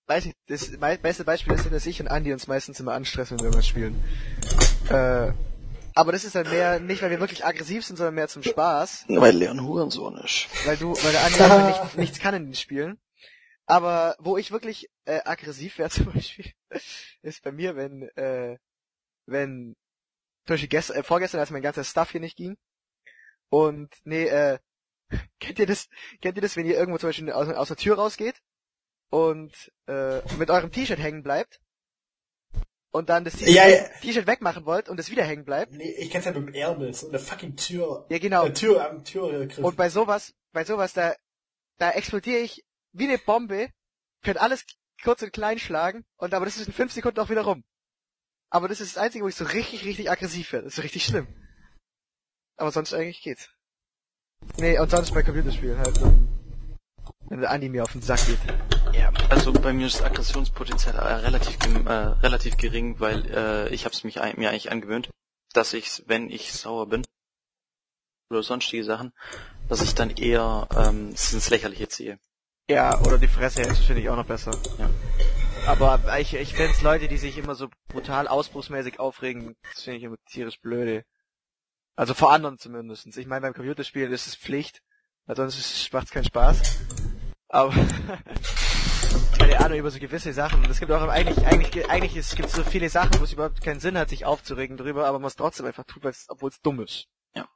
weiß 0.06 0.26
nicht, 0.26 0.36
das 0.46 0.70
beste 1.02 1.24
Beispiel 1.24 1.54
ist, 1.54 1.70
dass 1.70 1.86
ich 1.86 2.00
und 2.00 2.08
Andi 2.08 2.32
uns 2.32 2.46
meistens 2.46 2.80
immer 2.80 2.94
anstressen, 2.94 3.40
wenn 3.40 3.52
wir 3.52 3.62
spielen. 3.62 4.02
Äh, 4.88 5.32
aber 5.94 6.12
das 6.12 6.24
ist 6.24 6.34
dann 6.34 6.48
mehr, 6.50 6.78
nicht 6.78 7.02
weil 7.02 7.10
wir 7.10 7.20
wirklich 7.20 7.44
aggressiv 7.44 7.84
sind, 7.84 7.96
sondern 7.96 8.14
mehr 8.14 8.28
zum 8.28 8.42
Spaß 8.42 9.06
Weil 9.08 9.34
Leon 9.36 9.62
Hurensohn 9.62 10.18
ist. 10.18 10.46
weil 10.66 10.76
du, 10.76 10.94
weil 10.94 11.12
der 11.12 11.24
Andi 11.24 11.40
einfach 11.40 11.84
nicht, 11.84 11.98
nichts 11.98 12.18
kann 12.20 12.34
in 12.34 12.44
den 12.44 12.54
Spielen. 12.54 12.98
Aber 13.66 14.16
wo 14.20 14.36
ich 14.36 14.52
wirklich 14.52 14.88
äh, 15.04 15.20
aggressiv 15.24 15.78
wäre 15.78 15.90
zum 15.90 16.12
Beispiel, 16.12 16.52
ist 17.22 17.42
bei 17.42 17.52
mir, 17.52 17.76
wenn, 17.76 18.08
äh, 18.16 18.58
wenn, 19.26 19.74
zum 20.46 20.54
Beispiel 20.54 20.68
gestern, 20.68 20.96
äh, 20.96 21.02
vorgestern, 21.02 21.40
als 21.40 21.50
mein 21.50 21.62
ganzer 21.62 21.84
Stuff 21.84 22.10
hier 22.12 22.20
nicht 22.20 22.36
ging. 22.36 22.56
Und 23.48 23.92
nee, 24.04 24.26
äh, 24.26 24.58
kennt 25.40 25.58
ihr 25.58 25.66
das, 25.66 25.88
kennt 26.20 26.36
ihr 26.36 26.42
das, 26.42 26.56
wenn 26.56 26.66
ihr 26.66 26.76
irgendwo 26.76 26.98
zum 26.98 27.08
Beispiel 27.08 27.30
aus, 27.32 27.48
aus 27.48 27.68
der 27.68 27.76
Tür 27.76 27.96
rausgeht 27.96 28.40
und 29.10 29.72
äh, 29.86 30.20
mit 30.36 30.50
eurem 30.50 30.70
T-Shirt 30.70 30.98
hängen 30.98 31.22
bleibt 31.22 31.60
und 32.90 33.08
dann 33.08 33.24
das 33.24 33.34
T-Shirt 33.34 33.54
Ja, 33.54 33.68
ja. 33.68 34.26
Wegmachen 34.26 34.64
wollt 34.64 34.88
und 34.88 34.98
es 34.98 35.10
wieder 35.10 35.24
hängen 35.24 35.44
bleibt. 35.44 35.72
Nee, 35.72 35.92
ich 35.98 36.10
kenn's 36.10 36.24
ja 36.24 36.32
mit 36.32 36.48
dem 36.48 36.54
Ärmel, 36.54 36.92
so 36.94 37.08
eine 37.08 37.18
fucking 37.18 37.56
Tür. 37.56 38.06
Ja, 38.10 38.18
genau. 38.18 38.46
Äh, 38.46 38.52
Tür 38.52 38.88
am 38.88 39.04
Türgriff. 39.04 39.58
Und 39.58 39.76
bei 39.76 39.90
sowas, 39.90 40.34
bei 40.52 40.64
sowas, 40.64 40.92
da, 40.92 41.14
da 41.78 41.90
explodiere 41.90 42.40
ich 42.40 42.65
wie 42.98 43.04
eine 43.04 43.18
Bombe, 43.18 43.70
könnt 44.22 44.38
alles 44.38 44.64
kurz 45.02 45.22
und 45.22 45.32
klein 45.32 45.58
schlagen, 45.58 46.04
und 46.16 46.34
aber 46.34 46.44
das 46.44 46.56
ist 46.56 46.66
in 46.66 46.72
fünf 46.72 46.92
Sekunden 46.92 47.20
auch 47.20 47.30
wieder 47.30 47.42
rum. 47.42 47.64
Aber 48.50 48.68
das 48.68 48.80
ist 48.80 48.96
das 48.96 49.02
Einzige, 49.02 49.24
wo 49.24 49.28
ich 49.28 49.34
so 49.34 49.44
richtig, 49.44 49.84
richtig 49.84 50.10
aggressiv 50.10 50.52
werde. 50.52 50.64
Das 50.64 50.72
ist 50.72 50.76
so 50.76 50.82
richtig 50.82 51.04
schlimm. 51.04 51.26
Aber 52.56 52.70
sonst 52.70 52.94
eigentlich 52.94 53.22
geht's. 53.22 53.50
Nee, 54.58 54.78
und 54.78 54.90
sonst 54.90 55.12
bei 55.12 55.22
Computerspielen 55.22 55.78
halt, 55.78 56.00
ähm, 56.00 56.28
wenn 57.28 57.40
der 57.40 57.50
Andi 57.50 57.68
mir 57.68 57.82
auf 57.82 57.92
den 57.92 58.02
Sack 58.02 58.24
geht. 58.26 58.38
Ja, 58.94 59.12
also 59.30 59.52
bei 59.52 59.72
mir 59.72 59.88
ist 59.88 59.96
das 59.96 60.06
Aggressionspotenzial 60.06 60.94
äh, 60.94 61.14
relativ, 61.26 61.58
äh, 61.64 61.90
relativ 61.90 62.56
gering, 62.56 63.00
weil 63.00 63.26
äh, 63.30 63.68
ich 63.74 63.84
habe 63.84 63.94
es 63.94 64.04
mich 64.04 64.16
mir 64.16 64.50
eigentlich 64.50 64.70
angewöhnt, 64.70 65.10
dass 65.52 65.72
ich, 65.72 66.04
wenn 66.06 66.30
ich 66.30 66.52
sauer 66.52 66.88
bin 66.88 67.04
oder 68.30 68.42
sonstige 68.42 68.84
Sachen, 68.84 69.12
dass 69.68 69.82
ich 69.82 69.94
dann 69.94 70.10
eher 70.10 70.68
ähm, 70.76 71.10
ins 71.10 71.50
Lächerliche 71.50 71.88
ziehe. 71.88 72.18
Ja, 72.68 72.98
oder 73.02 73.18
die 73.18 73.28
Fresse 73.28 73.62
hältst, 73.62 73.84
finde 73.84 74.02
ich 74.02 74.08
auch 74.08 74.16
noch 74.16 74.26
besser. 74.26 74.50
Ja. 74.78 74.90
Aber 75.66 76.00
ich, 76.18 76.34
ich 76.34 76.54
find's 76.54 76.82
Leute, 76.82 77.08
die 77.08 77.16
sich 77.16 77.38
immer 77.38 77.54
so 77.54 77.68
brutal 77.88 78.28
ausbruchsmäßig 78.28 78.98
aufregen, 79.00 79.56
das 79.72 79.82
finde 79.82 79.98
ich 79.98 80.04
immer 80.04 80.16
tierisch 80.28 80.60
blöde. 80.60 81.04
Also 81.96 82.12
vor 82.14 82.32
anderen 82.32 82.58
zumindestens. 82.58 83.16
Ich 83.16 83.26
meine, 83.26 83.40
beim 83.42 83.54
Computerspielen 83.54 84.12
ist 84.12 84.26
es 84.26 84.34
Pflicht, 84.36 84.82
weil 85.26 85.36
sonst 85.36 85.58
ist- 85.58 85.92
macht's 85.92 86.10
keinen 86.10 86.24
Spaß. 86.24 86.78
Aber 87.48 87.72
keine 89.38 89.60
Ahnung 89.60 89.78
über 89.78 89.90
so 89.90 89.98
gewisse 89.98 90.32
Sachen. 90.32 90.64
Und 90.64 90.70
es 90.70 90.78
gibt 90.80 90.90
auch 90.92 91.02
eigentlich, 91.08 91.46
eigentlich, 91.46 91.88
eigentlich 91.88 92.16
es 92.16 92.34
gibt 92.34 92.50
so 92.50 92.64
viele 92.64 92.90
Sachen, 92.90 93.18
wo 93.20 93.24
es 93.24 93.32
überhaupt 93.32 93.62
keinen 93.62 93.80
Sinn 93.80 93.96
hat, 93.96 94.08
sich 94.10 94.24
aufzuregen 94.24 94.76
drüber, 94.76 95.06
aber 95.06 95.18
man 95.20 95.28
es 95.28 95.36
trotzdem 95.36 95.66
einfach 95.66 95.84
tut, 95.84 96.02
obwohl 96.28 96.50
es 96.50 96.60
dumm 96.60 96.80
ist. 96.80 97.06
Ja. 97.34 97.48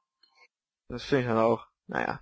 Das 0.89 1.03
finde 1.05 1.23
ich 1.23 1.29
dann 1.29 1.39
auch. 1.39 1.67
Naja. 1.87 2.21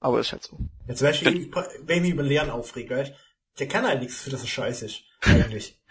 Aber 0.00 0.18
ist 0.20 0.32
halt 0.32 0.42
so. 0.42 0.58
Ja, 0.88 0.94
zum 0.94 1.06
Beispiel, 1.06 1.50
wenn 1.84 1.96
ich 1.98 2.02
mich 2.02 2.12
über 2.12 2.22
Lehren 2.22 2.50
aufrege, 2.50 2.96
weißt, 2.96 3.12
der 3.58 3.68
kann 3.68 3.86
halt 3.86 4.00
nichts 4.00 4.20
für 4.22 4.30
das 4.30 4.42
er 4.42 4.48
scheiße 4.48 4.86
ist. 4.86 5.02
Eigentlich. 5.22 5.78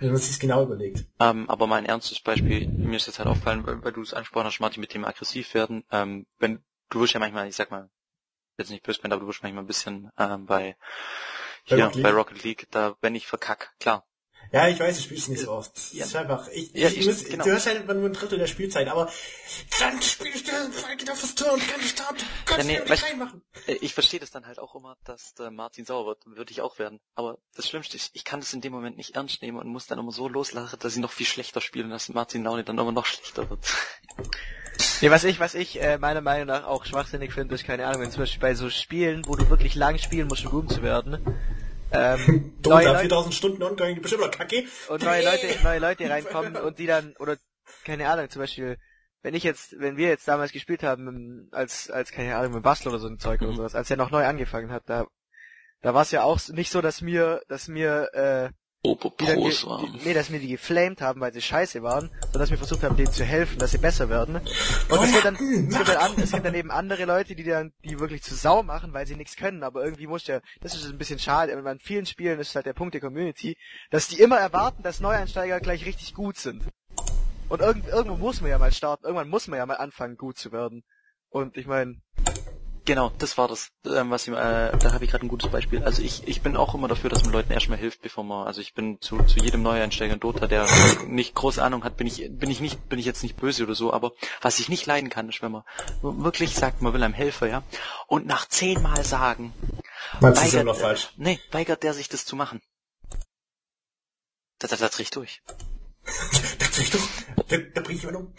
Wenn 0.00 0.10
man 0.12 0.18
sich's 0.18 0.38
genau 0.38 0.62
überlegt. 0.62 1.06
Ähm, 1.18 1.50
aber 1.50 1.66
mal 1.66 1.76
ein 1.76 1.84
ernstes 1.86 2.20
Beispiel, 2.20 2.68
mir 2.68 2.96
ist 2.96 3.08
jetzt 3.08 3.18
halt 3.18 3.28
aufgefallen, 3.28 3.66
weil, 3.66 3.82
weil 3.82 3.92
du 3.92 4.00
es 4.02 4.14
angesprochen 4.14 4.46
hast, 4.46 4.60
Martin, 4.60 4.80
mit 4.80 4.94
dem 4.94 5.04
aggressiv 5.04 5.54
werden. 5.54 5.84
Ähm, 5.90 6.26
wenn 6.38 6.62
du 6.90 7.00
wirst 7.00 7.14
ja 7.14 7.20
manchmal, 7.20 7.48
ich 7.48 7.56
sag 7.56 7.72
mal, 7.72 7.90
jetzt 8.58 8.70
nicht 8.70 8.84
böse, 8.84 9.00
aber 9.04 9.18
du 9.18 9.26
wirst 9.26 9.42
manchmal 9.42 9.64
ein 9.64 9.66
bisschen 9.66 10.10
ähm, 10.18 10.46
bei 10.46 10.76
Bei 11.68 11.76
hier 11.76 11.84
Rocket 11.84 11.94
League? 11.96 12.04
bei 12.04 12.10
Rocket 12.10 12.44
League, 12.44 12.66
da 12.70 12.96
wenn 13.00 13.14
ich 13.16 13.26
verkack, 13.26 13.74
klar. 13.80 14.06
Ja, 14.50 14.66
ich 14.68 14.80
weiß, 14.80 14.98
ich 14.98 15.04
spiel's 15.04 15.28
nicht 15.28 15.42
so 15.42 15.50
oft. 15.52 15.76
Das 15.76 15.92
Ja. 15.92 16.04
ist 16.06 16.16
einfach, 16.16 16.48
ich, 16.48 16.72
Ja, 16.72 16.88
ich, 16.88 16.98
ich- 16.98 17.06
muss, 17.06 17.24
genau. 17.24 17.44
du 17.44 17.50
hörst 17.50 17.66
halt 17.66 17.82
immer 17.82 17.94
nur 17.94 18.06
ein 18.08 18.12
Drittel 18.14 18.38
der 18.38 18.46
Spielzeit, 18.46 18.88
aber 18.88 19.10
dann 19.78 20.00
spielst 20.00 20.48
du, 20.48 20.52
geht 20.96 21.10
auf 21.10 21.20
das 21.20 21.34
Tor 21.34 21.52
und 21.52 21.68
kann 21.68 21.78
nicht 21.80 21.90
starten. 21.90 22.24
Gott, 22.46 22.58
Ja, 22.58 22.64
nee, 22.64 22.80
nicht 22.80 23.04
reinmachen. 23.04 23.42
Äh, 23.66 23.74
Ich 23.82 23.92
verstehe 23.94 24.20
das 24.20 24.30
dann 24.30 24.46
halt 24.46 24.58
auch 24.58 24.74
immer, 24.74 24.96
dass 25.04 25.34
der 25.34 25.50
Martin 25.50 25.84
sauer 25.84 26.06
wird, 26.06 26.24
würde 26.26 26.50
ich 26.50 26.60
auch 26.62 26.78
werden. 26.78 26.98
Aber 27.14 27.38
das 27.56 27.68
Schlimmste 27.68 27.96
ist, 27.96 28.10
ich 28.14 28.24
kann 28.24 28.40
das 28.40 28.52
in 28.54 28.60
dem 28.62 28.72
Moment 28.72 28.96
nicht 28.96 29.16
ernst 29.16 29.42
nehmen 29.42 29.58
und 29.58 29.68
muss 29.68 29.86
dann 29.86 29.98
immer 29.98 30.12
so 30.12 30.28
loslachen, 30.28 30.78
dass 30.78 30.94
ich 30.94 31.00
noch 31.02 31.12
viel 31.12 31.26
schlechter 31.26 31.60
spiele 31.60 31.84
und 31.84 31.90
dass 31.90 32.08
Martin 32.08 32.44
Laune 32.44 32.64
dann 32.64 32.78
immer 32.78 32.92
noch 32.92 33.06
schlechter 33.06 33.48
wird. 33.50 33.60
Nee, 35.00 35.10
was 35.10 35.24
ich, 35.24 35.38
was 35.40 35.54
ich 35.54 35.80
äh, 35.80 35.98
meiner 35.98 36.20
Meinung 36.20 36.46
nach 36.46 36.64
auch 36.64 36.84
schwachsinnig 36.84 37.32
finde, 37.32 37.54
ist 37.54 37.64
keine 37.64 37.86
Ahnung, 37.86 38.02
wenn 38.02 38.10
zum 38.10 38.20
Beispiel 38.22 38.40
bei 38.40 38.54
so 38.54 38.68
Spielen, 38.70 39.24
wo 39.26 39.34
du 39.36 39.48
wirklich 39.48 39.74
lang 39.74 39.98
spielen 39.98 40.26
musst, 40.28 40.44
um 40.44 40.50
gut 40.50 40.72
zu 40.72 40.82
werden, 40.82 41.18
ähm, 41.92 42.52
neue 42.66 42.86
Leute 42.86 42.98
4000 43.00 43.34
Stunden 43.34 43.62
ongoing, 43.62 44.00
bestimmt 44.02 44.22
noch 44.22 44.30
kacke. 44.30 44.64
und 44.88 45.02
neue 45.02 45.22
Leute, 45.24 45.46
neue 45.62 45.78
Leute 45.78 46.08
reinkommen 46.10 46.56
und 46.56 46.78
die 46.78 46.86
dann, 46.86 47.14
oder 47.18 47.36
keine 47.84 48.08
Ahnung, 48.08 48.28
zum 48.30 48.40
Beispiel, 48.40 48.76
wenn 49.22 49.34
ich 49.34 49.42
jetzt, 49.42 49.78
wenn 49.78 49.96
wir 49.96 50.08
jetzt 50.08 50.28
damals 50.28 50.52
gespielt 50.52 50.82
haben, 50.82 51.08
im- 51.08 51.48
als, 51.52 51.90
als, 51.90 52.12
keine 52.12 52.36
Ahnung, 52.36 52.52
mit 52.54 52.62
Bastel 52.62 52.88
oder 52.88 52.98
so 52.98 53.08
ein 53.08 53.18
Zeug 53.18 53.40
oder 53.42 53.52
Mhm. 53.52 53.56
sowas, 53.56 53.74
als 53.74 53.90
er 53.90 53.96
noch 53.96 54.10
neu 54.10 54.24
angefangen 54.24 54.70
hat, 54.70 54.84
da, 54.86 55.06
da 55.82 55.94
war 55.94 56.02
es 56.02 56.10
ja 56.10 56.22
auch 56.22 56.40
nicht 56.48 56.70
so, 56.70 56.80
dass 56.80 57.00
mir, 57.02 57.42
dass 57.48 57.68
mir, 57.68 58.10
äh, 58.14 58.50
Opo 58.84 59.12
die 59.20 59.26
dann 59.26 59.34
Pros 59.36 59.62
ge- 59.62 59.68
war. 59.70 59.80
die, 59.80 59.90
nee, 60.04 60.14
dass 60.14 60.30
mir 60.30 60.38
die 60.38 60.48
geflamed 60.48 61.00
haben, 61.00 61.20
weil 61.20 61.32
sie 61.32 61.42
scheiße 61.42 61.82
waren, 61.82 62.10
sondern 62.22 62.40
dass 62.40 62.50
wir 62.50 62.58
versucht 62.58 62.84
haben, 62.84 62.96
denen 62.96 63.10
zu 63.12 63.24
helfen, 63.24 63.58
dass 63.58 63.72
sie 63.72 63.78
besser 63.78 64.08
werden. 64.08 64.36
Und 64.36 65.02
es 65.02 65.10
gibt 65.12 65.24
dann, 65.24 65.34
es 65.34 65.76
gibt 65.76 65.88
dann, 65.88 65.96
an, 65.96 66.12
es 66.16 66.30
gibt 66.30 66.46
dann 66.46 66.54
eben 66.54 66.70
andere 66.70 67.04
Leute, 67.04 67.34
die 67.34 67.42
dann, 67.42 67.72
die 67.84 67.98
wirklich 67.98 68.22
zu 68.22 68.34
Sau 68.36 68.62
machen, 68.62 68.92
weil 68.92 69.04
sie 69.06 69.16
nichts 69.16 69.34
können, 69.36 69.64
aber 69.64 69.84
irgendwie 69.84 70.06
muss 70.06 70.26
ja, 70.28 70.40
das 70.60 70.74
ist 70.74 70.86
ein 70.88 70.96
bisschen 70.96 71.18
schade, 71.18 71.56
aber 71.58 71.68
an 71.70 71.80
vielen 71.80 72.06
Spielen 72.06 72.38
ist 72.38 72.54
halt 72.54 72.66
der 72.66 72.72
Punkt 72.72 72.94
der 72.94 73.00
Community, 73.00 73.56
dass 73.90 74.06
die 74.08 74.20
immer 74.20 74.38
erwarten, 74.38 74.82
dass 74.84 75.00
Neueinsteiger 75.00 75.58
gleich 75.60 75.84
richtig 75.84 76.14
gut 76.14 76.36
sind. 76.38 76.62
Und 77.48 77.60
irgend, 77.60 77.88
irgendwo 77.88 78.16
muss 78.16 78.40
man 78.40 78.50
ja 78.50 78.58
mal 78.58 78.72
starten, 78.72 79.06
irgendwann 79.06 79.28
muss 79.28 79.48
man 79.48 79.58
ja 79.58 79.66
mal 79.66 79.74
anfangen, 79.78 80.16
gut 80.16 80.38
zu 80.38 80.52
werden. 80.52 80.84
Und 81.30 81.56
ich 81.56 81.66
meine, 81.66 81.96
Genau, 82.88 83.12
das 83.18 83.36
war 83.36 83.48
das, 83.48 83.68
ähm, 83.84 84.08
was 84.08 84.26
ich, 84.26 84.32
äh, 84.32 84.72
da 84.78 84.92
habe 84.94 85.04
ich 85.04 85.10
gerade 85.10 85.26
ein 85.26 85.28
gutes 85.28 85.50
Beispiel. 85.50 85.84
Also 85.84 86.00
ich, 86.00 86.26
ich 86.26 86.40
bin 86.40 86.56
auch 86.56 86.74
immer 86.74 86.88
dafür, 86.88 87.10
dass 87.10 87.22
man 87.22 87.34
Leuten 87.34 87.52
erstmal 87.52 87.76
hilft, 87.76 88.00
bevor 88.00 88.24
man, 88.24 88.46
also 88.46 88.62
ich 88.62 88.72
bin 88.72 88.98
zu, 89.02 89.22
zu 89.24 89.40
jedem 89.40 89.60
Neueinsteiger 89.60 90.14
in 90.14 90.20
Dota, 90.20 90.46
der 90.46 90.66
nicht 91.06 91.34
große 91.34 91.62
Ahnung 91.62 91.84
hat, 91.84 91.98
bin 91.98 92.06
ich, 92.06 92.30
bin 92.30 92.50
ich 92.50 92.60
nicht, 92.60 92.88
bin 92.88 92.98
ich 92.98 93.04
jetzt 93.04 93.22
nicht 93.22 93.36
böse 93.36 93.64
oder 93.64 93.74
so, 93.74 93.92
aber 93.92 94.12
was 94.40 94.58
ich 94.58 94.70
nicht 94.70 94.86
leiden 94.86 95.10
kann, 95.10 95.28
ist, 95.28 95.42
wenn 95.42 95.52
man 95.52 95.64
wirklich 96.00 96.54
sagt, 96.54 96.80
man 96.80 96.94
will 96.94 97.02
einem 97.02 97.12
helfen, 97.12 97.50
ja, 97.50 97.62
und 98.06 98.24
nach 98.24 98.48
zehnmal 98.48 99.04
sagen, 99.04 99.52
Meinst 100.22 100.42
weigert, 100.42 100.64
noch 100.64 100.78
falsch? 100.78 101.10
nee, 101.18 101.38
weigert 101.50 101.82
der 101.82 101.92
sich 101.92 102.08
das 102.08 102.24
zu 102.24 102.36
machen. 102.36 102.62
Da, 104.60 104.66
da, 104.66 104.76
da 104.76 104.88
dreh 104.88 105.02
ich 105.02 105.10
durch. 105.10 105.42
da 106.58 106.66
dreh 106.66 106.82
ich 106.84 106.90
doch, 106.90 107.06
da, 107.48 107.56
da 107.58 107.80
bring 107.82 107.98
ich 107.98 108.04
mal 108.04 108.16
um. 108.16 108.32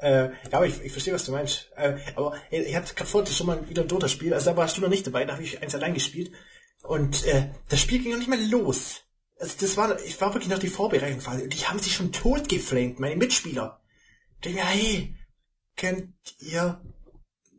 Äh, 0.00 0.30
ja, 0.30 0.30
aber 0.52 0.66
ich, 0.66 0.80
ich 0.82 0.92
verstehe, 0.92 1.14
was 1.14 1.24
du 1.24 1.32
meinst. 1.32 1.70
Äh, 1.76 1.98
aber 2.14 2.36
ich 2.50 2.74
hatte 2.74 2.94
gerade 2.94 3.10
vorhin 3.10 3.32
schon 3.32 3.46
mal 3.46 3.68
wieder 3.68 3.82
ein 3.82 3.88
Dota-Spiel, 3.88 4.32
also 4.32 4.50
da 4.50 4.56
warst 4.56 4.76
du 4.76 4.80
noch 4.80 4.88
nicht 4.88 5.06
dabei, 5.06 5.24
da 5.24 5.34
habe 5.34 5.42
ich 5.42 5.60
eins 5.60 5.74
allein 5.74 5.94
gespielt. 5.94 6.32
Und 6.82 7.26
äh, 7.26 7.50
das 7.68 7.80
Spiel 7.80 8.00
ging 8.00 8.12
noch 8.12 8.18
nicht 8.18 8.28
mal 8.28 8.42
los. 8.48 9.02
Also 9.38 9.54
das 9.60 9.76
war, 9.76 10.00
ich 10.04 10.20
war 10.20 10.34
wirklich 10.34 10.50
noch 10.50 10.58
die 10.58 10.68
Vorbereitung 10.68 11.48
die 11.48 11.66
haben 11.66 11.78
sich 11.78 11.94
schon 11.94 12.12
tot 12.12 12.48
geflamed, 12.48 12.98
meine 12.98 13.16
Mitspieler. 13.16 13.80
Ich 14.36 14.40
denke, 14.40 14.64
hey, 14.64 15.16
könnt 15.76 16.12
ihr 16.38 16.80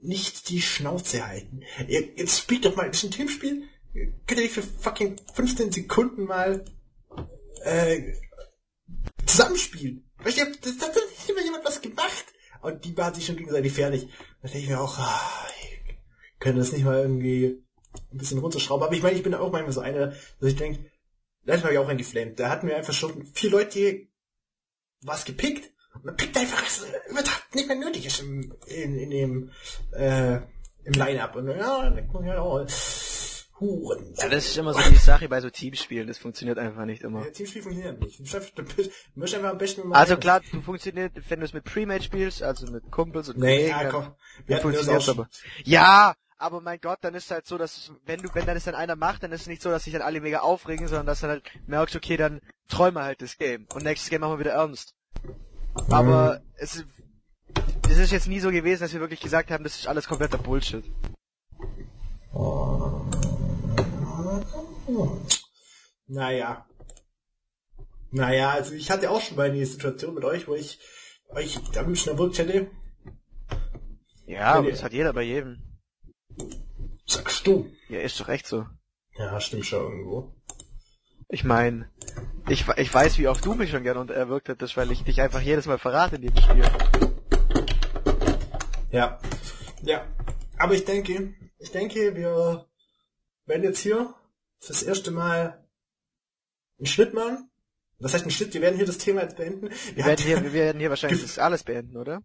nicht 0.02 0.50
die 0.50 0.62
Schnauze 0.62 1.26
halten? 1.26 1.62
Ihr, 1.88 2.16
jetzt 2.16 2.40
spielt 2.40 2.66
doch 2.66 2.76
mal, 2.76 2.86
ein 2.86 2.92
Teamspiel. 2.92 3.64
Könnt 3.94 4.40
ihr 4.40 4.44
nicht 4.44 4.54
für 4.54 4.64
fucking 4.64 5.18
15 5.34 5.72
Sekunden 5.72 6.26
mal 6.26 6.66
äh, 7.64 8.14
zusammenspielen. 9.26 10.09
Weißt 10.24 10.38
du, 10.38 10.46
das, 10.46 10.88
hat 10.88 10.96
nicht 10.96 11.30
immer 11.30 11.44
jemand 11.44 11.66
was 11.66 11.82
gemacht. 11.82 12.26
Und 12.62 12.84
die 12.84 12.96
waren 12.98 13.14
sich 13.14 13.26
schon 13.26 13.38
gegenseitig 13.38 13.74
fertig. 13.74 14.08
Da 14.42 14.48
denke 14.50 14.64
ich 14.64 14.70
mir 14.70 14.82
auch, 14.82 14.98
ah, 14.98 15.48
ich 15.62 16.40
könnte 16.40 16.60
das 16.60 16.72
nicht 16.72 16.84
mal 16.84 17.00
irgendwie 17.00 17.64
ein 18.12 18.18
bisschen 18.18 18.40
runterschrauben. 18.40 18.84
Aber 18.84 18.94
ich 18.94 19.02
meine, 19.02 19.16
ich 19.16 19.24
bin 19.24 19.34
auch 19.34 19.52
manchmal 19.52 19.72
so 19.72 19.82
einer, 19.82 20.08
dass 20.08 20.50
ich 20.50 20.56
denke, 20.56 20.92
da 21.46 21.54
ist 21.56 21.64
mir 21.64 21.74
ja 21.74 21.82
auch 21.82 21.88
eingeflammt. 21.88 22.40
Da 22.40 22.50
hatten 22.50 22.68
wir 22.68 22.76
einfach 22.76 22.94
schon 22.94 23.26
vier 23.34 23.50
Leute 23.50 24.08
was 25.02 25.26
gepickt. 25.26 25.72
Und 25.94 26.06
man 26.06 26.16
pickt 26.16 26.38
einfach, 26.38 26.62
was 26.64 26.86
überhaupt 27.10 27.56
nicht 27.56 27.68
mehr 27.68 27.78
nötig 27.78 28.06
ist 28.06 28.20
im, 28.20 28.54
in, 28.68 29.00
in 29.00 29.10
dem, 29.10 29.52
äh, 29.94 30.36
im 30.84 30.94
Line-Up. 30.94 31.36
Und 31.36 31.48
ja, 31.48 31.90
denkt 31.90 32.14
man 32.14 32.26
ja 32.26 32.40
auch, 32.40 32.66
Huren. 33.60 34.14
ja, 34.18 34.30
das 34.30 34.46
ist 34.46 34.58
immer 34.58 34.74
so 34.74 34.80
die 34.90 34.96
Sache 34.96 35.28
bei 35.28 35.42
so 35.42 35.50
Teamspielen, 35.50 36.08
das 36.08 36.18
funktioniert 36.18 36.58
einfach 36.58 36.86
nicht 36.86 37.02
immer. 37.04 37.26
Ja, 37.26 37.32
Teamspiel 37.32 37.62
funktioniert 37.62 38.00
nicht. 38.00 38.20
Du 38.20 39.20
musst 39.20 39.36
einfach 39.36 39.50
am 39.50 39.58
besten 39.58 39.88
mal 39.88 39.98
Also 39.98 40.18
klar, 40.18 40.42
du 40.52 40.62
funktioniert, 40.62 41.12
wenn 41.30 41.40
du 41.40 41.46
es 41.46 41.54
mit 41.54 41.64
Pre-Mate 41.66 42.04
spielst, 42.04 42.42
also 42.44 42.72
mit 42.72 42.90
Kumpels 42.92 43.30
und 43.30 43.38
Nee, 43.40 43.70
Kollegen, 43.70 43.80
ja, 43.82 43.90
komm. 43.90 44.16
Wir 44.46 45.02
schon. 45.02 45.20
aber. 45.20 45.30
Ja, 45.64 46.14
aber 46.38 46.62
mein 46.62 46.80
Gott, 46.80 47.00
dann 47.02 47.16
ist 47.16 47.30
halt 47.32 47.46
so, 47.48 47.58
dass 47.58 47.92
wenn 48.06 48.22
du, 48.22 48.30
wenn 48.34 48.46
dann 48.46 48.56
es 48.56 48.64
dann 48.64 48.76
einer 48.76 48.96
macht, 48.96 49.24
dann 49.24 49.32
ist 49.34 49.42
es 49.42 49.48
nicht 49.48 49.62
so, 49.62 49.70
dass 49.70 49.84
sich 49.84 49.92
dann 49.94 50.02
alle 50.02 50.22
mega 50.22 50.40
aufregen, 50.40 50.88
sondern 50.88 51.06
dass 51.06 51.20
dann 51.20 51.30
halt 51.32 51.44
merkst, 51.68 51.96
okay, 51.98 52.16
dann 52.16 52.40
träume 52.70 53.04
halt 53.04 53.22
das 53.22 53.38
Game. 53.38 53.68
Und 53.74 53.84
nächstes 53.84 54.10
Game 54.10 54.22
machen 54.22 54.36
wir 54.36 54.40
wieder 54.40 54.54
ernst. 54.54 54.96
Aber 55.90 56.42
es, 56.56 56.76
ist- 56.78 56.86
es 57.90 57.98
ist 57.98 58.12
jetzt 58.12 58.28
nie 58.28 58.40
so 58.40 58.52
gewesen, 58.52 58.82
dass 58.84 58.94
wir 58.94 59.02
wirklich 59.02 59.20
gesagt 59.20 59.52
haben, 59.52 59.64
das 59.66 59.76
ist 59.80 59.88
alles 59.88 60.08
kompletter 60.08 60.38
Bullshit. 60.38 60.86
Naja. 66.08 66.66
Naja, 68.12 68.52
also 68.52 68.74
ich 68.74 68.90
hatte 68.90 69.12
auch 69.12 69.22
schon 69.22 69.38
mal 69.38 69.50
eine 69.50 69.66
Situation 69.66 70.16
mit 70.16 70.24
euch, 70.24 70.48
wo 70.48 70.56
ich 70.56 70.80
euch 71.30 71.60
am 71.78 71.88
liebsten 71.88 72.10
erwürgt 72.10 72.40
hätte. 72.40 72.72
Ja, 74.26 74.56
aber 74.56 74.72
das 74.72 74.84
hat 74.84 74.94
jeder 74.94 75.14
bei 75.14 75.24
jedem. 75.24 75.62
Sagst 77.06 77.46
du. 77.46 77.70
Ja, 77.88 78.00
ist 78.00 78.20
doch 78.20 78.30
echt 78.30 78.48
so. 78.48 78.66
Ja, 79.18 79.40
stimmt 79.42 79.66
schon 79.66 79.84
irgendwo. 79.84 80.36
Ich 81.28 81.44
meine, 81.44 81.90
ich, 82.48 82.66
ich 82.78 82.94
weiß, 82.94 83.18
wie 83.20 83.28
oft 83.28 83.46
du 83.46 83.54
mich 83.54 83.70
schon 83.70 83.84
gerne 83.84 84.12
erwürgt 84.14 84.50
hättest, 84.50 84.78
weil 84.78 84.92
ich 84.92 85.04
dich 85.04 85.22
einfach 85.22 85.42
jedes 85.42 85.68
Mal 85.68 85.78
verrate 85.78 86.16
in 86.16 86.24
dem 86.24 86.36
Spiel. 86.36 86.64
Ja. 88.92 89.20
Ja. 89.84 90.08
Aber 90.58 90.74
ich 90.74 90.86
denke, 90.86 91.34
ich 91.60 91.72
denke, 91.72 92.16
wir 92.16 92.66
werden 93.46 93.64
jetzt 93.64 93.80
hier 93.80 94.14
das 94.68 94.84
erste 94.84 95.12
Mal 95.12 95.66
einen 96.78 96.86
Schnitt 96.86 97.14
machen 97.14 97.50
Das 98.00 98.14
heißt 98.14 98.26
ein 98.26 98.32
Schnitt, 98.32 98.54
wir 98.54 98.62
werden 98.62 98.78
hier 98.78 98.86
das 98.86 98.98
Thema 98.98 99.22
jetzt 99.22 99.38
beenden. 99.38 99.70
Wir 99.96 100.06
werden 100.06 100.26
hier, 100.26 100.42
wir 100.44 100.54
werden 100.54 100.80
hier 100.80 100.90
wahrscheinlich 100.90 101.22
das 101.22 101.40
alles 101.40 101.64
beenden, 101.64 101.98
oder? 101.98 102.22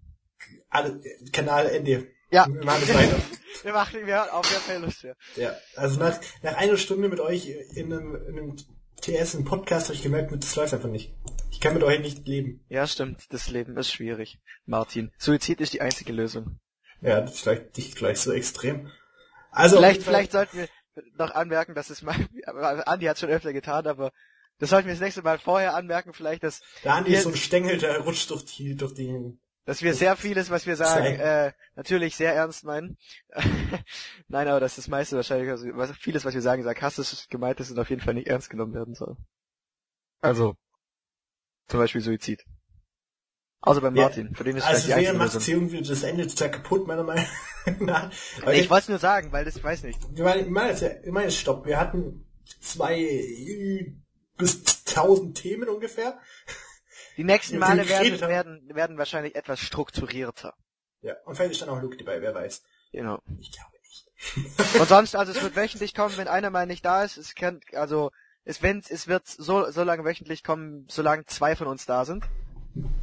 alle, 0.68 1.01
Kanal 1.32 1.66
Ende. 1.66 2.09
Ja. 2.30 2.47
Wir 2.47 2.64
machen 2.64 2.82
das 2.87 2.95
weiter. 2.95 3.16
wir 3.62 3.72
machen, 3.72 4.07
wir 4.07 4.14
hören 4.14 4.28
auf, 4.30 4.51
wir 4.51 4.59
haben 4.59 4.66
keine 4.66 4.85
Lust 4.87 5.05
mehr. 5.05 5.16
Ja, 5.37 5.57
also 5.76 6.01
nach, 6.01 6.20
nach 6.43 6.57
einer 6.57 6.76
Stunde 6.76 7.09
mit 7.09 7.20
euch 7.20 7.49
in 7.74 7.93
einem, 7.93 8.16
in 8.28 8.39
einem 8.39 8.57
TS, 9.01 9.35
im 9.35 9.45
Podcast, 9.45 9.87
habe 9.87 9.95
ich 9.95 10.03
gemerkt, 10.03 10.32
das 10.43 10.57
läuft 10.57 10.74
einfach 10.74 10.89
nicht. 10.89 11.14
Ich 11.51 11.61
kann 11.61 11.74
mit 11.74 11.82
euch 11.82 12.01
nicht 12.01 12.26
leben. 12.26 12.64
Ja, 12.68 12.87
stimmt. 12.87 13.32
Das 13.32 13.49
Leben 13.51 13.76
ist 13.76 13.93
schwierig, 13.93 14.41
Martin. 14.66 15.12
Suizid 15.18 15.61
ist 15.61 15.72
die 15.72 15.80
einzige 15.80 16.12
Lösung. 16.12 16.59
Ja, 17.01 17.20
das 17.20 17.35
ist 17.35 17.41
vielleicht 17.41 17.76
nicht 17.76 17.97
gleich 17.97 18.18
so 18.18 18.32
extrem. 18.32 18.91
Also 19.51 19.76
vielleicht, 19.76 20.03
vielleicht 20.03 20.32
sollten 20.32 20.59
wir 20.59 20.68
noch 21.14 21.30
anmerken, 21.32 21.74
dass 21.74 21.90
es 21.90 22.03
mal, 22.03 22.14
Andi 22.86 23.07
hat 23.07 23.18
schon 23.18 23.30
öfter 23.30 23.53
getan, 23.53 23.86
aber 23.86 24.12
das 24.59 24.70
sollten 24.70 24.86
wir 24.86 24.95
das 24.95 25.01
nächste 25.01 25.22
Mal 25.22 25.38
vorher 25.38 25.74
anmerken, 25.74 26.12
vielleicht, 26.12 26.42
dass, 26.45 26.61
Der 26.84 26.95
Andi 26.95 27.11
wir- 27.11 27.18
ist 27.18 27.24
so 27.24 27.30
ein 27.30 27.36
Stängel, 27.36 27.78
der 27.78 27.99
rutscht 28.01 28.30
durch 28.30 28.45
die, 28.45 28.76
durch 28.76 28.95
die, 28.95 29.36
dass 29.66 29.82
wir 29.82 29.95
sehr 29.95 30.14
vieles, 30.16 30.51
was 30.51 30.66
wir 30.66 30.76
sagen, 30.76 31.07
äh, 31.07 31.53
natürlich 31.74 32.16
sehr 32.16 32.34
ernst 32.34 32.64
meinen. 32.64 32.99
Nein, 34.28 34.47
aber 34.49 34.61
dass 34.61 34.76
das 34.76 34.88
meiste 34.88 35.16
wahrscheinlich, 35.16 35.51
also 35.51 35.66
was, 35.72 35.90
vieles, 35.97 36.24
was 36.24 36.34
wir 36.34 36.42
sagen, 36.42 36.62
sarkastisch 36.62 37.28
gemeint 37.28 37.59
ist 37.61 37.70
und 37.70 37.78
auf 37.78 37.88
jeden 37.90 38.03
Fall 38.03 38.14
nicht 38.14 38.28
ernst 38.28 38.51
genommen 38.51 38.74
werden 38.74 38.95
soll. 38.95 39.16
Also, 40.20 40.55
zum 41.66 41.80
Beispiel 41.80 42.01
Suizid. 42.03 42.45
Außer 43.67 43.81
beim 43.81 43.97
Ja, 43.97 44.03
Martin, 44.03 44.35
für 44.35 44.45
den 44.45 44.59
ist 44.59 44.65
also 44.65 44.83
vielleicht 44.83 45.01
die 45.01 45.09
einzige 45.09 45.39
macht 45.39 45.49
irgendwie 45.49 45.81
das 45.81 46.03
Ende 46.03 46.27
total 46.27 46.51
kaputt, 46.51 46.87
meiner 46.87 47.03
Meinung 47.03 47.25
nach. 47.81 48.11
Nee, 48.45 48.61
ich, 48.61 48.69
wollte 48.69 48.83
es 48.83 48.89
nur 48.91 48.99
sagen, 48.99 49.33
weil 49.33 49.47
das, 49.47 49.57
ich 49.57 49.65
weiß 49.65 49.85
nicht. 49.85 49.99
ich 50.15 50.21
meine, 50.23 50.43
ich 50.43 50.51
meine, 50.51 51.01
ich 51.03 51.11
meine, 51.11 51.31
stopp, 51.31 51.65
wir 51.65 51.81
hatten 51.81 52.27
zwei 52.61 53.95
bis 54.37 54.85
tausend 54.85 55.39
Themen 55.39 55.71
ungefähr. 55.71 56.19
Die 57.17 57.25
nächsten 57.25 57.55
Ja, 57.55 57.61
Male 57.61 57.89
werden, 57.89 58.21
werden, 58.21 58.75
werden 58.75 58.99
wahrscheinlich 58.99 59.35
etwas 59.35 59.61
strukturierter. 59.61 60.53
Ja, 61.01 61.15
und 61.25 61.35
vielleicht 61.35 61.53
ist 61.53 61.62
dann 61.62 61.71
auch 61.71 61.81
Luke 61.81 61.97
dabei, 61.97 62.21
wer 62.21 62.35
weiß. 62.35 62.62
Genau. 62.93 63.19
Ich 63.39 63.51
glaube 63.51 63.71
nicht. 63.83 64.75
Und 64.81 64.89
sonst, 64.89 65.17
also 65.17 65.33
es 65.33 65.43
wird 65.43 65.57
wöchentlich 65.57 65.95
kommen, 65.95 66.17
wenn 66.17 66.29
einer 66.29 66.51
mal 66.51 66.67
nicht 66.67 66.85
da 66.85 67.03
ist. 67.03 67.17
Es 67.17 67.35
kann, 67.35 67.61
also 67.73 68.11
es, 68.45 68.62
wenn, 68.62 68.83
es 68.89 69.09
wird 69.09 69.27
so, 69.27 69.71
so 69.71 69.83
lange 69.85 70.05
wöchentlich 70.05 70.43
kommen, 70.45 70.87
solange 70.89 71.25
zwei 71.25 71.57
von 71.57 71.67
uns 71.67 71.87
da 71.87 72.05
sind. 72.05 72.25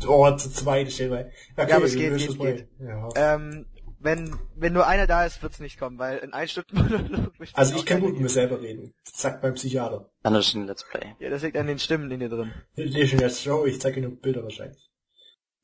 Oh, 0.07 0.29
zu 0.35 0.51
zweit 0.51 0.91
steht 0.91 1.09
bei. 1.09 1.31
Okay, 1.55 1.69
Ja, 1.69 1.75
aber 1.77 1.85
es 1.85 1.93
wir 1.93 2.09
geht, 2.09 2.27
geht, 2.27 2.39
geht. 2.39 2.67
Ja. 2.79 3.09
Ähm, 3.15 3.65
wenn, 3.99 4.37
wenn 4.55 4.73
nur 4.73 4.87
einer 4.87 5.07
da 5.07 5.25
ist, 5.25 5.41
wird's 5.43 5.59
nicht 5.59 5.79
kommen, 5.79 5.99
weil 5.99 6.17
in 6.19 6.33
ein 6.33 6.47
Stunden 6.47 6.75
Monolog 6.81 7.39
möchte 7.39 7.57
Also 7.57 7.75
ich 7.75 7.85
kann 7.85 8.01
gut 8.01 8.13
mit 8.13 8.21
mir 8.21 8.29
selber 8.29 8.61
reden. 8.61 8.93
Das 9.05 9.21
sagt 9.21 9.43
mein 9.43 9.53
Psychiater. 9.53 10.09
Dann 10.23 10.35
ist 10.35 10.53
ein 10.53 10.65
Let's 10.65 10.83
Play. 10.89 11.15
Ja, 11.19 11.29
das 11.29 11.43
liegt 11.43 11.57
an 11.57 11.67
den 11.67 11.79
Stimmen 11.79 12.09
in 12.11 12.19
dir 12.19 12.29
drin. 12.29 12.51
Lesen 12.75 13.19
jetzt 13.19 13.43
Show, 13.43 13.65
ich 13.65 13.79
zeige 13.79 14.01
nur 14.01 14.11
Bilder 14.11 14.43
wahrscheinlich. 14.43 14.89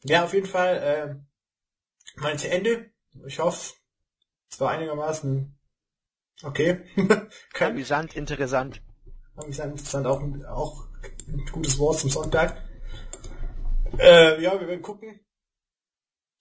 Ja, 0.04 0.24
auf 0.24 0.34
jeden 0.34 0.46
Fall, 0.46 0.78
äh, 0.78 2.22
mal 2.22 2.38
zu 2.38 2.50
Ende. 2.50 2.92
Ich 3.26 3.40
hoffe, 3.40 3.74
es 4.50 4.60
war 4.60 4.72
einigermaßen 4.72 5.58
okay. 6.44 6.82
Amüsant, 7.60 8.16
interessant. 8.16 8.82
amüsant, 9.36 9.72
interessant, 9.72 10.06
auch, 10.06 10.22
auch 10.50 10.88
ein 11.28 11.46
gutes 11.52 11.80
Wort 11.80 12.00
zum 12.00 12.12
Sonntag. 12.12 12.64
Äh, 14.00 14.42
ja, 14.42 14.60
wir 14.60 14.68
werden 14.68 14.82
gucken. 14.82 15.20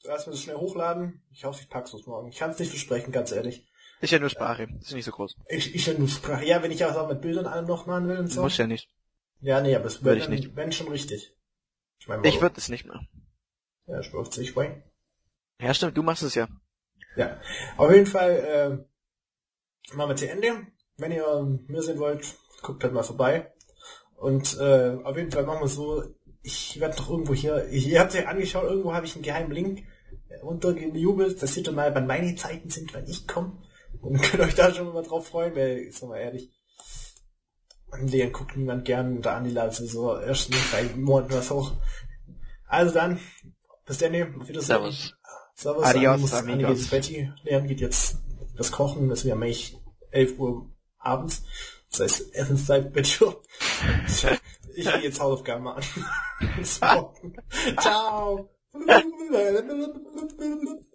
Erstmal 0.05 0.35
das 0.35 0.43
schnell 0.43 0.57
hochladen. 0.57 1.23
Ich 1.33 1.45
hoffe, 1.45 1.61
ich 1.63 1.69
pack's 1.69 1.93
bis 1.93 2.07
morgen. 2.07 2.29
Ich 2.29 2.37
kann 2.39 2.51
es 2.51 2.59
nicht 2.59 2.71
versprechen, 2.71 3.13
ganz 3.13 3.33
ehrlich. 3.33 3.67
Ist 4.01 4.13
ja 4.13 4.19
nur 4.19 4.29
Sprache, 4.29 4.69
ist 4.81 4.93
nicht 4.93 5.05
so 5.05 5.11
groß. 5.11 5.37
Ich, 5.49 5.75
ich 5.75 5.99
nur 5.99 6.09
Sprache. 6.09 6.45
Ja, 6.45 6.63
wenn 6.63 6.71
ich 6.71 6.85
auch 6.85 7.09
mit 7.09 7.23
Bildern 7.23 7.47
alle 7.47 7.67
noch 7.67 7.87
machen 7.87 8.09
will 8.09 8.19
und 8.19 8.29
so. 8.29 8.43
Muss 8.43 8.59
ja 8.59 8.67
nicht. 8.67 8.89
Ja, 9.41 9.61
nee, 9.61 9.75
aber 9.75 9.87
es 9.87 10.05
Würde 10.05 10.21
ich 10.21 10.29
nicht. 10.29 10.55
wenn 10.55 10.73
schon 10.73 10.89
richtig. 10.89 11.35
Ich 11.99 12.09
meine, 12.09 12.27
Ich 12.29 12.41
würde 12.41 12.57
es 12.59 12.69
nicht 12.69 12.87
machen. 12.87 13.09
Ja, 13.87 14.01
ich 14.01 14.11
brauche 14.11 14.31
sich 14.33 14.55
bei. 14.55 14.83
Ja, 15.61 15.73
stimmt, 15.73 15.97
du 15.97 16.03
machst 16.03 16.23
es 16.23 16.35
ja. 16.35 16.49
Ja. 17.17 17.41
Auf 17.77 17.91
jeden 17.91 18.07
Fall, 18.07 18.31
äh, 19.91 19.95
machen 19.97 20.11
wir 20.11 20.17
zu 20.17 20.29
Ende. 20.29 20.67
Wenn 20.99 21.13
ihr 21.13 21.59
mir 21.67 21.83
sehen 21.83 21.99
wollt, 21.99 22.37
guckt 22.63 22.83
halt 22.83 22.93
mal 22.93 23.03
vorbei. 23.03 23.53
Und 24.17 24.57
äh, 24.59 24.97
auf 25.05 25.17
jeden 25.17 25.31
Fall 25.31 25.45
machen 25.45 25.61
wir 25.61 25.69
so, 25.69 26.03
ich 26.47 26.79
werde 26.79 26.97
doch 26.97 27.11
irgendwo 27.11 27.35
hier, 27.35 27.69
ich, 27.71 27.89
ihr 27.89 27.99
habt 27.99 28.15
ja 28.15 28.27
angeschaut, 28.27 28.65
irgendwo 28.65 28.95
habe 28.95 29.05
ich 29.05 29.17
einen 29.17 29.25
geheimen 29.25 29.51
Link 29.51 29.83
äh, 30.29 30.41
untergejubelt, 30.43 31.43
dass 31.43 31.57
ihr 31.57 31.73
mal, 31.73 31.93
wann 31.93 32.07
meine 32.07 32.37
Zeiten 32.37 32.71
sind, 32.71 32.95
wenn 32.95 33.07
ich 33.07 33.27
komme. 33.27 33.61
Und 34.01 34.23
könnt 34.23 34.45
euch 34.45 34.55
da 34.55 34.73
schon 34.73 34.95
mal 34.95 35.03
drauf 35.03 35.27
freuen, 35.27 35.57
weil, 35.57 35.91
sag 35.91 36.09
mal 36.09 36.19
ehrlich, 36.19 36.53
an 37.91 38.07
den 38.07 38.33
guckt 38.33 38.57
niemand 38.57 38.85
gern, 38.85 39.23
da 39.23 39.37
Andi 39.37 39.51
ladet 39.51 39.75
sowieso 39.75 40.19
erst 40.21 40.51
in 40.51 40.57
drei 40.71 40.85
Monaten 40.97 41.35
was 41.35 41.51
hoch. 41.51 41.73
Also 42.69 42.95
dann, 42.95 43.19
bis 43.85 43.99
dann, 43.99 44.15
auf 44.15 44.49
Wiedersehen. 44.49 44.63
Servus. 44.63 45.15
Servus, 45.57 45.85
Adios, 45.85 46.05
Andi 46.07 46.21
muss, 46.21 46.33
Andi 46.35 46.57
geht 46.59 46.69
ins 46.69 46.89
Bett, 46.89 47.43
Leon 47.43 47.67
geht 47.67 47.81
jetzt 47.81 48.19
das 48.57 48.71
Kochen, 48.71 49.09
das 49.09 49.25
wäre 49.25 49.37
eigentlich 49.37 49.77
11 50.11 50.39
Uhr 50.39 50.71
abends. 50.99 51.43
Das 51.91 52.01
heißt, 52.01 52.35
Essenszeit, 52.35 52.93
Bettchen. 52.93 53.35
Ich 54.77 54.85
gehe 54.85 55.03
jetzt 55.03 55.21
Hausaufgaben 55.21 55.65
machen. 55.65 55.83
Ciao. 56.63 57.15